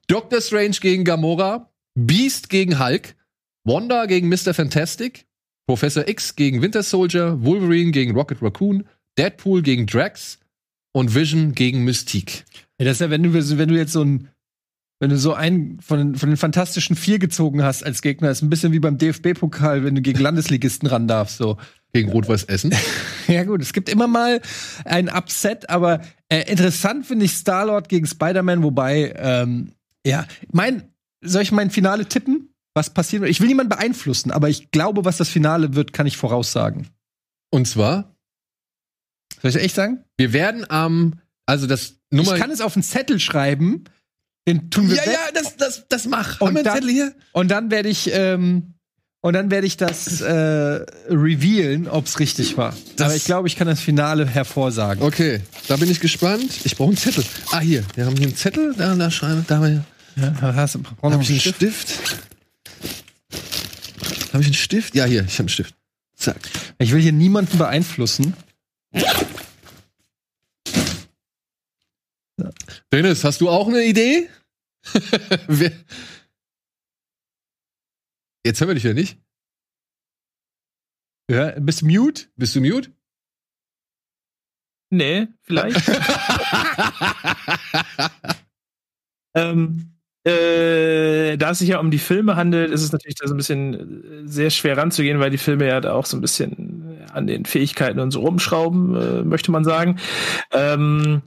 Doctor 0.06 0.42
Strange 0.42 0.76
gegen 0.82 1.04
Gamora. 1.04 1.70
Beast 1.94 2.50
gegen 2.50 2.78
Hulk, 2.78 3.14
Wanda 3.64 4.06
gegen 4.06 4.28
Mr. 4.28 4.54
Fantastic, 4.54 5.26
Professor 5.66 6.06
X 6.08 6.36
gegen 6.36 6.62
Winter 6.62 6.82
Soldier, 6.82 7.42
Wolverine 7.42 7.90
gegen 7.90 8.14
Rocket 8.14 8.42
Raccoon, 8.42 8.86
Deadpool 9.18 9.62
gegen 9.62 9.86
Drax 9.86 10.38
und 10.92 11.14
Vision 11.14 11.54
gegen 11.54 11.84
Mystique. 11.84 12.44
Ja, 12.78 12.84
das 12.86 12.94
ist 12.96 13.00
ja, 13.00 13.10
wenn 13.10 13.22
du, 13.22 13.32
wenn 13.32 13.68
du 13.68 13.76
jetzt 13.76 13.92
so 13.92 14.02
ein, 14.02 14.28
wenn 15.00 15.10
du 15.10 15.16
so 15.18 15.32
einen 15.34 15.80
von, 15.80 15.98
den- 15.98 16.14
von 16.16 16.28
den 16.28 16.36
Fantastischen 16.36 16.96
Vier 16.96 17.18
gezogen 17.18 17.62
hast 17.62 17.82
als 17.84 18.02
Gegner, 18.02 18.30
ist 18.30 18.42
ein 18.42 18.50
bisschen 18.50 18.72
wie 18.72 18.80
beim 18.80 18.98
DFB-Pokal, 18.98 19.84
wenn 19.84 19.94
du 19.94 20.02
gegen 20.02 20.20
Landesligisten 20.20 20.88
ran 20.88 21.08
darfst, 21.08 21.38
so. 21.38 21.56
Gegen 21.92 22.10
Rot-Weiß 22.10 22.44
Essen. 22.44 22.72
Ja, 23.26 23.44
gut, 23.44 23.62
es 23.62 23.72
gibt 23.72 23.88
immer 23.88 24.08
mal 24.08 24.40
ein 24.84 25.08
Upset, 25.08 25.70
aber 25.70 26.00
äh, 26.28 26.50
interessant 26.50 27.06
finde 27.06 27.24
ich 27.26 27.32
Star-Lord 27.34 27.88
gegen 27.88 28.06
Spider-Man, 28.06 28.62
wobei, 28.64 29.14
ähm, 29.16 29.72
ja, 30.04 30.26
mein, 30.52 30.82
soll 31.22 31.42
ich 31.42 31.52
mein 31.52 31.70
Finale 31.70 32.06
tippen? 32.06 32.52
Was 32.74 32.90
passiert? 32.92 33.24
Ich 33.28 33.40
will 33.40 33.46
niemanden 33.48 33.70
beeinflussen, 33.70 34.30
aber 34.32 34.48
ich 34.48 34.70
glaube, 34.72 35.04
was 35.04 35.16
das 35.16 35.28
Finale 35.28 35.74
wird, 35.76 35.92
kann 35.92 36.06
ich 36.08 36.16
voraussagen. 36.16 36.88
Und 37.50 37.66
zwar, 37.68 38.09
Soll 39.42 39.50
ich 39.52 39.56
echt 39.56 39.74
sagen? 39.74 40.04
wir 40.18 40.32
werden 40.32 40.68
am, 40.70 41.14
also 41.46 41.66
das 41.66 41.94
Nummer. 42.10 42.34
ich 42.34 42.40
kann 42.40 42.50
es 42.50 42.60
auf 42.60 42.76
einen 42.76 42.82
Zettel 42.82 43.18
schreiben, 43.20 43.84
den 44.46 44.70
tun 44.70 44.88
wir 44.88 44.96
ja, 44.96 45.06
weg. 45.06 45.12
ja, 45.12 45.32
das, 45.40 45.56
das, 45.56 45.84
das 45.88 46.06
mach. 46.06 46.40
Und 46.40 46.48
Haben 46.48 46.54
wir 46.54 46.58
einen 46.60 46.64
dann- 46.64 46.74
Zettel 46.74 46.90
hier? 46.90 47.14
Und 47.32 47.50
dann 47.50 47.70
werde 47.70 47.88
ich, 47.88 48.10
ähm, 48.12 48.74
und 49.22 49.34
dann 49.34 49.50
werde 49.50 49.66
ich 49.66 49.76
das 49.76 50.20
äh, 50.22 50.32
revealen, 50.32 51.88
ob 51.88 52.06
es 52.06 52.18
richtig 52.20 52.56
war. 52.56 52.74
Das- 52.96 53.06
Aber 53.06 53.16
ich 53.16 53.24
glaube, 53.24 53.48
ich 53.48 53.56
kann 53.56 53.66
das 53.66 53.80
Finale 53.80 54.26
hervorsagen. 54.26 55.02
Okay, 55.02 55.40
da 55.68 55.76
bin 55.76 55.90
ich 55.90 56.00
gespannt. 56.00 56.50
Ich 56.64 56.76
brauche 56.76 56.88
einen 56.88 56.96
Zettel. 56.96 57.24
Ah, 57.52 57.60
hier. 57.60 57.84
Wir 57.94 58.06
haben 58.06 58.16
hier 58.16 58.26
einen 58.28 58.36
Zettel. 58.36 58.74
Da, 58.76 58.94
da 58.94 59.10
schreibe 59.10 59.44
da 59.46 59.56
habe 59.56 59.84
Ja, 60.16 60.34
hast, 60.54 60.74
du- 60.74 60.80
brauch 60.80 61.10
noch 61.10 61.20
ich 61.22 61.30
einen 61.30 61.40
Stift. 61.40 61.94
Habe 64.32 64.42
ich 64.42 64.46
einen 64.46 64.54
Stift? 64.54 64.94
Ja, 64.94 65.04
hier. 65.04 65.24
Ich 65.26 65.34
habe 65.34 65.40
einen 65.40 65.48
Stift. 65.48 65.74
Zack. 66.16 66.40
Ich 66.78 66.92
will 66.92 67.00
hier 67.00 67.12
niemanden 67.12 67.58
beeinflussen. 67.58 68.34
Dennis, 72.92 73.22
hast 73.22 73.40
du 73.40 73.48
auch 73.48 73.68
eine 73.68 73.84
Idee? 73.84 74.28
Jetzt 78.44 78.60
hören 78.60 78.68
wir 78.68 78.74
dich 78.74 78.84
ja 78.84 78.94
nicht. 78.94 79.16
Ja, 81.30 81.52
bist 81.60 81.82
du 81.82 81.86
mute? 81.86 82.24
Bist 82.34 82.56
du 82.56 82.60
mute? 82.60 82.90
Nee, 84.92 85.28
vielleicht. 85.42 85.80
ähm, 89.36 89.92
äh, 90.24 91.36
da 91.36 91.50
es 91.50 91.60
sich 91.60 91.68
ja 91.68 91.78
um 91.78 91.92
die 91.92 91.98
Filme 91.98 92.34
handelt, 92.34 92.72
ist 92.72 92.82
es 92.82 92.90
natürlich 92.90 93.14
da 93.14 93.28
so 93.28 93.34
ein 93.34 93.36
bisschen 93.36 94.24
äh, 94.24 94.28
sehr 94.28 94.50
schwer 94.50 94.76
ranzugehen, 94.76 95.20
weil 95.20 95.30
die 95.30 95.38
Filme 95.38 95.68
ja 95.68 95.80
da 95.80 95.92
auch 95.92 96.06
so 96.06 96.16
ein 96.16 96.20
bisschen 96.20 97.06
an 97.12 97.28
den 97.28 97.44
Fähigkeiten 97.44 98.00
und 98.00 98.10
so 98.10 98.18
rumschrauben, 98.20 98.96
äh, 98.96 99.22
möchte 99.22 99.52
man 99.52 99.62
sagen. 99.62 100.00
Ähm, 100.50 101.22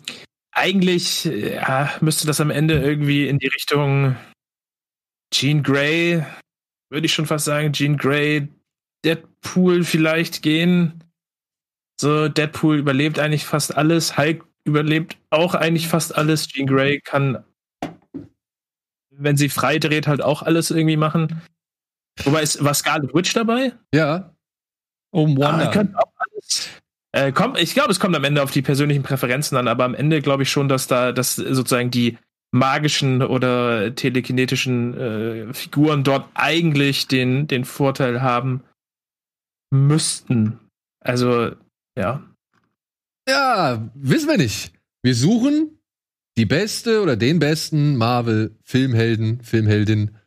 eigentlich 0.54 1.26
ja, 1.26 1.92
müsste 2.02 2.28
das 2.28 2.40
am 2.42 2.50
Ende 2.52 2.80
irgendwie 2.80 3.28
in 3.28 3.40
die 3.40 3.48
Richtung 3.48 4.16
Jean 5.34 5.64
Grey, 5.64 6.24
würde 6.90 7.06
ich 7.06 7.14
schon 7.14 7.26
fast 7.26 7.46
sagen, 7.46 7.74
Jean 7.74 7.98
Grey, 7.98 8.48
Deadpool 9.04 9.84
vielleicht 9.84 10.42
gehen. 10.44 11.04
So, 12.00 12.28
Deadpool 12.30 12.78
überlebt 12.78 13.20
eigentlich 13.20 13.46
fast 13.46 13.76
alles. 13.76 14.18
Hulk 14.18 14.46
überlebt 14.64 15.18
auch 15.30 15.56
eigentlich 15.56 15.88
fast 15.88 16.16
alles. 16.16 16.48
Jean 16.48 16.68
Grey 16.68 17.00
kann, 17.02 17.44
wenn 19.12 19.38
sie 19.38 19.50
frei 19.50 19.80
dreht, 19.80 20.08
halt 20.08 20.22
auch 20.22 20.42
alles 20.44 20.72
irgendwie 20.72 20.98
machen. 20.98 21.42
Wobei, 22.24 22.44
ist, 22.44 22.64
war 22.64 22.74
Scarlet 22.74 23.14
Witch 23.14 23.34
dabei? 23.34 23.74
Ja. 23.94 24.36
Oh, 25.12 25.28
Ah, 25.42 25.60
Wanda. 25.60 26.04
alles. 26.16 26.70
Äh, 27.14 27.32
kommt, 27.32 27.60
ich 27.60 27.74
glaube, 27.74 27.92
es 27.92 28.00
kommt 28.00 28.16
am 28.16 28.24
Ende 28.24 28.42
auf 28.42 28.52
die 28.52 28.64
persönlichen 28.64 29.04
Präferenzen 29.04 29.58
an, 29.58 29.68
aber 29.68 29.86
am 29.86 29.96
Ende 29.96 30.22
glaube 30.22 30.44
ich 30.44 30.50
schon, 30.50 30.68
dass 30.68 30.88
da 30.88 31.12
dass 31.12 31.36
sozusagen 31.36 31.92
die 31.92 32.18
magischen 32.52 33.22
oder 33.22 33.96
telekinetischen 33.96 34.98
äh, 34.98 35.54
Figuren 35.54 36.04
dort 36.04 36.30
eigentlich 36.34 37.08
den, 37.08 37.48
den 37.48 37.66
Vorteil 37.66 38.22
haben 38.22 38.64
müssten. 39.72 40.60
Also, 41.00 41.52
ja. 41.98 42.24
Ja, 43.28 43.90
wissen 43.96 44.30
wir 44.30 44.38
nicht. 44.38 44.72
Wir 45.02 45.16
suchen 45.16 45.80
die 46.38 46.46
beste 46.46 47.02
oder 47.02 47.16
den 47.16 47.40
besten 47.40 47.96
Marvel-Filmhelden, 47.98 49.42
Filmheldin 49.42 50.18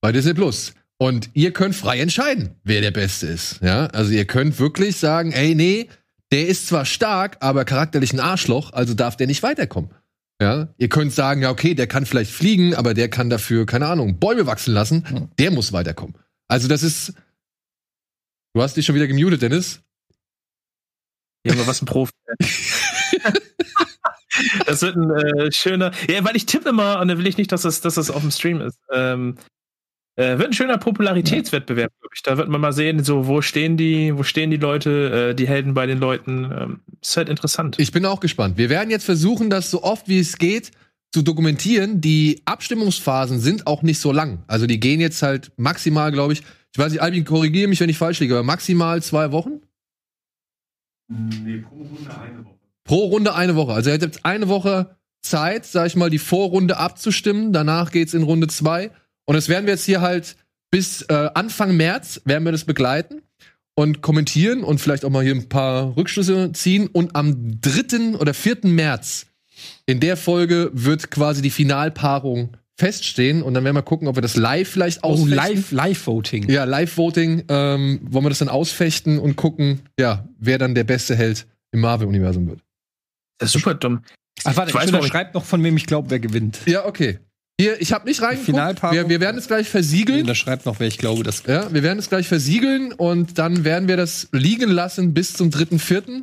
bei 0.00 0.12
Disney 0.12 0.34
Plus. 0.34 0.74
Und 0.98 1.30
ihr 1.34 1.52
könnt 1.52 1.76
frei 1.76 2.00
entscheiden, 2.00 2.56
wer 2.64 2.80
der 2.80 2.90
Beste 2.90 3.28
ist. 3.28 3.60
Ja, 3.62 3.86
also 3.86 4.10
ihr 4.12 4.24
könnt 4.24 4.58
wirklich 4.58 4.96
sagen, 4.96 5.30
ey, 5.32 5.54
nee, 5.54 5.88
der 6.32 6.48
ist 6.48 6.66
zwar 6.66 6.84
stark, 6.84 7.36
aber 7.40 7.64
charakterlich 7.64 8.12
ein 8.12 8.20
Arschloch, 8.20 8.72
also 8.72 8.94
darf 8.94 9.16
der 9.16 9.28
nicht 9.28 9.44
weiterkommen. 9.44 9.90
Ja, 10.40 10.68
ihr 10.76 10.88
könnt 10.88 11.12
sagen, 11.12 11.42
ja, 11.42 11.50
okay, 11.50 11.74
der 11.74 11.86
kann 11.86 12.06
vielleicht 12.06 12.30
fliegen, 12.30 12.74
aber 12.74 12.94
der 12.94 13.08
kann 13.08 13.30
dafür, 13.30 13.66
keine 13.66 13.86
Ahnung, 13.86 14.18
Bäume 14.18 14.46
wachsen 14.46 14.72
lassen. 14.72 15.30
Der 15.38 15.50
muss 15.50 15.72
weiterkommen. 15.72 16.16
Also 16.48 16.68
das 16.68 16.82
ist. 16.82 17.14
Du 18.54 18.62
hast 18.62 18.76
dich 18.76 18.86
schon 18.86 18.94
wieder 18.94 19.06
gemutet, 19.06 19.42
Dennis. 19.42 19.80
Junge, 21.44 21.66
was 21.66 21.82
ein 21.82 21.86
Profi. 21.86 22.12
das 24.66 24.82
wird 24.82 24.96
ein 24.96 25.10
äh, 25.10 25.52
schöner. 25.52 25.92
Ja, 26.08 26.24
weil 26.24 26.36
ich 26.36 26.46
tippe 26.46 26.70
immer 26.70 27.00
und 27.00 27.08
dann 27.08 27.18
will 27.18 27.26
ich 27.26 27.36
nicht, 27.36 27.52
dass 27.52 27.62
das, 27.62 27.80
dass 27.80 27.94
das 27.94 28.10
auf 28.10 28.22
dem 28.22 28.30
Stream 28.30 28.60
ist. 28.60 28.78
Ähm, 28.92 29.36
äh, 30.18 30.36
wird 30.36 30.48
ein 30.48 30.52
schöner 30.52 30.78
Popularitätswettbewerb, 30.78 31.92
glaube 32.00 32.12
ich. 32.14 32.22
Da 32.22 32.36
wird 32.36 32.48
man 32.48 32.60
mal 32.60 32.72
sehen, 32.72 33.04
so 33.04 33.28
wo 33.28 33.40
stehen 33.40 33.76
die, 33.76 34.16
wo 34.16 34.24
stehen 34.24 34.50
die 34.50 34.56
Leute, 34.56 35.30
äh, 35.30 35.34
die 35.34 35.46
Helden 35.46 35.74
bei 35.74 35.86
den 35.86 35.98
Leuten. 35.98 36.44
Ähm, 36.44 36.80
ist 37.00 37.16
halt 37.16 37.28
interessant. 37.28 37.76
Ich 37.78 37.92
bin 37.92 38.04
auch 38.04 38.18
gespannt. 38.18 38.58
Wir 38.58 38.68
werden 38.68 38.90
jetzt 38.90 39.04
versuchen, 39.04 39.48
das 39.48 39.70
so 39.70 39.84
oft 39.84 40.08
wie 40.08 40.18
es 40.18 40.36
geht 40.36 40.72
zu 41.12 41.22
dokumentieren. 41.22 42.00
Die 42.00 42.42
Abstimmungsphasen 42.46 43.38
sind 43.38 43.68
auch 43.68 43.82
nicht 43.82 44.00
so 44.00 44.10
lang. 44.10 44.42
Also 44.48 44.66
die 44.66 44.80
gehen 44.80 44.98
jetzt 44.98 45.22
halt 45.22 45.52
maximal, 45.56 46.10
glaube 46.10 46.32
ich. 46.32 46.42
Ich 46.72 46.78
weiß 46.78 46.90
nicht, 46.90 47.00
Albin, 47.00 47.24
korrigiere 47.24 47.68
mich, 47.68 47.78
wenn 47.78 47.88
ich 47.88 47.96
falsch 47.96 48.18
liege, 48.18 48.34
aber 48.34 48.42
maximal 48.42 49.00
zwei 49.00 49.30
Wochen? 49.30 49.60
Nee, 51.08 51.58
pro 51.58 51.76
Runde 51.76 52.10
eine 52.20 52.44
Woche. 52.44 52.54
Pro 52.82 53.04
Runde 53.04 53.34
eine 53.36 53.54
Woche. 53.54 53.72
Also 53.72 53.90
ihr 53.90 53.94
habt 53.94 54.02
jetzt 54.02 54.24
eine 54.24 54.48
Woche 54.48 54.96
Zeit, 55.22 55.64
sag 55.64 55.86
ich 55.86 55.94
mal, 55.94 56.10
die 56.10 56.18
Vorrunde 56.18 56.76
abzustimmen. 56.76 57.52
Danach 57.52 57.92
geht's 57.92 58.14
in 58.14 58.24
Runde 58.24 58.48
zwei. 58.48 58.90
Und 59.28 59.34
das 59.34 59.48
werden 59.48 59.66
wir 59.66 59.74
jetzt 59.74 59.84
hier 59.84 60.00
halt 60.00 60.36
bis 60.70 61.02
äh, 61.02 61.28
Anfang 61.34 61.76
März 61.76 62.20
werden 62.24 62.44
wir 62.44 62.52
das 62.52 62.64
begleiten 62.64 63.20
und 63.74 64.00
kommentieren 64.00 64.64
und 64.64 64.80
vielleicht 64.80 65.04
auch 65.04 65.10
mal 65.10 65.22
hier 65.22 65.34
ein 65.34 65.48
paar 65.48 65.96
Rückschlüsse 65.96 66.52
ziehen. 66.52 66.86
Und 66.88 67.14
am 67.14 67.60
3. 67.60 68.16
oder 68.18 68.32
4. 68.32 68.58
März 68.64 69.26
in 69.86 70.00
der 70.00 70.16
Folge 70.16 70.70
wird 70.72 71.10
quasi 71.10 71.42
die 71.42 71.50
Finalpaarung 71.50 72.56
feststehen. 72.78 73.42
Und 73.42 73.54
dann 73.54 73.64
werden 73.64 73.76
wir 73.76 73.82
gucken, 73.82 74.08
ob 74.08 74.16
wir 74.16 74.22
das 74.22 74.36
live 74.36 74.68
vielleicht 74.68 75.00
Oh, 75.04 75.08
ausfechten. 75.08 75.34
Live, 75.36 75.72
Live-Voting. 75.72 76.48
Ja, 76.48 76.64
Live-Voting. 76.64 77.44
Ähm, 77.48 78.00
wollen 78.02 78.24
wir 78.24 78.28
das 78.30 78.38
dann 78.38 78.48
ausfechten 78.48 79.18
und 79.18 79.36
gucken, 79.36 79.80
ja, 79.98 80.26
wer 80.38 80.58
dann 80.58 80.74
der 80.74 80.84
beste 80.84 81.16
Held 81.16 81.46
im 81.72 81.80
Marvel-Universum 81.80 82.46
wird. 82.48 82.60
Das 83.38 83.48
ist 83.48 83.52
super 83.60 83.74
dumm. 83.74 84.02
Ach, 84.44 84.56
warte, 84.56 84.70
Ich 84.70 84.74
weiß, 84.74 84.90
ich 84.90 84.96
ich- 84.96 85.06
schreibt 85.06 85.34
noch, 85.34 85.44
von 85.44 85.62
wem 85.64 85.76
ich 85.76 85.86
glaube, 85.86 86.10
wer 86.10 86.18
gewinnt. 86.20 86.60
Ja, 86.66 86.86
okay. 86.86 87.18
Hier, 87.60 87.80
ich 87.80 87.92
habe 87.92 88.06
nicht 88.06 88.22
reingeguckt. 88.22 88.82
Wir, 88.92 89.08
wir 89.08 89.20
werden 89.20 89.36
es 89.36 89.48
gleich 89.48 89.68
versiegeln. 89.68 90.24
Da 90.26 90.36
schreibt 90.36 90.64
noch, 90.64 90.78
wer 90.78 90.86
ich 90.86 90.96
glaube, 90.98 91.24
das. 91.24 91.42
Ja, 91.44 91.72
wir 91.72 91.82
werden 91.82 91.98
es 91.98 92.08
gleich 92.08 92.28
versiegeln 92.28 92.92
und 92.92 93.38
dann 93.38 93.64
werden 93.64 93.88
wir 93.88 93.96
das 93.96 94.28
liegen 94.30 94.70
lassen 94.70 95.12
bis 95.12 95.32
zum 95.32 95.50
3.4. 95.50 96.22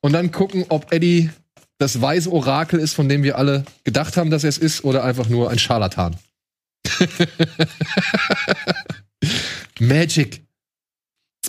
Und 0.00 0.12
dann 0.12 0.32
gucken, 0.32 0.66
ob 0.70 0.92
Eddie 0.92 1.30
das 1.78 2.00
weise 2.00 2.32
Orakel 2.32 2.80
ist, 2.80 2.94
von 2.94 3.08
dem 3.08 3.22
wir 3.22 3.38
alle 3.38 3.64
gedacht 3.84 4.16
haben, 4.16 4.30
dass 4.30 4.42
er 4.42 4.48
es 4.48 4.58
ist, 4.58 4.82
oder 4.84 5.04
einfach 5.04 5.28
nur 5.28 5.48
ein 5.50 5.60
Scharlatan. 5.60 6.16
Magic. 9.78 10.42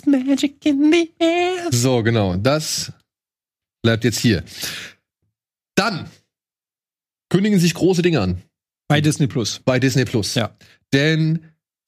Magic 0.04 0.64
in 0.64 0.92
the 0.92 1.12
air. 1.18 1.70
So, 1.72 2.02
genau. 2.04 2.36
Das 2.36 2.92
bleibt 3.82 4.04
jetzt 4.04 4.18
hier. 4.18 4.44
Dann 5.74 6.08
kündigen 7.28 7.58
sich 7.58 7.74
große 7.74 8.02
Dinge 8.02 8.20
an. 8.20 8.42
Bei 8.88 9.00
Disney 9.00 9.26
Plus. 9.26 9.60
bei 9.64 9.80
Disney 9.80 10.04
Plus. 10.04 10.34
Ja. 10.34 10.56
Denn 10.92 11.40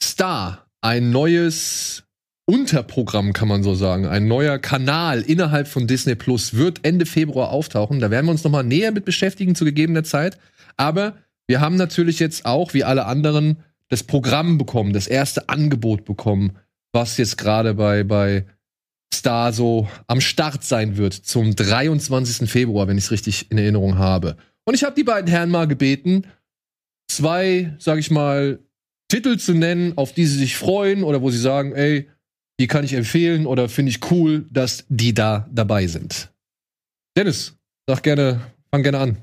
Star, 0.03 0.67
ein 0.81 1.11
neues 1.11 2.05
Unterprogramm, 2.47 3.33
kann 3.33 3.49
man 3.49 3.63
so 3.63 3.75
sagen, 3.75 4.07
ein 4.07 4.27
neuer 4.27 4.59
Kanal 4.59 5.21
innerhalb 5.21 5.69
von 5.69 5.87
Disney 5.87 6.15
Plus 6.15 6.55
wird 6.55 6.81
Ende 6.83 7.07
Februar 7.07 7.51
auftauchen. 7.51 8.01
Da 8.01 8.11
werden 8.11 8.27
wir 8.27 8.33
uns 8.33 8.45
noch 8.45 8.51
mal 8.51 8.63
näher 8.63 8.91
mit 8.91 9.05
beschäftigen 9.05 9.55
zu 9.55 9.65
gegebener 9.65 10.03
Zeit. 10.03 10.39
Aber 10.77 11.15
wir 11.47 11.61
haben 11.61 11.77
natürlich 11.77 12.19
jetzt 12.19 12.47
auch, 12.47 12.75
wie 12.75 12.85
alle 12.85 13.07
anderen, 13.07 13.59
das 13.89 14.03
Programm 14.03 14.59
bekommen, 14.59 14.93
das 14.93 15.07
erste 15.07 15.49
Angebot 15.49 16.05
bekommen, 16.05 16.59
was 16.93 17.17
jetzt 17.17 17.39
gerade 17.39 17.75
bei, 17.75 18.03
bei 18.03 18.45
Star 19.13 19.53
so 19.53 19.89
am 20.07 20.21
Start 20.21 20.65
sein 20.65 20.97
wird 20.97 21.15
zum 21.15 21.55
23. 21.55 22.51
Februar, 22.51 22.89
wenn 22.89 22.99
ich 22.99 23.05
es 23.05 23.11
richtig 23.11 23.51
in 23.51 23.59
Erinnerung 23.59 23.99
habe. 23.99 24.37
Und 24.65 24.75
ich 24.75 24.85
habe 24.85 24.95
die 24.95 25.05
beiden 25.05 25.31
Herren 25.31 25.51
mal 25.51 25.67
gebeten, 25.67 26.25
zwei, 27.09 27.75
sag 27.79 27.99
ich 27.99 28.11
mal, 28.11 28.61
Titel 29.11 29.39
zu 29.39 29.55
nennen, 29.55 29.97
auf 29.97 30.13
die 30.13 30.27
sie 30.27 30.39
sich 30.39 30.57
freuen 30.57 31.03
oder 31.03 31.23
wo 31.23 31.31
sie 31.31 31.39
sagen, 31.39 31.73
ey, 31.75 32.09
die 32.61 32.67
kann 32.67 32.85
ich 32.85 32.93
empfehlen 32.93 33.47
oder 33.47 33.69
finde 33.69 33.91
ich 33.91 34.11
cool, 34.11 34.47
dass 34.51 34.85
die 34.89 35.15
da 35.15 35.49
dabei 35.51 35.87
sind. 35.87 36.31
Dennis, 37.17 37.57
sag 37.89 38.03
gerne, 38.03 38.41
fang 38.71 38.83
gerne 38.83 38.99
an. 38.99 39.17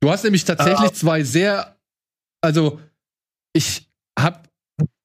Du 0.00 0.10
hast 0.10 0.22
nämlich 0.22 0.44
tatsächlich 0.44 0.90
Ah. 0.90 0.92
zwei 0.92 1.22
sehr, 1.24 1.76
also 2.42 2.80
ich 3.54 3.88
hab 4.18 4.48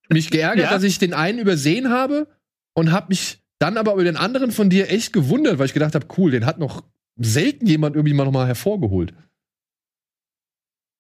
mich 0.10 0.30
geärgert, 0.30 0.66
Ja. 0.66 0.72
dass 0.72 0.84
ich 0.84 1.00
den 1.00 1.14
einen 1.14 1.40
übersehen 1.40 1.90
habe 1.90 2.28
und 2.76 2.92
hab 2.92 3.10
mich 3.10 3.40
dann 3.60 3.78
aber 3.78 3.94
über 3.94 4.04
den 4.04 4.18
anderen 4.18 4.52
von 4.52 4.70
dir 4.70 4.90
echt 4.92 5.14
gewundert, 5.14 5.58
weil 5.58 5.66
ich 5.66 5.74
gedacht 5.74 5.96
habe, 5.96 6.08
cool, 6.18 6.32
den 6.32 6.46
hat 6.46 6.60
noch 6.60 6.84
selten 7.18 7.66
jemand 7.66 7.96
irgendwie 7.96 8.14
mal 8.14 8.26
noch 8.26 8.32
mal 8.32 8.48
hervorgeholt. 8.48 9.14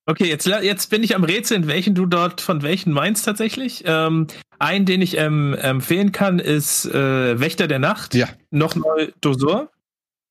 Okay, 0.10 0.27
jetzt, 0.27 0.48
jetzt 0.48 0.90
bin 0.90 1.03
ich 1.03 1.15
am 1.15 1.23
Rätseln, 1.23 1.68
welchen 1.68 1.94
du 1.94 2.07
dort 2.07 2.41
von 2.41 2.64
welchen 2.64 2.91
meinst 2.91 3.26
tatsächlich. 3.26 3.84
Ähm, 3.86 4.26
einen, 4.57 4.88
den 4.88 5.03
ich 5.03 5.18
ähm, 5.18 5.53
empfehlen 5.53 6.11
kann, 6.11 6.40
ist 6.40 6.88
äh, 6.88 7.40
Wächter 7.40 7.68
der 7.68 7.77
Nacht. 7.77 8.15
Ja. 8.15 8.27
Noch 8.49 8.73
neu 8.73 9.11
Dosor. 9.22 9.69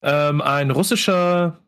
Ähm, 0.02 0.40
ein 0.40 0.72
russischer 0.72 1.60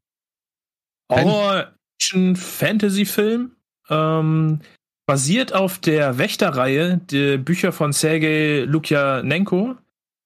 Horror-Fantasy-Film. 1.08 3.52
Ähm, 3.88 4.58
basiert 5.06 5.52
auf 5.52 5.78
der 5.78 6.18
Wächterreihe, 6.18 7.00
die 7.12 7.38
Bücher 7.38 7.70
von 7.70 7.92
Sergei 7.92 8.64
Lukjanenko. 8.66 9.76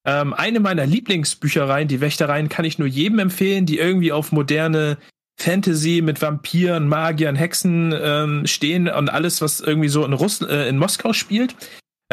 Ähm, 0.07 0.33
eine 0.33 0.61
meiner 0.61 0.87
Lieblingsbüchereien, 0.87 1.89
die 1.89 2.01
Wächtereien, 2.01 2.49
kann 2.49 2.65
ich 2.65 2.79
nur 2.79 2.89
jedem 2.89 3.19
empfehlen, 3.19 3.67
die 3.67 3.77
irgendwie 3.77 4.13
auf 4.13 4.33
moderne 4.33 4.97
Fantasy 5.37 6.01
mit 6.03 6.23
Vampiren, 6.23 6.89
Magiern, 6.89 7.37
Hexen 7.37 7.95
ähm, 8.01 8.47
stehen 8.47 8.89
und 8.89 9.09
alles, 9.09 9.41
was 9.41 9.61
irgendwie 9.61 9.89
so 9.89 10.05
in, 10.05 10.13
Russ 10.13 10.41
äh, 10.43 10.69
in 10.69 10.79
Moskau 10.79 11.13
spielt. 11.13 11.55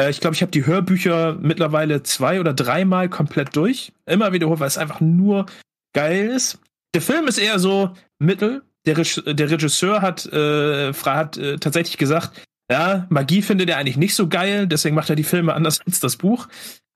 Äh, 0.00 0.10
ich 0.10 0.20
glaube, 0.20 0.34
ich 0.34 0.42
habe 0.42 0.52
die 0.52 0.66
Hörbücher 0.66 1.36
mittlerweile 1.40 2.02
zwei 2.02 2.40
oder 2.40 2.52
dreimal 2.52 3.08
komplett 3.08 3.54
durch. 3.56 3.92
Immer 4.06 4.32
wiederholt, 4.32 4.60
weil 4.60 4.68
es 4.68 4.78
einfach 4.78 5.00
nur 5.00 5.46
geil 5.94 6.28
ist. 6.28 6.58
Der 6.94 7.02
Film 7.02 7.26
ist 7.26 7.38
eher 7.38 7.58
so 7.58 7.90
mittel. 8.18 8.62
Der, 8.84 8.98
Reg 8.98 9.22
der 9.24 9.50
Regisseur 9.50 10.02
hat, 10.02 10.26
äh, 10.26 10.92
hat 10.92 11.36
äh, 11.36 11.56
tatsächlich 11.58 11.98
gesagt, 11.98 12.32
ja, 12.70 13.06
Magie 13.10 13.42
findet 13.42 13.68
er 13.68 13.76
eigentlich 13.76 13.96
nicht 13.96 14.14
so 14.14 14.28
geil, 14.28 14.66
deswegen 14.66 14.96
macht 14.96 15.10
er 15.10 15.16
die 15.16 15.24
Filme 15.24 15.54
anders 15.54 15.80
als 15.86 16.00
das 16.00 16.16
Buch. 16.16 16.48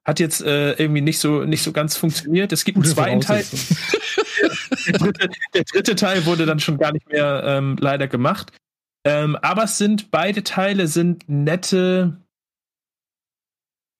Hat 0.05 0.21
jetzt 0.21 0.41
äh, 0.43 0.73
irgendwie 0.73 1.01
nicht 1.01 1.19
so, 1.19 1.45
nicht 1.45 1.63
so 1.63 1.73
ganz 1.73 1.97
funktioniert. 1.97 2.53
Es 2.53 2.65
gibt 2.65 2.77
einen 2.77 2.87
zweiten 2.87 3.21
Teil. 3.21 3.45
Der 4.87 4.99
dritte, 4.99 5.29
der 5.55 5.65
dritte 5.65 5.95
Teil 5.97 6.27
wurde 6.27 6.47
dann 6.47 6.61
schon 6.61 6.79
gar 6.79 6.93
nicht 6.93 7.09
mehr 7.09 7.43
ähm, 7.45 7.77
leider 7.81 8.09
gemacht. 8.09 8.53
Ähm, 9.05 9.37
aber 9.37 9.65
es 9.65 9.79
sind 9.79 10.11
beide 10.11 10.43
Teile 10.45 10.89
sind 10.89 11.29
nette 11.29 12.17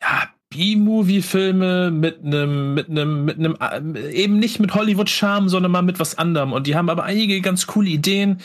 ja, 0.03 0.29
B-Movie-Filme 0.51 1.91
mit 1.91 2.23
einem, 2.25 2.75
mit 2.75 2.89
einem, 2.89 3.25
mit 3.25 3.39
einem, 3.39 3.57
äh, 3.97 4.11
eben 4.13 4.39
nicht 4.39 4.61
mit 4.61 4.75
Hollywood-Charme, 4.75 5.49
sondern 5.49 5.73
mal 5.73 5.83
mit 5.83 5.99
was 5.99 6.19
anderem. 6.19 6.53
Und 6.53 6.67
die 6.67 6.77
haben 6.77 6.91
aber 6.91 7.05
einige 7.05 7.41
ganz 7.41 7.67
coole 7.67 7.89
Ideen, 7.89 8.41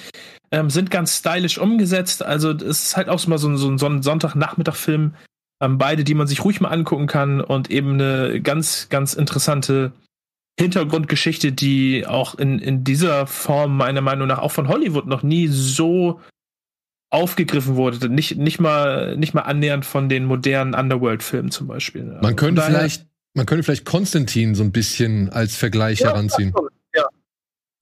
ähm, 0.51 0.69
sind 0.69 0.91
ganz 0.91 1.17
stylisch 1.17 1.57
umgesetzt. 1.57 2.23
Also 2.23 2.51
es 2.51 2.83
ist 2.83 2.97
halt 2.97 3.09
auch 3.09 3.25
mal 3.27 3.37
so, 3.37 3.47
ein- 3.49 3.57
so 3.57 3.69
ein 3.69 3.77
Son- 3.77 4.01
Sonntagnachmittag-Film. 4.01 5.13
Ähm, 5.61 5.77
beide, 5.77 6.03
die 6.03 6.15
man 6.15 6.25
sich 6.27 6.43
ruhig 6.43 6.59
mal 6.59 6.69
angucken 6.69 7.05
kann 7.05 7.39
und 7.39 7.69
eben 7.69 7.93
eine 7.93 8.41
ganz, 8.41 8.89
ganz 8.89 9.13
interessante 9.13 9.91
Hintergrundgeschichte, 10.61 11.51
die 11.51 12.05
auch 12.07 12.35
in, 12.35 12.59
in 12.59 12.83
dieser 12.83 13.27
Form 13.27 13.75
meiner 13.77 14.01
Meinung 14.01 14.27
nach 14.27 14.39
auch 14.39 14.51
von 14.51 14.67
Hollywood 14.67 15.07
noch 15.07 15.23
nie 15.23 15.47
so 15.47 16.19
aufgegriffen 17.09 17.75
wurde. 17.75 18.09
Nicht, 18.09 18.37
nicht, 18.37 18.59
mal, 18.59 19.17
nicht 19.17 19.33
mal 19.33 19.41
annähernd 19.41 19.85
von 19.85 20.07
den 20.07 20.25
modernen 20.25 20.73
Underworld-Filmen 20.73 21.51
zum 21.51 21.67
Beispiel. 21.67 22.09
Also 22.09 22.21
Man 22.21 22.35
könnte 22.35 22.61
von 22.61 22.71
daher- 22.71 22.79
vielleicht, 22.89 23.05
man 23.33 23.45
könnte 23.45 23.63
vielleicht 23.63 23.85
Konstantin 23.85 24.55
so 24.55 24.63
ein 24.63 24.71
bisschen 24.71 25.29
als 25.29 25.55
Vergleich 25.55 25.99
Ja, 25.99 26.09
heranziehen. 26.09 26.53
Ja. 26.95 27.05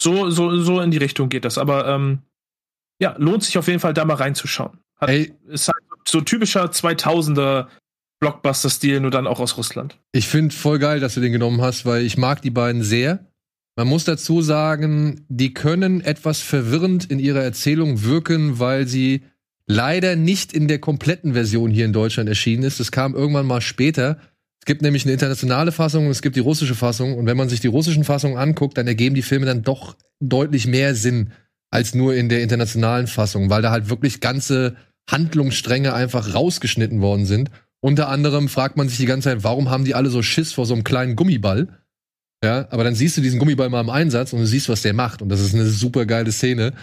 So, 0.01 0.29
so, 0.31 0.57
so 0.61 0.79
in 0.81 0.91
die 0.91 0.97
Richtung 0.97 1.29
geht 1.29 1.45
das. 1.45 1.57
Aber 1.57 1.87
ähm, 1.87 2.19
ja, 2.99 3.15
lohnt 3.17 3.43
sich 3.43 3.57
auf 3.57 3.67
jeden 3.67 3.79
Fall 3.79 3.93
da 3.93 4.03
mal 4.05 4.15
reinzuschauen. 4.15 4.79
Hat, 4.99 5.09
ist 5.09 5.67
halt 5.67 5.77
so 6.07 6.21
typischer 6.21 6.65
2000er 6.65 7.67
Blockbuster-Stil, 8.19 8.99
nur 8.99 9.11
dann 9.11 9.27
auch 9.27 9.39
aus 9.39 9.57
Russland. 9.57 9.97
ich 10.11 10.27
finde 10.27 10.53
voll 10.53 10.79
geil, 10.79 10.99
dass 10.99 11.13
du 11.13 11.21
den 11.21 11.31
genommen 11.31 11.61
hast, 11.61 11.85
weil 11.85 12.03
ich 12.03 12.17
mag 12.17 12.41
die 12.41 12.49
beiden 12.49 12.83
sehr. 12.83 13.25
Man 13.77 13.87
muss 13.87 14.03
dazu 14.03 14.41
sagen, 14.41 15.25
die 15.29 15.53
können 15.53 16.01
etwas 16.01 16.41
verwirrend 16.41 17.09
in 17.09 17.17
ihrer 17.17 17.41
Erzählung 17.41 18.03
wirken, 18.03 18.59
weil 18.59 18.87
sie 18.87 19.21
leider 19.67 20.17
nicht 20.17 20.51
in 20.51 20.67
der 20.67 20.79
kompletten 20.79 21.33
Version 21.33 21.71
hier 21.71 21.85
in 21.85 21.93
Deutschland 21.93 22.27
erschienen 22.27 22.63
ist. 22.63 22.81
Das 22.81 22.91
kam 22.91 23.15
irgendwann 23.15 23.45
mal 23.45 23.61
später. 23.61 24.19
Es 24.59 24.65
gibt 24.65 24.81
nämlich 24.81 25.05
eine 25.05 25.13
internationale 25.13 25.71
Fassung 25.71 26.05
und 26.05 26.11
es 26.11 26.21
gibt 26.21 26.35
die 26.35 26.41
russische 26.41 26.75
Fassung. 26.75 27.17
Und 27.17 27.25
wenn 27.25 27.37
man 27.37 27.47
sich 27.47 27.61
die 27.61 27.67
russischen 27.67 28.03
Fassungen 28.03 28.37
anguckt, 28.37 28.77
dann 28.77 28.87
ergeben 28.87 29.15
die 29.15 29.21
Filme 29.21 29.45
dann 29.45 29.63
doch 29.63 29.95
deutlich 30.19 30.67
mehr 30.67 30.95
Sinn 30.95 31.31
als 31.71 31.95
nur 31.95 32.15
in 32.15 32.27
der 32.29 32.41
internationalen 32.41 33.07
Fassung, 33.07 33.49
weil 33.49 33.61
da 33.61 33.71
halt 33.71 33.89
wirklich 33.89 34.19
ganze 34.19 34.75
Handlungsstränge 35.09 35.93
einfach 35.93 36.33
rausgeschnitten 36.33 36.99
worden 36.99 37.25
sind. 37.25 37.49
Unter 37.81 38.09
anderem 38.09 38.49
fragt 38.49 38.77
man 38.77 38.89
sich 38.89 38.97
die 38.97 39.05
ganze 39.05 39.29
Zeit, 39.29 39.43
warum 39.43 39.69
haben 39.69 39.85
die 39.85 39.95
alle 39.95 40.09
so 40.09 40.21
Schiss 40.21 40.51
vor 40.53 40.65
so 40.65 40.73
einem 40.73 40.83
kleinen 40.83 41.15
Gummiball? 41.15 41.79
Ja, 42.43 42.67
aber 42.71 42.83
dann 42.83 42.95
siehst 42.95 43.17
du 43.17 43.21
diesen 43.21 43.39
Gummiball 43.39 43.69
mal 43.69 43.81
im 43.81 43.89
Einsatz 43.89 44.33
und 44.33 44.39
du 44.39 44.45
siehst, 44.45 44.69
was 44.69 44.81
der 44.81 44.93
macht. 44.93 45.21
Und 45.21 45.29
das 45.29 45.41
ist 45.41 45.53
eine 45.53 45.65
super 45.65 46.05
geile 46.05 46.31
Szene. 46.31 46.73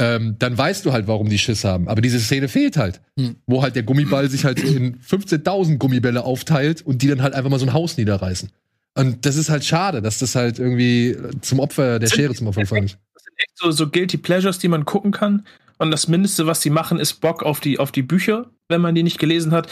Ähm, 0.00 0.36
dann 0.38 0.56
weißt 0.56 0.84
du 0.84 0.92
halt, 0.92 1.06
warum 1.06 1.28
die 1.28 1.38
Schiss 1.38 1.64
haben. 1.64 1.88
Aber 1.88 2.00
diese 2.00 2.18
Szene 2.18 2.48
fehlt 2.48 2.76
halt. 2.76 3.00
Hm. 3.18 3.36
Wo 3.46 3.62
halt 3.62 3.76
der 3.76 3.84
Gummiball 3.84 4.28
sich 4.28 4.44
halt 4.44 4.60
in 4.60 4.98
15.000 5.00 5.76
Gummibälle 5.78 6.24
aufteilt 6.24 6.82
und 6.82 7.02
die 7.02 7.08
dann 7.08 7.22
halt 7.22 7.34
einfach 7.34 7.50
mal 7.50 7.60
so 7.60 7.66
ein 7.66 7.72
Haus 7.72 7.96
niederreißen. 7.96 8.50
Und 8.96 9.26
das 9.26 9.36
ist 9.36 9.50
halt 9.50 9.64
schade, 9.64 10.02
dass 10.02 10.18
das 10.18 10.34
halt 10.34 10.58
irgendwie 10.58 11.16
zum 11.40 11.60
Opfer, 11.60 11.98
der 11.98 12.08
Schere 12.08 12.34
zum 12.34 12.46
Opfer 12.46 12.62
gefallen 12.62 12.84
ist. 12.84 12.98
Das 13.12 13.24
sind 13.24 13.34
echt 13.38 13.52
so, 13.56 13.70
so 13.70 13.90
Guilty 13.90 14.18
Pleasures, 14.18 14.58
die 14.58 14.68
man 14.68 14.84
gucken 14.84 15.10
kann. 15.10 15.46
Und 15.78 15.90
das 15.90 16.08
Mindeste, 16.08 16.46
was 16.46 16.62
sie 16.62 16.70
machen, 16.70 16.98
ist 16.98 17.14
Bock 17.14 17.42
auf 17.42 17.60
die, 17.60 17.78
auf 17.78 17.92
die 17.92 18.02
Bücher, 18.02 18.50
wenn 18.68 18.80
man 18.80 18.94
die 18.94 19.02
nicht 19.02 19.18
gelesen 19.18 19.52
hat. 19.52 19.68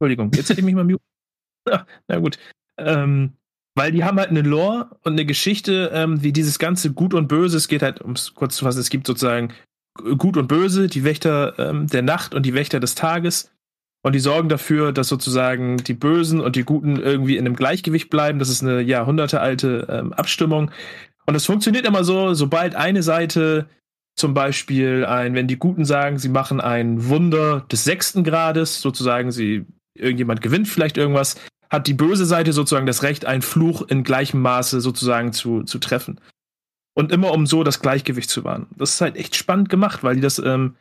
Entschuldigung, 0.00 0.32
jetzt 0.34 0.48
hätte 0.48 0.60
ich 0.60 0.64
mich 0.64 0.74
mal 0.74 0.84
mute. 0.84 1.02
Ah, 1.70 1.84
Na 2.08 2.18
gut. 2.18 2.38
Ähm, 2.78 3.34
weil 3.74 3.92
die 3.92 4.04
haben 4.04 4.18
halt 4.18 4.30
eine 4.30 4.42
Lore 4.42 4.96
und 5.02 5.12
eine 5.12 5.26
Geschichte, 5.26 5.90
ähm, 5.92 6.22
wie 6.22 6.32
dieses 6.32 6.58
ganze 6.58 6.92
Gut 6.92 7.14
und 7.14 7.28
Böse. 7.28 7.56
Es 7.56 7.68
geht 7.68 7.82
halt, 7.82 8.00
um 8.00 8.12
es 8.12 8.34
kurz 8.34 8.56
zu 8.56 8.64
fassen, 8.64 8.80
es 8.80 8.90
gibt 8.90 9.06
sozusagen 9.06 9.52
Gut 10.18 10.36
und 10.36 10.48
Böse, 10.48 10.86
die 10.86 11.04
Wächter 11.04 11.58
ähm, 11.58 11.86
der 11.86 12.02
Nacht 12.02 12.34
und 12.34 12.46
die 12.46 12.54
Wächter 12.54 12.80
des 12.80 12.94
Tages. 12.94 13.52
Und 14.02 14.14
die 14.14 14.20
sorgen 14.20 14.48
dafür, 14.48 14.92
dass 14.92 15.08
sozusagen 15.08 15.76
die 15.78 15.94
Bösen 15.94 16.40
und 16.40 16.56
die 16.56 16.64
Guten 16.64 16.96
irgendwie 16.96 17.36
in 17.36 17.44
einem 17.44 17.56
Gleichgewicht 17.56 18.08
bleiben. 18.08 18.38
Das 18.38 18.48
ist 18.48 18.62
eine 18.62 18.80
jahrhundertealte 18.80 19.86
ähm, 19.90 20.12
Abstimmung. 20.14 20.70
Und 21.26 21.34
es 21.34 21.44
funktioniert 21.44 21.86
immer 21.86 22.02
so, 22.02 22.32
sobald 22.32 22.74
eine 22.74 23.02
Seite 23.02 23.68
zum 24.20 24.34
Beispiel 24.34 25.04
ein, 25.04 25.34
wenn 25.34 25.48
die 25.48 25.58
Guten 25.58 25.84
sagen, 25.84 26.18
sie 26.18 26.28
machen 26.28 26.60
ein 26.60 27.08
Wunder 27.08 27.66
des 27.72 27.84
sechsten 27.84 28.22
Grades, 28.22 28.80
sozusagen 28.80 29.32
sie, 29.32 29.66
irgendjemand 29.94 30.42
gewinnt 30.42 30.68
vielleicht 30.68 30.96
irgendwas, 30.96 31.36
hat 31.70 31.86
die 31.86 31.94
böse 31.94 32.26
Seite 32.26 32.52
sozusagen 32.52 32.86
das 32.86 33.02
Recht, 33.02 33.24
einen 33.24 33.42
Fluch 33.42 33.82
in 33.82 34.04
gleichem 34.04 34.40
Maße 34.40 34.80
sozusagen 34.80 35.32
zu, 35.32 35.62
zu 35.62 35.78
treffen. 35.78 36.20
Und 36.94 37.12
immer 37.12 37.32
um 37.32 37.46
so 37.46 37.64
das 37.64 37.80
Gleichgewicht 37.80 38.28
zu 38.28 38.44
wahren. 38.44 38.66
Das 38.76 38.94
ist 38.94 39.00
halt 39.00 39.16
echt 39.16 39.36
spannend 39.36 39.68
gemacht, 39.68 40.02
weil 40.02 40.16
die 40.16 40.20
das, 40.20 40.38
ähm, 40.38 40.76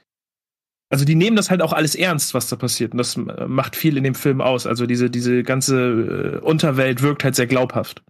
also 0.91 1.05
die 1.05 1.15
nehmen 1.15 1.35
das 1.35 1.49
halt 1.49 1.61
auch 1.61 1.71
alles 1.71 1.95
ernst, 1.95 2.33
was 2.33 2.49
da 2.49 2.55
passiert. 2.55 2.91
Und 2.91 2.97
das 2.97 3.15
äh, 3.15 3.47
macht 3.47 3.75
viel 3.75 3.95
in 3.95 4.03
dem 4.03 4.15
Film 4.15 4.41
aus. 4.41 4.65
Also 4.65 4.85
diese, 4.87 5.09
diese 5.09 5.43
ganze 5.43 5.77
äh, 5.79 6.37
Unterwelt 6.39 7.01
wirkt 7.01 7.23
halt 7.23 7.35
sehr 7.35 7.47
glaubhaft. 7.47 8.03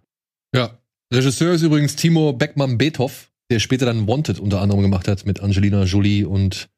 Ja. 0.54 0.78
Regisseur 1.12 1.52
ist 1.54 1.62
übrigens 1.62 1.96
Timo 1.96 2.32
Beckmann-Beethoff, 2.32 3.29
der 3.50 3.58
später 3.60 3.86
dann 3.86 4.06
Wanted 4.06 4.38
unter 4.40 4.60
anderem 4.60 4.82
gemacht 4.82 5.08
hat 5.08 5.26
mit 5.26 5.40
Angelina 5.40 5.82
Jolie 5.84 6.24
und 6.24 6.68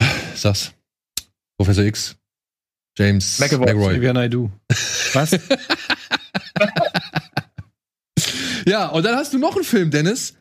sag's. 0.34 0.72
Professor 1.58 1.84
X. 1.84 2.16
James 2.96 3.38
McAvoy. 3.40 3.74
McRoy. 3.74 4.12
Naidoo. 4.12 4.50
Was? 5.12 5.30
Ja, 8.66 8.88
und 8.88 9.02
dann 9.04 9.16
hast 9.16 9.32
du 9.32 9.38
noch 9.38 9.54
einen 9.56 9.64
Film, 9.64 9.90
Dennis, 9.90 10.36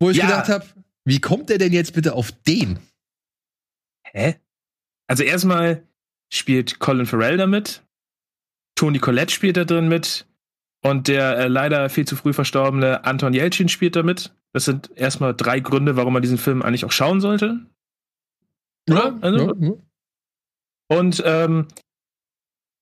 wo 0.00 0.10
ich 0.10 0.16
Ja. 0.16 0.26
gedacht 0.26 0.48
habe, 0.48 0.66
wie 1.04 1.20
kommt 1.20 1.48
der 1.48 1.58
denn 1.58 1.72
jetzt 1.72 1.92
bitte 1.92 2.14
auf 2.14 2.32
den? 2.32 2.80
Hä? 4.04 4.34
Also 5.06 5.22
erstmal 5.22 5.86
spielt 6.32 6.80
Colin 6.80 7.06
Farrell 7.06 7.36
damit, 7.36 7.82
Toni 8.74 8.98
Collette 8.98 9.32
spielt 9.32 9.56
da 9.56 9.64
drin 9.64 9.88
mit 9.88 10.26
und 10.82 11.08
der 11.08 11.38
äh, 11.38 11.48
leider 11.48 11.88
viel 11.88 12.06
zu 12.06 12.16
früh 12.16 12.32
verstorbene 12.32 13.04
Anton 13.04 13.32
Jelchin 13.32 13.68
spielt 13.68 13.96
da 13.96 14.02
mit. 14.02 14.34
Das 14.52 14.64
sind 14.64 14.90
erstmal 14.94 15.34
drei 15.34 15.60
Gründe, 15.60 15.96
warum 15.96 16.12
man 16.12 16.22
diesen 16.22 16.38
Film 16.38 16.62
eigentlich 16.62 16.84
auch 16.84 16.92
schauen 16.92 17.20
sollte. 17.20 17.60
Oder? 18.90 19.16
Also, 19.20 19.54
ja, 19.54 19.68
ja. 19.68 19.72
Und 20.88 21.22
ähm, 21.24 21.68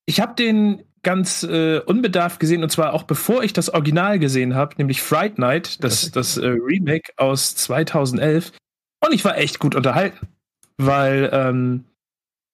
ich 0.07 0.21
habe 0.21 0.35
den 0.35 0.83
ganz 1.03 1.43
äh, 1.45 1.79
unbedarft 1.79 2.41
gesehen 2.41 2.63
und 2.63 2.71
zwar 2.71 2.93
auch 2.93 3.05
bevor 3.05 3.43
ich 3.43 3.53
das 3.53 3.71
Original 3.71 4.19
gesehen 4.19 4.55
habe, 4.55 4.75
nämlich 4.77 5.01
Fright 5.01 5.39
Night, 5.39 5.83
das, 5.83 6.11
das 6.11 6.37
äh, 6.37 6.47
Remake 6.47 7.13
aus 7.17 7.55
2011. 7.55 8.53
Und 9.05 9.15
ich 9.15 9.25
war 9.25 9.39
echt 9.39 9.59
gut 9.61 9.75
unterhalten, 9.75 10.29
weil 10.77 11.31
ähm, 11.33 11.85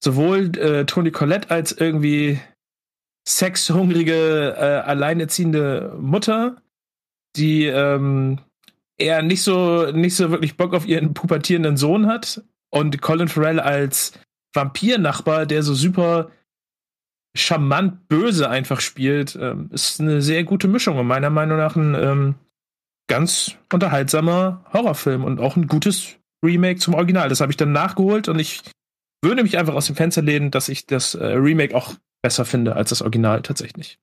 sowohl 0.03 0.57
äh, 0.59 0.85
Toni 0.85 1.11
Collette 1.11 1.51
als 1.51 1.73
irgendwie 1.73 2.41
sexhungrige, 3.29 4.55
äh, 4.57 4.89
alleinerziehende 4.89 5.97
Mutter, 6.01 6.57
die 7.37 7.67
ähm, 7.67 8.39
eher 8.97 9.23
nicht 9.23 9.43
so, 9.43 9.91
nicht 9.93 10.17
so 10.17 10.31
wirklich 10.31 10.57
Bock 10.57 10.75
auf 10.75 10.87
ihren 10.87 11.13
pubertierenden 11.15 11.77
Sohn 11.77 12.07
hat, 12.07 12.43
und 12.71 13.01
Colin 13.01 13.29
Farrell 13.29 13.61
als 13.61 14.13
Vampirnachbar, 14.55 15.47
der 15.47 15.63
so 15.63 15.75
super 15.75 16.31
charmant 17.35 18.09
böse 18.09 18.49
einfach 18.49 18.81
spielt, 18.81 19.37
ähm, 19.41 19.71
ist 19.73 20.01
eine 20.01 20.23
sehr 20.23 20.45
gute 20.45 20.69
Mischung 20.69 20.99
und 20.99 21.07
meiner 21.07 21.31
Meinung 21.31 21.59
nach 21.59 21.77
ein 21.77 21.95
ähm, 21.95 22.35
ganz 23.09 23.57
unterhaltsamer 23.73 24.65
Horrorfilm 24.73 25.25
und 25.25 25.41
auch 25.41 25.57
ein 25.57 25.67
gutes 25.69 26.17
Remake 26.45 26.81
zum 26.81 26.95
Original. 26.95 27.29
Das 27.29 27.41
habe 27.41 27.53
ich 27.53 27.57
dann 27.57 27.73
nachgeholt 27.73 28.29
und 28.29 28.39
ich 28.39 28.63
würde 29.23 29.43
mich 29.43 29.59
einfach 29.59 29.75
aus 29.75 29.87
dem 29.87 29.97
Fenster 29.97 30.23
lehnen, 30.23 30.51
dass 30.51 30.69
ich 30.69 30.87
das 30.87 31.15
äh, 31.15 31.25
Remake 31.25 31.75
auch 31.75 31.95
besser 32.23 32.45
finde 32.45 32.77
als 32.77 32.91
das 32.91 33.03
Original 33.03 33.43
tatsächlich. 33.43 33.99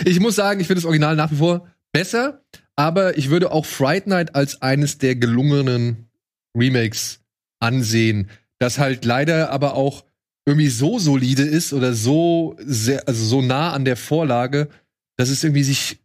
ich 0.05 0.19
muss 0.19 0.35
sagen, 0.35 0.59
ich 0.59 0.67
finde 0.67 0.81
das 0.81 0.85
Original 0.85 1.15
nach 1.15 1.31
wie 1.31 1.38
vor 1.38 1.67
besser, 1.91 2.43
aber 2.75 3.17
ich 3.17 3.29
würde 3.29 3.51
auch 3.51 3.65
Fright 3.65 4.07
Night 4.07 4.35
als 4.35 4.61
eines 4.61 4.97
der 4.97 5.15
gelungenen 5.15 6.09
Remakes 6.57 7.21
ansehen, 7.59 8.29
das 8.59 8.79
halt 8.79 9.05
leider 9.05 9.51
aber 9.51 9.75
auch 9.75 10.05
irgendwie 10.45 10.69
so 10.69 10.99
solide 10.99 11.43
ist 11.43 11.73
oder 11.73 11.93
so 11.93 12.55
sehr, 12.59 13.07
also 13.07 13.23
so 13.23 13.41
nah 13.41 13.73
an 13.73 13.85
der 13.85 13.97
Vorlage, 13.97 14.69
dass 15.17 15.29
es 15.29 15.43
irgendwie 15.43 15.63
sich 15.63 15.99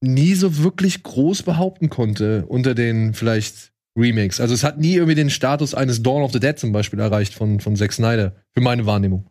nie 0.00 0.34
so 0.34 0.58
wirklich 0.58 1.02
groß 1.02 1.42
behaupten 1.42 1.88
konnte 1.88 2.46
unter 2.46 2.74
den 2.74 3.14
vielleicht 3.14 3.72
Remakes. 3.98 4.40
Also 4.40 4.54
es 4.54 4.64
hat 4.64 4.78
nie 4.78 4.94
irgendwie 4.94 5.14
den 5.14 5.30
Status 5.30 5.74
eines 5.74 6.02
Dawn 6.02 6.22
of 6.22 6.32
the 6.32 6.40
Dead 6.40 6.58
zum 6.58 6.72
Beispiel 6.72 7.00
erreicht 7.00 7.34
von, 7.34 7.60
von 7.60 7.76
Zack 7.76 7.92
Snyder, 7.92 8.36
für 8.54 8.62
meine 8.62 8.86
Wahrnehmung. 8.86 9.28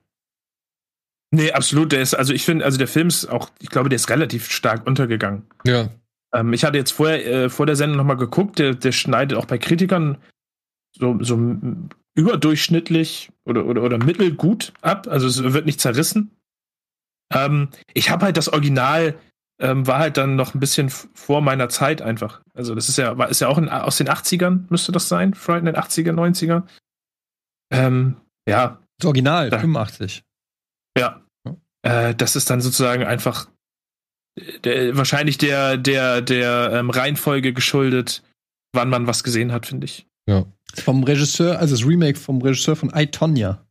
Nee, 1.32 1.52
absolut. 1.52 1.92
Der 1.92 2.02
ist, 2.02 2.14
also 2.14 2.34
ich 2.34 2.44
finde, 2.44 2.66
also 2.66 2.78
der 2.78 2.88
Film 2.88 3.08
ist 3.08 3.26
auch, 3.26 3.50
ich 3.60 3.70
glaube, 3.70 3.90
der 3.90 3.98
ist 3.98 4.10
relativ 4.10 4.50
stark 4.50 4.88
untergegangen. 4.88 5.44
Ja. 5.66 5.90
Ähm, 6.34 6.54
ich 6.54 6.64
hatte 6.64 6.78
jetzt 6.78 6.92
vorher, 6.92 7.26
äh, 7.26 7.50
vor 7.50 7.66
der 7.66 7.76
Sendung 7.76 7.98
nochmal 7.98 8.18
geguckt, 8.18 8.60
der, 8.60 8.76
der 8.76 8.92
schneidet 8.92 9.38
auch 9.38 9.46
bei 9.46 9.58
Kritikern 9.58 10.18
so, 10.98 11.18
so 11.22 11.56
überdurchschnittlich 12.16 13.30
oder, 13.46 13.66
oder, 13.66 13.84
oder 13.84 13.98
mittelgut 13.98 14.74
ab. 14.82 15.08
Also 15.10 15.28
es 15.28 15.42
wird 15.54 15.66
nicht 15.66 15.82
zerrissen. 15.82 16.32
Ähm, 17.34 17.70
ich 17.94 18.10
habe 18.10 18.26
halt 18.26 18.38
das 18.38 18.50
Original, 18.50 19.16
ähm, 19.60 19.88
war 19.88 20.00
halt 20.00 20.18
dann 20.18 20.36
noch 20.36 20.54
ein 20.54 20.60
bisschen 20.60 20.90
vor 20.90 21.42
meiner 21.42 21.70
Zeit 21.70 22.02
einfach. 22.02 22.42
Also 22.54 22.76
das 22.76 22.90
ist 22.90 22.98
ja, 22.98 23.18
war, 23.18 23.30
ist 23.30 23.40
ja 23.42 23.48
auch 23.48 23.58
in, 23.58 23.70
aus 23.70 23.98
den 23.98 24.08
80ern, 24.08 24.66
müsste 24.70 24.92
das 24.92 25.10
sein, 25.10 25.34
Friday 25.34 25.60
in 25.60 25.66
den 25.66 25.76
80er, 25.76 26.12
90er. 26.14 26.64
Ähm, 27.72 28.18
ja. 28.48 28.82
Das 29.00 29.06
Original, 29.08 29.50
Da- 29.50 29.60
85. 29.60 30.24
Ja. 30.98 31.22
Äh, 31.84 32.16
das 32.16 32.36
ist 32.36 32.50
dann 32.50 32.62
sozusagen 32.62 33.04
einfach 33.04 33.48
der, 34.64 34.96
wahrscheinlich 34.98 35.38
der, 35.38 35.78
der, 35.78 36.22
der 36.22 36.72
ähm, 36.74 36.90
Reihenfolge 36.90 37.54
geschuldet, 37.54 38.24
wann 38.74 38.90
man 38.90 39.08
was 39.08 39.24
gesehen 39.24 39.52
hat, 39.52 39.66
finde 39.66 39.86
ich. 39.86 40.06
Vom 40.84 41.04
Regisseur, 41.04 41.58
also 41.60 41.76
das 41.76 41.86
Remake 41.86 42.20
vom 42.20 42.42
Regisseur 42.42 42.76
von 42.76 42.92
I, 42.96 43.08
Tonya. 43.08 43.66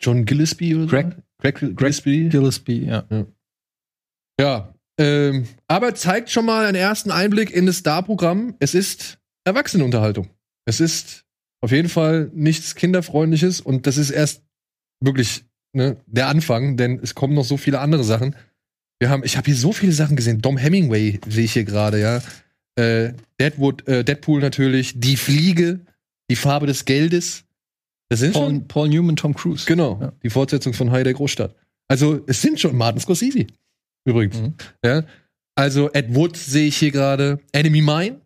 John 0.00 0.24
Gillespie 0.24 0.74
oder 0.74 0.84
so? 0.84 0.90
Greg- 0.90 1.16
Greg 1.40 1.76
Gillespie. 1.76 2.28
Gillespie, 2.28 2.84
ja. 2.84 3.04
Ja. 4.38 4.73
Ähm, 4.98 5.46
aber 5.66 5.94
zeigt 5.94 6.30
schon 6.30 6.44
mal 6.46 6.66
einen 6.66 6.76
ersten 6.76 7.10
Einblick 7.10 7.50
in 7.50 7.66
das 7.66 7.78
Star-Programm. 7.78 8.54
Es 8.60 8.74
ist 8.74 9.18
Erwachsenenunterhaltung. 9.44 10.28
Es 10.66 10.80
ist 10.80 11.24
auf 11.60 11.72
jeden 11.72 11.88
Fall 11.88 12.30
nichts 12.34 12.74
Kinderfreundliches 12.74 13.60
und 13.60 13.86
das 13.86 13.96
ist 13.96 14.10
erst 14.10 14.42
wirklich 15.00 15.44
ne, 15.72 15.96
der 16.06 16.28
Anfang, 16.28 16.76
denn 16.76 17.00
es 17.02 17.14
kommen 17.14 17.34
noch 17.34 17.44
so 17.44 17.56
viele 17.56 17.80
andere 17.80 18.04
Sachen. 18.04 18.36
Wir 19.00 19.08
haben, 19.10 19.24
ich 19.24 19.36
habe 19.36 19.46
hier 19.46 19.56
so 19.56 19.72
viele 19.72 19.92
Sachen 19.92 20.16
gesehen. 20.16 20.40
Dom 20.40 20.56
Hemingway 20.56 21.20
sehe 21.28 21.44
ich 21.44 21.52
hier 21.52 21.64
gerade, 21.64 22.00
ja. 22.00 22.22
Äh, 22.76 23.12
Deadwood, 23.40 23.86
äh, 23.88 24.04
Deadpool 24.04 24.40
natürlich, 24.40 25.00
Die 25.00 25.16
Fliege, 25.16 25.80
Die 26.30 26.36
Farbe 26.36 26.66
des 26.66 26.84
Geldes. 26.84 27.44
Das 28.08 28.20
sind 28.20 28.32
Paul, 28.32 28.44
schon 28.46 28.68
Paul 28.68 28.88
Newman, 28.88 29.16
Tom 29.16 29.34
Cruise. 29.34 29.64
Genau, 29.66 29.98
Ja. 30.00 30.12
die 30.22 30.30
Fortsetzung 30.30 30.72
von 30.72 30.90
Hai 30.92 31.02
der 31.02 31.14
Großstadt. 31.14 31.54
Also, 31.88 32.22
es 32.26 32.40
sind 32.40 32.60
schon 32.60 32.76
Martin 32.76 33.00
Scorsese. 33.00 33.46
Übrigens. 34.04 34.40
Mhm. 34.40 34.54
Ja. 34.84 35.02
Also, 35.56 35.90
Ed 35.92 36.14
Wood 36.14 36.36
sehe 36.36 36.66
ich 36.66 36.76
hier 36.76 36.90
gerade. 36.90 37.40
Enemy 37.52 37.80
Mine. 37.80 38.20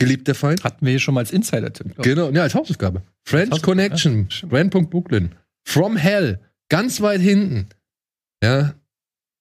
Geliebter 0.00 0.34
Feind. 0.34 0.62
Hatten 0.62 0.84
wir 0.86 0.90
hier 0.90 1.00
schon 1.00 1.14
mal 1.14 1.20
als 1.20 1.32
Insider-Tipp. 1.32 1.96
Genau, 2.02 2.30
ja, 2.30 2.42
als 2.42 2.54
Hausaufgabe. 2.54 3.02
French 3.24 3.50
Hausaufgabe, 3.50 3.62
Connection. 3.62 4.28
ja, 4.30 4.64
Brooklyn. 4.68 5.34
From 5.66 5.96
Hell. 5.96 6.40
Ganz 6.68 7.00
weit 7.00 7.20
hinten. 7.20 7.68
Ja. 8.42 8.74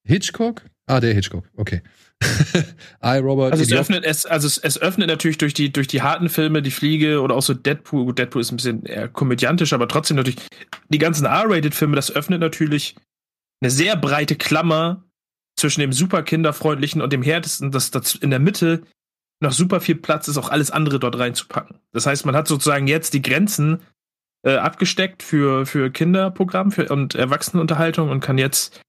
Hitchcock? 0.03 0.63
Ah, 0.87 0.99
der 0.99 1.13
Hitchcock. 1.13 1.43
Okay. 1.55 1.81
I, 3.03 3.17
Robert. 3.17 3.51
Also 3.51 3.61
es 3.61 3.67
Idiot. 3.69 3.81
öffnet, 3.81 4.05
es, 4.05 4.25
also 4.25 4.47
es, 4.47 4.57
es 4.57 4.81
öffnet 4.81 5.07
natürlich 5.07 5.37
durch 5.37 5.53
die, 5.53 5.71
durch 5.71 5.87
die 5.87 6.01
harten 6.01 6.29
Filme, 6.29 6.61
die 6.61 6.71
Fliege 6.71 7.21
oder 7.21 7.35
auch 7.35 7.43
so 7.43 7.53
Deadpool. 7.53 8.05
Gut, 8.05 8.17
Deadpool 8.17 8.41
ist 8.41 8.51
ein 8.51 8.55
bisschen 8.55 8.85
eher 8.85 9.07
komödiantisch, 9.07 9.73
aber 9.73 9.87
trotzdem 9.87 10.17
natürlich 10.17 10.37
die 10.89 10.97
ganzen 10.97 11.25
R-Rated-Filme, 11.25 11.95
das 11.95 12.09
öffnet 12.09 12.39
natürlich 12.39 12.95
eine 13.61 13.69
sehr 13.69 13.95
breite 13.95 14.35
Klammer 14.35 15.03
zwischen 15.57 15.81
dem 15.81 15.91
super 15.91 16.23
kinderfreundlichen 16.23 17.01
und 17.01 17.11
dem 17.11 17.23
härtesten, 17.23 17.71
dass 17.71 17.91
das 17.91 18.15
in 18.15 18.29
der 18.29 18.39
Mitte 18.39 18.83
noch 19.39 19.51
super 19.51 19.81
viel 19.81 19.95
Platz 19.95 20.27
ist, 20.27 20.37
auch 20.37 20.49
alles 20.49 20.71
andere 20.71 20.99
dort 20.99 21.17
reinzupacken. 21.17 21.77
Das 21.91 22.05
heißt, 22.05 22.25
man 22.25 22.35
hat 22.35 22.47
sozusagen 22.47 22.87
jetzt 22.87 23.13
die 23.13 23.21
Grenzen 23.21 23.81
äh, 24.43 24.55
abgesteckt 24.55 25.23
für, 25.23 25.65
für 25.65 25.91
Kinderprogramm 25.91 26.71
für, 26.71 26.87
und 26.89 27.15
Erwachsenenunterhaltung 27.15 28.09
und 28.09 28.19
kann 28.19 28.37
jetzt 28.37 28.81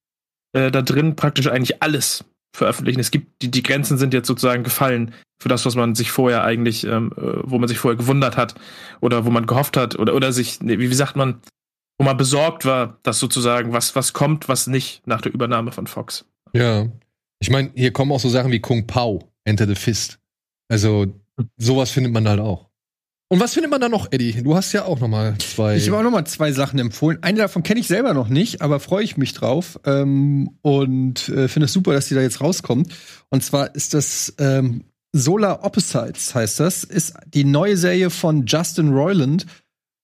äh, 0.53 0.71
da 0.71 0.83
drin 0.83 1.17
praktisch 1.17 1.49
eigentlich 1.49 1.83
alles 1.83 2.25
veröffentlichen. 2.55 3.01
Es 3.01 3.11
gibt, 3.11 3.43
die, 3.43 3.51
die 3.51 3.63
Grenzen 3.63 3.99
sind 3.99 4.15
jetzt 4.15 4.27
sozusagen 4.27 4.65
gefallen 4.65 5.15
für 5.41 5.49
das, 5.49 5.67
was 5.67 5.75
man 5.75 5.95
sich 5.95 6.11
vorher 6.11 6.45
eigentlich, 6.45 6.85
ähm, 6.85 7.13
äh, 7.17 7.41
wo 7.43 7.59
man 7.59 7.69
sich 7.69 7.79
vorher 7.79 7.97
gewundert 7.97 8.37
hat 8.37 8.55
oder 9.01 9.25
wo 9.25 9.31
man 9.31 9.47
gehofft 9.47 9.77
hat 9.77 9.99
oder, 9.99 10.15
oder 10.15 10.33
sich, 10.33 10.61
nee, 10.61 10.79
wie, 10.79 10.93
sagt 10.95 11.17
man, 11.17 11.41
wo 11.99 12.05
man 12.05 12.17
besorgt 12.17 12.65
war, 12.65 12.99
dass 13.03 13.19
sozusagen 13.19 13.73
was, 13.73 13.95
was 13.95 14.13
kommt, 14.13 14.49
was 14.49 14.67
nicht 14.67 15.07
nach 15.07 15.21
der 15.21 15.33
Übernahme 15.33 15.73
von 15.73 15.87
Fox. 15.87 16.25
Ja. 16.55 16.87
Ich 17.41 17.51
meine, 17.51 17.71
hier 17.75 17.93
kommen 17.93 18.13
auch 18.13 18.21
so 18.21 18.29
Sachen 18.29 18.51
wie 18.51 18.61
Kung 18.61 18.87
Pao, 18.87 19.31
Enter 19.45 19.67
the 19.67 19.75
Fist. 19.75 20.19
Also, 20.69 21.07
sowas 21.57 21.91
findet 21.91 22.13
man 22.13 22.29
halt 22.29 22.41
auch. 22.41 22.69
Und 23.31 23.41
was 23.41 23.53
findet 23.53 23.71
man 23.71 23.81
da 23.81 23.91
noch, 23.91 24.11
Eddie? 24.11 24.43
Du 24.43 24.57
hast 24.57 24.73
ja 24.73 24.87
auch 24.87 25.01
noch 25.01 25.09
mal 25.09 25.37
zwei. 25.39 25.77
Ich 25.77 25.87
habe 25.89 25.99
auch 25.99 26.03
noch 26.03 26.11
mal 26.11 26.25
zwei 26.25 26.51
Sachen 26.53 26.79
empfohlen. 26.79 27.19
Eine 27.23 27.41
davon 27.41 27.63
kenne 27.63 27.79
ich 27.79 27.87
selber 27.87 28.15
noch 28.15 28.29
nicht, 28.29 28.63
aber 28.63 28.81
freue 28.81 29.05
ich 29.05 29.19
mich 29.19 29.35
drauf 29.35 29.79
ähm, 29.85 30.57
und 30.63 31.29
äh, 31.29 31.47
finde 31.49 31.67
es 31.67 31.75
super, 31.75 31.93
dass 31.93 32.09
die 32.09 32.15
da 32.15 32.23
jetzt 32.23 32.41
rauskommt. 32.41 32.91
Und 33.29 33.45
zwar 33.45 33.75
ist 33.75 33.93
das 33.93 34.35
ähm, 34.39 34.85
Solar 35.13 35.63
Opposites, 35.63 36.35
heißt 36.35 36.59
das, 36.61 36.85
ist 36.85 37.15
die 37.27 37.45
neue 37.45 37.77
Serie 37.77 38.09
von 38.09 38.47
Justin 38.47 38.93
Roiland, 38.95 39.45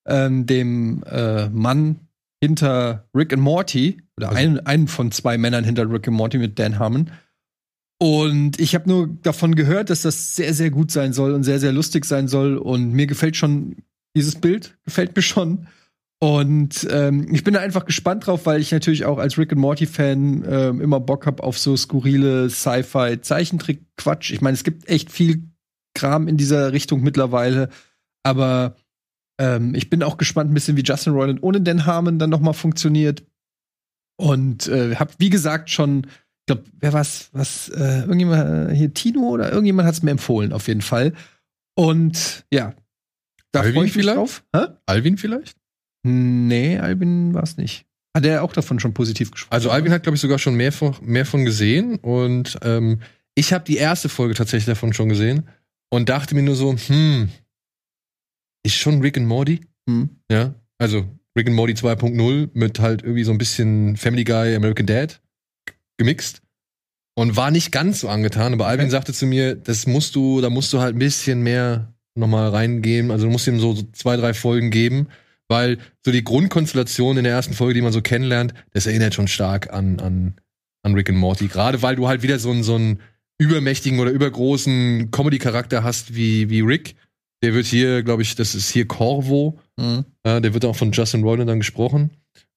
ähm, 0.06 0.44
dem 0.44 1.02
äh, 1.04 1.48
Mann 1.48 2.00
hinter 2.42 3.08
Rick 3.14 3.32
and 3.32 3.42
Morty 3.42 4.02
oder 4.18 4.28
Also- 4.30 4.38
ein, 4.40 4.60
einen 4.66 4.88
von 4.88 5.10
zwei 5.12 5.38
Männern 5.38 5.64
hinter 5.64 5.90
Rick 5.90 6.08
and 6.08 6.16
Morty 6.16 6.38
mit 6.38 6.58
Dan 6.58 6.78
Harmon. 6.78 7.10
Und 8.00 8.58
ich 8.60 8.74
habe 8.74 8.88
nur 8.88 9.08
davon 9.22 9.54
gehört, 9.54 9.88
dass 9.88 10.02
das 10.02 10.34
sehr, 10.36 10.52
sehr 10.52 10.70
gut 10.70 10.90
sein 10.90 11.12
soll 11.12 11.32
und 11.32 11.44
sehr, 11.44 11.60
sehr 11.60 11.72
lustig 11.72 12.04
sein 12.04 12.28
soll. 12.28 12.56
Und 12.56 12.92
mir 12.92 13.06
gefällt 13.06 13.36
schon 13.36 13.76
dieses 14.16 14.34
Bild, 14.36 14.76
gefällt 14.84 15.14
mir 15.16 15.22
schon. 15.22 15.68
Und 16.20 16.86
ähm, 16.90 17.28
ich 17.32 17.44
bin 17.44 17.54
da 17.54 17.60
einfach 17.60 17.84
gespannt 17.84 18.26
drauf, 18.26 18.46
weil 18.46 18.60
ich 18.60 18.72
natürlich 18.72 19.04
auch 19.04 19.18
als 19.18 19.36
Rick 19.38 19.52
and 19.52 19.60
Morty-Fan 19.60 20.44
ähm, 20.48 20.80
immer 20.80 20.98
Bock 21.00 21.26
habe 21.26 21.42
auf 21.42 21.58
so 21.58 21.76
skurrile 21.76 22.48
Sci-Fi-Zeichentrick-Quatsch. 22.50 24.32
Ich 24.32 24.40
meine, 24.40 24.54
es 24.54 24.64
gibt 24.64 24.88
echt 24.88 25.10
viel 25.10 25.48
Kram 25.94 26.28
in 26.28 26.36
dieser 26.36 26.72
Richtung 26.72 27.02
mittlerweile. 27.02 27.68
Aber 28.22 28.76
ähm, 29.38 29.74
ich 29.74 29.90
bin 29.90 30.02
auch 30.02 30.16
gespannt, 30.16 30.50
ein 30.50 30.54
bisschen 30.54 30.76
wie 30.76 30.82
Justin 30.82 31.12
Roiland 31.12 31.42
ohne 31.42 31.60
Dan 31.60 31.86
Harmon 31.86 32.18
dann 32.18 32.30
noch 32.30 32.40
mal 32.40 32.52
funktioniert. 32.52 33.22
Und 34.16 34.68
äh, 34.68 34.96
habe, 34.96 35.12
wie 35.18 35.30
gesagt, 35.30 35.70
schon 35.70 36.06
ich 36.44 36.54
glaube, 36.54 36.64
wer 36.78 36.92
war's, 36.92 37.30
was, 37.32 37.70
äh, 37.70 38.00
irgendjemand, 38.00 38.70
äh, 38.70 38.74
hier 38.74 38.92
Tino 38.92 39.30
oder 39.30 39.50
irgendjemand 39.50 39.88
hat 39.88 39.94
es 39.94 40.02
mir 40.02 40.10
empfohlen, 40.10 40.52
auf 40.52 40.68
jeden 40.68 40.82
Fall. 40.82 41.14
Und 41.74 42.44
ja, 42.52 42.74
da 43.50 43.60
Alvin 43.60 43.74
freue 43.74 43.86
ich 43.86 43.96
mich 43.96 44.04
vielleicht? 44.04 44.18
drauf. 44.18 44.44
Hä? 44.54 44.66
Alvin 44.84 45.16
vielleicht? 45.16 45.56
Nee, 46.02 46.78
Albin 46.78 47.32
war 47.32 47.44
es 47.44 47.56
nicht. 47.56 47.86
Hat 48.14 48.26
er 48.26 48.42
auch 48.42 48.52
davon 48.52 48.78
schon 48.78 48.92
positiv 48.92 49.30
gesprochen? 49.30 49.54
Also, 49.54 49.70
Alvin 49.70 49.90
hat, 49.90 50.02
glaube 50.02 50.16
ich, 50.16 50.20
sogar 50.20 50.38
schon 50.38 50.54
mehr 50.54 50.70
von, 50.70 50.94
mehr 51.00 51.24
von 51.24 51.46
gesehen. 51.46 51.96
Und 51.96 52.58
ähm, 52.62 53.00
ich 53.34 53.54
habe 53.54 53.64
die 53.64 53.78
erste 53.78 54.10
Folge 54.10 54.34
tatsächlich 54.34 54.66
davon 54.66 54.92
schon 54.92 55.08
gesehen 55.08 55.48
und 55.90 56.10
dachte 56.10 56.34
mir 56.34 56.42
nur 56.42 56.56
so, 56.56 56.76
hm, 56.76 57.30
ist 58.64 58.74
schon 58.74 59.00
Rick 59.00 59.16
and 59.16 59.26
Morty? 59.26 59.62
Hm. 59.88 60.10
Ja, 60.30 60.54
also 60.76 61.08
Rick 61.36 61.48
and 61.48 61.56
Morty 61.56 61.74
2.0 61.74 62.50
mit 62.54 62.78
halt 62.78 63.02
irgendwie 63.02 63.24
so 63.24 63.32
ein 63.32 63.38
bisschen 63.38 63.96
Family 63.96 64.24
Guy, 64.24 64.54
American 64.54 64.86
Dad 64.86 65.20
gemixt. 65.96 66.42
und 67.16 67.36
war 67.36 67.50
nicht 67.50 67.70
ganz 67.70 68.00
so 68.00 68.08
angetan. 68.08 68.52
Aber 68.52 68.66
Alvin 68.66 68.90
sagte 68.90 69.12
zu 69.12 69.26
mir, 69.26 69.54
das 69.54 69.86
musst 69.86 70.14
du, 70.16 70.40
da 70.40 70.50
musst 70.50 70.72
du 70.72 70.80
halt 70.80 70.96
ein 70.96 70.98
bisschen 70.98 71.42
mehr 71.42 71.94
nochmal 72.16 72.48
reingehen. 72.50 73.10
Also 73.10 73.26
du 73.26 73.32
musst 73.32 73.46
ihm 73.46 73.60
so, 73.60 73.74
so 73.74 73.84
zwei, 73.92 74.16
drei 74.16 74.34
Folgen 74.34 74.70
geben, 74.70 75.08
weil 75.48 75.78
so 76.04 76.10
die 76.12 76.24
Grundkonstellation 76.24 77.16
in 77.16 77.24
der 77.24 77.32
ersten 77.32 77.54
Folge, 77.54 77.74
die 77.74 77.82
man 77.82 77.92
so 77.92 78.02
kennenlernt, 78.02 78.54
das 78.72 78.86
erinnert 78.86 79.14
schon 79.14 79.28
stark 79.28 79.72
an, 79.72 80.00
an, 80.00 80.34
an 80.82 80.94
Rick 80.94 81.08
and 81.10 81.18
Morty. 81.18 81.48
Gerade 81.48 81.82
weil 81.82 81.96
du 81.96 82.08
halt 82.08 82.22
wieder 82.22 82.38
so 82.38 82.50
einen, 82.50 82.62
so 82.62 82.74
einen 82.76 83.00
übermächtigen 83.38 83.98
oder 83.98 84.10
übergroßen 84.10 85.10
Comedy-Charakter 85.10 85.82
hast 85.82 86.14
wie, 86.14 86.50
wie 86.50 86.60
Rick. 86.60 86.94
Der 87.42 87.54
wird 87.54 87.66
hier, 87.66 88.02
glaube 88.02 88.22
ich, 88.22 88.36
das 88.36 88.54
ist 88.54 88.70
hier 88.70 88.86
Corvo. 88.86 89.58
Mhm. 89.76 90.04
Äh, 90.22 90.40
der 90.40 90.54
wird 90.54 90.64
auch 90.64 90.76
von 90.76 90.92
Justin 90.92 91.22
Roiland 91.22 91.48
dann 91.50 91.58
gesprochen. 91.58 92.10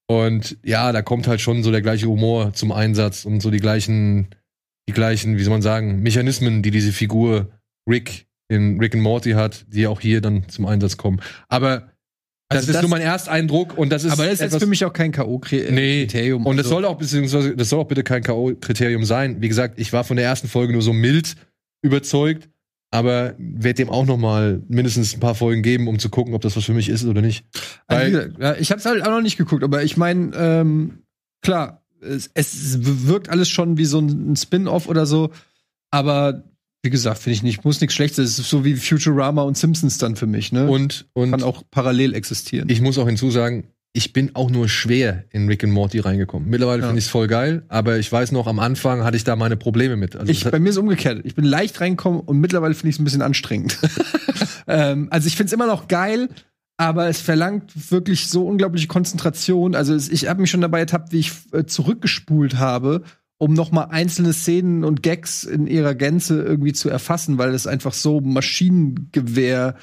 Und 0.10 0.58
ja, 0.64 0.92
da 0.92 1.02
kommt 1.02 1.28
halt 1.28 1.42
schon 1.42 1.64
so 1.64 1.72
der 1.72 1.82
gleiche 1.82 2.08
Humor 2.08 2.54
zum 2.54 2.72
Einsatz 2.72 3.26
und 3.26 3.42
so 3.42 3.52
die 3.52 3.60
gleichen, 3.60 4.28
die 4.88 4.94
gleichen, 4.94 5.38
wie 5.38 5.44
soll 5.44 5.52
man 5.52 5.62
sagen, 5.62 6.02
Mechanismen, 6.02 6.64
die 6.64 6.72
diese 6.72 6.94
Figur 6.94 7.50
Rick 7.90 8.26
in 8.50 8.80
Rick 8.80 8.94
and 8.94 9.04
Morty 9.04 9.32
hat, 9.32 9.66
die 9.68 9.86
auch 9.88 10.00
hier 10.00 10.22
dann 10.22 10.48
zum 10.48 10.66
Einsatz 10.66 10.96
kommen. 10.96 11.20
Aber 11.50 11.92
das 12.50 12.60
Also 12.60 12.68
ist 12.70 12.76
das- 12.76 12.82
nur 12.84 12.90
mein 12.92 13.02
Ersteindruck 13.02 13.78
und 13.78 13.90
das 13.90 14.06
ist 14.06 14.14
Aber 14.14 14.24
das 14.24 14.36
ist 14.36 14.40
jetzt 14.40 14.50
etwas- 14.52 14.64
für 14.64 14.70
mich 14.70 14.86
auch 14.86 14.94
kein 14.94 15.12
Nee, 15.12 15.18
K.O.-Kriterium. 15.18 16.46
und 16.46 16.56
das 16.56 16.70
soll 16.70 16.86
auch 16.86 16.98
beziehungsweise 16.98 17.58
das 17.58 17.68
soll 17.68 17.82
auch 17.82 17.88
bitte 17.90 18.04
kein 18.04 18.24
K.O.-Kriterium 18.24 19.04
sein. 19.04 19.42
Wie 19.42 19.50
gesagt, 19.50 19.78
ich 19.78 19.92
war 19.92 20.06
von 20.06 20.16
der 20.16 20.26
ersten 20.26 20.48
Folge 20.48 20.72
nur 20.72 20.82
so 20.82 20.94
mild 20.94 21.36
überzeugt, 21.82 22.48
aber 22.92 23.36
werde 23.38 23.76
dem 23.84 23.90
auch 23.90 24.06
noch 24.06 24.18
mal 24.18 24.62
mindestens 24.70 25.14
ein 25.14 25.20
paar 25.20 25.36
Folgen 25.36 25.62
geben, 25.62 25.88
um 25.88 26.00
zu 26.00 26.10
gucken, 26.10 26.34
ob 26.34 26.42
das 26.42 26.56
was 26.56 26.66
für 26.66 26.74
mich 26.74 26.90
ist 26.90 27.06
oder 27.06 27.22
nicht. 27.22 27.46
Also, 27.88 28.18
Weil- 28.18 28.34
ja, 28.40 28.56
ich 28.56 28.72
habe 28.72 28.80
es 28.80 28.86
halt 28.86 29.04
auch 29.04 29.12
noch 29.12 29.22
nicht 29.22 29.38
geguckt, 29.38 29.64
aber 29.64 29.84
ich 29.84 29.98
meine, 29.98 30.32
ähm, 30.36 31.00
klar, 31.42 31.84
es, 32.02 32.30
es 32.34 32.78
wirkt 33.08 33.30
alles 33.30 33.50
schon 33.50 33.78
wie 33.78 33.86
so 33.86 34.00
ein, 34.00 34.32
ein 34.32 34.36
Spin-off 34.36 34.88
oder 34.88 35.06
so, 35.06 35.32
aber 35.92 36.44
wie 36.84 36.90
gesagt, 36.90 37.18
finde 37.20 37.34
ich 37.34 37.44
nicht, 37.44 37.66
muss 37.66 37.82
nichts 37.82 37.96
Schlechtes. 37.96 38.30
Es 38.32 38.40
ist 38.40 38.50
so 38.50 38.64
wie 38.64 38.76
Futurama 38.76 39.42
und 39.42 39.58
Simpsons 39.58 39.98
dann 39.98 40.16
für 40.16 40.28
mich, 40.28 40.52
ne? 40.52 40.70
Und 40.70 41.08
und 41.14 41.32
kann 41.32 41.44
auch 41.44 41.64
parallel 41.72 42.14
existieren. 42.14 42.70
ich 42.70 42.82
muss 42.82 42.98
auch 42.98 43.08
hinzusagen, 43.08 43.66
ich 43.94 44.14
bin 44.14 44.36
auch 44.36 44.52
nur 44.52 44.70
schwer 44.70 45.24
in 45.32 45.48
Rick 45.48 45.64
and 45.64 45.74
Morty 45.74 46.00
reingekommen. 46.00 46.50
Mittlerweile 46.50 46.82
Ja. 46.82 46.88
finde 46.88 47.00
ich 47.00 47.06
es 47.06 47.12
voll 47.12 47.28
geil, 47.28 47.64
aber 47.68 47.98
ich 47.98 48.12
weiß 48.12 48.32
noch, 48.32 48.46
am 48.48 48.60
Anfang 48.60 49.04
hatte 49.04 49.18
ich 49.18 49.24
da 49.24 49.36
meine 49.36 49.58
Probleme 49.58 49.96
mit. 49.96 50.16
Also 50.16 50.32
ich, 50.32 50.44
bei 50.44 50.60
mir 50.60 50.70
ist 50.70 50.76
es 50.76 50.80
umgekehrt. 50.82 51.22
Ich 51.24 51.34
bin 51.36 51.46
leicht 51.46 51.82
reingekommen 51.82 52.20
und 52.22 52.40
mittlerweile 52.40 52.74
finde 52.76 52.90
ich 52.90 52.96
es 52.96 53.00
ein 53.00 53.06
bisschen 53.06 53.22
anstrengend. 53.24 53.80
ähm, 54.68 55.08
also 55.10 55.28
ich 55.28 55.36
finde 55.36 55.48
es 55.48 55.54
immer 55.54 55.66
noch 55.68 55.88
geil, 55.88 56.30
aber 56.78 57.08
es 57.08 57.22
verlangt 57.22 57.92
wirklich 57.92 58.28
so 58.28 58.46
unglaubliche 58.48 58.88
Konzentration. 58.88 59.74
Also 59.74 59.96
es, 59.96 60.10
ich 60.10 60.28
habe 60.28 60.42
mich 60.42 60.52
schon 60.52 60.62
dabei 60.62 60.80
ertappt, 60.80 61.12
wie 61.12 61.20
ich 61.20 61.32
äh, 61.52 61.66
zurückgespult 61.66 62.60
habe, 62.60 63.02
um 63.40 63.54
noch 63.54 63.72
mal 63.72 63.86
einzelne 63.86 64.34
Szenen 64.34 64.84
und 64.84 65.02
Gags 65.02 65.44
in 65.44 65.66
ihrer 65.66 65.96
Gänze 65.96 66.42
irgendwie 66.44 66.74
zu 66.74 66.90
erfassen, 66.90 67.40
weil 67.40 67.54
es 67.56 67.66
einfach 67.66 67.94
so 67.94 68.22
Maschinengewehr 68.22 69.76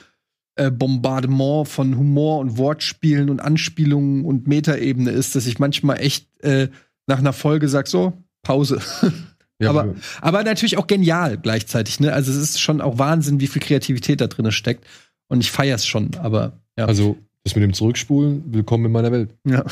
äh, 0.56 0.70
Bombardement 0.70 1.68
von 1.68 1.96
Humor 1.96 2.38
und 2.38 2.58
Wortspielen 2.58 3.30
und 3.30 3.40
Anspielungen 3.40 4.24
und 4.24 4.46
Metaebene 4.46 5.10
ist, 5.10 5.34
dass 5.34 5.46
ich 5.46 5.58
manchmal 5.58 6.00
echt 6.00 6.28
äh, 6.42 6.68
nach 7.06 7.18
einer 7.18 7.32
Folge 7.32 7.68
sag 7.68 7.88
so 7.88 8.12
Pause. 8.42 8.80
ja, 9.58 9.70
aber- 9.70 9.94
Aber 10.20 10.44
natürlich 10.44 10.76
auch 10.78 10.86
genial 10.86 11.38
gleichzeitig, 11.38 12.00
ne? 12.00 12.12
Also 12.12 12.30
es 12.30 12.38
ist 12.38 12.60
schon 12.60 12.80
auch 12.80 12.98
Wahnsinn, 12.98 13.40
wie 13.40 13.46
viel 13.46 13.62
Kreativität 13.62 14.20
da 14.20 14.26
drin 14.26 14.50
steckt. 14.52 14.84
Und 15.28 15.40
ich 15.40 15.50
feier's 15.50 15.86
schon, 15.86 16.10
aber 16.20 16.60
ja. 16.78 16.84
also 16.86 17.16
das 17.44 17.54
mit 17.54 17.64
dem 17.64 17.72
Zurückspulen, 17.74 18.44
willkommen 18.52 18.86
in 18.86 18.92
meiner 18.92 19.12
Welt. 19.12 19.34
ja. 19.44 19.64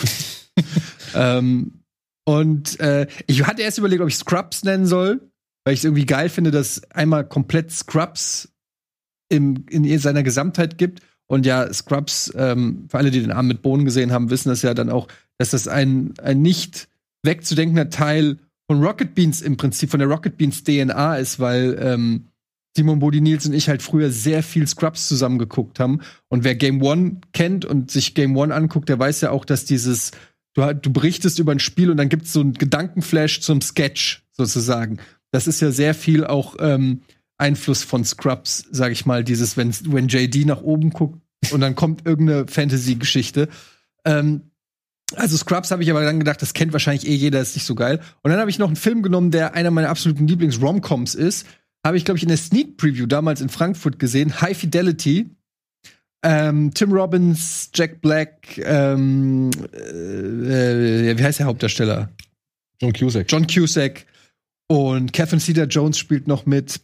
ähm, 1.14 1.72
und 2.24 2.78
äh, 2.80 3.06
ich 3.26 3.46
hatte 3.46 3.62
erst 3.62 3.78
überlegt, 3.78 4.02
ob 4.02 4.08
ich 4.08 4.16
Scrubs 4.16 4.62
nennen 4.62 4.86
soll, 4.86 5.20
weil 5.64 5.74
ich 5.74 5.80
es 5.80 5.84
irgendwie 5.84 6.06
geil 6.06 6.28
finde, 6.28 6.50
dass 6.50 6.82
einmal 6.92 7.26
komplett 7.26 7.72
Scrubs 7.72 8.51
im, 9.32 9.64
in 9.68 9.98
seiner 9.98 10.22
Gesamtheit 10.22 10.78
gibt. 10.78 11.00
Und 11.26 11.46
ja, 11.46 11.72
Scrubs, 11.72 12.32
ähm, 12.36 12.86
für 12.88 12.98
alle, 12.98 13.10
die 13.10 13.20
den 13.20 13.32
Arm 13.32 13.48
mit 13.48 13.62
Bohnen 13.62 13.84
gesehen 13.84 14.12
haben, 14.12 14.30
wissen 14.30 14.50
das 14.50 14.62
ja 14.62 14.74
dann 14.74 14.90
auch, 14.90 15.08
dass 15.38 15.50
das 15.50 15.66
ein, 15.66 16.14
ein 16.22 16.42
nicht 16.42 16.88
wegzudenkender 17.22 17.90
Teil 17.90 18.38
von 18.66 18.82
Rocket 18.82 19.14
Beans 19.14 19.40
im 19.40 19.56
Prinzip, 19.56 19.90
von 19.90 20.00
der 20.00 20.08
Rocket 20.08 20.36
Beans 20.36 20.62
DNA 20.62 21.16
ist, 21.16 21.40
weil 21.40 21.78
ähm, 21.80 22.28
Simon 22.76 22.98
Bodi 22.98 23.20
Nils 23.20 23.46
und 23.46 23.52
ich 23.52 23.68
halt 23.68 23.82
früher 23.82 24.10
sehr 24.10 24.42
viel 24.42 24.66
Scrubs 24.66 25.08
zusammen 25.08 25.38
geguckt 25.38 25.78
haben. 25.78 26.00
Und 26.28 26.44
wer 26.44 26.54
Game 26.54 26.82
One 26.82 27.20
kennt 27.32 27.64
und 27.64 27.90
sich 27.90 28.14
Game 28.14 28.36
One 28.36 28.54
anguckt, 28.54 28.88
der 28.88 28.98
weiß 28.98 29.20
ja 29.20 29.30
auch, 29.30 29.44
dass 29.44 29.64
dieses, 29.64 30.12
du, 30.54 30.74
du 30.74 30.92
berichtest 30.92 31.38
über 31.38 31.52
ein 31.52 31.60
Spiel 31.60 31.90
und 31.90 31.96
dann 31.96 32.08
gibt's 32.08 32.32
so 32.32 32.40
einen 32.40 32.54
Gedankenflash 32.54 33.40
zum 33.40 33.60
Sketch 33.60 34.24
sozusagen. 34.32 34.98
Das 35.30 35.46
ist 35.46 35.60
ja 35.60 35.70
sehr 35.70 35.94
viel 35.94 36.24
auch 36.24 36.56
ähm, 36.60 37.02
Einfluss 37.42 37.82
von 37.82 38.04
Scrubs, 38.04 38.64
sag 38.70 38.92
ich 38.92 39.04
mal, 39.04 39.24
dieses, 39.24 39.56
wenn, 39.56 39.74
wenn 39.92 40.08
JD 40.08 40.46
nach 40.46 40.62
oben 40.62 40.90
guckt 40.90 41.20
und 41.50 41.60
dann 41.60 41.74
kommt 41.74 42.06
irgendeine 42.06 42.46
Fantasy-Geschichte. 42.46 43.48
Ähm, 44.04 44.52
also 45.16 45.36
Scrubs 45.36 45.70
habe 45.70 45.82
ich 45.82 45.90
aber 45.90 46.04
dann 46.04 46.20
gedacht, 46.20 46.40
das 46.40 46.54
kennt 46.54 46.72
wahrscheinlich 46.72 47.06
eh 47.06 47.14
jeder, 47.14 47.40
ist 47.40 47.56
nicht 47.56 47.66
so 47.66 47.74
geil. 47.74 48.00
Und 48.22 48.30
dann 48.30 48.40
habe 48.40 48.48
ich 48.48 48.58
noch 48.58 48.68
einen 48.68 48.76
Film 48.76 49.02
genommen, 49.02 49.30
der 49.30 49.54
einer 49.54 49.70
meiner 49.70 49.88
absoluten 49.88 50.26
Lieblings-Romcoms 50.26 51.14
ist. 51.14 51.46
Habe 51.84 51.96
ich, 51.96 52.04
glaube 52.04 52.16
ich, 52.16 52.22
in 52.22 52.28
der 52.28 52.38
Sneak 52.38 52.76
Preview 52.76 53.06
damals 53.06 53.40
in 53.40 53.48
Frankfurt 53.48 53.98
gesehen. 53.98 54.40
High 54.40 54.56
Fidelity. 54.56 55.34
Ähm, 56.24 56.72
Tim 56.72 56.92
Robbins, 56.92 57.70
Jack 57.74 58.00
Black, 58.00 58.56
ähm, 58.58 59.50
äh, 59.74 61.10
äh, 61.10 61.18
wie 61.18 61.24
heißt 61.24 61.40
der 61.40 61.46
Hauptdarsteller? 61.46 62.10
John 62.80 62.92
Cusack. 62.92 63.26
John 63.28 63.48
Cusack 63.48 64.06
und 64.68 65.12
Catherine 65.12 65.40
Cedar 65.40 65.66
Jones 65.66 65.98
spielt 65.98 66.28
noch 66.28 66.46
mit. 66.46 66.80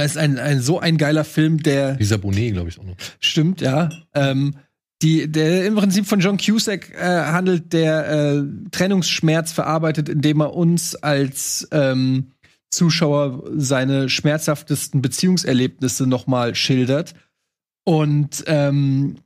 Es 0.00 0.12
ist 0.12 0.16
ein, 0.18 0.38
ein 0.38 0.60
so 0.60 0.78
ein 0.78 0.96
geiler 0.96 1.24
Film, 1.24 1.62
der 1.62 1.96
Lisa 1.96 2.16
Bonet, 2.16 2.54
glaube 2.54 2.68
ich, 2.68 2.78
auch 2.78 2.84
noch. 2.84 2.96
Stimmt, 3.20 3.60
ja. 3.60 3.90
Ähm, 4.14 4.56
die, 5.02 5.30
der 5.30 5.66
im 5.66 5.74
Prinzip 5.74 6.06
von 6.06 6.20
John 6.20 6.38
Cusack 6.38 6.90
äh, 6.94 7.02
handelt, 7.02 7.72
der 7.72 8.08
äh, 8.08 8.42
Trennungsschmerz 8.70 9.52
verarbeitet, 9.52 10.08
indem 10.08 10.40
er 10.40 10.54
uns 10.54 10.94
als 10.94 11.66
ähm, 11.72 12.32
Zuschauer 12.70 13.42
seine 13.56 14.08
schmerzhaftesten 14.08 15.02
Beziehungserlebnisse 15.02 16.06
nochmal 16.06 16.54
schildert. 16.54 17.14
Und 17.84 18.44
ähm, 18.46 19.16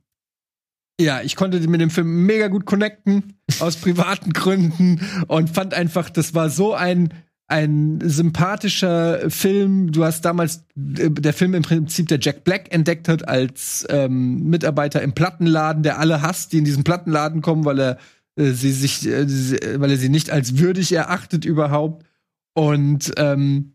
ja, 0.99 1.21
ich 1.21 1.35
konnte 1.35 1.59
mit 1.67 1.79
dem 1.79 1.91
Film 1.91 2.25
mega 2.25 2.47
gut 2.47 2.65
connecten, 2.65 3.39
aus 3.59 3.75
privaten 3.75 4.33
Gründen, 4.33 4.99
und 5.27 5.51
fand 5.51 5.73
einfach, 5.75 6.09
das 6.09 6.33
war 6.33 6.49
so 6.49 6.73
ein 6.73 7.13
ein 7.47 7.99
sympathischer 8.03 9.29
Film. 9.29 9.91
Du 9.91 10.03
hast 10.03 10.25
damals 10.25 10.65
äh, 10.75 11.09
der 11.09 11.33
Film 11.33 11.53
im 11.53 11.63
Prinzip 11.63 12.07
der 12.07 12.19
Jack 12.21 12.43
Black 12.43 12.73
entdeckt 12.73 13.07
hat 13.07 13.27
als 13.27 13.85
ähm, 13.89 14.43
Mitarbeiter 14.49 15.01
im 15.01 15.13
Plattenladen, 15.13 15.83
der 15.83 15.99
alle 15.99 16.21
hasst, 16.21 16.51
die 16.51 16.57
in 16.57 16.65
diesen 16.65 16.83
Plattenladen 16.83 17.41
kommen, 17.41 17.63
weil 17.65 17.79
er 17.79 17.97
äh, 18.35 18.51
sie 18.51 18.71
sich, 18.71 19.07
äh, 19.07 19.27
sie- 19.27 19.59
weil 19.77 19.91
er 19.91 19.97
sie 19.97 20.09
nicht 20.09 20.29
als 20.29 20.57
würdig 20.57 20.91
erachtet 20.91 21.45
überhaupt. 21.45 22.05
Und 22.53 23.13
ähm, 23.17 23.73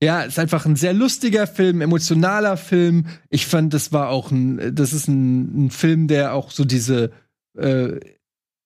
ja, 0.00 0.22
ist 0.22 0.38
einfach 0.38 0.64
ein 0.64 0.76
sehr 0.76 0.92
lustiger 0.92 1.48
Film, 1.48 1.80
emotionaler 1.80 2.56
Film. 2.56 3.06
Ich 3.30 3.46
fand, 3.46 3.74
das 3.74 3.92
war 3.92 4.10
auch 4.10 4.30
ein, 4.30 4.74
das 4.76 4.92
ist 4.92 5.08
ein, 5.08 5.66
ein 5.66 5.70
Film, 5.70 6.06
der 6.06 6.34
auch 6.34 6.52
so 6.52 6.64
diese, 6.64 7.10
äh, 7.58 7.98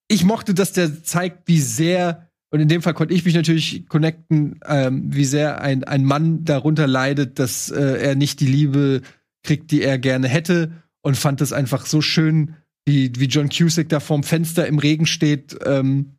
ich 0.07 0.25
mochte, 0.25 0.53
dass 0.53 0.73
der 0.73 1.03
zeigt, 1.03 1.47
wie 1.47 1.59
sehr, 1.59 2.29
und 2.53 2.59
in 2.59 2.67
dem 2.67 2.83
Fall 2.83 2.93
konnte 2.93 3.15
ich 3.15 3.25
mich 3.25 3.33
natürlich 3.33 3.87
connecten, 3.89 4.59
ähm, 4.67 5.05
wie 5.07 5.25
sehr 5.25 5.61
ein, 5.61 5.83
ein 5.85 6.05
Mann 6.05 6.45
darunter 6.45 6.85
leidet, 6.85 7.39
dass 7.39 7.71
äh, 7.71 7.81
er 7.81 8.13
nicht 8.13 8.41
die 8.41 8.45
Liebe 8.45 9.01
kriegt, 9.41 9.71
die 9.71 9.81
er 9.81 9.97
gerne 9.97 10.27
hätte. 10.27 10.71
Und 11.01 11.17
fand 11.17 11.41
das 11.41 11.51
einfach 11.51 11.87
so 11.87 11.99
schön, 11.99 12.53
wie, 12.85 13.11
wie 13.17 13.25
John 13.25 13.49
Cusack 13.49 13.89
da 13.89 13.99
vorm 13.99 14.21
Fenster 14.21 14.67
im 14.67 14.77
Regen 14.77 15.07
steht 15.07 15.57
ähm, 15.65 16.17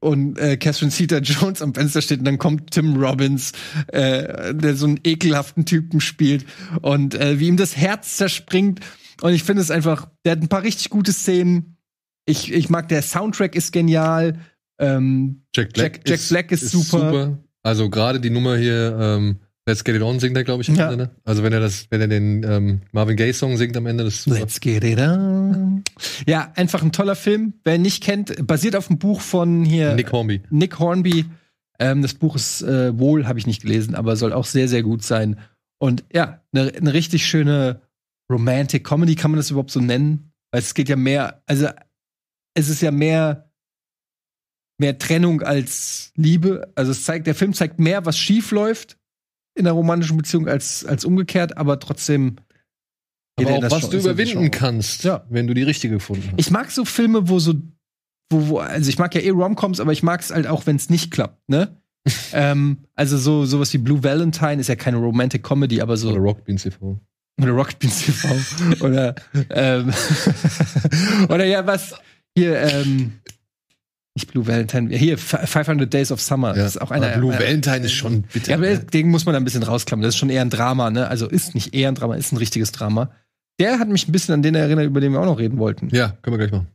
und 0.00 0.38
äh, 0.38 0.58
Catherine 0.58 0.90
Zeta 0.90 1.16
Jones 1.20 1.62
am 1.62 1.72
Fenster 1.72 2.02
steht 2.02 2.18
und 2.18 2.26
dann 2.26 2.38
kommt 2.38 2.72
Tim 2.72 3.02
Robbins, 3.02 3.52
äh, 3.86 4.54
der 4.54 4.76
so 4.76 4.84
einen 4.84 5.00
ekelhaften 5.02 5.64
Typen 5.64 6.02
spielt 6.02 6.44
und 6.82 7.14
äh, 7.14 7.40
wie 7.40 7.48
ihm 7.48 7.56
das 7.56 7.74
Herz 7.74 8.18
zerspringt. 8.18 8.80
Und 9.22 9.32
ich 9.32 9.44
finde 9.44 9.62
es 9.62 9.70
einfach, 9.70 10.10
der 10.26 10.32
hat 10.32 10.42
ein 10.42 10.48
paar 10.48 10.62
richtig 10.62 10.90
gute 10.90 11.14
Szenen. 11.14 11.78
Ich, 12.26 12.52
ich 12.52 12.68
mag, 12.68 12.88
der 12.90 13.00
Soundtrack 13.00 13.56
ist 13.56 13.72
genial. 13.72 14.38
Ähm, 14.78 15.42
Jack 15.54 15.76
Jack- 15.76 16.00
Jack 16.06 16.20
Black 16.28 16.52
ist 16.52 16.70
super. 16.70 17.38
Also 17.62 17.88
gerade 17.90 18.20
die 18.20 18.30
Nummer 18.30 18.56
hier, 18.56 18.96
ähm, 19.00 19.36
Let's 19.66 19.82
Get 19.82 19.96
It 19.96 20.02
On 20.02 20.20
singt 20.20 20.36
er, 20.36 20.44
glaube 20.44 20.62
ich, 20.62 20.68
am 20.68 20.74
Ja. 20.76 20.92
Ende. 20.92 21.10
Also 21.24 21.42
wenn 21.42 21.52
er 21.54 21.60
das, 21.60 21.86
wenn 21.90 22.00
er 22.00 22.08
den 22.08 22.42
ähm, 22.42 22.80
Marvin 22.92 23.16
Gaye 23.16 23.32
Song 23.32 23.56
singt 23.56 23.76
am 23.78 23.86
Ende, 23.86 24.04
das 24.04 24.16
ist 24.16 24.22
super. 24.24 24.40
Let's 24.40 24.60
get 24.60 24.84
it 24.84 24.98
on. 24.98 25.82
Ja, 26.26 26.52
einfach 26.56 26.82
ein 26.82 26.92
toller 26.92 27.16
Film. 27.16 27.54
Wer 27.64 27.76
ihn 27.76 27.82
nicht 27.82 28.02
kennt, 28.02 28.46
basiert 28.46 28.76
auf 28.76 28.90
einem 28.90 28.98
Buch 28.98 29.22
von 29.22 29.64
hier 29.64 29.94
Nick 29.94 30.12
Hornby. 30.12 30.42
Nick 30.50 30.78
Hornby. 30.78 31.24
Ähm, 31.78 32.02
das 32.02 32.12
Buch 32.14 32.36
ist 32.36 32.60
äh, 32.62 32.96
wohl, 32.98 33.26
habe 33.26 33.38
ich 33.38 33.46
nicht 33.46 33.62
gelesen, 33.62 33.94
aber 33.94 34.16
soll 34.16 34.32
auch 34.34 34.44
sehr, 34.44 34.68
sehr 34.68 34.82
gut 34.82 35.02
sein. 35.02 35.38
Und 35.78 36.04
ja, 36.12 36.42
eine 36.52 36.70
ne 36.80 36.92
richtig 36.92 37.26
schöne 37.26 37.80
Romantic 38.30 38.84
Comedy, 38.84 39.14
kann 39.16 39.30
man 39.30 39.38
das 39.38 39.50
überhaupt 39.50 39.70
so 39.70 39.80
nennen? 39.80 40.30
Weil 40.52 40.60
es 40.60 40.74
geht 40.74 40.88
ja 40.90 40.96
mehr, 40.96 41.42
also 41.46 41.68
es 42.54 42.68
ist 42.68 42.80
ja 42.82 42.90
mehr 42.90 43.43
mehr 44.78 44.98
Trennung 44.98 45.42
als 45.42 46.12
Liebe. 46.16 46.72
Also 46.74 46.90
es 46.92 47.04
zeigt, 47.04 47.26
der 47.26 47.34
Film 47.34 47.52
zeigt 47.54 47.78
mehr, 47.78 48.04
was 48.06 48.18
schief 48.18 48.50
läuft 48.50 48.96
in 49.56 49.66
einer 49.66 49.74
romantischen 49.74 50.16
Beziehung 50.16 50.48
als, 50.48 50.84
als 50.84 51.04
umgekehrt, 51.04 51.56
aber 51.56 51.78
trotzdem. 51.78 52.36
Aber 53.36 53.50
er 53.50 53.58
auch 53.58 53.70
was 53.70 53.90
du 53.90 53.98
überwinden 53.98 54.50
kannst, 54.50 55.04
Ja. 55.04 55.24
wenn 55.28 55.46
du 55.46 55.54
die 55.54 55.62
richtige 55.62 55.94
gefunden 55.94 56.28
hast. 56.32 56.40
Ich 56.40 56.50
mag 56.50 56.70
so 56.70 56.84
Filme, 56.84 57.28
wo 57.28 57.38
so, 57.38 57.54
wo, 58.30 58.48
wo, 58.48 58.58
also 58.58 58.88
ich 58.88 58.98
mag 58.98 59.14
ja 59.14 59.20
eh 59.20 59.30
Romcoms, 59.30 59.80
aber 59.80 59.92
ich 59.92 60.02
mag 60.02 60.20
es 60.20 60.30
halt 60.30 60.46
auch, 60.46 60.66
wenn 60.66 60.76
es 60.76 60.88
nicht 60.90 61.10
klappt, 61.10 61.48
ne? 61.48 61.76
ähm, 62.32 62.78
also 62.94 63.16
so 63.16 63.44
sowas 63.46 63.72
wie 63.72 63.78
Blue 63.78 64.04
Valentine 64.04 64.60
ist 64.60 64.68
ja 64.68 64.76
keine 64.76 64.98
Romantic 64.98 65.42
Comedy, 65.42 65.80
aber 65.80 65.96
so 65.96 66.10
Oder 66.10 66.18
Rock 66.20 66.44
Beans 66.44 66.62
TV. 66.62 67.00
oder 67.40 67.52
Rocket 67.52 67.78
Beans 67.78 68.04
TV 68.04 68.28
oder 68.84 69.14
ähm, 69.50 69.90
oder 71.28 71.44
ja 71.46 71.66
was 71.66 71.94
hier 72.36 72.60
ähm, 72.60 73.14
nicht 74.16 74.30
Blue 74.30 74.46
Valentine 74.46 74.94
hier 74.96 75.14
F- 75.14 75.38
500 75.50 75.92
Days 75.92 76.12
of 76.12 76.20
Summer 76.20 76.54
das 76.54 76.76
ist 76.76 76.80
auch 76.80 76.90
einer 76.90 77.08
Aber 77.08 77.16
Blue 77.18 77.34
äh, 77.34 77.38
Valentine 77.40 77.84
ist 77.86 77.92
schon 77.92 78.22
bitter. 78.22 78.50
ja, 78.52 78.56
aber 78.56 78.66
ne? 78.66 78.78
den 78.78 79.08
muss 79.08 79.26
man 79.26 79.32
da 79.32 79.38
ein 79.40 79.44
bisschen 79.44 79.62
rausklammern. 79.64 80.02
Das 80.02 80.14
ist 80.14 80.18
schon 80.18 80.30
eher 80.30 80.42
ein 80.42 80.50
Drama, 80.50 80.90
ne? 80.90 81.08
Also 81.08 81.28
ist 81.28 81.54
nicht 81.54 81.74
eher 81.74 81.88
ein 81.88 81.94
Drama, 81.96 82.14
ist 82.14 82.32
ein 82.32 82.36
richtiges 82.36 82.70
Drama. 82.72 83.10
Der 83.60 83.78
hat 83.78 83.88
mich 83.88 84.08
ein 84.08 84.12
bisschen 84.12 84.34
an 84.34 84.42
den 84.42 84.54
erinnert, 84.54 84.86
über 84.86 85.00
den 85.00 85.12
wir 85.12 85.20
auch 85.20 85.24
noch 85.26 85.38
reden 85.38 85.58
wollten. 85.58 85.88
ja, 85.90 86.16
können 86.22 86.38
wir 86.38 86.46
gleich 86.46 86.52
machen. 86.52 86.68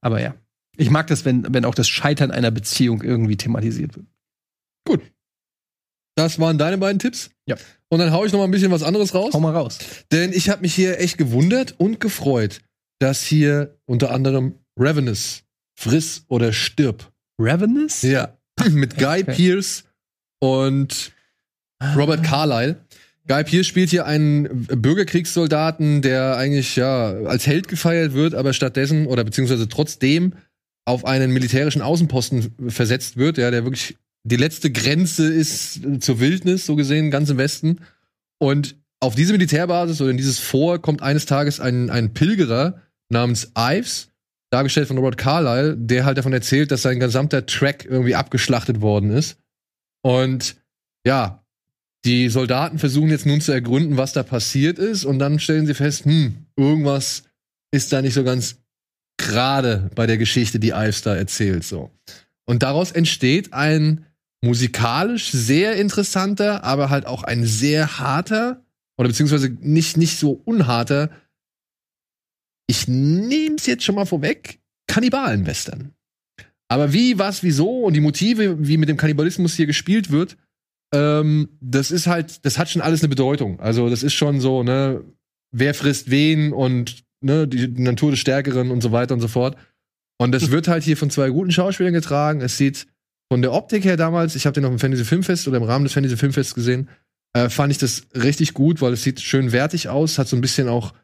Aber 0.00 0.20
ja. 0.20 0.34
Ich 0.76 0.90
mag 0.90 1.06
das, 1.06 1.24
wenn, 1.24 1.46
wenn 1.54 1.64
auch 1.64 1.74
das 1.74 1.88
Scheitern 1.88 2.30
einer 2.32 2.50
Beziehung 2.50 3.02
irgendwie 3.02 3.36
thematisiert 3.36 3.94
wird. 3.96 4.06
Das 6.16 6.38
waren 6.38 6.58
deine 6.58 6.78
beiden 6.78 6.98
Tipps. 7.00 7.30
Ja. 7.46 7.56
Und 7.88 7.98
dann 7.98 8.12
hau 8.12 8.24
ich 8.24 8.32
noch 8.32 8.38
mal 8.38 8.44
ein 8.44 8.50
bisschen 8.50 8.70
was 8.70 8.82
anderes 8.84 9.14
raus. 9.14 9.34
Hau 9.34 9.40
mal 9.40 9.52
raus. 9.54 9.78
Denn 10.12 10.32
ich 10.32 10.48
habe 10.48 10.62
mich 10.62 10.74
hier 10.74 11.00
echt 11.00 11.18
gewundert 11.18 11.74
und 11.78 11.98
gefreut, 12.00 12.60
dass 13.00 13.22
hier 13.22 13.76
unter 13.86 14.12
anderem 14.12 14.54
Ravenous, 14.78 15.42
Friss 15.74 16.24
oder 16.28 16.52
Stirb. 16.52 17.12
Ravenous? 17.38 18.02
Ja. 18.02 18.36
Mit 18.70 18.96
Guy 18.96 19.22
Okay. 19.22 19.34
Pearce 19.34 19.84
und 20.40 21.12
Robert 21.96 22.22
Carlyle. 22.22 22.76
Guy 23.26 23.42
Pearce 23.44 23.66
spielt 23.66 23.90
hier 23.90 24.06
einen 24.06 24.66
Bürgerkriegssoldaten, 24.66 26.02
der 26.02 26.36
eigentlich 26.36 26.76
ja 26.76 27.10
als 27.24 27.46
Held 27.46 27.68
gefeiert 27.68 28.12
wird, 28.12 28.34
aber 28.34 28.52
stattdessen 28.52 29.06
oder 29.06 29.24
beziehungsweise 29.24 29.68
trotzdem 29.68 30.34
auf 30.84 31.06
einen 31.06 31.32
militärischen 31.32 31.80
Außenposten 31.80 32.54
versetzt 32.68 33.16
wird, 33.16 33.38
ja, 33.38 33.50
der 33.50 33.64
wirklich 33.64 33.96
die 34.24 34.36
letzte 34.36 34.70
Grenze 34.70 35.26
ist 35.32 35.80
zur 36.00 36.20
Wildnis, 36.20 36.66
so 36.66 36.76
gesehen, 36.76 37.10
ganz 37.10 37.30
im 37.30 37.38
Westen. 37.38 37.80
Und 38.38 38.76
auf 39.00 39.14
diese 39.14 39.32
Militärbasis 39.32 40.00
oder 40.00 40.10
in 40.10 40.16
dieses 40.16 40.38
Fort 40.38 40.82
kommt 40.82 41.02
eines 41.02 41.26
Tages 41.26 41.60
ein, 41.60 41.90
ein 41.90 42.12
Pilgerer 42.12 42.80
namens 43.08 43.52
Ives, 43.56 44.08
dargestellt 44.54 44.86
von 44.86 44.96
Robert 44.96 45.18
Carlyle, 45.18 45.76
der 45.76 46.04
halt 46.04 46.16
davon 46.16 46.32
erzählt, 46.32 46.70
dass 46.70 46.82
sein 46.82 47.00
gesamter 47.00 47.44
Track 47.44 47.84
irgendwie 47.84 48.14
abgeschlachtet 48.14 48.80
worden 48.80 49.10
ist. 49.10 49.36
Und 50.02 50.56
ja, 51.04 51.44
die 52.04 52.28
Soldaten 52.28 52.78
versuchen 52.78 53.10
jetzt 53.10 53.26
nun 53.26 53.40
zu 53.40 53.50
ergründen, 53.50 53.96
was 53.96 54.12
da 54.12 54.22
passiert 54.22 54.78
ist, 54.78 55.04
und 55.04 55.18
dann 55.18 55.40
stellen 55.40 55.66
sie 55.66 55.74
fest, 55.74 56.04
hm, 56.04 56.46
irgendwas 56.56 57.24
ist 57.72 57.92
da 57.92 58.00
nicht 58.00 58.14
so 58.14 58.22
ganz 58.22 58.58
gerade 59.18 59.90
bei 59.96 60.06
der 60.06 60.18
Geschichte, 60.18 60.60
die 60.60 60.70
Ives 60.70 61.02
da 61.02 61.16
erzählt, 61.16 61.64
so. 61.64 61.90
Und 62.46 62.62
daraus 62.62 62.92
entsteht 62.92 63.52
ein 63.52 64.06
musikalisch 64.44 65.32
sehr 65.32 65.76
interessanter, 65.76 66.62
aber 66.62 66.90
halt 66.90 67.06
auch 67.06 67.24
ein 67.24 67.44
sehr 67.44 67.98
harter, 67.98 68.62
oder 68.98 69.08
beziehungsweise 69.08 69.48
nicht, 69.60 69.96
nicht 69.96 70.18
so 70.18 70.40
unharter, 70.44 71.10
ich 72.66 72.88
nehme 72.88 73.56
es 73.56 73.66
jetzt 73.66 73.84
schon 73.84 73.94
mal 73.94 74.06
vorweg, 74.06 74.60
Kannibalen-Western. 74.86 75.92
Aber 76.68 76.92
wie, 76.92 77.18
was, 77.18 77.42
wieso 77.42 77.84
und 77.84 77.94
die 77.94 78.00
Motive, 78.00 78.66
wie 78.66 78.78
mit 78.78 78.88
dem 78.88 78.96
Kannibalismus 78.96 79.54
hier 79.54 79.66
gespielt 79.66 80.10
wird, 80.10 80.36
ähm, 80.94 81.48
das 81.60 81.90
ist 81.90 82.06
halt, 82.06 82.44
das 82.44 82.58
hat 82.58 82.70
schon 82.70 82.82
alles 82.82 83.02
eine 83.02 83.08
Bedeutung. 83.08 83.60
Also, 83.60 83.90
das 83.90 84.02
ist 84.02 84.14
schon 84.14 84.40
so, 84.40 84.62
ne, 84.62 85.04
wer 85.52 85.74
frisst 85.74 86.10
wen 86.10 86.52
und 86.52 87.04
ne, 87.20 87.46
die 87.46 87.68
Natur 87.68 88.10
des 88.10 88.20
Stärkeren 88.20 88.70
und 88.70 88.82
so 88.82 88.92
weiter 88.92 89.14
und 89.14 89.20
so 89.20 89.28
fort. 89.28 89.56
Und 90.18 90.32
das 90.32 90.50
wird 90.50 90.68
halt 90.68 90.84
hier 90.84 90.96
von 90.96 91.10
zwei 91.10 91.30
guten 91.30 91.50
Schauspielern 91.50 91.92
getragen. 91.92 92.40
Es 92.40 92.56
sieht 92.56 92.86
von 93.30 93.42
der 93.42 93.52
Optik 93.52 93.84
her 93.84 93.96
damals, 93.96 94.36
ich 94.36 94.46
habe 94.46 94.54
den 94.54 94.64
auf 94.64 94.70
dem 94.70 94.78
Fantasy 94.78 95.04
Filmfest 95.04 95.48
oder 95.48 95.56
im 95.56 95.64
Rahmen 95.64 95.84
des 95.84 95.92
Fantasy 95.92 96.16
Filmfests 96.16 96.54
gesehen, 96.54 96.88
äh, 97.32 97.48
fand 97.48 97.72
ich 97.72 97.78
das 97.78 98.06
richtig 98.14 98.54
gut, 98.54 98.80
weil 98.80 98.92
es 98.92 99.02
sieht 99.02 99.20
schön 99.20 99.52
wertig 99.52 99.88
aus, 99.88 100.18
hat 100.18 100.28
so 100.28 100.36
ein 100.36 100.40
bisschen 100.40 100.68
auch, 100.68 100.94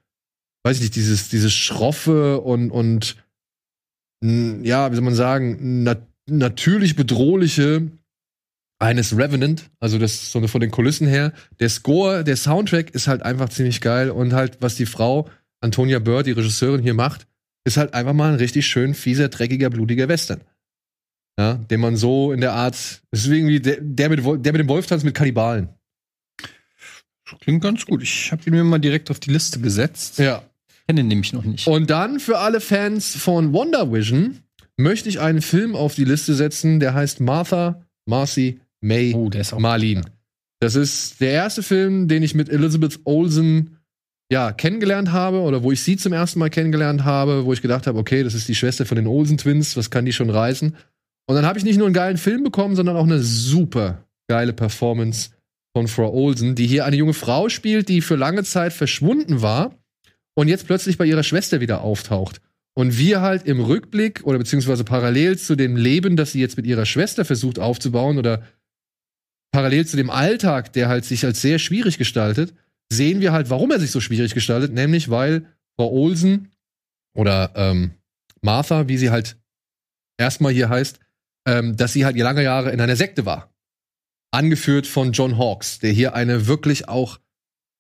weiß 0.63 0.77
ich 0.77 0.83
nicht, 0.83 0.97
dieses, 0.97 1.29
dieses 1.29 1.53
schroffe 1.53 2.41
und, 2.41 2.71
und 2.71 3.17
ja, 4.23 4.91
wie 4.91 4.95
soll 4.95 5.05
man 5.05 5.15
sagen, 5.15 5.83
nat 5.83 6.07
natürlich 6.27 6.95
bedrohliche 6.95 7.91
eines 8.79 9.17
Revenant, 9.17 9.71
also 9.81 9.99
das 9.99 10.31
so 10.33 10.47
von 10.47 10.61
den 10.61 10.71
Kulissen 10.71 11.07
her. 11.07 11.33
Der 11.59 11.69
Score, 11.69 12.25
der 12.25 12.37
Soundtrack 12.37 12.91
ist 12.91 13.09
halt 13.09 13.23
einfach 13.23 13.49
ziemlich 13.49 13.81
geil 13.81 14.11
und 14.11 14.33
halt, 14.33 14.59
was 14.61 14.77
die 14.77 14.87
Frau 14.87 15.29
Antonia 15.61 15.99
Bird, 15.99 16.27
die 16.27 16.33
Regisseurin 16.33 16.83
hier 16.83 16.95
macht, 16.95 17.27
ist 17.65 17.77
halt 17.77 17.93
einfach 17.93 18.15
mal 18.15 18.33
ein 18.33 18.39
richtig 18.39 18.67
schön 18.67 18.95
fieser, 18.95 19.29
dreckiger, 19.29 19.71
blutiger 19.71 20.09
Western. 20.09 20.41
Ja, 21.39 21.55
den 21.55 21.81
man 21.81 21.97
so 21.97 22.33
in 22.33 22.41
der 22.41 22.53
Art, 22.53 22.75
das 23.11 23.25
ist 23.25 23.29
irgendwie 23.29 23.61
der, 23.61 23.79
der, 23.81 24.09
mit, 24.09 24.19
der 24.19 24.53
mit 24.53 24.61
dem 24.61 24.69
Wolftanz 24.69 25.05
mit 25.05 25.15
Kannibalen. 25.15 25.69
Klingt 27.41 27.63
ganz 27.63 27.87
gut. 27.87 28.03
Ich 28.03 28.33
habe 28.33 28.43
ihn 28.47 28.53
mir 28.53 28.65
mal 28.65 28.79
direkt 28.79 29.11
auf 29.11 29.21
die 29.21 29.31
Liste 29.31 29.61
gesetzt. 29.61 30.19
Ja. 30.19 30.43
Kenne 30.91 31.05
nämlich 31.05 31.33
noch 31.33 31.45
nicht. 31.45 31.69
Und 31.69 31.89
dann 31.89 32.19
für 32.19 32.39
alle 32.39 32.61
Fans 32.61 33.15
von 33.15 33.53
Wonder 33.53 33.93
Vision 33.93 34.39
möchte 34.77 35.09
ich 35.09 35.21
einen 35.21 35.41
Film 35.41 35.77
auf 35.77 35.95
die 35.95 36.03
Liste 36.03 36.35
setzen, 36.35 36.81
der 36.81 36.95
heißt 36.95 37.21
Martha, 37.21 37.87
Marcy, 38.07 38.59
May, 38.81 39.15
oh, 39.15 39.31
der 39.31 39.43
ist 39.43 39.53
auch. 39.53 39.61
Marlene. 39.61 40.03
Das 40.59 40.75
ist 40.75 41.21
der 41.21 41.31
erste 41.31 41.63
Film, 41.63 42.09
den 42.09 42.25
ich 42.25 42.35
mit 42.35 42.49
Elizabeth 42.49 42.99
Olsen 43.05 43.77
ja, 44.33 44.51
kennengelernt 44.51 45.13
habe 45.13 45.43
oder 45.43 45.63
wo 45.63 45.71
ich 45.71 45.81
sie 45.81 45.97
zum 45.97 46.13
ersten 46.13 46.41
Mal 46.41 46.51
kennengelernt 46.51 47.05
habe, 47.05 47.45
wo 47.45 47.53
ich 47.53 47.63
gedacht 47.63 47.87
habe, 47.87 47.97
okay, 47.97 48.25
das 48.25 48.35
ist 48.35 48.49
die 48.49 48.57
Schwester 48.57 48.85
von 48.85 48.97
den 48.97 49.07
Olsen 49.07 49.39
Twins, 49.39 49.77
was 49.77 49.91
kann 49.91 50.07
die 50.07 50.13
schon 50.13 50.29
reißen? 50.29 50.75
Und 51.29 51.37
dann 51.37 51.47
habe 51.47 51.57
ich 51.57 51.65
nicht 51.65 51.77
nur 51.77 51.87
einen 51.87 51.95
geilen 51.95 52.17
Film 52.17 52.43
bekommen, 52.43 52.75
sondern 52.75 52.97
auch 52.97 53.05
eine 53.05 53.21
super 53.21 54.09
geile 54.29 54.53
Performance 54.53 55.31
von 55.73 55.87
Frau 55.87 56.13
Olsen, 56.13 56.57
die 56.57 56.67
hier 56.67 56.85
eine 56.85 56.97
junge 56.97 57.15
Frau 57.15 57.49
spielt, 57.49 57.89
die 57.89 58.01
für 58.01 58.17
lange 58.17 58.43
Zeit 58.43 58.73
verschwunden 58.73 59.41
war 59.41 59.77
und 60.35 60.49
jetzt 60.49 60.67
plötzlich 60.67 60.99
bei 60.99 61.07
ihrer 61.07 61.23
Schwester 61.23 61.61
wieder 61.61 61.83
auftaucht. 61.83 62.41
Und 62.75 62.97
wir 62.97 63.21
halt 63.21 63.47
im 63.47 63.61
Rückblick 63.61 64.23
oder 64.25 64.39
beziehungsweise 64.39 64.85
parallel 64.85 65.39
zu 65.39 65.57
dem 65.57 65.77
Leben, 65.77 66.17
das 66.17 66.33
sie 66.33 66.41
jetzt 66.41 66.57
mit 66.57 66.67
ihrer 66.67 66.87
Schwester 66.87 67.25
versucht 67.25 67.59
aufzubauen 67.59 68.17
oder 68.17 68.45
parallel 69.53 69.87
zu 69.87 69.97
dem 69.97 70.11
Alltag, 70.11 70.73
der 70.73 70.89
halt 70.89 71.05
sich 71.05 71.25
als 71.25 71.41
sehr 71.43 71.59
schwierig 71.59 71.99
gestaltet, 71.99 72.55
sehen 72.93 73.21
wir 73.21 73.33
halt, 73.33 73.51
warum 73.51 73.71
er 73.71 73.81
sich 73.81 73.91
so 73.91 74.01
schwierig 74.01 74.35
gestaltet, 74.35 74.73
nämlich 74.73 75.11
weil 75.11 75.47
Frau 75.77 75.91
Olsen 75.91 76.53
oder 77.15 77.53
ähm, 77.57 77.93
Martha, 78.41 78.89
wie 78.89 78.97
sie 78.97 79.11
halt 79.11 79.37
erstmal 80.19 80.53
hier 80.53 80.69
heißt, 80.69 81.01
ähm, 81.47 81.77
dass 81.77 81.93
sie 81.93 82.05
halt 82.05 82.17
lange 82.17 82.43
Jahre 82.43 82.71
in 82.71 82.81
einer 82.81 82.97
Sekte 82.97 83.27
war. 83.27 83.53
Angeführt 84.33 84.87
von 84.87 85.13
John 85.13 85.39
Hawkes, 85.39 85.81
der 85.81 85.91
hier 85.91 86.15
eine 86.15 86.47
wirklich 86.47 86.89
auch 86.89 87.19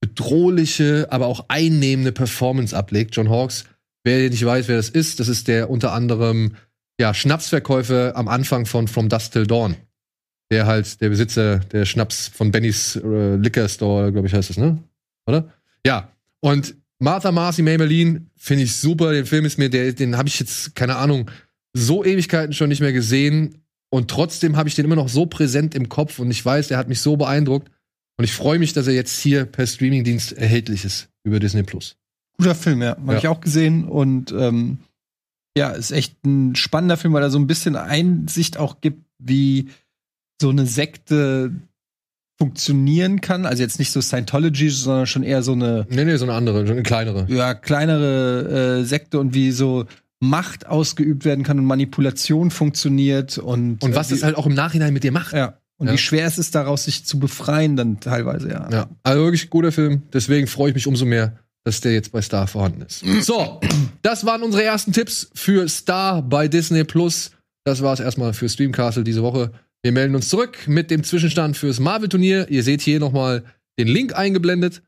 bedrohliche, 0.01 1.09
aber 1.11 1.27
auch 1.27 1.45
einnehmende 1.49 2.13
Performance 2.13 2.77
ablegt. 2.77 3.15
John 3.15 3.29
Hawkes, 3.29 3.65
wer 4.05 4.29
nicht 4.31 4.45
weiß, 4.45 4.69
wer 4.69 4.77
das 4.77 4.89
ist, 4.89 5.21
das 5.21 5.29
ist 5.29 5.49
der 5.49 5.71
unter 5.71 5.93
anderem 5.93 6.57
ja, 7.01 7.15
Schnapsverkäufer 7.15 8.17
am 8.17 8.29
Anfang 8.29 8.67
von 8.67 8.89
From 8.89 9.09
Dusk 9.09 9.33
Till 9.33 9.47
Dawn. 9.47 9.77
Der 10.51 10.67
halt 10.67 11.01
der 11.01 11.11
Besitzer 11.11 11.59
der 11.59 11.85
Schnaps 11.85 12.29
von 12.29 12.51
Benny's 12.51 12.97
äh, 12.97 13.37
Liquor 13.37 13.69
Store, 13.69 14.13
glaube 14.13 14.27
ich, 14.27 14.35
heißt 14.35 14.51
das, 14.51 14.57
ne? 14.57 14.79
Oder? 15.27 15.53
Ja. 15.87 16.11
Und 16.41 16.75
Martha 16.99 17.31
Marcy 17.31 17.63
Maybelline 17.63 18.27
finde 18.37 18.65
ich 18.65 18.77
super. 18.77 19.13
Den 19.13 19.27
Film 19.27 19.45
ist 19.45 19.59
mir, 19.59 19.71
der, 19.71 19.93
den 19.93 20.17
habe 20.17 20.29
ich 20.29 20.41
jetzt, 20.41 20.75
keine 20.75 20.97
Ahnung, 20.97 21.31
so 21.73 22.05
Ewigkeiten 22.05 22.53
schon 22.53 22.69
nicht 22.69 22.81
mehr 22.81 22.93
gesehen. 22.93 23.63
Und 23.91 24.11
trotzdem 24.11 24.57
habe 24.57 24.69
ich 24.69 24.75
den 24.75 24.85
immer 24.85 24.97
noch 24.97 25.09
so 25.09 25.27
präsent 25.27 25.75
im 25.75 25.89
Kopf 25.89 26.19
und 26.19 26.31
ich 26.31 26.45
weiß, 26.45 26.69
der 26.69 26.79
hat 26.79 26.89
mich 26.89 27.01
so 27.01 27.17
beeindruckt. 27.17 27.71
Und 28.21 28.25
ich 28.25 28.33
freue 28.33 28.59
mich, 28.59 28.75
dass 28.75 28.87
er 28.87 28.93
jetzt 28.93 29.19
hier 29.19 29.47
per 29.47 29.67
Streamingdienst 29.67 30.35
erhältlich 30.35 30.85
ist 30.85 31.09
über 31.25 31.41
Disney 31.41 31.63
Plus. 31.63 31.97
Guter 32.37 32.55
Film, 32.55 32.83
ja. 32.83 32.91
Habe 32.91 33.13
Ja. 33.13 33.19
ich 33.19 33.29
auch 33.29 33.41
gesehen. 33.41 33.85
Und 33.85 34.31
ähm, 34.33 34.77
ja, 35.57 35.71
ist 35.71 35.91
echt 35.91 36.23
ein 36.27 36.55
spannender 36.55 36.99
Film, 36.99 37.15
weil 37.15 37.23
er 37.23 37.31
so 37.31 37.39
ein 37.39 37.47
bisschen 37.47 37.77
Einsicht 37.77 38.59
auch 38.59 38.83
gibt, 38.83 39.07
wie 39.19 39.71
so 40.39 40.51
eine 40.51 40.67
Sekte 40.67 41.51
funktionieren 42.39 43.23
kann. 43.23 43.47
Also 43.47 43.63
jetzt 43.63 43.79
nicht 43.79 43.91
so 43.91 44.03
Scientology, 44.03 44.69
sondern 44.69 45.07
schon 45.07 45.23
eher 45.23 45.43
so 45.43 45.53
eine 45.53 45.87
Nee, 45.89 46.05
nee, 46.05 46.17
so 46.17 46.27
eine 46.27 46.35
andere, 46.35 46.61
eine 46.61 46.83
kleinere. 46.83 47.27
ja, 47.31 47.55
kleinere 47.55 48.81
äh, 48.81 48.85
Sekte 48.85 49.19
und 49.19 49.33
wie 49.33 49.51
so 49.51 49.87
Macht 50.23 50.67
ausgeübt 50.67 51.25
werden 51.25 51.43
kann 51.45 51.59
und 51.59 51.65
Manipulation 51.65 52.51
funktioniert 52.51 53.39
und 53.39 53.83
Und 53.83 53.95
was 53.95 54.11
äh, 54.11 54.15
das 54.17 54.23
halt 54.25 54.37
auch 54.37 54.45
im 54.47 54.53
Nachhinein 54.55 54.93
mit 54.93 55.05
dir 55.05 55.13
macht. 55.13 55.33
ja 55.33 55.59
und 55.81 55.89
Ja. 55.89 55.93
wie 55.95 55.99
schwer 55.99 56.27
es 56.27 56.39
ist 56.39 56.55
daraus 56.55 56.85
sich 56.85 57.05
zu 57.05 57.19
befreien 57.19 57.75
dann 57.77 57.99
teilweise 57.99 58.49
ja. 58.51 58.69
Ja, 58.71 58.89
also 59.03 59.25
wirklich 59.25 59.51
guter 59.51 59.73
Film. 59.73 60.03
Deswegen 60.13 60.47
freue 60.47 60.69
ich 60.69 60.75
mich 60.75 60.87
umso 60.87 61.05
mehr, 61.07 61.37
dass 61.65 61.81
der 61.81 61.93
jetzt 61.93 62.13
bei 62.13 62.23
Star 62.23 62.47
vorhanden 62.47 62.83
ist. 62.83 63.03
So, 63.23 63.61
das 64.03 64.25
waren 64.25 64.43
unsere 64.43 64.63
ersten 64.63 64.93
Tipps 64.93 65.31
für 65.35 65.69
Star 65.69 66.23
bei 66.23 66.47
Disney 66.47 66.85
Plus. 66.85 67.33
das 67.65 67.83
war's 67.83 67.99
erstmal 68.01 68.33
für 68.35 68.49
Streamcastle 68.49 69.03
diese 69.05 69.23
Woche. 69.23 69.51
Wir 69.83 69.93
melden 69.93 70.15
uns 70.15 70.29
zurück 70.29 70.69
mit 70.69 70.91
dem 70.91 71.03
Zwischenstand 71.05 71.57
fürs 71.57 71.81
Marvel-Turnier. 71.81 72.49
Ihr 72.51 72.63
seht 72.63 72.83
hier 72.83 73.01
nochmal 73.01 73.45
den 73.79 73.89
Link 73.89 74.15
eingeblendet. 74.15 74.83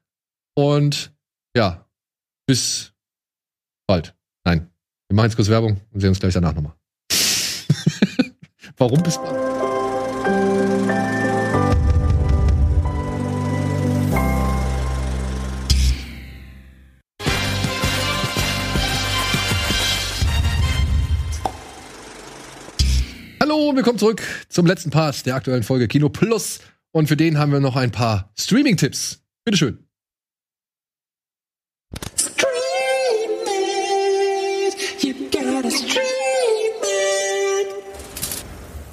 Und 0.55 1.13
ja, 1.57 1.87
bis 2.47 2.93
bald. 3.87 4.15
Nein, 4.45 4.69
wir 5.09 5.17
machen 5.17 5.27
jetzt 5.27 5.37
kurz 5.37 5.49
Werbung 5.49 5.81
und 5.93 6.01
sehen 6.01 6.11
uns 6.11 6.21
gleich 6.21 6.35
danach 6.35 6.55
nochmal. 6.55 6.75
Warum 8.77 9.03
bis 9.03 9.17
bald? 9.17 10.72
Hallo, 23.53 23.77
willkommen 23.77 23.99
zurück 23.99 24.23
zum 24.49 24.65
letzten 24.65 24.89
Part 24.89 25.27
der 25.27 25.35
aktuellen 25.35 25.63
Folge 25.63 25.87
Kino 25.87 26.09
Plus. 26.09 26.61
Und 26.91 27.09
für 27.09 27.19
den 27.19 27.37
haben 27.37 27.53
wir 27.53 27.61
noch 27.61 27.77
ein 27.77 27.91
paar 27.91 28.33
Streaming-Tipps. 28.35 29.21
Bitteschön. 29.45 29.87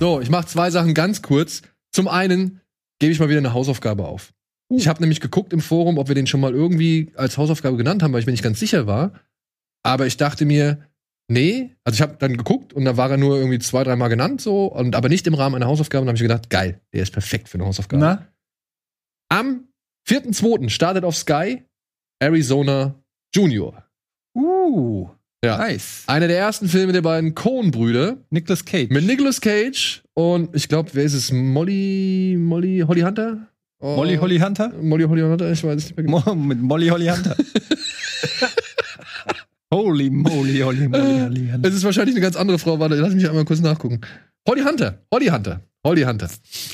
So, 0.02 0.20
ich 0.20 0.30
mache 0.30 0.48
zwei 0.48 0.70
Sachen 0.72 0.94
ganz 0.94 1.22
kurz. 1.22 1.62
Zum 1.94 2.10
einen 2.10 2.60
gebe 3.00 3.14
ich 3.14 3.20
mal 3.22 3.30
wieder 3.30 3.38
eine 3.38 3.54
Hausaufgabe 3.54 4.04
auf. 4.04 4.34
Ich 4.68 4.90
habe 4.90 5.00
nämlich 5.00 5.22
geguckt 5.22 5.54
im 5.54 5.62
Forum, 5.62 5.98
ob 5.98 6.10
wir 6.10 6.16
den 6.16 6.28
schon 6.28 6.42
mal 6.42 6.54
irgendwie 6.54 7.14
als 7.16 7.38
Hausaufgabe 7.38 7.78
genannt 7.78 8.04
haben, 8.04 8.12
weil 8.12 8.20
ich 8.20 8.26
mir 8.26 8.34
nicht 8.34 8.44
ganz 8.44 8.60
sicher 8.60 8.88
war. 8.88 9.14
Aber 9.84 10.06
ich 10.06 10.18
dachte 10.18 10.44
mir, 10.44 10.89
nee, 11.30 11.76
also 11.84 11.96
ich 11.96 12.02
habe 12.02 12.16
dann 12.20 12.36
geguckt 12.38 12.74
und 12.74 12.86
da 12.86 12.98
war 12.98 13.10
er 13.12 13.18
nur 13.18 13.38
irgendwie 13.38 13.60
zwei, 13.60 13.84
dreimal 13.84 14.10
genannt 14.10 14.42
so, 14.42 14.66
und 14.66 14.96
aber 14.96 15.08
nicht 15.10 15.26
im 15.28 15.34
Rahmen 15.34 15.56
einer 15.56 15.68
Hausaufgabe. 15.68 16.02
Und 16.02 16.08
da 16.08 16.10
habe 16.12 16.18
ich 16.18 16.22
gedacht, 16.24 16.50
geil, 16.50 16.82
der 16.94 17.04
ist 17.04 17.12
perfekt 17.12 17.48
für 17.50 17.56
eine 17.58 17.66
Hausaufgabe. 17.66 18.02
Na? 18.02 18.28
Am 19.30 19.66
4.2. 20.08 20.70
startet 20.70 21.04
auf 21.04 21.16
Sky 21.16 21.64
Arizona 22.22 22.96
Junior. 23.34 23.84
Uh, 24.36 25.08
Ja. 25.44 25.58
nice. 25.58 26.04
Einer 26.08 26.28
der 26.28 26.38
ersten 26.40 26.68
Filme 26.68 26.94
der 26.94 27.02
beiden 27.02 27.34
Coen-Brüder 27.36 28.18
Nicolas 28.30 28.66
Cage. 28.66 28.90
mit 28.90 29.06
Nicolas 29.06 29.40
Cage 29.40 30.04
und 30.16 30.56
ich 30.56 30.68
glaube, 30.68 30.90
wer 30.94 31.04
ist 31.04 31.14
es? 31.14 31.32
Molly, 31.32 32.36
Molly, 32.38 32.84
Holly 32.88 33.02
Hunter? 33.02 33.48
Oh, 33.82 33.96
Molly 33.96 34.18
Holly 34.18 34.38
Hunter? 34.40 34.74
Molly 34.82 35.04
Holly 35.06 35.22
Hunter, 35.22 35.52
ich 35.52 35.64
weiß 35.64 35.76
es 35.78 35.86
nicht 35.86 35.96
mehr 35.98 36.06
genau. 36.06 36.22
Mo 36.26 36.36
mit 36.36 36.60
Molly 36.62 36.88
Holly 36.90 37.08
Hunter. 37.08 37.38
Holy 39.74 40.10
moly, 40.10 40.60
Holly 40.60 40.88
Molly 40.88 41.20
Holly 41.20 41.50
Hunter. 41.52 41.70
Es 41.70 41.76
ist 41.76 41.84
wahrscheinlich 41.84 42.16
eine 42.16 42.22
ganz 42.22 42.36
andere 42.36 42.58
Frau. 42.58 42.80
Warte, 42.80 42.96
lass 42.96 43.14
mich 43.14 43.28
einmal 43.28 43.46
kurz 43.46 43.60
nachgucken. 43.60 44.02
Holly 44.48 44.62
Hunter. 44.64 45.06
Holly 45.14 45.28
Hunter. 45.28 45.62
Holly 45.86 46.02
Hunter. 46.04 46.30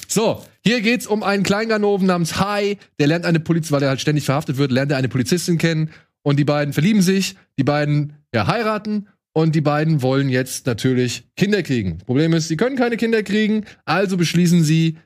So, 0.08 0.44
hier 0.64 0.82
geht's 0.82 1.06
um 1.06 1.22
einen 1.22 1.44
Kleinganoven 1.44 2.08
namens 2.08 2.40
Hai. 2.40 2.78
Der 3.00 3.08
lernt 3.08 3.26
eine 3.26 3.40
Polizistin, 3.40 3.76
weil 3.76 3.84
er 3.84 3.90
halt 3.90 4.02
ständig 4.02 4.26
verhaftet 4.26 4.58
wird, 4.58 4.72
lernt 4.72 4.92
er 4.92 4.98
eine 4.98 5.10
Polizistin 5.10 5.58
kennen. 5.58 5.92
Und 6.24 6.38
die 6.38 6.46
beiden 6.46 6.74
verlieben 6.74 7.02
sich. 7.02 7.36
Die 7.60 7.64
beiden, 7.64 8.14
ja, 8.34 8.48
heiraten. 8.48 9.08
Und 9.34 9.54
die 9.54 9.62
beiden 9.62 10.02
wollen 10.02 10.30
jetzt 10.30 10.66
natürlich 10.66 11.28
Kinder 11.36 11.62
kriegen. 11.62 11.98
Problem 12.00 12.34
ist, 12.34 12.48
sie 12.48 12.56
können 12.56 12.78
keine 12.78 12.98
Kinder 12.98 13.22
kriegen. 13.22 13.66
Also 13.84 14.16
beschließen 14.16 14.64
sie, 14.64 14.98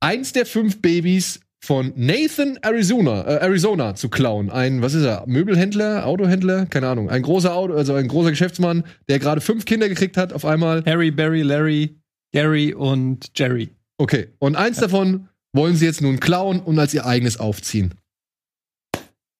eins 0.00 0.32
der 0.32 0.46
fünf 0.46 0.80
Babys 0.80 1.40
von 1.60 1.92
Nathan 1.96 2.58
Arizona, 2.62 3.22
äh, 3.26 3.44
Arizona 3.44 3.94
zu 3.94 4.08
klauen. 4.08 4.50
Ein, 4.50 4.80
was 4.80 4.94
ist 4.94 5.04
er? 5.04 5.24
Möbelhändler, 5.26 6.06
Autohändler? 6.06 6.66
Keine 6.66 6.88
Ahnung. 6.88 7.10
Ein 7.10 7.22
großer 7.22 7.54
Auto, 7.54 7.74
also 7.74 7.94
ein 7.94 8.08
großer 8.08 8.30
Geschäftsmann, 8.30 8.84
der 9.08 9.18
gerade 9.18 9.40
fünf 9.40 9.64
Kinder 9.64 9.88
gekriegt 9.88 10.16
hat 10.16 10.32
auf 10.32 10.44
einmal. 10.44 10.84
Harry, 10.86 11.10
Barry, 11.10 11.42
Larry, 11.42 11.96
Gary 12.32 12.74
und 12.74 13.30
Jerry. 13.36 13.70
Okay. 13.98 14.28
Und 14.38 14.56
eins 14.56 14.78
davon 14.78 15.28
wollen 15.52 15.76
sie 15.76 15.86
jetzt 15.86 16.00
nun 16.00 16.20
klauen 16.20 16.60
und 16.60 16.78
als 16.78 16.94
ihr 16.94 17.06
eigenes 17.06 17.38
aufziehen. 17.38 17.94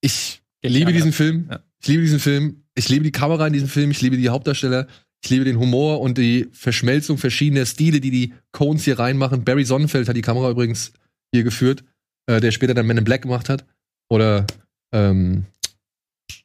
Ich 0.01 0.43
liebe 0.63 0.93
diesen 0.93 1.13
Film. 1.13 1.47
Ja. 1.51 1.61
Ich 1.81 1.89
liebe 1.89 2.03
diesen 2.03 2.19
Film. 2.21 2.65
Ich 2.75 2.89
liebe 2.89 3.05
die 3.05 3.13
Kamera 3.13 3.47
in 3.47 3.53
diesem 3.53 3.69
Film. 3.69 3.91
Ich 3.91 4.01
liebe 4.01 4.17
die 4.17 4.29
Hauptdarsteller. 4.29 4.87
Ich 5.23 5.31
liebe 5.31 5.45
den 5.45 5.59
Humor 5.59 6.01
und 6.01 6.19
die 6.19 6.49
Verschmelzung 6.53 7.19
verschiedener 7.19 7.67
Stile, 7.67 8.01
die 8.01 8.11
die 8.11 8.35
Cones 8.53 8.85
hier 8.85 8.99
reinmachen. 8.99 9.45
Barry 9.45 9.65
Sonnenfeld 9.65 10.09
hat 10.09 10.17
die 10.17 10.23
Kamera 10.23 10.51
übrigens 10.51 10.93
hier 11.33 11.43
geführt, 11.43 11.85
äh, 12.29 12.41
der 12.41 12.53
später 12.53 12.75
dann 12.75 12.87
Men 12.87 12.99
in 12.99 13.05
Black 13.05 13.23
gemacht 13.23 13.49
hat. 13.49 13.65
Oder 14.11 14.47
ähm, 14.93 15.47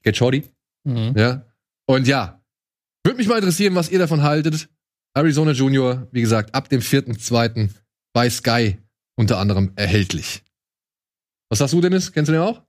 Get 0.02 0.18
Shorty. 0.18 0.44
Mhm. 0.86 1.14
Ja. 1.16 1.46
Und 1.86 2.08
ja, 2.08 2.42
würde 3.06 3.18
mich 3.18 3.28
mal 3.28 3.38
interessieren, 3.38 3.76
was 3.76 3.90
ihr 3.90 4.00
davon 4.00 4.24
haltet. 4.24 4.70
Arizona 5.16 5.52
Junior, 5.52 6.08
wie 6.12 6.22
gesagt, 6.22 6.56
ab 6.56 6.70
dem 6.70 6.82
4.2. 6.82 7.70
bei 8.14 8.30
Sky 8.30 8.78
unter 9.16 9.38
anderem 9.38 9.74
erhältlich. 9.76 10.44
Was 11.50 11.60
sagst 11.60 11.74
du, 11.74 11.82
Dennis? 11.82 12.12
Kennst 12.12 12.30
du 12.30 12.34
den 12.34 12.42
auch? 12.42 12.64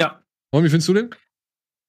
Ja. 0.00 0.22
Und 0.50 0.64
wie 0.64 0.70
findest 0.70 0.88
du 0.88 0.94
den? 0.94 1.10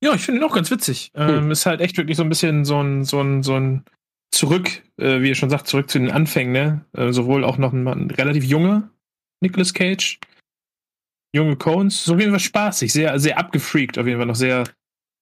Ja, 0.04 0.14
ich 0.14 0.22
finde 0.22 0.42
ihn 0.42 0.44
auch 0.44 0.54
ganz 0.54 0.70
witzig. 0.70 1.12
Ähm, 1.16 1.52
ist 1.52 1.66
halt 1.66 1.82
echt 1.82 1.98
wirklich 1.98 2.18
so 2.18 2.24
ein 2.24 2.30
bisschen 2.30 2.66
so 2.66 2.82
ein, 2.82 3.06
so 3.06 3.22
ein, 3.22 3.44
so 3.44 3.56
ein 3.56 3.86
Zurück, 4.32 4.84
äh, 4.98 5.22
wie 5.22 5.30
ihr 5.30 5.36
schon 5.36 5.50
sagt, 5.50 5.68
zurück 5.68 5.90
zu 5.90 6.00
den 6.00 6.12
Anfängen, 6.12 6.52
ne? 6.52 6.86
Äh, 6.94 7.12
sowohl 7.14 7.44
auch 7.44 7.58
noch 7.58 7.72
ein, 7.72 7.88
ein 7.88 8.12
relativ 8.12 8.44
junger 8.44 8.92
Nicolas 9.42 9.74
Cage, 9.74 10.20
junge 11.38 11.56
Cones, 11.56 12.04
so 12.04 12.14
auf 12.14 12.20
jeden 12.20 12.32
Fall 12.32 12.40
spaßig, 12.40 12.92
sehr, 12.92 13.18
sehr 13.20 13.38
abgefreakt, 13.38 13.98
auf 13.98 14.06
jeden 14.06 14.20
Fall 14.20 14.28
noch 14.28 14.36
sehr, 14.36 14.66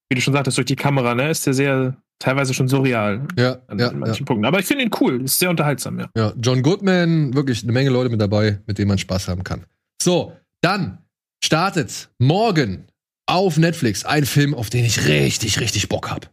wie 0.08 0.16
du 0.16 0.20
schon 0.20 0.34
sagtest, 0.34 0.58
durch 0.58 0.66
die 0.66 0.76
Kamera, 0.76 1.14
ne? 1.14 1.30
Ist 1.30 1.46
der 1.46 1.54
sehr, 1.54 1.96
teilweise 2.18 2.54
schon 2.54 2.68
surreal 2.68 3.26
Ja, 3.36 3.58
an, 3.68 3.78
ja, 3.78 3.88
an 3.88 3.94
ja. 3.94 3.98
manchen 3.98 4.24
Punkten. 4.24 4.44
Aber 4.44 4.58
ich 4.58 4.66
finde 4.66 4.84
ihn 4.84 4.90
cool, 5.00 5.22
ist 5.22 5.38
sehr 5.38 5.50
unterhaltsam, 5.50 5.98
ja. 5.98 6.08
ja. 6.16 6.32
John 6.40 6.62
Goodman, 6.62 7.34
wirklich 7.34 7.62
eine 7.62 7.72
Menge 7.72 7.90
Leute 7.90 8.10
mit 8.10 8.20
dabei, 8.20 8.60
mit 8.66 8.78
denen 8.78 8.88
man 8.88 8.98
Spaß 8.98 9.28
haben 9.28 9.44
kann. 9.44 9.64
So, 10.02 10.32
dann 10.62 10.98
startet 11.44 12.08
morgen 12.18 12.86
auf 13.26 13.56
Netflix 13.56 14.04
ein 14.04 14.24
Film, 14.24 14.54
auf 14.54 14.70
den 14.70 14.84
ich 14.84 15.06
richtig, 15.06 15.60
richtig 15.60 15.88
Bock 15.88 16.10
hab. 16.10 16.32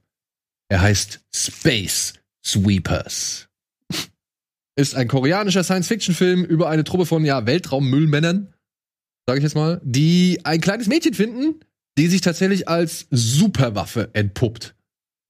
Er 0.69 0.81
heißt 0.81 1.21
Space 1.33 2.13
Sweepers. 2.45 3.47
Ist 4.75 4.95
ein 4.95 5.07
koreanischer 5.07 5.63
Science-Fiction-Film 5.63 6.43
über 6.43 6.69
eine 6.69 6.83
Truppe 6.83 7.05
von 7.05 7.23
ja, 7.25 7.45
Weltraummüllmännern, 7.45 8.53
sage 9.27 9.39
ich 9.39 9.43
jetzt 9.43 9.55
mal, 9.55 9.81
die 9.83 10.39
ein 10.43 10.61
kleines 10.61 10.87
Mädchen 10.87 11.13
finden, 11.13 11.59
die 11.97 12.07
sich 12.07 12.21
tatsächlich 12.21 12.67
als 12.67 13.07
Superwaffe 13.11 14.09
entpuppt. 14.13 14.75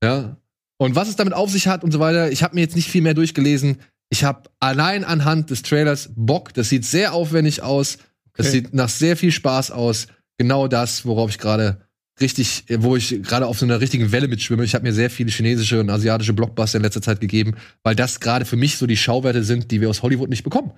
Ja. 0.03 0.37
Und 0.77 0.95
was 0.95 1.09
es 1.09 1.15
damit 1.15 1.33
auf 1.33 1.51
sich 1.51 1.67
hat 1.67 1.83
und 1.83 1.91
so 1.91 1.99
weiter, 1.99 2.31
ich 2.31 2.43
habe 2.43 2.55
mir 2.55 2.61
jetzt 2.61 2.75
nicht 2.75 2.89
viel 2.89 3.01
mehr 3.01 3.13
durchgelesen. 3.13 3.77
Ich 4.09 4.23
habe 4.23 4.49
allein 4.59 5.03
anhand 5.03 5.49
des 5.49 5.61
Trailers 5.63 6.09
Bock. 6.15 6.53
Das 6.53 6.69
sieht 6.69 6.85
sehr 6.85 7.13
aufwendig 7.13 7.61
aus. 7.61 7.97
Das 8.35 8.47
Okay. 8.47 8.51
sieht 8.57 8.73
nach 8.73 8.89
sehr 8.89 9.15
viel 9.15 9.31
Spaß 9.31 9.71
aus. 9.71 10.07
Genau 10.37 10.67
das, 10.67 11.05
worauf 11.05 11.29
ich 11.29 11.37
gerade 11.37 11.81
richtig, 12.21 12.65
äh, 12.69 12.81
wo 12.81 12.95
ich 12.95 13.21
gerade 13.23 13.47
auf 13.47 13.59
so 13.59 13.65
einer 13.65 13.81
richtigen 13.81 14.11
Welle 14.11 14.27
mitschwimme. 14.27 14.63
Ich 14.63 14.75
habe 14.75 14.83
mir 14.83 14.93
sehr 14.93 15.09
viele 15.09 15.31
chinesische 15.31 15.79
und 15.79 15.89
asiatische 15.89 16.33
Blockbuster 16.33 16.77
in 16.77 16.83
letzter 16.83 17.01
Zeit 17.01 17.19
gegeben, 17.19 17.55
weil 17.83 17.95
das 17.95 18.19
gerade 18.19 18.45
für 18.45 18.55
mich 18.55 18.77
so 18.77 18.85
die 18.85 18.97
Schauwerte 18.97 19.43
sind, 19.43 19.71
die 19.71 19.81
wir 19.81 19.89
aus 19.89 20.03
Hollywood 20.03 20.29
nicht 20.29 20.43
bekommen. 20.43 20.71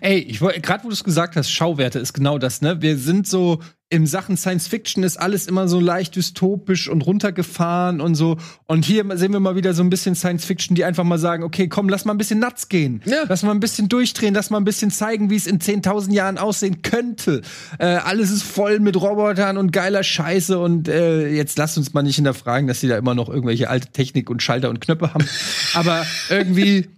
Ey, 0.00 0.18
ich 0.18 0.40
wollte 0.40 0.60
gerade, 0.60 0.84
wo 0.84 0.88
du 0.88 0.94
es 0.94 1.04
gesagt 1.04 1.36
hast, 1.36 1.50
Schauwerte 1.50 1.98
ist 1.98 2.12
genau 2.12 2.38
das, 2.38 2.60
ne? 2.60 2.82
Wir 2.82 2.96
sind 2.98 3.26
so 3.26 3.60
in 3.88 4.06
Sachen 4.06 4.36
Science 4.36 4.66
Fiction 4.66 5.04
ist 5.04 5.16
alles 5.16 5.46
immer 5.46 5.68
so 5.68 5.78
leicht 5.78 6.16
dystopisch 6.16 6.88
und 6.88 7.02
runtergefahren 7.02 8.00
und 8.00 8.16
so. 8.16 8.36
Und 8.66 8.84
hier 8.84 9.04
sehen 9.16 9.32
wir 9.32 9.38
mal 9.38 9.54
wieder 9.54 9.74
so 9.74 9.82
ein 9.84 9.90
bisschen 9.90 10.16
Science 10.16 10.44
Fiction, 10.44 10.74
die 10.74 10.84
einfach 10.84 11.04
mal 11.04 11.18
sagen, 11.18 11.44
okay, 11.44 11.68
komm, 11.68 11.88
lass 11.88 12.04
mal 12.04 12.12
ein 12.12 12.18
bisschen 12.18 12.40
nuts 12.40 12.68
gehen. 12.68 13.00
Ja. 13.04 13.24
Lass 13.28 13.44
mal 13.44 13.52
ein 13.52 13.60
bisschen 13.60 13.88
durchdrehen, 13.88 14.34
lass 14.34 14.50
mal 14.50 14.58
ein 14.58 14.64
bisschen 14.64 14.90
zeigen, 14.90 15.30
wie 15.30 15.36
es 15.36 15.46
in 15.46 15.60
10.000 15.60 16.12
Jahren 16.12 16.36
aussehen 16.36 16.82
könnte. 16.82 17.42
Äh, 17.78 17.86
alles 17.86 18.32
ist 18.32 18.42
voll 18.42 18.80
mit 18.80 19.00
Robotern 19.00 19.56
und 19.56 19.72
geiler 19.72 20.02
Scheiße 20.02 20.58
und 20.58 20.88
äh, 20.88 21.28
jetzt 21.28 21.56
lasst 21.56 21.78
uns 21.78 21.94
mal 21.94 22.02
nicht 22.02 22.16
hinterfragen, 22.16 22.66
dass 22.66 22.80
die 22.80 22.88
da 22.88 22.98
immer 22.98 23.14
noch 23.14 23.28
irgendwelche 23.28 23.70
alte 23.70 23.92
Technik 23.92 24.30
und 24.30 24.42
Schalter 24.42 24.68
und 24.68 24.80
Knöpfe 24.80 25.14
haben. 25.14 25.24
Aber 25.74 26.04
irgendwie 26.28 26.88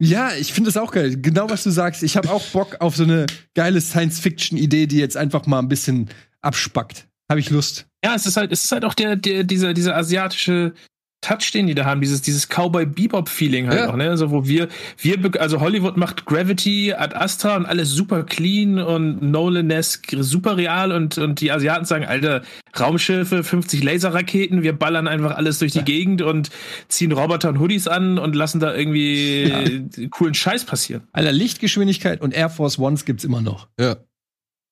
ja, 0.00 0.32
ich 0.34 0.52
finde 0.52 0.70
es 0.70 0.76
auch 0.76 0.90
geil. 0.90 1.16
Genau 1.16 1.48
was 1.48 1.62
du 1.62 1.70
sagst. 1.70 2.02
Ich 2.02 2.16
habe 2.16 2.28
auch 2.30 2.44
Bock 2.48 2.80
auf 2.80 2.96
so 2.96 3.04
eine 3.04 3.26
geile 3.54 3.80
Science-Fiction-Idee, 3.80 4.86
die 4.86 4.98
jetzt 4.98 5.16
einfach 5.16 5.46
mal 5.46 5.60
ein 5.60 5.68
bisschen 5.68 6.10
abspackt. 6.44 7.06
Habe 7.30 7.40
ich 7.40 7.50
Lust. 7.50 7.86
Ja, 8.04 8.14
es 8.14 8.26
ist 8.26 8.36
halt, 8.36 8.52
es 8.52 8.64
ist 8.64 8.72
halt 8.72 8.84
auch 8.84 8.94
der, 8.94 9.16
der, 9.16 9.44
dieser, 9.44 9.72
dieser 9.72 9.96
asiatische 9.96 10.74
Touch, 11.22 11.52
den 11.54 11.66
die 11.66 11.74
da 11.74 11.86
haben, 11.86 12.02
dieses, 12.02 12.20
dieses 12.20 12.48
Cowboy-Bebop-Feeling 12.50 13.68
halt 13.68 13.78
Ja. 13.80 13.88
auch, 13.90 13.96
ne? 13.96 14.10
Also, 14.10 14.30
wo 14.30 14.46
wir, 14.46 14.68
wir, 14.98 15.18
also 15.40 15.58
Hollywood 15.60 15.96
macht 15.96 16.26
Gravity, 16.26 16.92
Ad 16.92 17.14
Astra 17.16 17.56
und 17.56 17.64
alles 17.64 17.88
super 17.88 18.24
clean 18.24 18.78
und 18.78 19.22
Nolan-esque, 19.22 20.22
super 20.22 20.58
real 20.58 20.92
und, 20.92 21.16
und 21.16 21.40
die 21.40 21.50
Asiaten 21.50 21.86
sagen, 21.86 22.04
Alter, 22.04 22.42
Raumschiffe, 22.78 23.42
50 23.42 23.82
Laserraketen, 23.82 24.62
wir 24.62 24.74
ballern 24.74 25.08
einfach 25.08 25.34
alles 25.34 25.60
durch 25.60 25.72
die 25.72 25.82
Gegend 25.82 26.20
und 26.20 26.50
ziehen 26.88 27.10
Roboter 27.12 27.48
und 27.48 27.58
Hoodies 27.58 27.88
an 27.88 28.18
und 28.18 28.36
lassen 28.36 28.60
da 28.60 28.74
irgendwie 28.74 30.08
coolen 30.10 30.34
Scheiß 30.34 30.64
passieren. 30.66 31.04
Alter, 31.12 31.32
Lichtgeschwindigkeit 31.32 32.20
und 32.20 32.34
Air 32.34 32.50
Force 32.50 32.78
Ones 32.78 33.06
gibt's 33.06 33.24
immer 33.24 33.40
noch. 33.40 33.68
Ja. 33.80 33.96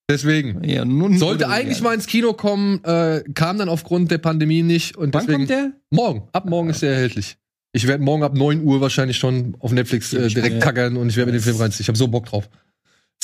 Deswegen. 0.09 0.63
Ja, 0.63 0.83
nun, 0.85 1.17
Sollte 1.17 1.49
eigentlich 1.49 1.81
mal 1.81 1.93
ins 1.93 2.07
Kino 2.07 2.33
kommen, 2.33 2.83
äh, 2.83 3.23
kam 3.33 3.57
dann 3.57 3.69
aufgrund 3.69 4.11
der 4.11 4.17
Pandemie 4.17 4.61
nicht 4.61 4.97
und 4.97 5.13
Wann 5.13 5.25
deswegen. 5.25 5.37
kommt 5.39 5.49
der? 5.49 5.71
Morgen. 5.89 6.27
Ab 6.33 6.45
morgen 6.45 6.69
ist 6.69 6.83
er 6.83 6.91
erhältlich. 6.91 7.37
Ich 7.71 7.87
werde 7.87 8.03
morgen 8.03 8.23
ab 8.23 8.35
9 8.35 8.63
Uhr 8.63 8.81
wahrscheinlich 8.81 9.17
schon 9.17 9.55
auf 9.59 9.71
Netflix 9.71 10.13
äh, 10.13 10.27
direkt 10.27 10.61
kackern 10.61 10.97
und 10.97 11.09
ich 11.09 11.15
werde 11.15 11.31
mir 11.31 11.37
den 11.37 11.43
Film 11.43 11.57
reinziehen. 11.57 11.81
Ich 11.83 11.87
habe 11.87 11.97
so 11.97 12.07
Bock 12.07 12.25
drauf. 12.25 12.49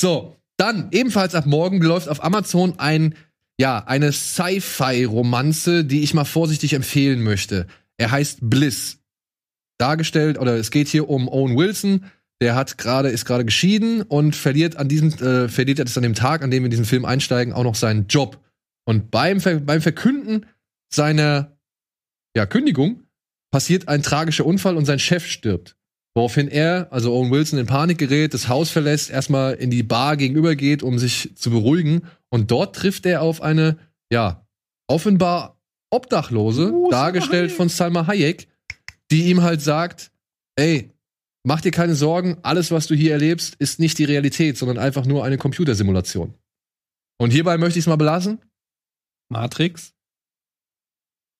So, 0.00 0.36
dann 0.56 0.88
ebenfalls 0.90 1.34
ab 1.34 1.46
morgen 1.46 1.80
läuft 1.80 2.08
auf 2.08 2.24
Amazon 2.24 2.74
ein 2.78 3.14
ja, 3.60 3.84
eine 3.84 4.10
Sci-Fi-Romanze, 4.10 5.84
die 5.84 6.02
ich 6.02 6.14
mal 6.14 6.24
vorsichtig 6.24 6.72
empfehlen 6.72 7.22
möchte. 7.22 7.66
Er 7.98 8.10
heißt 8.10 8.38
Bliss. 8.40 9.00
Dargestellt, 9.76 10.38
oder 10.38 10.56
es 10.56 10.70
geht 10.70 10.88
hier 10.88 11.10
um 11.10 11.28
Owen 11.28 11.58
Wilson, 11.58 12.06
der 12.40 12.54
hat 12.54 12.78
gerade, 12.78 13.10
ist 13.10 13.24
gerade 13.24 13.44
geschieden 13.44 14.02
und 14.02 14.34
verliert 14.34 14.76
an 14.76 14.88
diesem, 14.88 15.12
äh, 15.14 15.48
verliert 15.48 15.78
jetzt 15.78 15.96
an 15.96 16.02
dem 16.02 16.14
Tag, 16.14 16.42
an 16.42 16.50
dem 16.50 16.62
wir 16.62 16.66
in 16.66 16.70
diesen 16.70 16.86
Film 16.86 17.04
einsteigen, 17.04 17.52
auch 17.52 17.64
noch 17.64 17.74
seinen 17.74 18.06
Job. 18.06 18.38
Und 18.86 19.10
beim, 19.10 19.40
Ver 19.40 19.60
beim 19.60 19.82
Verkünden 19.82 20.46
seiner 20.92 21.56
ja, 22.36 22.46
Kündigung 22.46 23.02
passiert 23.52 23.88
ein 23.88 24.02
tragischer 24.02 24.46
Unfall 24.46 24.76
und 24.76 24.86
sein 24.86 24.98
Chef 24.98 25.26
stirbt. 25.26 25.76
Woraufhin 26.14 26.48
er, 26.48 26.88
also 26.90 27.14
Owen 27.14 27.30
Wilson, 27.30 27.58
in 27.58 27.66
Panik 27.66 27.98
gerät, 27.98 28.34
das 28.34 28.48
Haus 28.48 28.70
verlässt, 28.70 29.10
erstmal 29.10 29.54
in 29.54 29.70
die 29.70 29.82
Bar 29.82 30.16
gegenüber 30.16 30.56
geht, 30.56 30.82
um 30.82 30.98
sich 30.98 31.36
zu 31.36 31.50
beruhigen. 31.50 32.02
Und 32.30 32.50
dort 32.50 32.74
trifft 32.74 33.06
er 33.06 33.22
auf 33.22 33.42
eine, 33.42 33.78
ja, 34.12 34.44
offenbar 34.88 35.60
Obdachlose, 35.90 36.72
Oh, 36.72 36.90
dargestellt 36.90 37.52
von 37.52 37.68
Salma 37.68 38.06
Hayek, 38.06 38.48
die 39.10 39.24
ihm 39.30 39.42
halt 39.42 39.60
sagt, 39.60 40.10
ey, 40.56 40.92
mach 41.44 41.60
dir 41.60 41.70
keine 41.70 41.94
Sorgen, 41.94 42.38
alles, 42.42 42.70
was 42.70 42.86
du 42.86 42.94
hier 42.94 43.12
erlebst, 43.12 43.54
ist 43.58 43.78
nicht 43.80 43.98
die 43.98 44.04
Realität, 44.04 44.56
sondern 44.58 44.78
einfach 44.78 45.06
nur 45.06 45.24
eine 45.24 45.38
Computersimulation. 45.38 46.34
Und 47.18 47.30
hierbei 47.30 47.56
möchte 47.58 47.78
ich 47.78 47.84
es 47.84 47.88
mal 47.88 47.96
belassen. 47.96 48.38
Matrix. 49.30 49.92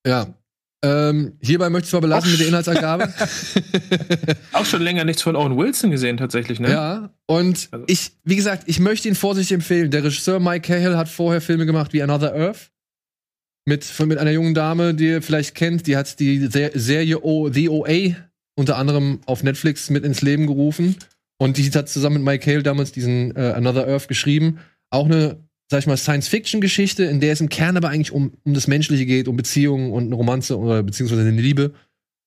Ja. 0.07 0.35
Ähm, 0.83 1.37
hierbei 1.43 1.69
möchte 1.69 1.85
ich 1.85 1.89
es 1.89 1.93
mal 1.93 2.01
belassen 2.01 2.31
mit 2.31 2.41
der 2.41 2.49
Inhaltsangabe. 2.49 3.13
Auch 4.53 4.65
schon 4.65 4.81
länger 4.81 5.05
nichts 5.05 5.21
von 5.21 5.37
Owen 5.37 5.59
Wilson 5.59 5.91
gesehen, 5.91 6.17
tatsächlich, 6.17 6.59
ne? 6.61 6.71
Ja, 6.71 7.15
und 7.27 7.69
Also- 7.71 7.85
ich, 7.87 8.13
wie 8.25 8.37
gesagt, 8.37 8.65
ich 8.67 8.81
möchte 8.81 9.09
ihn 9.09 9.15
vorsichtig 9.15 9.55
empfehlen. 9.57 9.91
Der 9.91 10.05
Regisseur 10.05 10.41
Mike 10.41 10.67
Cahill 10.67 10.97
hat 10.97 11.09
vorher 11.11 11.43
Filme 11.43 11.67
gemacht 11.67 11.93
wie 11.93 12.03
Another 12.03 12.35
Earth. 12.35 12.71
Mit, 13.67 13.87
mit 14.07 14.17
einer 14.19 14.31
jungen 14.31 14.55
Dame, 14.55 14.95
die 14.95 15.05
ihr 15.07 15.23
vielleicht 15.23 15.55
kennt. 15.55 15.87
Die 15.87 15.97
hat 15.99 16.19
die 16.19 16.47
Se- 16.47 16.73
Serie 16.75 17.21
o, 17.21 17.51
The 17.53 17.69
OA 17.69 18.17
unter 18.57 18.77
anderem 18.77 19.21
auf 19.27 19.43
Netflix 19.43 19.91
mit 19.91 20.05
ins 20.05 20.23
Leben 20.23 20.47
gerufen. 20.47 20.97
Und 21.39 21.57
die 21.57 21.71
hat 21.71 21.89
zusammen 21.89 22.17
mit 22.17 22.25
Mike 22.25 22.45
Cahill 22.45 22.63
damals 22.63 22.93
diesen 22.93 23.35
äh, 23.35 23.53
Another 23.57 23.87
Earth 23.87 24.09
geschrieben. 24.09 24.59
Auch 24.91 25.07
eine, 25.07 25.39
sag 25.71 25.81
ich 25.81 25.87
mal, 25.87 25.97
Science-Fiction-Geschichte, 25.97 27.05
in 27.05 27.21
der 27.21 27.33
es 27.33 27.41
im 27.41 27.49
Kern 27.49 27.77
aber 27.77 27.89
eigentlich 27.89 28.13
um, 28.13 28.33
um 28.45 28.53
das 28.53 28.67
Menschliche 28.67 29.07
geht, 29.07 29.27
um 29.29 29.37
Beziehungen 29.37 29.93
und 29.93 30.07
eine 30.07 30.15
Romanze 30.15 30.59
oder 30.59 30.83
beziehungsweise 30.83 31.23
eine 31.23 31.41
Liebe. 31.41 31.73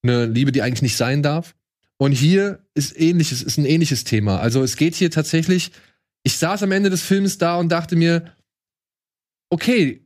Eine 0.01 0.25
Liebe, 0.25 0.51
die 0.51 0.61
eigentlich 0.61 0.81
nicht 0.81 0.97
sein 0.97 1.21
darf. 1.21 1.55
Und 1.97 2.11
hier 2.11 2.65
ist 2.73 2.99
ähnliches, 2.99 3.43
ist 3.43 3.57
ein 3.57 3.65
ähnliches 3.65 4.03
Thema. 4.03 4.39
Also 4.39 4.63
es 4.63 4.75
geht 4.77 4.95
hier 4.95 5.11
tatsächlich, 5.11 5.71
ich 6.23 6.37
saß 6.37 6.63
am 6.63 6.71
Ende 6.71 6.89
des 6.89 7.03
Films 7.03 7.37
da 7.37 7.57
und 7.57 7.71
dachte 7.71 7.95
mir, 7.95 8.33
okay, 9.49 10.03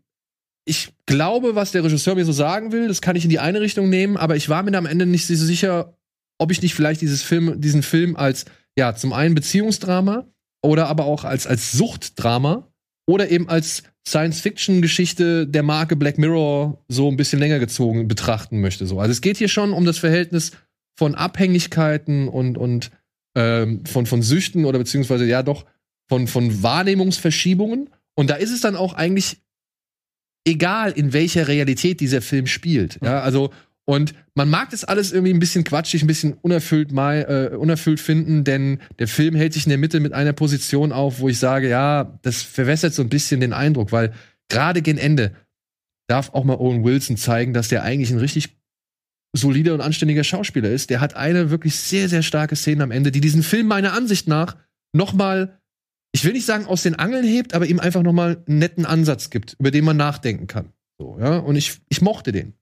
ich 0.65 0.93
glaube, 1.05 1.55
was 1.55 1.71
der 1.71 1.83
Regisseur 1.83 2.15
mir 2.15 2.25
so 2.25 2.33
sagen 2.33 2.71
will, 2.73 2.89
das 2.89 3.01
kann 3.01 3.15
ich 3.15 3.23
in 3.23 3.29
die 3.29 3.39
eine 3.39 3.61
Richtung 3.61 3.89
nehmen, 3.89 4.17
aber 4.17 4.35
ich 4.35 4.49
war 4.49 4.63
mir 4.63 4.77
am 4.77 4.85
Ende 4.85 5.05
nicht 5.05 5.25
so 5.25 5.33
sicher, 5.33 5.96
ob 6.37 6.51
ich 6.51 6.61
nicht 6.61 6.75
vielleicht 6.75 7.01
dieses 7.01 7.23
Film, 7.23 7.59
diesen 7.59 7.83
Film 7.83 8.15
als, 8.15 8.45
ja, 8.77 8.95
zum 8.95 9.13
einen 9.13 9.35
Beziehungsdrama 9.35 10.27
oder 10.63 10.87
aber 10.87 11.05
auch 11.05 11.23
als, 11.23 11.47
als 11.47 11.71
Suchtdrama 11.71 12.67
oder 13.07 13.29
eben 13.29 13.49
als 13.49 13.83
Science-Fiction-Geschichte 14.07 15.47
der 15.47 15.63
Marke 15.63 15.95
Black 15.95 16.17
Mirror 16.17 16.83
so 16.87 17.09
ein 17.09 17.17
bisschen 17.17 17.39
länger 17.39 17.59
gezogen 17.59 18.07
betrachten 18.07 18.61
möchte. 18.61 18.85
So. 18.85 18.99
Also 18.99 19.11
es 19.11 19.21
geht 19.21 19.37
hier 19.37 19.49
schon 19.49 19.73
um 19.73 19.85
das 19.85 19.97
Verhältnis 19.97 20.51
von 20.97 21.15
Abhängigkeiten 21.15 22.27
und, 22.27 22.57
und 22.57 22.91
ähm, 23.35 23.85
von, 23.85 24.05
von 24.05 24.21
Süchten 24.21 24.65
oder 24.65 24.79
beziehungsweise 24.79 25.25
ja 25.25 25.43
doch 25.43 25.65
von, 26.09 26.27
von 26.27 26.63
Wahrnehmungsverschiebungen. 26.63 27.89
Und 28.15 28.29
da 28.29 28.35
ist 28.35 28.51
es 28.51 28.61
dann 28.61 28.75
auch 28.75 28.93
eigentlich 28.93 29.37
egal, 30.45 30.91
in 30.91 31.13
welcher 31.13 31.47
Realität 31.47 31.99
dieser 31.99 32.21
Film 32.21 32.47
spielt. 32.47 32.99
Ja, 33.03 33.19
also 33.19 33.51
und 33.89 34.13
man 34.35 34.49
mag 34.49 34.69
das 34.71 34.83
alles 34.83 35.13
irgendwie 35.13 35.33
ein 35.33 35.39
bisschen 35.39 35.63
quatschig, 35.63 36.03
ein 36.03 36.07
bisschen 36.07 36.33
unerfüllt 36.33 36.91
mal, 36.91 37.51
äh, 37.53 37.55
unerfüllt 37.55 38.01
finden, 38.01 38.43
denn 38.43 38.79
der 38.99 39.07
Film 39.07 39.33
hält 39.33 39.53
sich 39.53 39.65
in 39.65 39.69
der 39.69 39.77
Mitte 39.77 40.01
mit 40.01 40.11
einer 40.11 40.33
Position 40.33 40.91
auf, 40.91 41.21
wo 41.21 41.29
ich 41.29 41.39
sage, 41.39 41.69
ja, 41.69 42.19
das 42.21 42.41
verwässert 42.41 42.93
so 42.93 43.01
ein 43.01 43.07
bisschen 43.07 43.39
den 43.39 43.53
Eindruck, 43.53 43.93
weil 43.93 44.13
gerade 44.49 44.81
gegen 44.81 44.97
Ende 44.97 45.31
darf 46.07 46.33
auch 46.33 46.43
mal 46.43 46.57
Owen 46.57 46.83
Wilson 46.83 47.15
zeigen, 47.15 47.53
dass 47.53 47.69
der 47.69 47.83
eigentlich 47.83 48.11
ein 48.11 48.19
richtig 48.19 48.49
solider 49.33 49.73
und 49.73 49.79
anständiger 49.79 50.25
Schauspieler 50.25 50.69
ist. 50.69 50.89
Der 50.89 50.99
hat 50.99 51.15
eine 51.15 51.49
wirklich 51.49 51.77
sehr, 51.77 52.09
sehr 52.09 52.23
starke 52.23 52.57
Szene 52.57 52.83
am 52.83 52.91
Ende, 52.91 53.11
die 53.11 53.21
diesen 53.21 53.41
Film 53.41 53.67
meiner 53.67 53.93
Ansicht 53.93 54.27
nach 54.27 54.57
noch 54.93 55.13
mal, 55.13 55.61
ich 56.11 56.25
will 56.25 56.33
nicht 56.33 56.45
sagen 56.45 56.65
aus 56.65 56.83
den 56.83 56.95
Angeln 56.95 57.25
hebt, 57.25 57.53
aber 57.53 57.65
ihm 57.65 57.79
einfach 57.79 58.03
noch 58.03 58.13
mal 58.13 58.43
einen 58.47 58.59
netten 58.59 58.85
Ansatz 58.85 59.29
gibt, 59.29 59.55
über 59.59 59.71
den 59.71 59.85
man 59.85 59.95
nachdenken 59.95 60.47
kann. 60.47 60.73
So, 60.99 61.17
ja, 61.21 61.37
und 61.37 61.55
ich, 61.55 61.79
ich 61.87 62.01
mochte 62.01 62.33
den. 62.33 62.56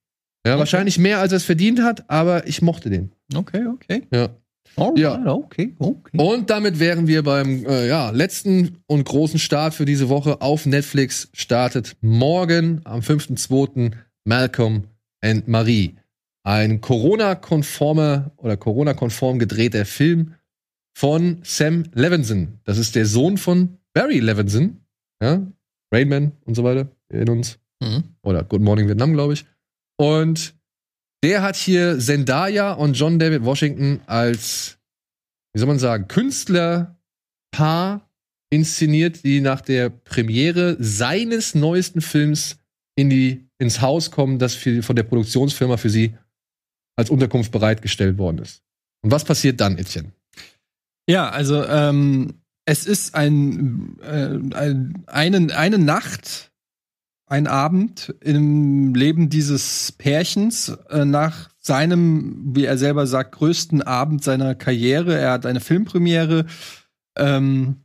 Ja, 0.46 0.58
wahrscheinlich 0.60 1.00
mehr, 1.00 1.20
als 1.20 1.32
er 1.32 1.38
es 1.38 1.44
verdient 1.44 1.82
hat, 1.82 2.10
aber 2.10 2.48
ich 2.48 2.62
mochte 2.62 2.90
den. 2.90 3.12
Okay, 3.34 3.66
okay. 3.68 4.04
Ja. 4.12 4.30
Alright, 4.78 4.98
Ja. 4.98 5.26
okay, 5.34 5.74
okay. 5.80 6.18
Und 6.18 6.50
damit 6.50 6.80
wären 6.80 7.08
wir 7.08 7.24
beim 7.24 7.66
äh, 7.66 7.88
ja, 7.88 8.10
letzten 8.10 8.80
und 8.88 9.06
großen 9.06 9.40
Start 9.40 9.74
für 9.74 9.86
diese 9.86 10.10
Woche 10.10 10.42
auf 10.42 10.66
Netflix. 10.66 11.30
Startet 11.34 11.96
morgen 12.02 12.82
am 12.84 13.00
5.2. 13.00 13.92
Malcolm 14.26 14.84
and 15.22 15.48
Marie. 15.48 15.96
Ein 16.44 16.82
Corona-konformer 16.82 18.32
oder 18.38 18.58
Corona-konform 18.58 19.40
gedrehter 19.40 19.86
Film 19.86 20.34
von 20.94 21.40
Sam 21.44 21.84
Levinson. 21.94 22.60
Das 22.66 22.78
ist 22.78 22.96
der 22.96 23.06
Sohn 23.06 23.38
von 23.38 23.78
Barry 23.94 24.20
Levinson. 24.20 24.82
Ja? 25.22 25.42
Rainman 25.92 26.34
und 26.46 26.56
so 26.56 26.64
weiter. 26.64 26.88
Erinnern 27.10 27.38
uns. 27.40 27.60
Mhm. 27.82 28.04
Oder 28.24 28.44
Good 28.44 28.62
Morning 28.62 28.88
Vietnam, 28.88 29.14
glaube 29.14 29.34
ich. 29.34 29.46
Und 29.98 30.56
der 31.24 31.42
hat 31.42 31.56
hier 31.56 31.98
Zendaya 32.00 32.74
und 32.74 32.94
John 32.94 33.20
David 33.20 33.44
Washington 33.44 34.02
als, 34.06 34.78
wie 35.54 35.60
soll 35.60 35.68
man 35.68 35.80
sagen, 35.80 36.08
Künstlerpaar 36.08 36.96
inszeniert, 38.52 39.24
die 39.24 39.42
nach 39.42 39.62
der 39.62 39.90
Premiere 39.90 40.78
seines 40.80 41.56
neuesten 41.56 42.02
Films 42.02 42.58
in 42.96 43.10
die, 43.10 43.50
ins 43.58 43.82
Haus 43.82 44.12
kommen, 44.12 44.40
das 44.40 44.54
für, 44.54 44.84
von 44.84 44.96
der 44.96 45.04
Produktionsfirma 45.04 45.78
für 45.78 45.90
sie 45.90 46.16
als 46.98 47.10
Unterkunft 47.10 47.52
bereitgestellt 47.52 48.18
worden 48.18 48.40
ist. 48.40 48.62
Und 49.04 49.12
was 49.12 49.26
passiert 49.26 49.60
dann, 49.60 49.78
Etienne? 49.78 50.12
Ja, 51.10 51.30
also 51.30 51.64
ähm, 51.66 52.36
es 52.66 52.86
ist 52.86 53.14
ein, 53.14 54.00
äh, 54.02 54.56
ein 54.56 55.04
eine, 55.08 55.56
eine 55.56 55.78
Nacht, 55.78 56.52
ein 57.28 57.48
Abend 57.48 58.14
im 58.22 58.94
Leben 58.94 59.30
dieses 59.30 59.92
Pärchens 59.92 60.70
äh, 60.90 61.06
nach 61.06 61.50
seinem, 61.60 62.56
wie 62.56 62.66
er 62.66 62.78
selber 62.78 63.08
sagt, 63.08 63.34
größten 63.34 63.82
Abend 63.82 64.24
seiner 64.24 64.54
Karriere. 64.54 65.18
Er 65.18 65.32
hat 65.32 65.46
eine 65.46 65.60
Filmpremiere 65.60 66.46
ähm, 67.18 67.78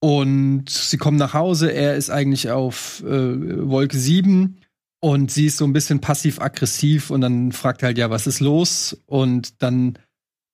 und 0.00 0.68
sie 0.68 0.98
kommen 0.98 1.16
nach 1.16 1.32
Hause. 1.32 1.70
Er 1.70 1.96
ist 1.96 2.10
eigentlich 2.10 2.50
auf 2.50 3.02
äh, 3.06 3.68
Wolke 3.68 3.96
7 3.96 4.58
und 5.00 5.30
sie 5.30 5.46
ist 5.46 5.56
so 5.56 5.64
ein 5.64 5.72
bisschen 5.72 6.00
passiv-aggressiv 6.00 7.10
und 7.10 7.22
dann 7.22 7.52
fragt 7.52 7.82
er 7.82 7.86
halt, 7.86 7.98
ja, 7.98 8.10
was 8.10 8.26
ist 8.26 8.40
los? 8.40 9.02
Und 9.06 9.62
dann 9.62 9.98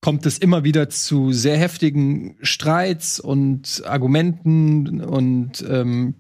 kommt 0.00 0.24
es 0.24 0.38
immer 0.38 0.62
wieder 0.62 0.88
zu 0.88 1.32
sehr 1.32 1.58
heftigen 1.58 2.36
Streits 2.42 3.18
und 3.18 3.82
Argumenten 3.84 5.00
und 5.00 5.64
ähm, 5.68 6.14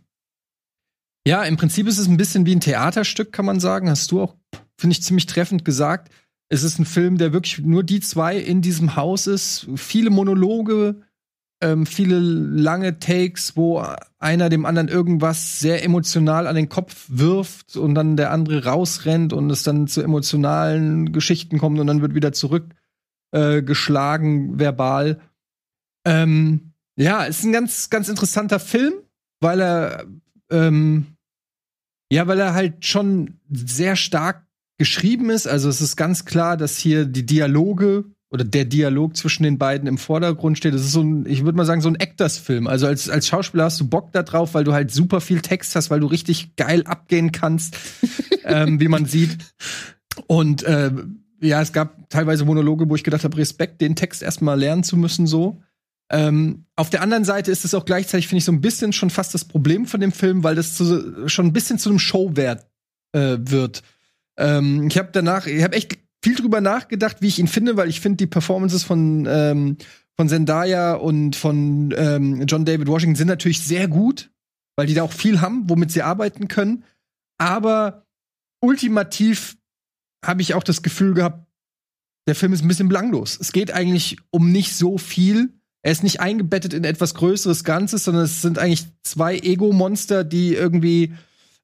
ja, 1.28 1.42
im 1.42 1.58
Prinzip 1.58 1.86
ist 1.86 1.98
es 1.98 2.08
ein 2.08 2.16
bisschen 2.16 2.46
wie 2.46 2.56
ein 2.56 2.60
Theaterstück, 2.60 3.32
kann 3.32 3.44
man 3.44 3.60
sagen. 3.60 3.90
Hast 3.90 4.10
du 4.10 4.22
auch, 4.22 4.34
finde 4.78 4.94
ich, 4.94 5.02
ziemlich 5.02 5.26
treffend 5.26 5.62
gesagt. 5.62 6.10
Es 6.48 6.62
ist 6.62 6.78
ein 6.78 6.86
Film, 6.86 7.18
der 7.18 7.34
wirklich 7.34 7.58
nur 7.58 7.82
die 7.84 8.00
zwei 8.00 8.38
in 8.38 8.62
diesem 8.62 8.96
Haus 8.96 9.26
ist. 9.26 9.66
Viele 9.74 10.08
Monologe, 10.08 11.02
ähm, 11.60 11.84
viele 11.84 12.18
lange 12.18 12.98
Takes, 12.98 13.58
wo 13.58 13.84
einer 14.18 14.48
dem 14.48 14.64
anderen 14.64 14.88
irgendwas 14.88 15.60
sehr 15.60 15.84
emotional 15.84 16.46
an 16.46 16.56
den 16.56 16.70
Kopf 16.70 17.04
wirft 17.08 17.76
und 17.76 17.94
dann 17.94 18.16
der 18.16 18.30
andere 18.30 18.64
rausrennt 18.64 19.34
und 19.34 19.50
es 19.50 19.64
dann 19.64 19.86
zu 19.86 20.00
emotionalen 20.00 21.12
Geschichten 21.12 21.58
kommt 21.58 21.78
und 21.78 21.88
dann 21.88 22.00
wird 22.00 22.14
wieder 22.14 22.32
zurück 22.32 22.74
äh, 23.32 23.60
verbal. 23.62 25.20
Ähm, 26.06 26.72
ja, 26.96 27.24
ist 27.24 27.44
ein 27.44 27.52
ganz, 27.52 27.90
ganz 27.90 28.08
interessanter 28.08 28.60
Film, 28.60 28.94
weil 29.40 29.60
er 29.60 30.06
ähm, 30.50 31.17
ja, 32.10 32.26
weil 32.26 32.40
er 32.40 32.54
halt 32.54 32.84
schon 32.84 33.38
sehr 33.50 33.96
stark 33.96 34.46
geschrieben 34.78 35.30
ist. 35.30 35.46
Also 35.46 35.68
es 35.68 35.80
ist 35.80 35.96
ganz 35.96 36.24
klar, 36.24 36.56
dass 36.56 36.78
hier 36.78 37.04
die 37.04 37.26
Dialoge 37.26 38.04
oder 38.30 38.44
der 38.44 38.64
Dialog 38.64 39.16
zwischen 39.16 39.42
den 39.42 39.58
beiden 39.58 39.88
im 39.88 39.98
Vordergrund 39.98 40.58
steht. 40.58 40.74
Das 40.74 40.82
ist 40.82 40.92
so 40.92 41.02
ein, 41.02 41.26
ich 41.26 41.44
würde 41.44 41.56
mal 41.56 41.64
sagen, 41.64 41.80
so 41.80 41.88
ein 41.88 41.96
Actors-Film. 41.96 42.66
Also 42.66 42.86
als, 42.86 43.08
als 43.08 43.26
Schauspieler 43.26 43.64
hast 43.64 43.80
du 43.80 43.88
Bock 43.88 44.12
da 44.12 44.22
drauf, 44.22 44.54
weil 44.54 44.64
du 44.64 44.72
halt 44.72 44.90
super 44.90 45.20
viel 45.20 45.40
Text 45.40 45.74
hast, 45.74 45.90
weil 45.90 46.00
du 46.00 46.06
richtig 46.06 46.56
geil 46.56 46.84
abgehen 46.84 47.32
kannst, 47.32 47.76
ähm, 48.44 48.80
wie 48.80 48.88
man 48.88 49.06
sieht. 49.06 49.38
Und 50.26 50.62
äh, 50.62 50.90
ja, 51.40 51.62
es 51.62 51.72
gab 51.72 52.08
teilweise 52.10 52.44
Monologe, 52.44 52.88
wo 52.88 52.94
ich 52.94 53.04
gedacht 53.04 53.24
habe, 53.24 53.36
Respekt, 53.36 53.80
den 53.80 53.96
Text 53.96 54.22
erstmal 54.22 54.58
lernen 54.58 54.82
zu 54.82 54.96
müssen, 54.96 55.26
so. 55.26 55.62
Ähm, 56.10 56.64
auf 56.76 56.90
der 56.90 57.02
anderen 57.02 57.24
Seite 57.24 57.50
ist 57.50 57.64
es 57.64 57.74
auch 57.74 57.84
gleichzeitig, 57.84 58.28
finde 58.28 58.38
ich, 58.38 58.44
so 58.44 58.52
ein 58.52 58.60
bisschen 58.60 58.92
schon 58.92 59.10
fast 59.10 59.34
das 59.34 59.44
Problem 59.44 59.86
von 59.86 60.00
dem 60.00 60.12
Film, 60.12 60.42
weil 60.42 60.54
das 60.54 60.74
zu, 60.74 61.28
schon 61.28 61.46
ein 61.46 61.52
bisschen 61.52 61.78
zu 61.78 61.90
einem 61.90 61.98
Showwert 61.98 62.66
äh, 63.12 63.36
wird. 63.38 63.82
Ähm, 64.38 64.86
ich 64.88 64.96
habe 64.96 65.10
danach, 65.12 65.46
ich 65.46 65.62
habe 65.62 65.76
echt 65.76 65.98
viel 66.24 66.34
drüber 66.34 66.60
nachgedacht, 66.60 67.18
wie 67.20 67.28
ich 67.28 67.38
ihn 67.38 67.48
finde, 67.48 67.76
weil 67.76 67.88
ich 67.88 68.00
finde 68.00 68.16
die 68.16 68.26
Performances 68.26 68.84
von 68.84 69.26
ähm, 69.28 69.76
von 70.18 70.28
Zendaya 70.28 70.94
und 70.94 71.36
von 71.36 71.94
ähm, 71.96 72.44
John 72.46 72.64
David 72.64 72.88
Washington 72.88 73.14
sind 73.14 73.28
natürlich 73.28 73.60
sehr 73.60 73.86
gut, 73.86 74.30
weil 74.76 74.86
die 74.86 74.94
da 74.94 75.04
auch 75.04 75.12
viel 75.12 75.40
haben, 75.40 75.70
womit 75.70 75.92
sie 75.92 76.02
arbeiten 76.02 76.48
können. 76.48 76.82
Aber 77.38 78.04
ultimativ 78.60 79.56
habe 80.24 80.42
ich 80.42 80.54
auch 80.54 80.64
das 80.64 80.82
Gefühl 80.82 81.14
gehabt, 81.14 81.46
der 82.26 82.34
Film 82.34 82.52
ist 82.52 82.62
ein 82.62 82.68
bisschen 82.68 82.88
belanglos. 82.88 83.38
Es 83.40 83.52
geht 83.52 83.70
eigentlich 83.70 84.18
um 84.30 84.50
nicht 84.50 84.74
so 84.74 84.98
viel. 84.98 85.57
Er 85.82 85.92
ist 85.92 86.02
nicht 86.02 86.20
eingebettet 86.20 86.74
in 86.74 86.84
etwas 86.84 87.14
größeres 87.14 87.64
Ganzes, 87.64 88.04
sondern 88.04 88.24
es 88.24 88.42
sind 88.42 88.58
eigentlich 88.58 88.86
zwei 89.02 89.38
Ego-Monster, 89.38 90.24
die 90.24 90.54
irgendwie 90.54 91.14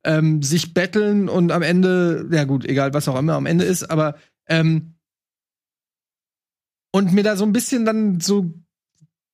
ähm, 0.04 0.42
sich 0.42 0.74
betteln 0.74 1.28
und 1.28 1.50
am 1.50 1.62
Ende, 1.62 2.28
ja 2.30 2.44
gut, 2.44 2.64
egal 2.64 2.94
was 2.94 3.08
auch 3.08 3.18
immer 3.18 3.34
am 3.34 3.46
Ende 3.46 3.64
ist, 3.64 3.90
aber 3.90 4.16
ähm, 4.48 4.94
und 6.92 7.12
mir 7.12 7.24
da 7.24 7.36
so 7.36 7.44
ein 7.44 7.52
bisschen 7.52 7.84
dann 7.84 8.20
so 8.20 8.54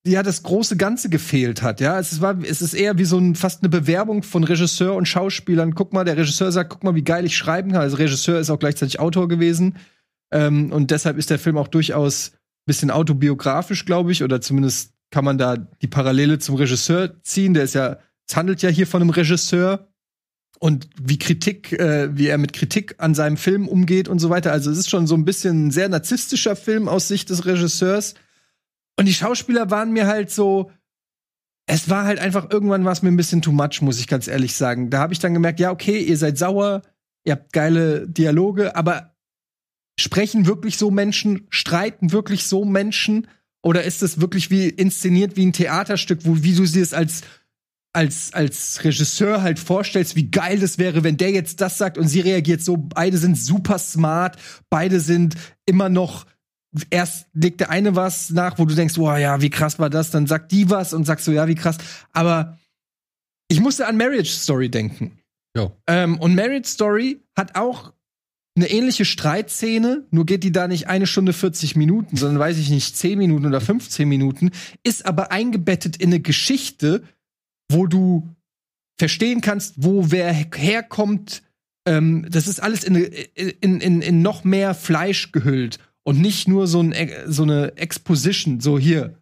ja 0.07 0.23
das 0.23 0.43
große 0.43 0.79
Ganze 0.79 1.11
gefehlt 1.11 1.61
hat. 1.61 1.81
Ja, 1.81 1.99
es 1.99 2.23
war 2.23 2.43
es 2.43 2.63
ist 2.63 2.73
eher 2.73 2.97
wie 2.97 3.05
so 3.05 3.19
ein 3.19 3.35
fast 3.35 3.63
eine 3.63 3.69
Bewerbung 3.69 4.23
von 4.23 4.45
Regisseur 4.45 4.95
und 4.95 5.07
Schauspielern. 5.07 5.75
Guck 5.75 5.93
mal, 5.93 6.05
der 6.05 6.17
Regisseur 6.17 6.53
sagt, 6.53 6.71
guck 6.71 6.85
mal, 6.85 6.95
wie 6.95 7.05
geil 7.05 7.27
ich 7.27 7.37
schreiben 7.37 7.73
kann. 7.73 7.83
Also 7.83 7.97
Regisseur 7.97 8.41
ist 8.41 8.49
auch 8.49 8.59
gleichzeitig 8.59 8.99
Autor 8.99 9.29
gewesen 9.29 9.77
ähm, 10.33 10.73
und 10.73 10.91
deshalb 10.91 11.19
ist 11.19 11.29
der 11.29 11.39
Film 11.39 11.59
auch 11.59 11.69
durchaus 11.69 12.33
bisschen 12.67 12.91
autobiografisch, 12.91 13.85
glaube 13.85 14.13
ich, 14.13 14.23
oder 14.23 14.41
zumindest 14.41 14.93
kann 15.11 15.25
man 15.25 15.39
da 15.39 15.57
die 15.57 15.89
Parallele 15.89 16.39
zum 16.39 16.55
Regisseur 16.55 17.21
ziehen. 17.23 17.55
Der 17.55 17.65
ist 17.65 17.75
ja, 17.75 17.99
es 18.29 18.37
handelt 18.37 18.63
ja 18.63 18.69
hier 18.69 18.87
von 18.87 19.03
einem 19.03 19.11
Regisseur 19.11 19.89
und 20.61 20.89
wie 21.01 21.19
Kritik, 21.19 21.73
äh, 21.73 22.17
wie 22.17 22.29
er 22.29 22.39
mit 22.39 22.53
Kritik 22.53 22.95
an 22.99 23.15
seinem 23.15 23.37
Film 23.37 23.67
umgeht 23.67 24.09
und 24.09 24.19
so 24.19 24.31
weiter. 24.31 24.53
Also 24.53 24.71
es 24.71 24.79
ist 24.79 24.91
schon 24.91 25.07
so 25.07 25.15
ein 25.15 25.25
bisschen 25.25 25.67
ein 25.67 25.71
sehr 25.71 25.89
narzisstischer 25.89 26.55
Film 26.55 26.87
aus 26.87 27.09
Sicht 27.09 27.31
des 27.31 27.47
Regisseurs. 27.47 28.15
Und 28.99 29.07
die 29.07 29.15
Schauspieler 29.15 29.71
waren 29.71 29.93
mir 29.93 30.07
halt 30.07 30.31
so, 30.31 30.71
es 31.67 31.89
war 31.89 32.05
halt 32.05 32.19
einfach 32.19 32.51
irgendwann 32.51 32.85
was 32.85 33.03
mir 33.03 33.11
ein 33.11 33.17
bisschen 33.17 33.43
too 33.43 33.53
much, 33.53 33.81
muss 33.81 33.99
ich 33.99 34.07
ganz 34.07 34.29
ehrlich 34.29 34.55
sagen. 34.55 34.91
Da 34.91 34.99
habe 34.99 35.13
ich 35.13 35.19
dann 35.19 35.35
gemerkt, 35.35 35.61
ja, 35.61 35.71
okay, 35.71 35.99
ihr 35.99 36.19
seid 36.19 36.37
sauer, 36.37 36.83
ihr 37.25 37.33
habt 37.33 37.53
geile 37.53 38.07
Dialoge, 38.07 38.77
aber 38.77 39.10
sprechen 40.01 40.47
wirklich 40.47 40.77
so 40.77 40.91
Menschen, 40.91 41.47
streiten 41.51 42.13
wirklich 42.13 42.45
so 42.45 42.65
Menschen? 42.65 43.27
Oder 43.63 43.85
ist 43.85 44.03
es 44.03 44.21
wirklich 44.21 44.51
wie 44.51 44.69
inszeniert 44.69 45.37
wie 45.37 45.47
ein 45.47 45.53
Theaterstück, 45.53 46.21
wo 46.25 46.43
wie 46.43 46.55
du 46.55 46.65
sie 46.67 46.81
es 46.81 46.95
als 46.95 47.23
als 47.93 48.33
als 48.33 48.85
Regisseur 48.85 49.43
halt 49.43 49.59
vorstellst, 49.59 50.17
wie 50.17 50.31
geil 50.31 50.61
das 50.61 50.79
wäre, 50.79 51.03
wenn 51.03 51.17
der 51.17 51.31
jetzt 51.31 51.61
das 51.61 51.77
sagt 51.77 51.99
und 51.99 52.09
sie 52.09 52.21
reagiert 52.21 52.63
so, 52.63 52.77
beide 52.77 53.19
sind 53.19 53.37
super 53.37 53.79
smart, 53.79 54.37
beide 54.71 55.01
sind 55.01 55.35
immer 55.67 55.89
noch 55.89 56.27
erst 56.91 57.27
legt 57.35 57.61
der 57.61 57.71
eine 57.71 57.97
was 57.97 58.31
nach, 58.31 58.59
wo 58.59 58.65
du 58.65 58.75
denkst, 58.75 58.95
boah, 58.95 59.19
ja, 59.19 59.41
wie 59.41 59.51
krass 59.51 59.79
war 59.79 59.91
das, 59.91 60.11
dann 60.11 60.27
sagt 60.27 60.53
die 60.53 60.71
was 60.71 60.93
und 60.93 61.05
sagst 61.05 61.25
so, 61.25 61.33
ja, 61.33 61.49
wie 61.49 61.57
krass, 61.57 61.79
aber 62.13 62.59
ich 63.49 63.61
musste 63.61 63.89
an 63.89 63.97
Marriage 63.97 64.31
Story 64.31 64.71
denken. 64.71 65.19
Ja. 65.57 65.73
Ähm, 65.89 66.21
und 66.21 66.37
Marriage 66.37 66.69
Story 66.69 67.21
hat 67.37 67.57
auch 67.57 67.93
eine 68.57 68.71
ähnliche 68.71 69.05
Streitszene, 69.05 70.07
nur 70.11 70.27
geht 70.27 70.45
die 70.45 70.53
da 70.53 70.67
nicht 70.67 70.89
eine 70.89 71.07
Stunde 71.07 71.33
40 71.33 71.77
Minuten, 71.77 72.17
sondern 72.17 72.39
weiß 72.39 72.59
ich 72.59 72.71
nicht, 72.71 72.97
10 72.97 73.19
Minuten 73.19 73.47
oder 73.47 73.61
15 73.61 74.09
Minuten, 74.09 74.51
ist 74.83 75.07
aber 75.07 75.31
eingebettet 75.31 75.97
in 75.97 76.11
eine 76.11 76.21
Geschichte, 76.21 77.03
wo 77.71 77.87
du 77.87 78.29
verstehen 78.99 79.41
kannst, 79.41 79.75
wo 79.77 80.11
wer 80.11 80.33
herkommt. 80.33 81.43
Ähm, 81.87 82.27
das 82.29 82.49
ist 82.49 82.61
alles 82.61 82.85
in, 82.85 82.97
in, 82.97 83.81
in, 83.81 84.03
in 84.03 84.23
noch 84.23 84.45
mehr 84.45 84.75
Fleisch 84.75 85.33
gehüllt 85.33 85.79
und 86.03 86.21
nicht 86.21 86.49
nur 86.49 86.67
so, 86.67 86.81
ein, 86.83 86.95
so 87.27 87.45
eine 87.45 87.77
Exposition, 87.77 88.61
so 88.61 88.79
hier. 88.79 89.15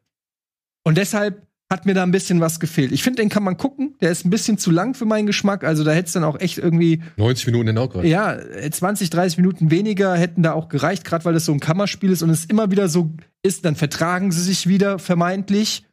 Und 0.85 0.97
deshalb 0.97 1.48
hat 1.71 1.85
mir 1.85 1.93
da 1.95 2.03
ein 2.03 2.11
bisschen 2.11 2.41
was 2.41 2.61
gefehlt. 2.61 2.93
Ich 2.93 3.03
finde, 3.03 3.23
den 3.23 3.29
kann 3.29 3.43
man 3.43 3.59
gucken. 3.59 3.95
Der 4.01 4.11
ist 4.11 4.25
ein 4.25 4.31
bisschen 4.31 4.57
zu 4.57 4.71
lang 4.71 4.95
für 4.95 5.05
meinen 5.05 5.27
Geschmack. 5.27 5.65
Also 5.65 5.85
da 5.85 5.93
hätte 5.93 6.07
es 6.07 6.13
dann 6.13 6.25
auch 6.25 6.41
echt 6.41 6.57
irgendwie 6.57 7.03
90 7.17 7.47
Minuten 7.47 7.69
in 7.69 7.75
gerade. 7.75 8.09
ja 8.09 8.39
20, 8.71 9.11
30 9.11 9.37
Minuten 9.37 9.71
weniger 9.71 10.17
hätten 10.17 10.43
da 10.43 10.55
auch 10.55 10.69
gereicht, 10.69 11.05
gerade 11.05 11.27
weil 11.27 11.35
es 11.35 11.45
so 11.45 11.53
ein 11.53 11.61
Kammerspiel 11.61 12.11
ist 12.11 12.23
und 12.23 12.31
es 12.31 12.47
immer 12.47 12.71
wieder 12.71 12.89
so 12.89 13.13
ist. 13.43 13.67
Dann 13.67 13.77
vertragen 13.77 14.33
sie 14.33 14.43
sich 14.43 14.67
wieder 14.67 14.99
vermeintlich. 14.99 15.85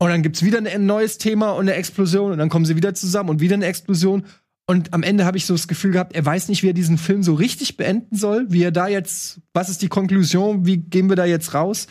Und 0.00 0.10
dann 0.10 0.22
gibt's 0.22 0.44
wieder 0.44 0.58
ein 0.58 0.86
neues 0.86 1.18
Thema 1.18 1.52
und 1.52 1.68
eine 1.68 1.74
Explosion 1.74 2.32
und 2.32 2.38
dann 2.38 2.48
kommen 2.48 2.64
sie 2.64 2.76
wieder 2.76 2.94
zusammen 2.94 3.30
und 3.30 3.40
wieder 3.40 3.54
eine 3.54 3.66
Explosion. 3.66 4.24
Und 4.66 4.92
am 4.94 5.02
Ende 5.02 5.24
habe 5.24 5.38
ich 5.38 5.46
so 5.46 5.54
das 5.54 5.66
Gefühl 5.66 5.92
gehabt, 5.92 6.14
er 6.14 6.24
weiß 6.24 6.48
nicht, 6.48 6.62
wie 6.62 6.68
er 6.68 6.74
diesen 6.74 6.98
Film 6.98 7.22
so 7.22 7.34
richtig 7.34 7.76
beenden 7.76 8.16
soll, 8.16 8.46
wie 8.50 8.62
er 8.62 8.70
da 8.70 8.86
jetzt, 8.86 9.40
was 9.54 9.70
ist 9.70 9.82
die 9.82 9.88
Konklusion, 9.88 10.66
wie 10.66 10.76
gehen 10.76 11.08
wir 11.08 11.16
da 11.16 11.24
jetzt 11.24 11.54
raus? 11.54 11.88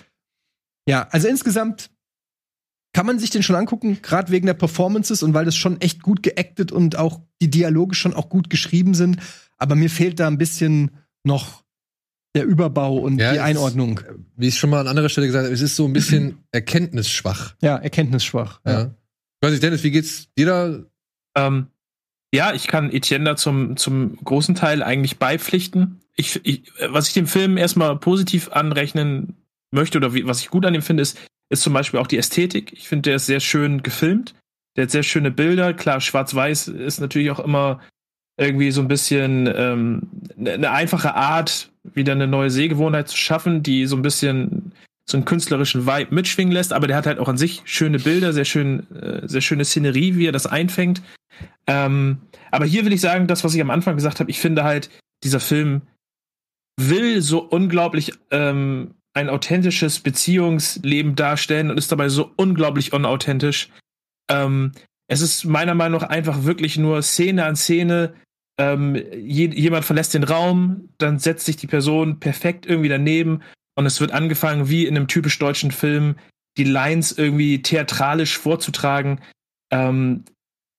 Ja, 0.88 1.08
also 1.12 1.28
insgesamt 1.28 1.90
kann 2.98 3.06
man 3.06 3.20
sich 3.20 3.30
den 3.30 3.44
schon 3.44 3.56
angucken, 3.56 4.00
gerade 4.02 4.32
wegen 4.32 4.48
der 4.48 4.56
Performances 4.56 5.22
und 5.22 5.36
weil 5.36 5.46
das 5.46 5.56
schon 5.56 5.80
echt 5.82 6.02
gut 6.02 6.24
geactet 6.24 6.72
und 6.72 6.96
auch 6.96 7.22
die 7.44 7.50
Dialoge 7.52 7.94
schon 7.94 8.16
auch 8.16 8.28
gut 8.28 8.50
geschrieben 8.50 8.96
sind. 8.96 9.18
Aber 9.58 9.76
mir 9.76 9.92
fehlt 9.92 10.20
da 10.20 10.26
ein 10.26 10.40
bisschen 10.40 10.90
noch 11.24 11.64
der 12.34 12.46
Überbau 12.46 12.98
und 12.98 13.20
Ja, 13.20 13.34
die 13.34 13.40
Einordnung. 13.40 14.02
Wie 14.36 14.48
ich 14.48 14.58
schon 14.58 14.72
mal 14.72 14.80
an 14.80 14.88
anderer 14.88 15.10
Stelle 15.10 15.28
gesagt 15.28 15.46
habe, 15.46 15.54
es 15.54 15.62
ist 15.62 15.76
so 15.76 15.86
ein 15.86 15.94
bisschen 15.94 16.40
erkenntnisschwach. 16.52 17.54
Ja, 17.62 17.78
erkenntnisschwach. 17.78 18.62
Ja. 18.66 18.86
Ich 18.86 19.46
weiß 19.46 19.52
nicht, 19.52 19.62
Dennis, 19.62 19.84
wie 19.84 19.92
geht's 19.92 20.34
dir 20.36 20.48
da? 20.48 20.80
Ähm, 21.36 21.68
ja, 22.34 22.56
ich 22.56 22.66
kann 22.66 22.92
Etienne 22.92 23.26
da 23.26 23.36
zum, 23.36 23.78
zum 23.78 24.18
großen 24.24 24.56
Teil 24.56 24.82
eigentlich 24.82 25.20
beipflichten. 25.20 26.02
Ich, 26.16 26.42
ich, 26.44 26.64
was 26.90 27.10
ich 27.10 27.14
dem 27.14 27.28
Film 27.28 27.58
erstmal 27.58 27.96
positiv 28.00 28.50
anrechnen 28.54 29.36
möchte 29.70 30.00
oder 30.00 30.16
wie, 30.16 30.26
was 30.26 30.40
ich 30.40 30.50
gut 30.50 30.66
an 30.66 30.74
ihm 30.74 30.82
finde, 30.82 31.04
ist, 31.04 31.20
ist 31.50 31.64
zum 31.64 31.74
Beispiel 31.74 32.00
auch 32.00 32.08
die 32.08 32.18
Ästhetik. 32.18 32.74
Ich 32.74 32.88
finde, 32.88 33.10
der 33.10 33.16
ist 33.16 33.26
sehr 33.26 33.40
schön 33.40 33.84
gefilmt. 33.84 34.36
Der 34.76 34.84
hat 34.84 34.92
sehr 34.92 35.04
schöne 35.04 35.32
Bilder. 35.32 35.74
Klar, 35.74 36.02
schwarz-weiß 36.02 36.68
ist 36.68 37.00
natürlich 37.00 37.32
auch 37.32 37.40
immer 37.40 37.82
irgendwie 38.40 38.72
so 38.72 38.82
ein 38.82 38.88
bisschen 38.88 39.52
ähm, 39.56 40.04
eine 40.38 40.54
eine 40.54 40.72
einfache 40.72 41.16
Art, 41.16 41.72
wieder 41.84 42.12
eine 42.12 42.28
neue 42.28 42.52
Sehgewohnheit 42.52 43.08
zu 43.08 43.18
schaffen, 43.18 43.64
die 43.64 43.86
so 43.88 43.96
ein 43.96 44.04
bisschen 44.04 44.74
so 45.10 45.18
einen 45.18 45.26
künstlerischen 45.26 45.88
Vibe 45.88 46.14
mitschwingen 46.14 46.52
lässt, 46.52 46.74
aber 46.74 46.88
der 46.88 46.98
hat 46.98 47.08
halt 47.08 47.18
auch 47.18 47.30
an 47.30 47.38
sich 47.38 47.62
schöne 47.66 47.98
Bilder, 47.98 48.34
sehr 48.34 48.46
schön, 48.46 48.92
äh, 48.92 49.28
sehr 49.28 49.42
schöne 49.42 49.64
Szenerie, 49.64 50.18
wie 50.18 50.28
er 50.28 50.34
das 50.34 50.46
einfängt. 50.46 51.02
Ähm, 51.66 52.18
aber 52.52 52.66
hier 52.66 52.86
will 52.86 52.94
ich 52.94 53.02
sagen, 53.02 53.28
das, 53.28 53.44
was 53.44 53.56
ich 53.56 53.62
am 53.62 53.70
Anfang 53.70 53.96
gesagt 53.96 54.20
habe, 54.20 54.30
ich 54.30 54.40
finde 54.40 54.64
halt, 54.64 54.90
dieser 55.24 55.40
Film 55.40 55.82
will 56.80 57.22
so 57.22 57.40
unglaublich 57.40 58.14
ähm, 58.32 58.96
ein 59.18 59.30
authentisches 59.30 60.00
Beziehungsleben 60.00 61.16
darstellen 61.16 61.70
und 61.72 61.78
ist 61.78 61.92
dabei 61.92 62.10
so 62.10 62.32
unglaublich 62.36 62.94
unauthentisch. 62.94 63.70
Ähm, 64.30 64.74
es 65.08 65.22
ist 65.22 65.46
meiner 65.46 65.74
Meinung 65.74 66.02
nach 66.02 66.10
einfach 66.10 66.44
wirklich 66.44 66.78
nur 66.78 67.02
Szene 67.02 67.46
an 67.46 67.56
Szene. 67.56 68.14
Ähm, 68.60 68.96
je, 68.96 69.48
jemand 69.48 69.86
verlässt 69.86 70.14
den 70.14 70.24
Raum, 70.24 70.90
dann 70.98 71.20
setzt 71.20 71.46
sich 71.46 71.58
die 71.58 71.68
Person 71.68 72.20
perfekt 72.20 72.66
irgendwie 72.66 72.90
daneben 72.90 73.42
und 73.76 73.86
es 73.86 74.02
wird 74.02 74.12
angefangen, 74.12 74.70
wie 74.70 74.86
in 74.86 74.96
einem 74.96 75.08
typisch 75.08 75.38
deutschen 75.38 75.72
Film, 75.72 76.16
die 76.58 76.64
Lines 76.64 77.12
irgendwie 77.12 77.62
theatralisch 77.62 78.38
vorzutragen. 78.38 79.22
Ähm, 79.72 80.26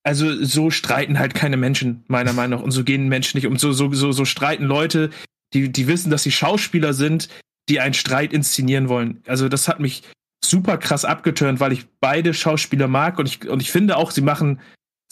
also 0.05 0.45
so 0.45 0.71
streiten 0.71 1.19
halt 1.19 1.35
keine 1.35 1.57
Menschen, 1.57 2.05
meiner 2.09 2.33
Meinung 2.33 2.59
nach. 2.59 2.65
Und 2.65 2.73
so 2.73 2.83
gehen 2.83 3.09
Menschen 3.09 3.37
nicht 3.37 3.47
um. 3.47 3.57
So, 3.57 3.73
so, 3.73 3.93
so, 3.93 4.11
so 4.11 4.25
streiten 4.25 4.65
Leute, 4.65 5.11
die, 5.55 5.71
die 5.71 5.87
wissen, 5.87 6.11
dass 6.11 6.25
sie 6.25 6.33
Schauspieler 6.33 6.93
sind, 6.93 7.29
die 7.69 7.81
einen 7.81 7.95
Streit 7.95 8.33
inszenieren 8.33 8.89
wollen. 8.89 9.23
Also 9.27 9.49
das 9.49 9.69
hat 9.69 9.81
mich 9.81 10.03
super 10.45 10.79
krass 10.79 11.05
abgeturnt, 11.05 11.61
weil 11.61 11.73
ich 11.73 11.87
beide 12.01 12.35
Schauspieler 12.35 12.89
mag 12.89 13.19
und 13.19 13.27
ich, 13.27 13.49
und 13.49 13.61
ich 13.61 13.71
finde 13.71 13.97
auch, 13.97 14.11
sie 14.11 14.21
machen, 14.21 14.61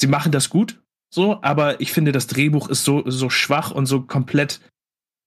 sie 0.01 0.07
machen 0.07 0.33
das 0.33 0.51
gut. 0.51 0.81
So, 1.13 1.43
aber 1.43 1.81
ich 1.81 1.93
finde, 1.93 2.13
das 2.13 2.27
Drehbuch 2.27 2.69
ist 2.69 2.85
so, 2.85 3.03
so 3.07 3.31
schwach 3.31 3.71
und 3.71 3.87
so 3.87 4.03
komplett, 4.03 4.61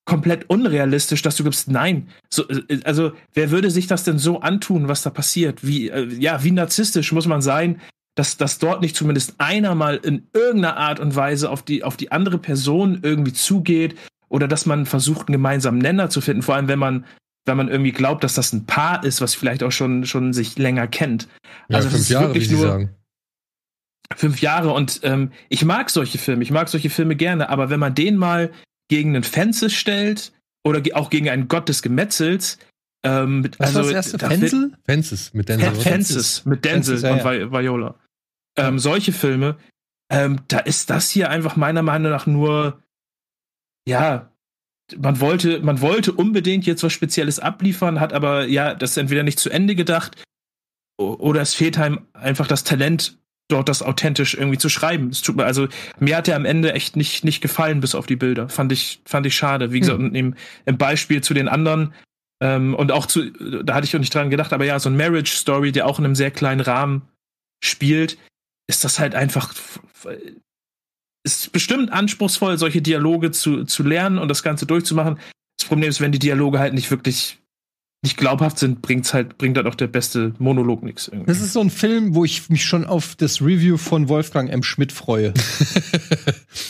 komplett 0.06 0.50
unrealistisch, 0.50 1.22
dass 1.22 1.36
du 1.36 1.44
gibst, 1.44 1.70
nein. 1.70 2.10
So, 2.30 2.48
äh, 2.50 2.80
also, 2.84 3.14
wer 3.34 3.52
würde 3.52 3.72
sich 3.72 3.88
das 3.88 4.04
denn 4.04 4.18
so 4.18 4.42
antun, 4.42 4.88
was 4.88 5.04
da 5.04 5.10
passiert? 5.10 5.66
Wie, 5.66 5.90
äh, 5.90 6.08
ja, 6.16 6.44
wie 6.44 6.52
narzisstisch 6.52 7.12
muss 7.12 7.28
man 7.28 7.42
sein, 7.42 7.82
dass, 8.16 8.36
dass 8.36 8.60
dort 8.60 8.82
nicht 8.82 8.96
zumindest 8.96 9.36
einer 9.40 9.76
mal 9.76 9.96
in 9.96 10.28
irgendeiner 10.34 10.78
Art 10.78 11.00
und 11.00 11.16
Weise 11.16 11.50
auf 11.50 11.64
die, 11.64 11.84
auf 11.84 11.96
die 11.96 12.12
andere 12.12 12.38
Person 12.38 13.00
irgendwie 13.02 13.34
zugeht 13.34 13.96
oder 14.30 14.48
dass 14.48 14.66
man 14.66 14.86
versucht, 14.86 15.28
einen 15.28 15.34
gemeinsamen 15.34 15.80
Nenner 15.80 16.10
zu 16.10 16.22
finden, 16.22 16.42
vor 16.44 16.56
allem 16.56 16.68
wenn 16.68 16.80
man, 16.80 17.06
wenn 17.46 17.58
man 17.58 17.68
irgendwie 17.68 17.92
glaubt, 17.92 18.24
dass 18.24 18.36
das 18.36 18.54
ein 18.54 18.66
Paar 18.66 19.04
ist, 19.04 19.22
was 19.22 19.36
vielleicht 19.36 19.64
auch 19.64 19.72
schon, 19.72 20.06
schon 20.06 20.34
sich 20.34 20.58
länger 20.58 20.88
kennt. 20.88 21.28
Ja, 21.68 21.78
Also, 21.78 21.88
das 21.90 21.94
fünf 21.94 22.02
ist 22.04 22.10
Jahre, 22.10 22.28
wirklich 22.28 22.52
nur- 22.52 22.68
sagen. 22.68 22.96
fünf 24.16 24.42
Jahre 24.42 24.72
und 24.72 25.02
ähm, 25.04 25.32
ich 25.50 25.64
mag 25.66 25.90
solche 25.90 26.18
Filme, 26.18 26.44
ich 26.44 26.52
mag 26.52 26.68
solche 26.70 26.90
Filme 26.90 27.16
gerne, 27.16 27.50
aber 27.50 27.70
wenn 27.70 27.80
man 27.80 27.94
den 27.96 28.18
mal 28.18 28.52
gegen 28.90 29.16
einen 29.16 29.24
Fences 29.24 29.74
stellt, 29.74 30.32
oder 30.66 30.82
auch 30.98 31.10
gegen 31.10 31.30
einen 31.30 31.48
Gott 31.48 31.70
des 31.70 31.82
Gemetzels. 31.82 32.60
Ähm, 33.06 33.40
mit- 33.42 33.58
Was 33.62 33.74
war 33.76 33.84
das 33.84 33.92
erste? 33.92 34.18
da 34.18 34.30
wird- 34.30 34.40
Fenzel? 34.42 34.74
Fences 34.86 35.34
mit 35.34 35.48
Denzel. 35.48 35.74
Fences 35.76 36.46
mit 36.46 36.66
Denzel 36.66 36.98
Fences, 36.98 37.24
ja, 37.24 37.32
und 37.32 37.50
Vi 37.50 37.52
Viola. 37.52 37.96
Ähm, 38.58 38.78
solche 38.78 39.14
Filme, 39.14 39.56
ähm, 40.12 40.42
da 40.50 40.60
ist 40.60 40.90
das 40.90 41.10
hier 41.10 41.30
einfach 41.30 41.56
meiner 41.56 41.82
Meinung 41.82 42.12
nach 42.12 42.28
nur, 42.28 42.84
ja, 43.90 44.32
man 44.98 45.20
wollte, 45.20 45.60
man 45.62 45.82
wollte 45.82 46.14
unbedingt 46.14 46.66
jetzt 46.66 46.84
was 46.84 46.94
Spezielles 46.94 47.40
abliefern, 47.40 48.00
hat 48.00 48.14
aber 48.14 48.46
ja 48.46 48.74
das 48.74 48.98
entweder 48.98 49.24
nicht 49.24 49.40
zu 49.40 49.50
Ende 49.50 49.76
gedacht 49.76 50.24
oder 50.98 51.42
es 51.42 51.54
fehlt 51.54 51.78
einem 51.78 52.08
einfach 52.14 52.48
das 52.48 52.64
Talent, 52.64 53.18
dort 53.48 53.70
das 53.70 53.82
authentisch 53.82 54.34
irgendwie 54.36 54.58
zu 54.58 54.70
schreiben. 54.70 55.10
Es 55.10 55.22
tut 55.22 55.38
mir, 55.38 55.46
also 55.46 55.68
mir 56.00 56.18
hat 56.18 56.28
er 56.28 56.36
am 56.36 56.46
Ende 56.46 56.74
echt 56.74 56.96
nicht, 56.96 57.24
nicht 57.24 57.42
gefallen, 57.42 57.80
bis 57.80 57.96
auf 57.96 58.06
die 58.06 58.16
Bilder. 58.16 58.50
Fand 58.50 58.72
ich, 58.72 59.02
fand 59.06 59.26
ich 59.26 59.36
schade. 59.36 59.72
Wie 59.72 59.80
gesagt, 59.80 60.00
und 60.00 60.14
im, 60.14 60.36
im 60.66 60.78
Beispiel 60.78 61.22
zu 61.22 61.34
den 61.34 61.48
anderen, 61.48 61.94
ähm, 62.42 62.76
und 62.76 62.92
auch 62.92 63.06
zu, 63.06 63.32
da 63.64 63.76
hatte 63.76 63.86
ich 63.86 63.96
auch 63.96 64.00
nicht 64.00 64.14
dran 64.14 64.30
gedacht, 64.30 64.54
aber 64.54 64.66
ja, 64.66 64.80
so 64.80 64.90
ein 64.90 64.98
Marriage 64.98 65.36
Story, 65.36 65.72
der 65.72 65.88
auch 65.88 66.00
in 66.00 66.06
einem 66.06 66.16
sehr 66.16 66.32
kleinen 66.32 66.62
Rahmen 66.62 67.02
spielt, 67.64 68.18
ist 68.68 68.84
das 68.84 69.00
halt 69.00 69.16
einfach, 69.16 69.54
ist 71.24 71.52
bestimmt 71.52 71.92
anspruchsvoll, 71.92 72.58
solche 72.58 72.82
Dialoge 72.82 73.32
zu, 73.32 73.66
zu 73.66 73.84
lernen 73.84 74.18
und 74.18 74.30
das 74.30 74.44
Ganze 74.44 74.66
durchzumachen. 74.66 75.20
Das 75.58 75.68
Problem 75.68 75.90
ist, 75.90 76.02
wenn 76.02 76.12
die 76.12 76.20
Dialoge 76.20 76.60
halt 76.60 76.74
nicht 76.74 76.90
wirklich 76.90 77.40
nicht 78.02 78.16
glaubhaft 78.16 78.58
sind, 78.60 78.82
bringt's 78.82 79.14
halt, 79.14 79.38
bringt 79.38 79.58
halt 79.58 79.68
auch 79.68 79.76
der 79.76 79.88
beste 79.88 80.34
Monolog 80.40 80.84
nichts. 80.84 81.12
Das 81.26 81.42
ist 81.42 81.52
so 81.52 81.60
ein 81.60 81.70
Film, 81.70 82.16
wo 82.16 82.24
ich 82.24 82.50
mich 82.50 82.64
schon 82.64 82.86
auf 82.86 83.16
das 83.16 83.42
Review 83.42 83.76
von 83.76 84.08
Wolfgang 84.08 84.50
M. 84.50 84.64
Schmidt 84.64 84.92
freue. 84.92 85.34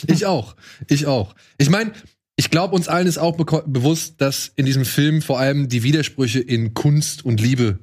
Ich 0.06 0.24
auch. 0.26 0.56
Ich 0.88 1.06
auch. 1.06 1.34
Ich 1.58 1.68
meine, 1.68 1.92
ich 2.36 2.50
glaube, 2.50 2.74
uns 2.74 2.88
allen 2.88 3.06
ist 3.06 3.18
auch 3.18 3.36
bewusst, 3.36 4.20
dass 4.20 4.52
in 4.56 4.66
diesem 4.66 4.84
Film 4.84 5.20
vor 5.20 5.38
allem 5.38 5.68
die 5.68 5.82
Widersprüche 5.82 6.40
in 6.40 6.74
Kunst 6.74 7.24
und 7.24 7.40
Liebe 7.40 7.80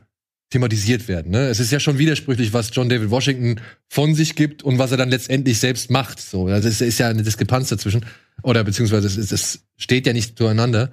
thematisiert 0.49 1.07
werden. 1.07 1.31
Ne? 1.31 1.47
Es 1.47 1.59
ist 1.59 1.71
ja 1.71 1.79
schon 1.79 1.97
widersprüchlich, 1.97 2.53
was 2.53 2.69
John 2.73 2.89
David 2.89 3.09
Washington 3.09 3.59
von 3.89 4.15
sich 4.15 4.35
gibt 4.35 4.63
und 4.63 4.77
was 4.77 4.91
er 4.91 4.97
dann 4.97 5.09
letztendlich 5.09 5.59
selbst 5.59 5.91
macht. 5.91 6.21
So, 6.21 6.47
also 6.47 6.67
es 6.69 6.79
ist 6.81 6.99
ja 6.99 7.09
eine 7.09 7.23
Diskrepanz 7.23 7.69
dazwischen. 7.69 8.05
Oder 8.43 8.63
beziehungsweise 8.63 9.07
es, 9.07 9.31
es 9.31 9.67
steht 9.77 10.07
ja 10.07 10.13
nicht 10.13 10.37
zueinander. 10.37 10.91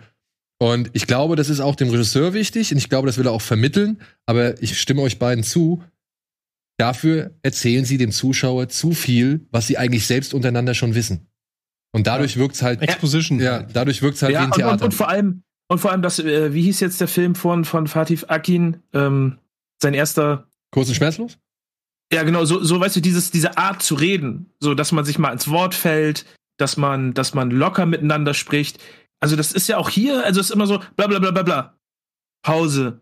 Und 0.59 0.91
ich 0.93 1.07
glaube, 1.07 1.37
das 1.37 1.51
ist 1.51 1.61
auch 1.61 1.77
dem 1.77 1.91
Regisseur 1.91 2.33
wichtig 2.33 2.73
und 2.73 2.79
ich 2.79 2.89
glaube, 2.89 3.07
das 3.07 3.19
will 3.19 3.27
er 3.27 3.33
auch 3.33 3.43
vermitteln. 3.43 3.99
Aber 4.27 4.61
ich 4.63 4.79
stimme 4.81 5.03
euch 5.03 5.19
beiden 5.19 5.45
zu. 5.45 5.83
Dafür 6.77 7.33
erzählen 7.43 7.85
sie 7.85 7.99
dem 7.99 8.11
Zuschauer 8.11 8.69
zu 8.69 8.93
viel, 8.93 9.47
was 9.51 9.69
sie 9.69 9.79
eigentlich 9.79 10.07
selbst 10.07 10.35
untereinander 10.35 10.75
schon 10.75 10.95
wissen. 10.95 11.29
Und 11.93 12.09
dadurch 12.09 12.37
wirkt's 12.37 12.63
halt, 12.63 12.83
Exposition. 12.83 13.39
ja, 13.39 13.63
dadurch 13.63 14.03
wirkt's 14.03 14.23
halt 14.23 14.33
wie 14.33 14.37
ein 14.37 14.47
und, 14.47 14.53
und, 14.53 14.59
Theater. 14.59 14.85
und 14.85 14.95
vor 14.95 15.09
allem, 15.09 15.45
und 15.69 15.79
vor 15.79 15.93
allem 15.93 16.03
das, 16.03 16.19
äh, 16.19 16.53
wie 16.53 16.63
hieß 16.63 16.81
jetzt 16.81 17.01
der 17.01 17.07
Film 17.07 17.37
von, 17.37 17.65
von 17.65 17.87
Fatih 17.87 18.19
Akin, 18.27 18.79
ähm, 18.93 19.39
sein 19.85 19.94
erster 19.94 20.48
Kurz 20.73 20.89
und 20.89 20.97
schmerzlos? 20.97 21.39
Ja, 22.12 22.23
genau, 22.24 22.44
so, 22.44 22.62
so 22.62 22.81
weißt 22.81 22.97
du, 22.97 23.01
dieses, 23.01 23.31
diese 23.31 23.56
Art 23.56 23.82
zu 23.82 23.94
reden, 23.94 24.52
so 24.61 24.74
dass 24.74 24.93
man 24.93 25.05
sich 25.05 25.19
mal 25.19 25.32
ins 25.32 25.48
Wort 25.48 25.74
fällt, 25.74 26.27
dass 26.59 26.77
man, 26.77 27.15
dass 27.15 27.35
man 27.35 27.51
locker 27.51 27.86
miteinander 27.86 28.35
spricht. 28.35 28.78
Also, 29.20 29.36
das 29.36 29.52
ist 29.52 29.69
ja 29.69 29.78
auch 29.78 29.89
hier, 29.89 30.24
also 30.24 30.40
es 30.40 30.51
ist 30.51 30.52
immer 30.52 30.66
so, 30.66 30.81
bla 30.97 31.06
bla 31.06 31.19
bla 31.19 31.31
bla 31.31 31.43
bla. 31.43 31.78
Pause. 32.43 33.01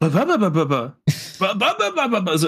Also, 0.00 0.16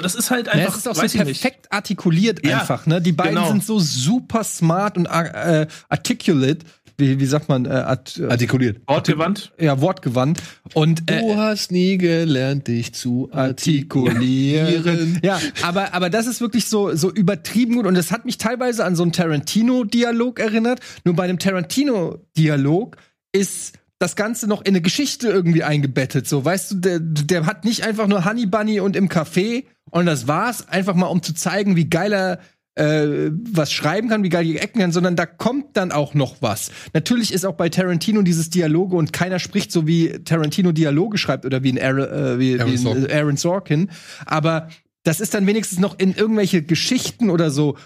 das 0.00 0.14
ist 0.14 0.30
halt 0.30 0.46
Ja, 0.46 0.52
einfach, 0.52 0.72
es 0.72 0.78
ist 0.78 0.88
auch 0.88 0.94
so 0.94 1.02
ich 1.02 1.14
nicht. 1.14 1.42
perfekt 1.42 1.72
artikuliert 1.72 2.46
Ja, 2.46 2.60
einfach. 2.60 2.86
Ne? 2.86 3.02
Die 3.02 3.12
beiden 3.12 3.34
genau. 3.34 3.48
sind 3.48 3.64
so 3.64 3.80
super 3.80 4.44
smart 4.44 4.96
und 4.96 5.06
äh, 5.06 5.66
articulate. 5.88 6.64
Wie, 7.01 7.18
wie 7.18 7.27
sagt 7.27 7.48
man? 7.48 7.64
Äh, 7.64 7.70
art, 7.70 8.18
äh, 8.18 8.27
Artikuliert. 8.27 8.81
Wortgewandt. 8.86 9.52
ja, 9.59 9.81
wortgewandt. 9.81 10.40
Und 10.74 11.10
äh, 11.10 11.20
Du 11.20 11.36
hast 11.36 11.72
nie 11.72 11.98
gelernt, 11.98 12.68
dich 12.68 12.94
zu 12.94 13.28
artikulieren. 13.32 15.18
Ja, 15.22 15.40
aber, 15.62 15.94
aber 15.94 16.10
das 16.10 16.27
ist 16.27 16.40
wirklich 16.40 16.66
so, 16.66 16.94
so 16.94 17.10
übertrieben 17.10 17.74
gut 17.77 17.86
und 17.86 17.94
das 17.94 18.12
hat 18.12 18.24
mich 18.24 18.39
teilweise 18.39 18.85
an 18.85 18.94
so 18.97 19.02
einen 19.02 19.12
Tarantino-Dialog 19.12 20.39
erinnert. 20.39 20.81
Nur 21.05 21.16
bei 21.16 21.24
einem 21.24 21.39
Tarantino-Dialog 21.39 22.97
ist 23.32 23.78
das 23.98 24.16
Ganze 24.16 24.47
noch 24.47 24.62
in 24.62 24.68
eine 24.68 24.81
Geschichte 24.81 25.28
irgendwie 25.28 25.62
eingebettet. 25.62 26.27
So, 26.27 26.44
weißt 26.44 26.70
du, 26.70 26.74
der, 26.77 27.01
der 27.01 27.47
hat 27.47 27.64
nicht 27.64 27.85
einfach 27.85 28.06
nur 28.06 28.24
Honey 28.24 28.47
Bunny 28.47 28.81
und 28.81 28.97
im 28.97 29.09
Café 29.09 29.64
und 29.90 30.06
das 30.06 30.27
war's, 30.27 30.68
einfach 30.68 30.94
mal 30.94 31.06
um 31.06 31.22
zu 31.22 31.35
zeigen, 31.35 31.77
wie 31.77 31.89
geil 31.90 32.12
er 32.12 32.39
äh, 32.76 33.30
was 33.32 33.72
schreiben 33.72 34.09
kann, 34.09 34.22
wie 34.22 34.28
geil 34.28 34.44
die 34.44 34.59
Ecken 34.59 34.80
kann, 34.80 34.92
sondern 34.92 35.16
da 35.16 35.26
kommt 35.26 35.76
dann 35.76 35.92
auch 35.92 36.14
noch 36.14 36.40
was. 36.40 36.70
Natürlich 36.92 37.32
ist 37.32 37.44
auch 37.44 37.55
bei 37.55 37.68
Tarantino 37.68 38.22
dieses 38.22 38.51
Dialoge 38.51 38.97
und 38.97 39.12
keiner 39.12 39.38
spricht 39.38 39.72
so 39.72 39.86
wie 39.86 40.22
Tarantino 40.24 40.72
Dialoge 40.72 41.18
schreibt 41.18 41.44
oder 41.44 41.62
wie 41.62 41.72
ein 41.72 41.82
Aaron, 41.82 42.09
äh, 42.09 42.38
wie, 42.38 42.60
Aaron 42.60 42.72
wie 42.72 42.76
Sorkin. 42.76 43.06
ein 43.06 43.10
Aaron 43.12 43.36
Sorkin, 43.36 43.90
aber 44.26 44.68
das 45.02 45.20
ist 45.20 45.34
dann 45.34 45.47
wenigstens 45.47 45.78
noch 45.78 45.98
in 45.98 46.14
irgendwelche 46.14 46.62
Geschichten 46.62 47.30
oder 47.30 47.51
so 47.51 47.76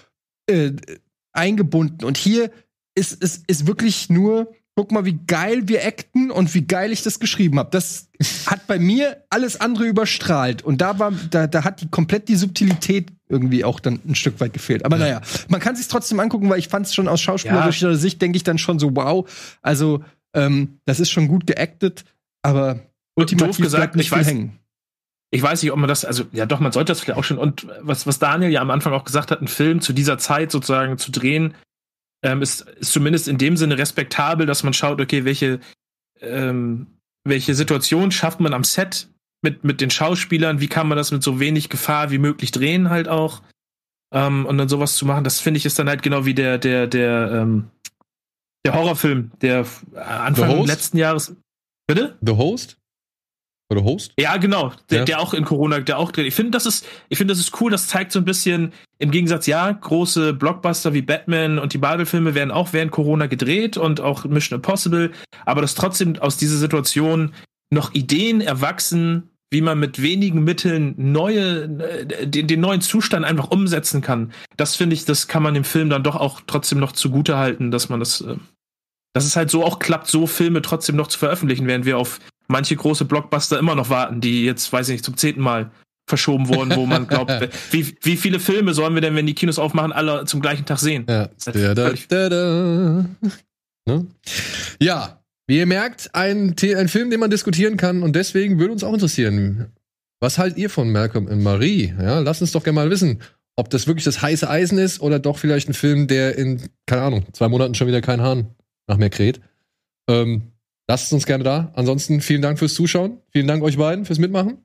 äh, 0.47 0.71
eingebunden. 1.31 2.05
Und 2.05 2.17
hier 2.17 2.51
ist 2.93 3.23
es 3.23 3.41
ist 3.47 3.67
wirklich 3.67 4.09
nur, 4.09 4.53
guck 4.75 4.91
mal, 4.91 5.05
wie 5.05 5.17
geil 5.25 5.67
wir 5.67 5.85
acten 5.85 6.31
und 6.31 6.53
wie 6.53 6.63
geil 6.63 6.91
ich 6.91 7.01
das 7.01 7.19
geschrieben 7.19 7.57
habe. 7.59 7.69
Das 7.71 8.09
hat 8.45 8.67
bei 8.67 8.77
mir 8.77 9.23
alles 9.29 9.59
andere 9.59 9.85
überstrahlt. 9.85 10.63
Und 10.63 10.81
da 10.81 10.99
war, 10.99 11.13
da, 11.29 11.47
da 11.47 11.63
hat 11.63 11.81
die 11.81 11.87
komplett 11.89 12.27
die 12.27 12.35
Subtilität 12.35 13.11
irgendwie 13.29 13.63
auch 13.63 13.79
dann 13.79 14.01
ein 14.05 14.15
Stück 14.15 14.39
weit 14.41 14.53
gefehlt. 14.53 14.83
Aber 14.85 14.97
naja, 14.97 15.21
man 15.47 15.61
kann 15.61 15.75
sich 15.77 15.87
trotzdem 15.87 16.19
angucken, 16.19 16.49
weil 16.49 16.59
ich 16.59 16.67
fand 16.67 16.85
es 16.85 16.93
schon 16.93 17.07
aus 17.07 17.21
schauspielerischer 17.21 17.95
Sicht, 17.95 18.21
denke 18.21 18.35
ich 18.35 18.43
dann 18.43 18.57
schon 18.57 18.77
so, 18.77 18.95
wow. 18.95 19.27
Also, 19.61 20.03
ähm, 20.33 20.79
das 20.85 20.99
ist 20.99 21.09
schon 21.09 21.29
gut 21.29 21.47
geactet, 21.47 22.03
aber 22.43 22.81
ultimativ 23.15 23.57
gesagt, 23.57 23.81
bleibt 23.81 23.95
nicht 23.95 24.07
ich 24.07 24.13
viel 24.13 24.21
weiß- 24.23 24.27
hängen. 24.27 24.59
ich 25.31 25.41
weiß 25.41 25.63
nicht, 25.63 25.71
ob 25.71 25.79
man 25.79 25.87
das, 25.87 26.03
also 26.03 26.25
ja 26.33 26.45
doch, 26.45 26.59
man 26.59 26.73
sollte 26.73 26.91
das 26.91 26.99
vielleicht 26.99 27.17
auch 27.17 27.23
schon. 27.23 27.37
Und 27.37 27.65
was, 27.79 28.05
was 28.05 28.19
Daniel 28.19 28.51
ja 28.51 28.59
am 28.61 28.71
Anfang 28.71 28.91
auch 28.91 29.05
gesagt 29.05 29.31
hat, 29.31 29.39
einen 29.39 29.47
Film 29.47 29.79
zu 29.79 29.93
dieser 29.93 30.17
Zeit 30.17 30.51
sozusagen 30.51 30.97
zu 30.97 31.11
drehen, 31.11 31.55
ähm, 32.25 32.41
ist, 32.41 32.61
ist 32.61 32.91
zumindest 32.91 33.27
in 33.27 33.37
dem 33.37 33.55
Sinne 33.55 33.77
respektabel, 33.77 34.47
dass 34.47 34.63
man 34.63 34.73
schaut, 34.73 34.99
okay, 34.99 35.25
welche, 35.25 35.59
ähm, 36.21 36.87
welche 37.23 37.53
Situation 37.53 38.11
schafft 38.11 38.39
man 38.39 38.53
am 38.53 38.63
Set 38.63 39.09
mit, 39.43 39.63
mit 39.63 39.79
den 39.79 39.91
Schauspielern, 39.91 40.59
wie 40.59 40.67
kann 40.67 40.87
man 40.87 40.97
das 40.97 41.11
mit 41.11 41.21
so 41.21 41.39
wenig 41.39 41.69
Gefahr 41.69 42.09
wie 42.09 42.17
möglich 42.17 42.51
drehen 42.51 42.89
halt 42.89 43.07
auch. 43.07 43.43
Ähm, 44.11 44.47
und 44.47 44.57
dann 44.57 44.69
sowas 44.69 44.95
zu 44.95 45.05
machen, 45.05 45.23
das 45.23 45.39
finde 45.39 45.59
ich 45.59 45.65
ist 45.65 45.77
dann 45.77 45.87
halt 45.87 46.01
genau 46.01 46.25
wie 46.25 46.33
der, 46.33 46.57
der, 46.57 46.87
der, 46.87 47.31
ähm, 47.31 47.69
der 48.65 48.73
Horrorfilm, 48.73 49.31
der 49.41 49.65
Anfang 49.95 50.65
letzten 50.65 50.97
Jahres. 50.97 51.35
Bitte? 51.85 52.17
The 52.21 52.33
Host? 52.33 52.77
Oder 53.69 53.83
Host? 53.83 54.13
Ja, 54.19 54.37
genau. 54.37 54.71
Der, 54.91 54.99
Ja. 54.99 55.05
der 55.05 55.19
auch 55.19 55.33
in 55.33 55.43
Corona, 55.43 55.79
der 55.79 55.97
auch 55.97 56.11
dreht. 56.11 56.27
Ich 56.27 56.35
finde, 56.35 56.51
das 56.51 56.65
ist, 56.65 56.85
ich 57.09 57.17
finde, 57.17 57.31
das 57.33 57.39
ist 57.39 57.59
cool. 57.59 57.71
Das 57.71 57.87
zeigt 57.87 58.11
so 58.11 58.19
ein 58.19 58.25
bisschen, 58.25 58.73
im 58.99 59.11
Gegensatz, 59.11 59.47
ja, 59.47 59.71
große 59.71 60.33
Blockbuster 60.33 60.93
wie 60.93 61.01
Batman 61.01 61.57
und 61.57 61.73
die 61.73 61.79
Marvel-Filme 61.79 62.35
werden 62.35 62.51
auch 62.51 62.73
während 62.73 62.91
Corona 62.91 63.25
gedreht 63.25 63.75
und 63.75 64.01
auch 64.01 64.23
Mission 64.25 64.57
Impossible. 64.57 65.11
Aber 65.45 65.61
dass 65.61 65.73
trotzdem 65.75 66.17
aus 66.19 66.37
dieser 66.37 66.57
Situation 66.57 67.33
noch 67.71 67.93
Ideen 67.93 68.39
erwachsen, 68.41 69.29
wie 69.51 69.61
man 69.61 69.79
mit 69.79 70.01
wenigen 70.01 70.43
Mitteln 70.43 70.93
neue, 70.97 71.63
äh, 71.79 72.27
den, 72.27 72.47
den 72.47 72.59
neuen 72.59 72.81
Zustand 72.81 73.25
einfach 73.25 73.49
umsetzen 73.51 74.01
kann. 74.01 74.31
Das 74.57 74.75
finde 74.75 74.95
ich, 74.95 75.05
das 75.05 75.27
kann 75.27 75.43
man 75.43 75.53
dem 75.55 75.63
Film 75.63 75.89
dann 75.89 76.03
doch 76.03 76.15
auch 76.15 76.41
trotzdem 76.45 76.79
noch 76.79 76.91
zugute 76.91 77.37
halten, 77.37 77.71
dass 77.71 77.89
man 77.89 77.99
das, 77.99 78.21
äh, 78.21 78.35
dass 79.13 79.25
es 79.25 79.35
halt 79.35 79.49
so 79.49 79.63
auch 79.63 79.79
klappt, 79.79 80.07
so 80.07 80.27
Filme 80.27 80.61
trotzdem 80.61 80.95
noch 80.95 81.07
zu 81.07 81.17
veröffentlichen, 81.17 81.67
während 81.67 81.85
wir 81.85 81.97
auf 81.97 82.19
manche 82.47 82.75
große 82.75 83.05
Blockbuster 83.05 83.59
immer 83.59 83.75
noch 83.75 83.89
warten, 83.89 84.21
die 84.21 84.45
jetzt, 84.45 84.71
weiß 84.71 84.89
ich 84.89 84.93
nicht, 84.93 85.05
zum 85.05 85.17
zehnten 85.17 85.41
Mal 85.41 85.71
verschoben 86.07 86.47
wurden, 86.47 86.75
wo 86.75 86.85
man 86.85 87.07
glaubt, 87.07 87.31
wie, 87.71 87.95
wie 88.01 88.17
viele 88.17 88.39
Filme 88.39 88.73
sollen 88.73 88.93
wir 88.93 89.01
denn, 89.01 89.15
wenn 89.15 89.25
die 89.25 89.33
Kinos 89.33 89.59
aufmachen, 89.59 89.91
alle 89.91 90.25
zum 90.25 90.41
gleichen 90.41 90.65
Tag 90.65 90.79
sehen? 90.79 91.05
Ja. 91.09 91.29
Da, 91.45 91.73
da, 91.73 92.29
da. 92.29 93.05
Ne? 93.87 94.05
Ja, 94.79 95.21
wie 95.47 95.57
ihr 95.57 95.65
merkt, 95.65 96.13
ein, 96.13 96.55
ein 96.61 96.87
Film, 96.87 97.09
den 97.09 97.19
man 97.19 97.29
diskutieren 97.29 97.77
kann 97.77 98.03
und 98.03 98.15
deswegen 98.15 98.59
würde 98.59 98.73
uns 98.73 98.83
auch 98.83 98.93
interessieren, 98.93 99.71
was 100.19 100.37
haltet 100.37 100.57
ihr 100.57 100.69
von 100.69 100.91
Malcolm 100.91 101.27
und 101.27 101.43
Marie? 101.43 101.93
Ja, 101.99 102.19
lasst 102.19 102.41
uns 102.41 102.51
doch 102.51 102.63
gerne 102.63 102.75
mal 102.75 102.89
wissen, 102.89 103.21
ob 103.55 103.69
das 103.69 103.87
wirklich 103.87 104.05
das 104.05 104.21
heiße 104.21 104.49
Eisen 104.49 104.77
ist 104.77 105.01
oder 105.01 105.19
doch 105.19 105.37
vielleicht 105.37 105.69
ein 105.69 105.73
Film, 105.73 106.07
der 106.07 106.37
in, 106.37 106.61
keine 106.85 107.03
Ahnung, 107.03 107.25
zwei 107.33 107.47
Monaten 107.47 107.75
schon 107.75 107.87
wieder 107.87 108.01
keinen 108.01 108.21
Hahn 108.21 108.47
nach 108.87 108.97
mehr 108.97 109.09
kräht. 109.09 109.39
Ähm, 110.09 110.51
lasst 110.87 111.07
es 111.07 111.13
uns 111.13 111.25
gerne 111.25 111.43
da. 111.43 111.71
Ansonsten 111.75 112.21
vielen 112.21 112.41
Dank 112.41 112.59
fürs 112.59 112.73
Zuschauen. 112.73 113.19
Vielen 113.31 113.47
Dank 113.47 113.63
euch 113.63 113.77
beiden 113.77 114.05
fürs 114.05 114.19
Mitmachen. 114.19 114.57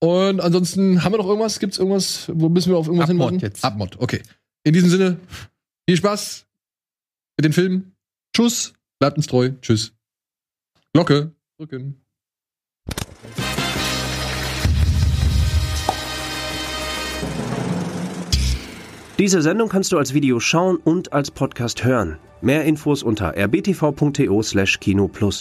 Und 0.00 0.40
ansonsten 0.40 1.02
haben 1.02 1.12
wir 1.12 1.18
noch 1.18 1.26
irgendwas? 1.26 1.58
Gibt's 1.58 1.78
irgendwas? 1.78 2.30
Wo 2.32 2.48
müssen 2.48 2.70
wir 2.70 2.78
auf 2.78 2.86
irgendwas 2.86 3.10
Abmod 3.10 3.30
hinweisen? 3.30 3.46
jetzt. 3.46 3.64
Abmod, 3.64 3.96
okay. 3.98 4.22
In 4.64 4.72
diesem 4.72 4.90
Sinne, 4.90 5.18
viel 5.88 5.96
Spaß 5.96 6.46
mit 7.36 7.44
den 7.44 7.52
Filmen. 7.52 7.92
Tschüss. 8.34 8.74
Bleibt 9.00 9.16
uns 9.16 9.26
treu. 9.26 9.50
Tschüss. 9.60 9.92
Glocke. 10.92 11.32
Drücken. 11.58 12.00
Diese 19.18 19.42
Sendung 19.42 19.68
kannst 19.68 19.90
du 19.90 19.98
als 19.98 20.14
Video 20.14 20.38
schauen 20.38 20.76
und 20.76 21.12
als 21.12 21.32
Podcast 21.32 21.84
hören. 21.84 22.18
Mehr 22.40 22.64
Infos 22.64 23.02
unter 23.02 23.36
rbtv.to/kinoplus. 23.36 25.36